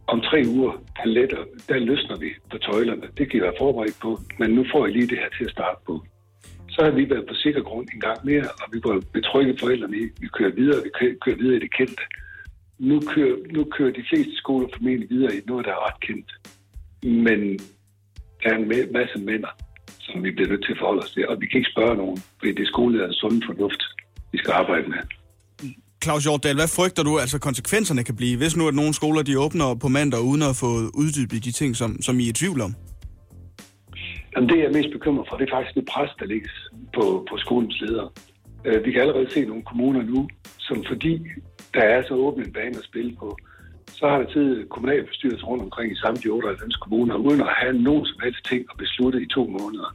Om 0.08 0.20
tre 0.20 0.42
uger, 0.56 0.72
der, 0.96 1.06
letter, 1.06 1.42
der 1.68 1.78
løsner 1.78 2.16
vi 2.16 2.30
på 2.50 2.58
tøjlerne. 2.58 3.06
Det 3.18 3.30
kan 3.30 3.38
I 3.38 3.42
være 3.42 3.58
forberedt 3.58 3.98
på, 4.02 4.18
men 4.38 4.50
nu 4.50 4.64
får 4.72 4.86
I 4.86 4.90
lige 4.92 5.06
det 5.06 5.18
her 5.18 5.30
til 5.38 5.44
at 5.44 5.50
starte 5.50 5.80
på. 5.86 5.94
Så 6.68 6.84
har 6.84 6.90
vi 6.90 7.10
været 7.10 7.26
på 7.28 7.34
sikker 7.34 7.62
grund 7.62 7.88
en 7.94 8.00
gang 8.00 8.18
mere, 8.24 8.46
og 8.62 8.66
vi 8.72 8.80
går 8.80 9.02
betrygge 9.12 9.58
forældrene 9.60 9.96
i. 9.96 10.04
Vi 10.20 10.28
kører 10.28 10.52
videre, 10.60 10.82
vi 10.84 10.90
kører, 10.98 11.14
kører 11.24 11.36
videre 11.36 11.56
i 11.56 11.60
det 11.60 11.72
kendte. 11.74 12.02
Nu 12.78 13.00
kører, 13.00 13.36
nu 13.56 13.64
kører 13.64 13.92
de 13.92 14.04
fleste 14.10 14.36
skoler 14.36 14.68
formentlig 14.76 15.10
videre 15.10 15.34
i 15.36 15.40
noget, 15.46 15.66
der 15.66 15.72
er 15.72 15.86
ret 15.86 16.00
kendt. 16.00 16.30
Men 17.02 17.40
der 18.42 18.48
er 18.52 18.56
en 18.56 18.92
masse 18.92 19.18
mænd, 19.18 19.44
som 20.00 20.24
vi 20.24 20.30
bliver 20.30 20.48
nødt 20.48 20.64
til 20.64 20.72
at 20.72 20.78
forholde 20.78 21.02
os 21.02 21.12
til. 21.12 21.28
Og 21.28 21.40
vi 21.40 21.46
kan 21.46 21.58
ikke 21.58 21.74
spørge 21.74 21.96
nogen, 21.96 22.18
fordi 22.38 22.52
det 22.52 22.62
er 22.62 22.72
skolelederens 22.74 23.16
sunde 23.16 23.46
fornuft, 23.46 23.82
vi 24.32 24.38
skal 24.38 24.52
arbejde 24.52 24.88
med. 24.88 24.98
Claus 26.08 26.24
Hjortdal, 26.24 26.56
hvad 26.62 26.70
frygter 26.78 27.02
du, 27.02 27.12
altså 27.18 27.38
konsekvenserne 27.48 28.02
kan 28.08 28.16
blive, 28.16 28.36
hvis 28.42 28.56
nu 28.56 28.68
at 28.68 28.74
nogle 28.74 28.94
skoler 28.94 29.22
de 29.22 29.40
åbner 29.44 29.74
på 29.84 29.88
mandag 29.88 30.20
uden 30.30 30.42
at 30.50 30.56
få 30.62 30.70
uddybet 31.02 31.44
de 31.44 31.52
ting, 31.60 31.76
som, 31.80 31.90
som 32.06 32.14
I 32.20 32.24
er 32.24 32.28
i 32.28 32.32
tvivl 32.32 32.60
om? 32.66 32.72
Jamen, 34.32 34.48
det 34.48 34.56
jeg 34.58 34.66
er 34.70 34.76
mest 34.78 34.92
bekymret 34.96 35.26
for, 35.28 35.36
det 35.36 35.44
er 35.48 35.54
faktisk 35.56 35.74
det 35.78 35.86
pres, 35.94 36.10
der 36.20 36.26
ligger 36.32 36.48
på, 36.96 37.04
på 37.30 37.34
skolens 37.44 37.76
ledere. 37.80 38.08
Øh, 38.66 38.84
vi 38.84 38.90
kan 38.92 39.00
allerede 39.00 39.28
se 39.34 39.40
nogle 39.50 39.64
kommuner 39.70 40.02
nu, 40.12 40.28
som 40.58 40.76
fordi 40.90 41.12
der 41.74 41.84
er 41.94 42.00
så 42.08 42.14
åbent 42.14 42.46
en 42.46 42.52
bane 42.52 42.78
at 42.82 42.88
spille 42.90 43.12
på, 43.22 43.28
så 43.98 44.04
har 44.10 44.18
der 44.18 44.28
tid 44.36 44.68
kommunalbestyrelser 44.74 45.46
rundt 45.46 45.62
omkring 45.62 45.92
i 45.92 46.02
samtlige 46.04 46.32
98 46.32 46.76
kommuner, 46.76 47.14
uden 47.16 47.40
at 47.40 47.52
have 47.60 47.74
nogen 47.88 48.06
som 48.06 48.18
helst 48.24 48.42
ting 48.50 48.62
at 48.70 48.76
beslutte 48.84 49.18
i 49.22 49.28
to 49.36 49.42
måneder. 49.58 49.90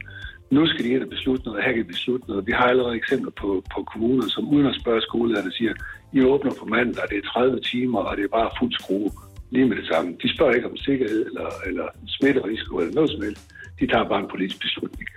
Nu 0.50 0.66
skal 0.66 0.84
de 0.84 0.90
ind 0.90 1.02
og 1.02 1.08
beslutte 1.16 1.44
noget, 1.44 1.64
her 1.64 1.72
kan 1.72 1.82
de 1.84 1.94
beslutte 1.96 2.28
noget. 2.28 2.46
Vi 2.46 2.52
har 2.52 2.66
allerede 2.72 2.96
eksempler 2.96 3.32
på, 3.42 3.64
på 3.74 3.80
kommuner, 3.92 4.26
som 4.28 4.48
uden 4.54 4.66
at 4.66 4.78
spørge 4.80 5.00
skolelederne 5.00 5.52
siger, 5.52 5.74
i 6.14 6.20
åbner 6.24 6.52
på 6.58 6.64
mandag, 6.64 7.04
det 7.10 7.18
er 7.18 7.30
30 7.32 7.60
timer, 7.60 8.00
og 8.00 8.16
det 8.16 8.24
er 8.24 8.28
bare 8.38 8.56
fuld 8.58 8.72
skrue 8.72 9.10
lige 9.50 9.68
med 9.68 9.76
det 9.76 9.86
samme. 9.86 10.16
De 10.22 10.34
spørger 10.34 10.54
ikke 10.54 10.70
om 10.70 10.76
sikkerhed 10.76 11.26
eller, 11.26 11.48
eller 11.66 11.86
smitterisiko 12.06 12.78
eller 12.78 12.94
noget 12.94 13.10
som 13.10 13.22
helst. 13.22 13.42
De 13.80 13.86
tager 13.86 14.08
bare 14.08 14.20
en 14.20 14.30
politisk 14.30 14.60
beslutning. 14.60 15.08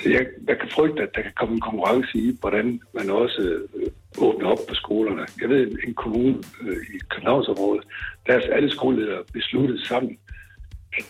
Så 0.00 0.08
jeg, 0.10 0.26
jeg 0.48 0.58
kan 0.58 0.68
frygte, 0.76 1.02
at 1.02 1.14
der 1.14 1.22
kan 1.22 1.32
komme 1.36 1.54
en 1.54 1.60
konkurrence 1.60 2.18
i, 2.18 2.36
hvordan 2.40 2.80
man 2.94 3.10
også 3.10 3.42
øh, 3.74 3.88
åbner 4.18 4.48
op 4.48 4.58
på 4.68 4.74
skolerne. 4.74 5.26
Jeg 5.40 5.48
ved, 5.48 5.78
en 5.86 5.94
kommune 5.94 6.38
øh, 6.62 6.82
i 6.94 6.98
Københavnsområdet, 7.10 7.84
deres 8.26 8.44
alle 8.44 8.70
skoleledere 8.70 9.22
besluttede 9.32 9.86
sammen, 9.86 10.18
at 10.98 11.04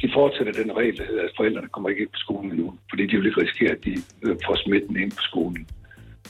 de 0.00 0.10
fortsætter 0.14 0.52
den 0.52 0.76
regel, 0.76 0.96
der 0.96 1.06
hedder, 1.06 1.22
at 1.22 1.36
forældrene 1.36 1.68
kommer 1.68 1.88
ikke 1.88 2.02
ind 2.02 2.10
på 2.10 2.18
skolen 2.26 2.50
endnu, 2.50 2.78
fordi 2.90 3.06
de 3.06 3.16
vil 3.16 3.26
ikke 3.26 3.40
risikere, 3.40 3.70
at 3.70 3.84
de 3.84 3.94
øh, 4.22 4.36
får 4.46 4.56
smitten 4.64 4.96
ind 4.96 5.10
på 5.10 5.22
skolen. 5.30 5.66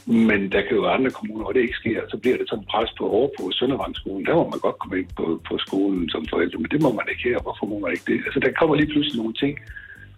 Men 0.06 0.40
der 0.52 0.60
kan 0.62 0.76
jo 0.76 0.82
være 0.82 0.98
andre 0.98 1.10
kommuner, 1.10 1.42
hvor 1.44 1.52
det 1.52 1.60
ikke 1.66 1.80
sker, 1.82 2.00
så 2.08 2.16
bliver 2.22 2.36
det 2.36 2.48
sådan 2.48 2.70
pres 2.72 2.90
på 2.98 3.04
over 3.16 3.28
på 3.38 3.42
Søndervandsskolen. 3.58 4.26
Der 4.26 4.34
må 4.34 4.44
man 4.52 4.60
godt 4.66 4.78
komme 4.78 4.98
ind 5.00 5.10
på, 5.16 5.24
på 5.48 5.54
skolen 5.58 6.08
som 6.08 6.26
forældre, 6.32 6.58
men 6.58 6.70
det 6.70 6.82
må 6.82 6.90
man 6.92 7.06
ikke 7.10 7.28
her. 7.28 7.38
Hvorfor 7.46 7.66
må 7.66 7.78
man 7.78 7.92
ikke 7.92 8.08
det? 8.12 8.18
Altså, 8.26 8.40
der 8.40 8.58
kommer 8.58 8.74
lige 8.76 8.92
pludselig 8.92 9.18
nogle 9.22 9.36
ting, 9.42 9.58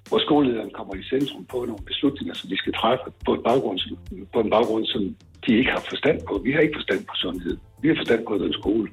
hvor 0.09 0.19
skolelederen 0.27 0.73
kommer 0.79 0.95
i 0.95 1.03
centrum 1.13 1.45
på 1.53 1.59
nogle 1.69 1.85
beslutninger, 1.91 2.35
som 2.35 2.51
vi 2.51 2.57
skal 2.57 2.73
træffe 2.73 3.05
på 3.27 3.31
en 3.35 3.43
baggrund, 3.49 3.79
som, 3.79 3.99
på 4.35 4.41
en 4.41 4.51
baggrund, 4.51 4.85
som 4.87 5.03
de 5.47 5.51
ikke 5.59 5.71
har 5.71 5.85
forstand 5.89 6.19
på. 6.29 6.33
Vi 6.45 6.53
har 6.53 6.61
ikke 6.61 6.79
forstand 6.81 7.01
på 7.11 7.15
sundhed. 7.15 7.57
Vi 7.83 7.89
har 7.89 7.97
forstand 7.97 8.27
på 8.27 8.39
den 8.39 8.53
skole. 8.53 8.89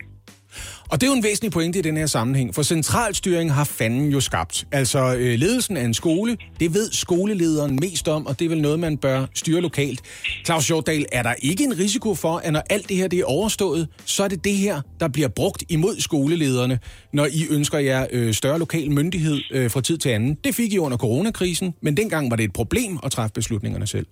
Og 0.90 1.02
det 1.02 1.08
er 1.08 1.12
jo 1.12 1.18
en 1.18 1.24
væsentlig 1.24 1.52
pointe 1.52 1.80
i 1.80 1.82
den 1.82 1.98
her 1.98 2.06
sammenhæng, 2.06 2.56
for 2.56 2.64
centralstyring 2.64 3.54
har 3.54 3.64
fanden 3.64 4.10
jo 4.10 4.20
skabt. 4.20 4.68
Altså 4.72 5.16
øh, 5.16 5.40
ledelsen 5.40 5.78
af 5.78 5.84
en 5.84 5.94
skole, 5.94 6.38
det 6.60 6.74
ved 6.74 6.92
skolelederen 6.92 7.80
mest 7.82 8.08
om, 8.08 8.26
og 8.26 8.40
det 8.40 8.46
er 8.46 8.50
vel 8.50 8.62
noget, 8.62 8.80
man 8.80 8.98
bør 8.98 9.26
styre 9.34 9.62
lokalt. 9.62 10.02
Claus 10.46 10.68
Hjortdal, 10.68 11.06
er 11.12 11.24
der 11.24 11.34
ikke 11.42 11.64
en 11.64 11.80
risiko 11.80 12.16
for, 12.16 12.38
at 12.38 12.54
når 12.54 12.62
alt 12.70 12.90
det 12.90 12.98
her 12.98 13.08
det 13.08 13.20
er 13.20 13.26
overstået, 13.26 13.88
så 14.06 14.24
er 14.24 14.28
det 14.28 14.44
det 14.44 14.58
her, 14.58 14.82
der 15.00 15.08
bliver 15.08 15.28
brugt 15.28 15.64
imod 15.70 16.00
skolelederne, 16.00 16.80
når 17.14 17.26
I 17.26 17.48
ønsker 17.50 17.80
jer 17.80 18.08
øh, 18.12 18.34
større 18.34 18.60
lokal 18.60 18.92
myndighed 18.92 19.42
øh, 19.52 19.72
fra 19.72 19.82
tid 19.82 19.98
til 19.98 20.10
anden? 20.10 20.38
Det 20.44 20.56
fik 20.56 20.74
I 20.74 20.78
under 20.78 20.98
coronakrisen, 20.98 21.74
men 21.82 21.98
dengang 21.98 22.30
var 22.30 22.36
det 22.36 22.44
et 22.44 22.54
problem 22.54 23.00
at 23.04 23.12
træffe 23.12 23.34
beslutningerne 23.34 23.88
selv. 23.88 24.06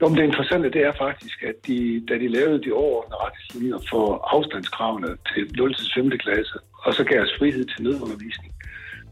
Jo, 0.00 0.08
men 0.08 0.16
det 0.18 0.24
interessante 0.24 0.70
det 0.70 0.82
er 0.82 0.92
faktisk, 1.06 1.42
at 1.42 1.56
de, 1.66 2.06
da 2.08 2.14
de 2.14 2.28
lavede 2.28 2.64
de 2.64 2.72
overordnede 2.72 3.20
retningslinjer 3.24 3.78
for 3.90 4.06
afstandskravene 4.34 5.10
til 5.34 5.42
0. 5.56 5.74
til 5.74 5.86
5. 5.94 6.10
klasse, 6.10 6.58
og 6.84 6.94
så 6.94 7.04
gav 7.04 7.20
os 7.22 7.36
frihed 7.38 7.64
til 7.64 7.82
nødundervisning, 7.84 8.52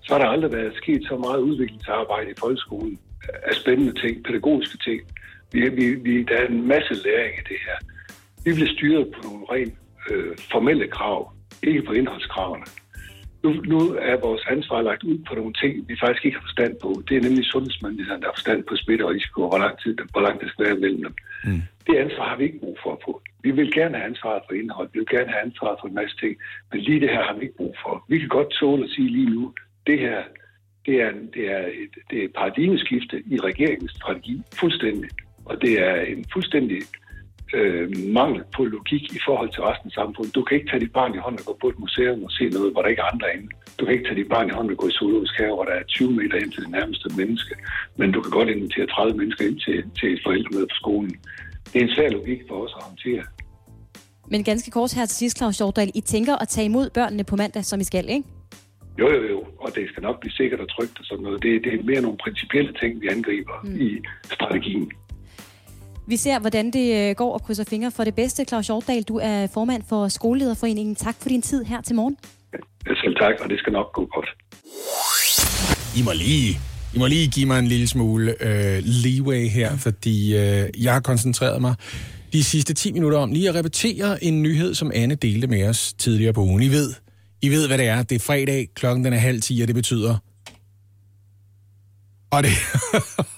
så 0.02 0.08
har 0.12 0.18
der 0.18 0.28
aldrig 0.28 0.52
været 0.52 0.74
sket 0.76 1.02
så 1.08 1.16
meget 1.16 1.38
udviklingsarbejde 1.38 2.30
i 2.30 2.38
folkeskolen 2.38 2.98
af 3.48 3.54
spændende 3.54 4.00
ting, 4.00 4.24
pædagogiske 4.24 4.78
ting. 4.78 5.00
Vi, 5.52 5.68
vi, 5.68 5.86
vi, 5.94 6.22
der 6.22 6.36
er 6.36 6.46
en 6.46 6.68
masse 6.68 6.94
læring 7.04 7.34
i 7.38 7.44
det 7.52 7.58
her. 7.66 7.78
Vi 8.44 8.54
bliver 8.54 8.72
styret 8.76 9.06
på 9.14 9.20
nogle 9.28 9.44
rent 9.52 9.74
øh, 10.10 10.36
formelle 10.52 10.88
krav, 10.88 11.32
ikke 11.62 11.82
på 11.82 11.92
indholdskravene 11.92 12.66
nu, 13.42 13.50
nu 13.72 13.78
er 14.10 14.16
vores 14.26 14.42
ansvar 14.54 14.82
lagt 14.82 15.02
ud 15.04 15.18
på 15.28 15.34
nogle 15.34 15.52
ting, 15.52 15.88
vi 15.88 15.96
faktisk 16.00 16.24
ikke 16.24 16.38
har 16.38 16.46
forstand 16.48 16.76
på. 16.82 17.02
Det 17.08 17.16
er 17.16 17.20
nemlig 17.20 17.44
sundhedsmyndighederne, 17.44 18.20
der 18.22 18.28
har 18.28 18.38
forstand 18.38 18.64
på 18.64 18.76
smitte 18.76 19.04
og 19.04 19.10
risiko, 19.10 19.42
og 19.42 19.48
hvor 19.48 19.58
lang, 19.58 19.78
tid, 19.82 19.96
hvor 20.12 20.20
langt 20.20 20.42
det 20.42 20.50
skal 20.50 20.64
være 20.66 20.76
mellem 20.84 21.02
dem. 21.02 21.14
Mm. 21.44 21.62
Det 21.86 21.94
ansvar 21.96 22.28
har 22.28 22.36
vi 22.36 22.44
ikke 22.44 22.58
brug 22.58 22.78
for 22.82 23.00
på. 23.04 23.22
Vi 23.42 23.50
vil 23.50 23.72
gerne 23.72 23.96
have 23.96 24.08
ansvaret 24.10 24.42
for 24.48 24.54
indhold, 24.54 24.88
vi 24.92 24.98
vil 24.98 25.08
gerne 25.16 25.30
have 25.34 25.42
ansvaret 25.48 25.78
for 25.80 25.88
en 25.88 25.94
masse 25.94 26.16
ting, 26.16 26.36
men 26.72 26.80
lige 26.80 27.00
det 27.00 27.10
her 27.10 27.22
har 27.22 27.34
vi 27.34 27.42
ikke 27.42 27.56
brug 27.56 27.74
for. 27.82 28.04
Vi 28.08 28.18
kan 28.18 28.28
godt 28.28 28.50
tåle 28.50 28.84
at 28.84 28.90
sige 28.90 29.08
lige 29.08 29.30
nu, 29.30 29.54
det 29.86 29.98
her, 29.98 30.22
det 30.86 31.02
er, 31.02 31.12
det 31.34 31.44
er, 31.56 31.66
et, 31.82 31.94
det 32.10 32.18
er 32.20 32.24
et 32.24 32.32
paradigmeskifte 32.32 33.22
i 33.26 33.36
regeringens 33.40 33.92
strategi, 33.92 34.42
fuldstændig. 34.60 35.10
Og 35.44 35.62
det 35.62 35.72
er 35.88 36.00
en 36.00 36.24
fuldstændig 36.32 36.82
øh, 37.54 37.86
mangel 38.18 38.42
på 38.56 38.64
logik 38.64 39.04
i 39.18 39.20
forhold 39.26 39.50
til 39.52 39.62
resten 39.62 39.88
af 39.90 39.94
samfundet. 40.00 40.34
Du 40.34 40.42
kan 40.42 40.56
ikke 40.56 40.70
tage 40.70 40.84
dit 40.84 40.92
barn 40.92 41.14
i 41.14 41.22
hånden 41.24 41.40
og 41.40 41.46
gå 41.46 41.54
på 41.60 41.68
et 41.72 41.78
museum 41.78 42.24
og 42.26 42.30
se 42.30 42.44
noget, 42.56 42.72
hvor 42.72 42.82
der 42.82 42.88
ikke 42.92 43.02
er 43.04 43.12
andre 43.14 43.28
inde. 43.34 43.48
Du 43.78 43.82
kan 43.84 43.94
ikke 43.94 44.06
tage 44.08 44.20
dit 44.20 44.28
barn 44.34 44.48
i 44.48 44.54
hånden 44.56 44.72
og 44.74 44.78
gå 44.82 44.86
i 44.88 44.98
zoologisk 44.98 45.34
have, 45.40 45.54
hvor 45.54 45.64
der 45.64 45.74
er 45.80 45.84
20 45.84 46.12
meter 46.20 46.36
ind 46.42 46.50
til 46.52 46.62
det 46.64 46.70
nærmeste 46.78 47.08
menneske. 47.20 47.54
Men 47.96 48.12
du 48.12 48.20
kan 48.20 48.30
godt 48.38 48.48
invitere 48.48 48.86
30 48.86 49.16
mennesker 49.20 49.44
ind 49.48 49.58
til, 49.66 49.78
til 49.98 50.08
et 50.14 50.20
forældremøde 50.26 50.66
på 50.72 50.76
skolen. 50.82 51.12
Det 51.70 51.76
er 51.80 51.86
en 51.86 51.94
svær 51.96 52.08
logik 52.10 52.40
for 52.48 52.56
os 52.64 52.74
at 52.78 52.84
håndtere. 52.88 53.24
Men 54.30 54.44
ganske 54.44 54.70
kort 54.70 54.94
her 54.94 55.06
til 55.06 55.16
sidst, 55.16 55.38
Claus 55.38 55.58
Hjortdal. 55.58 55.90
I 55.94 56.00
tænker 56.00 56.34
at 56.36 56.48
tage 56.48 56.64
imod 56.64 56.90
børnene 56.90 57.24
på 57.24 57.36
mandag, 57.36 57.64
som 57.64 57.80
I 57.80 57.84
skal, 57.84 58.08
ikke? 58.08 58.28
Jo, 59.00 59.08
jo, 59.16 59.22
jo. 59.32 59.38
Og 59.58 59.68
det 59.74 59.88
skal 59.88 60.02
nok 60.02 60.20
blive 60.20 60.32
sikkert 60.32 60.60
og 60.60 60.68
trygt 60.68 60.98
og 61.00 61.04
sådan 61.04 61.22
noget. 61.22 61.42
Det, 61.42 61.64
det 61.64 61.74
er 61.74 61.82
mere 61.82 62.00
nogle 62.00 62.18
principielle 62.24 62.72
ting, 62.80 63.00
vi 63.02 63.08
angriber 63.08 63.56
mm. 63.64 63.80
i 63.80 63.88
strategien. 64.24 64.90
Vi 66.08 66.16
ser, 66.16 66.38
hvordan 66.38 66.70
det 66.70 67.10
øh, 67.10 67.14
går 67.16 67.34
og 67.34 67.42
krydser 67.42 67.64
fingre 67.64 67.90
for 67.90 68.04
det 68.04 68.14
bedste. 68.14 68.44
Claus 68.44 68.66
Hjortdal, 68.66 69.02
du 69.02 69.18
er 69.22 69.46
formand 69.46 69.82
for 69.88 70.08
Skolelederforeningen. 70.08 70.94
Tak 70.94 71.14
for 71.20 71.28
din 71.28 71.42
tid 71.42 71.64
her 71.64 71.80
til 71.80 71.96
morgen. 71.96 72.16
Selv 72.86 73.16
tak, 73.16 73.34
og 73.40 73.50
det 73.50 73.58
skal 73.58 73.72
nok 73.72 73.92
gå 73.92 74.08
godt. 74.14 74.28
I 75.96 76.02
må 76.02 76.12
lige, 76.12 76.60
I 76.94 76.98
må 76.98 77.06
lige 77.06 77.28
give 77.30 77.46
mig 77.46 77.58
en 77.58 77.66
lille 77.66 77.88
smule 77.88 78.34
øh, 78.40 78.82
leeway 78.84 79.48
her, 79.48 79.76
fordi 79.76 80.36
øh, 80.36 80.84
jeg 80.84 80.92
har 80.92 81.00
koncentreret 81.00 81.60
mig 81.60 81.74
de 82.32 82.44
sidste 82.44 82.74
10 82.74 82.92
minutter 82.92 83.18
om 83.18 83.32
lige 83.32 83.48
at 83.48 83.54
repetere 83.54 84.24
en 84.24 84.42
nyhed, 84.42 84.74
som 84.74 84.90
Anne 84.94 85.14
delte 85.14 85.46
med 85.46 85.68
os 85.68 85.92
tidligere 85.92 86.32
på 86.32 86.40
ugen. 86.40 86.62
I 86.62 86.68
ved, 86.68 86.94
I 87.42 87.48
ved 87.48 87.66
hvad 87.66 87.78
det 87.78 87.86
er. 87.86 88.02
Det 88.02 88.14
er 88.14 88.20
fredag, 88.20 88.68
klokken 88.74 89.04
den 89.04 89.12
er 89.12 89.18
halv 89.18 89.40
10, 89.40 89.60
og 89.62 89.68
det 89.68 89.74
betyder... 89.74 90.16
Og 92.30 92.42
det... 92.42 92.50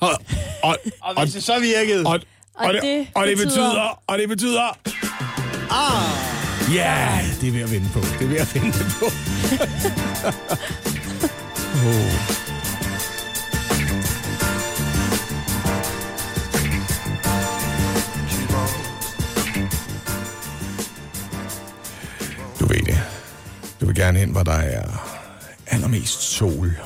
og, 0.00 0.10
og, 0.68 0.76
Og 1.00 1.22
hvis 1.22 1.34
det 1.34 1.42
så 1.42 1.60
virkede... 1.60 2.06
og, 2.06 2.20
og, 2.54 2.74
det, 2.74 2.82
det 2.82 3.06
og 3.14 3.26
det 3.26 3.36
betyder- 3.36 3.48
betyder... 3.48 4.02
Og 4.06 4.18
det 4.18 4.28
betyder... 4.28 4.78
Ah! 5.70 6.74
Ja, 6.74 7.18
det 7.40 7.48
er 7.48 7.52
ved 7.52 7.60
at 7.60 7.70
vende 7.70 7.88
på. 7.92 8.00
Det 8.00 8.22
er 8.22 8.26
ved 8.28 8.36
at 8.36 8.54
vende 8.54 8.72
på. 8.72 9.04
oh. 11.86 12.40
Du 22.60 22.66
ved 22.66 22.82
det. 22.86 22.98
Du 23.80 23.86
vil 23.86 23.94
gerne 23.94 24.18
hen, 24.18 24.30
hvor 24.30 24.42
der 24.42 24.52
er 24.52 24.82
allermest 25.66 26.20
sol. 26.22 26.78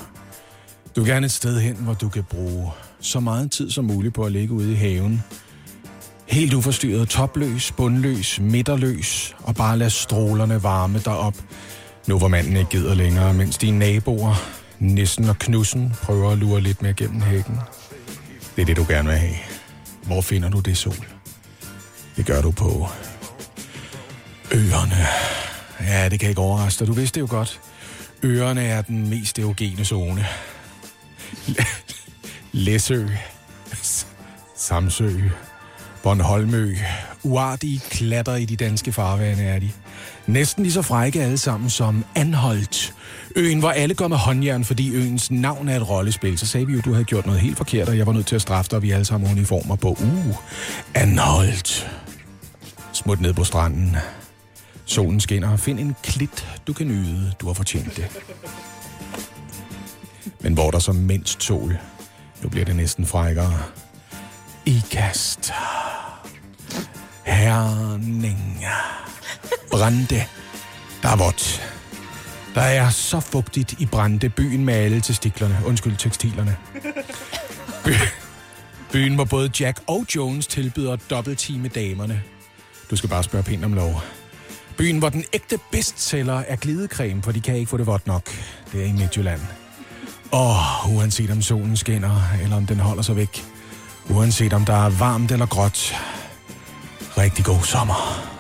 Du 0.97 1.01
vil 1.01 1.11
gerne 1.11 1.27
et 1.27 1.33
sted 1.33 1.61
hen, 1.61 1.77
hvor 1.77 1.95
du 1.95 2.09
kan 2.09 2.25
bruge 2.25 2.71
så 3.01 3.21
meget 3.21 3.51
tid 3.53 3.71
som 3.71 3.85
muligt 3.85 4.15
på 4.15 4.25
at 4.25 4.33
ligge 4.33 4.55
ude 4.55 4.73
i 4.73 4.75
haven. 4.75 5.23
Helt 6.27 6.55
uforstyrret, 6.55 7.09
topløs, 7.09 7.73
bundløs, 7.73 8.41
midterløs, 8.41 9.37
og 9.43 9.55
bare 9.55 9.79
lad 9.79 9.91
strålerne 9.91 10.63
varme 10.63 10.99
dig 10.99 11.17
op. 11.17 11.35
Nu 12.07 12.19
hvor 12.19 12.29
manden 12.29 12.57
ikke 12.57 12.71
gider 12.71 12.95
længere, 12.95 13.35
mens 13.35 13.59
dine 13.59 13.79
naboer, 13.79 14.35
Nissen 14.79 15.29
og 15.29 15.39
Knussen, 15.39 15.93
prøver 16.03 16.31
at 16.31 16.39
lure 16.39 16.61
lidt 16.61 16.83
mere 16.83 16.93
gennem 16.93 17.21
hækken. 17.21 17.61
Det 18.57 18.63
er 18.63 18.67
det, 18.67 18.77
du 18.77 18.87
gerne 18.89 19.09
vil 19.09 19.19
have. 19.19 19.35
Hvor 20.03 20.21
finder 20.21 20.49
du 20.49 20.61
det 20.61 20.77
sol? 20.77 21.07
Det 22.17 22.27
gør 22.27 22.43
du 22.43 22.51
på 22.51 22.89
øerne. 24.53 25.07
Ja, 25.81 26.09
det 26.09 26.21
kan 26.21 26.29
ikke 26.29 26.41
overraske 26.41 26.79
dig. 26.79 26.87
Du 26.87 26.93
vidste 26.93 27.15
det 27.15 27.21
jo 27.21 27.27
godt. 27.31 27.61
Øerne 28.23 28.63
er 28.65 28.83
den 28.83 29.11
mest 29.11 29.39
erogene 29.39 29.85
zone. 29.85 30.27
Læsø, 32.53 33.07
Samsø, 34.57 35.11
Bornholmø. 36.05 36.75
Uartige 37.23 37.81
klatter 37.91 38.35
i 38.35 38.45
de 38.45 38.57
danske 38.57 38.93
farvande 38.93 39.43
er 39.43 39.59
de. 39.59 39.71
Næsten 40.27 40.63
lige 40.63 40.73
så 40.73 40.83
frække 40.83 41.23
alle 41.23 41.39
sammen 41.39 41.71
som 41.71 42.05
Anholdt. 42.15 42.95
Øen, 43.37 43.59
hvor 43.59 43.71
alle 43.71 43.95
går 43.95 44.09
med 44.09 44.17
håndjern, 44.17 44.65
fordi 44.65 44.95
øens 44.95 45.31
navn 45.31 45.69
er 45.69 45.77
et 45.77 45.89
rollespil. 45.89 46.39
Så 46.39 46.47
sagde 46.47 46.67
vi 46.67 46.73
jo, 46.73 46.79
at 46.79 46.85
du 46.85 46.93
havde 46.93 47.05
gjort 47.05 47.27
noget 47.27 47.41
helt 47.41 47.57
forkert, 47.57 47.89
og 47.89 47.99
jeg 47.99 48.07
var 48.07 48.13
nødt 48.13 48.27
til 48.27 48.35
at 48.35 48.43
straffe 48.43 48.71
dig, 48.71 48.77
og 48.77 48.83
vi 48.83 48.91
alle 48.91 49.05
sammen 49.05 49.31
uniformer 49.31 49.77
på. 49.77 49.89
Uh, 49.89 50.37
Anholdt. 50.95 51.91
Smut 52.93 53.21
ned 53.21 53.35
på 53.35 53.45
stranden. 53.45 53.97
Solen 54.85 55.21
skinner. 55.21 55.57
Find 55.57 55.81
en 55.81 55.97
klit, 56.03 56.49
du 56.67 56.73
kan 56.73 56.87
nyde. 56.87 57.33
Du 57.41 57.47
har 57.47 57.55
fortjent 57.55 57.97
det. 57.97 58.23
Men 60.41 60.55
hvor 60.55 60.71
der 60.71 60.79
så 60.79 60.93
mindst 60.93 61.43
sol, 61.43 61.79
nu 62.43 62.49
bliver 62.49 62.65
det 62.65 62.77
næsten 62.77 63.07
frækkere. 63.07 63.61
Ikast. 64.67 65.53
Herning. 67.25 68.65
Brande. 69.71 70.25
Der 71.03 71.09
er 71.09 71.17
vådt. 71.17 71.71
Der 72.55 72.61
er 72.61 72.91
så 72.91 73.21
fugtigt 73.21 73.81
i 73.81 73.87
Brande, 73.87 74.29
byen 74.29 74.65
med 74.65 74.75
alle 74.75 75.01
testiklerne. 75.01 75.59
Undskyld, 75.67 75.97
tekstilerne. 75.97 76.57
By, 77.85 77.91
byen, 78.93 79.15
hvor 79.15 79.25
både 79.25 79.51
Jack 79.61 79.81
og 79.87 80.07
Jones 80.17 80.47
tilbyder 80.47 80.97
dobbelt 81.11 81.39
time 81.39 81.69
damerne. 81.69 82.23
Du 82.91 82.97
skal 82.97 83.11
bare 83.11 83.23
spørge 83.25 83.45
pænt 83.45 83.65
om 83.65 83.73
lov. 83.73 84.03
Byen, 84.77 84.99
hvor 84.99 85.09
den 85.09 85.25
ægte 85.33 85.59
bestseller 85.73 86.43
er 86.49 86.57
glidecreme, 86.57 87.23
for 87.23 87.33
de 87.33 87.41
kan 87.41 87.57
ikke 87.57 87.71
få 87.71 87.77
det 87.77 87.87
vådt 87.87 88.07
nok. 88.07 88.31
Det 88.73 88.83
er 88.83 88.87
i 88.87 88.93
Midtjylland. 88.93 89.41
Og 90.33 90.57
uanset 90.89 91.31
om 91.31 91.43
solen 91.43 91.77
skinner, 91.77 92.21
eller 92.43 92.57
om 92.57 92.67
den 92.67 92.81
holder 92.81 93.03
sig 93.03 93.17
væk. 93.17 93.45
Uanset 94.11 94.53
om 94.53 94.65
der 94.65 94.87
er 94.87 94.91
varmt 94.91 95.33
eller 95.33 95.47
gråt. 95.47 95.95
Rigtig 97.19 97.45
god 97.45 97.63
sommer. 97.63 98.31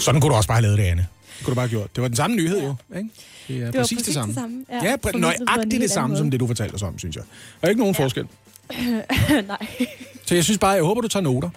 Sådan 0.00 0.20
kunne 0.20 0.30
du 0.30 0.36
også 0.36 0.48
bare 0.48 0.56
have 0.56 0.62
lavet 0.62 0.78
det, 0.78 0.84
Anne. 0.84 1.06
Det 1.38 1.44
kunne 1.44 1.50
du 1.50 1.54
bare 1.54 1.68
have 1.68 1.78
gjort. 1.78 1.96
Det 1.96 2.02
var 2.02 2.08
den 2.08 2.16
samme 2.16 2.36
nyhed, 2.36 2.62
jo. 2.62 2.74
Ikke? 2.96 3.08
Det 3.48 3.56
er 3.56 3.64
var 3.64 3.72
præcis, 3.72 3.96
præcis 3.96 4.04
det 4.06 4.14
samme. 4.14 4.34
det 4.34 4.40
samme, 4.40 4.64
ja. 4.70 4.84
Ja, 4.84 4.96
en 5.14 5.20
nøjagtigt 5.20 5.82
det 5.82 5.90
samme 5.90 6.16
som 6.16 6.30
det, 6.30 6.40
du 6.40 6.46
fortalte 6.46 6.74
os 6.74 6.82
om, 6.82 6.98
synes 6.98 7.16
jeg. 7.16 7.24
Der 7.60 7.66
er 7.66 7.68
ikke 7.68 7.80
nogen 7.80 7.94
ja. 7.98 8.04
forskel. 8.04 8.26
Nej. 9.48 9.66
Så 10.26 10.34
jeg 10.34 10.44
synes 10.44 10.58
bare, 10.58 10.70
jeg 10.70 10.82
håber, 10.82 11.00
du 11.00 11.08
tager 11.08 11.22
noter. 11.22 11.50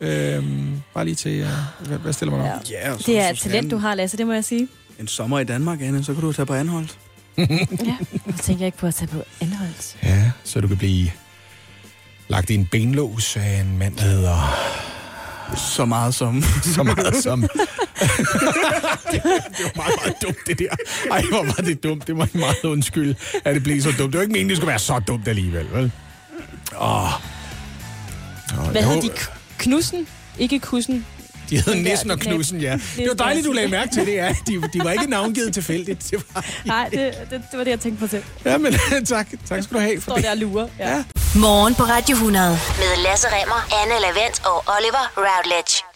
Øhm, 0.00 0.82
bare 0.94 1.04
lige 1.04 1.14
til, 1.14 1.42
uh, 1.42 1.88
hvad, 1.88 1.98
hvad 1.98 2.12
stiller 2.12 2.36
man 2.36 2.52
op? 2.52 2.60
Ja, 2.70 2.98
så, 2.98 3.02
Det 3.06 3.18
er 3.20 3.28
et 3.28 3.38
talent, 3.38 3.70
du 3.70 3.76
har, 3.76 3.94
Lasse, 3.94 4.16
det 4.16 4.26
må 4.26 4.32
jeg 4.32 4.44
sige. 4.44 4.68
En 5.00 5.08
sommer 5.08 5.38
i 5.38 5.44
Danmark, 5.44 5.80
Anne, 5.82 6.04
så 6.04 6.12
kan 6.14 6.22
du 6.22 6.32
tage 6.32 6.46
på 6.46 6.54
Anholdt. 6.54 6.98
Ja, 7.38 7.96
nu 8.26 8.32
tænker 8.42 8.60
jeg 8.60 8.66
ikke 8.66 8.78
på 8.78 8.86
at 8.86 8.94
tage 8.94 9.08
på 9.08 9.22
Anholdt. 9.40 9.96
Ja, 10.02 10.30
så 10.44 10.60
du 10.60 10.68
kan 10.68 10.76
blive 10.76 11.10
lagt 12.28 12.50
i 12.50 12.54
en 12.54 12.66
benlås 12.66 13.36
af 13.36 13.60
en 13.60 13.78
mand, 13.78 13.96
der 13.96 14.02
hedder... 14.02 14.54
Så 15.56 15.84
meget 15.84 16.14
som... 16.14 16.42
Så 16.74 16.82
meget 16.82 17.16
som... 17.16 17.40
det 19.12 19.20
var 19.24 19.76
meget, 19.76 19.92
meget 20.04 20.14
dumt, 20.22 20.36
det 20.46 20.58
der. 20.58 20.76
Ej, 21.10 21.22
hvor 21.30 21.44
var 21.44 21.52
det 21.66 21.82
dumt. 21.82 22.06
Det 22.06 22.16
var 22.16 22.28
meget 22.32 22.64
undskyld, 22.64 23.14
at 23.44 23.54
det 23.54 23.62
blev 23.62 23.82
så 23.82 23.88
dumt. 23.98 24.12
Det 24.12 24.18
var 24.18 24.20
ikke 24.22 24.32
meningen, 24.32 24.48
det 24.48 24.56
skulle 24.56 24.68
være 24.70 24.78
så 24.78 24.98
dumt 24.98 25.28
alligevel, 25.28 25.66
vel? 25.72 25.92
Åh. 26.80 27.04
Oh. 27.04 27.10
Hvad 28.70 28.82
hedder 28.82 29.00
de? 29.00 29.10
Knudsen? 29.58 30.06
Ikke 30.38 30.58
Kussen? 30.58 31.06
De 31.50 31.62
hed 31.62 31.74
Nissen 31.74 32.10
og 32.10 32.18
Knudsen, 32.18 32.60
ja. 32.60 32.78
Det 32.96 33.08
var 33.08 33.14
dejligt, 33.14 33.46
du 33.46 33.52
lagde 33.52 33.68
mærke 33.68 33.92
til 33.92 34.06
det, 34.06 34.14
ja. 34.14 34.34
De, 34.46 34.62
de 34.72 34.80
var 34.84 34.90
ikke 34.90 35.06
navngivet 35.10 35.54
tilfældigt. 35.54 36.08
Det 36.10 36.24
var... 36.34 36.44
Nej, 36.64 36.88
det, 36.88 36.98
det, 37.30 37.42
det 37.50 37.58
var 37.58 37.64
det, 37.64 37.70
jeg 37.70 37.80
tænkte 37.80 38.00
på 38.00 38.06
selv. 38.06 38.22
Ja, 38.44 38.58
men 38.58 38.72
tak. 39.06 39.28
Tak 39.48 39.62
skal 39.62 39.74
du 39.76 39.80
have. 39.82 40.00
For 40.00 40.10
Står 40.10 40.18
der 40.20 40.30
og 40.30 40.36
lurer. 40.36 40.68
Ja. 40.78 41.04
Morgen 41.36 41.74
på 41.74 41.82
Radio 41.82 42.14
100. 42.14 42.48
Med 42.50 43.02
Lasse 43.02 43.26
Remmer, 43.32 43.60
Anne 43.82 43.94
Lavendt 44.00 44.42
og 44.46 44.64
Oliver 44.76 45.04
Routledge. 45.16 45.95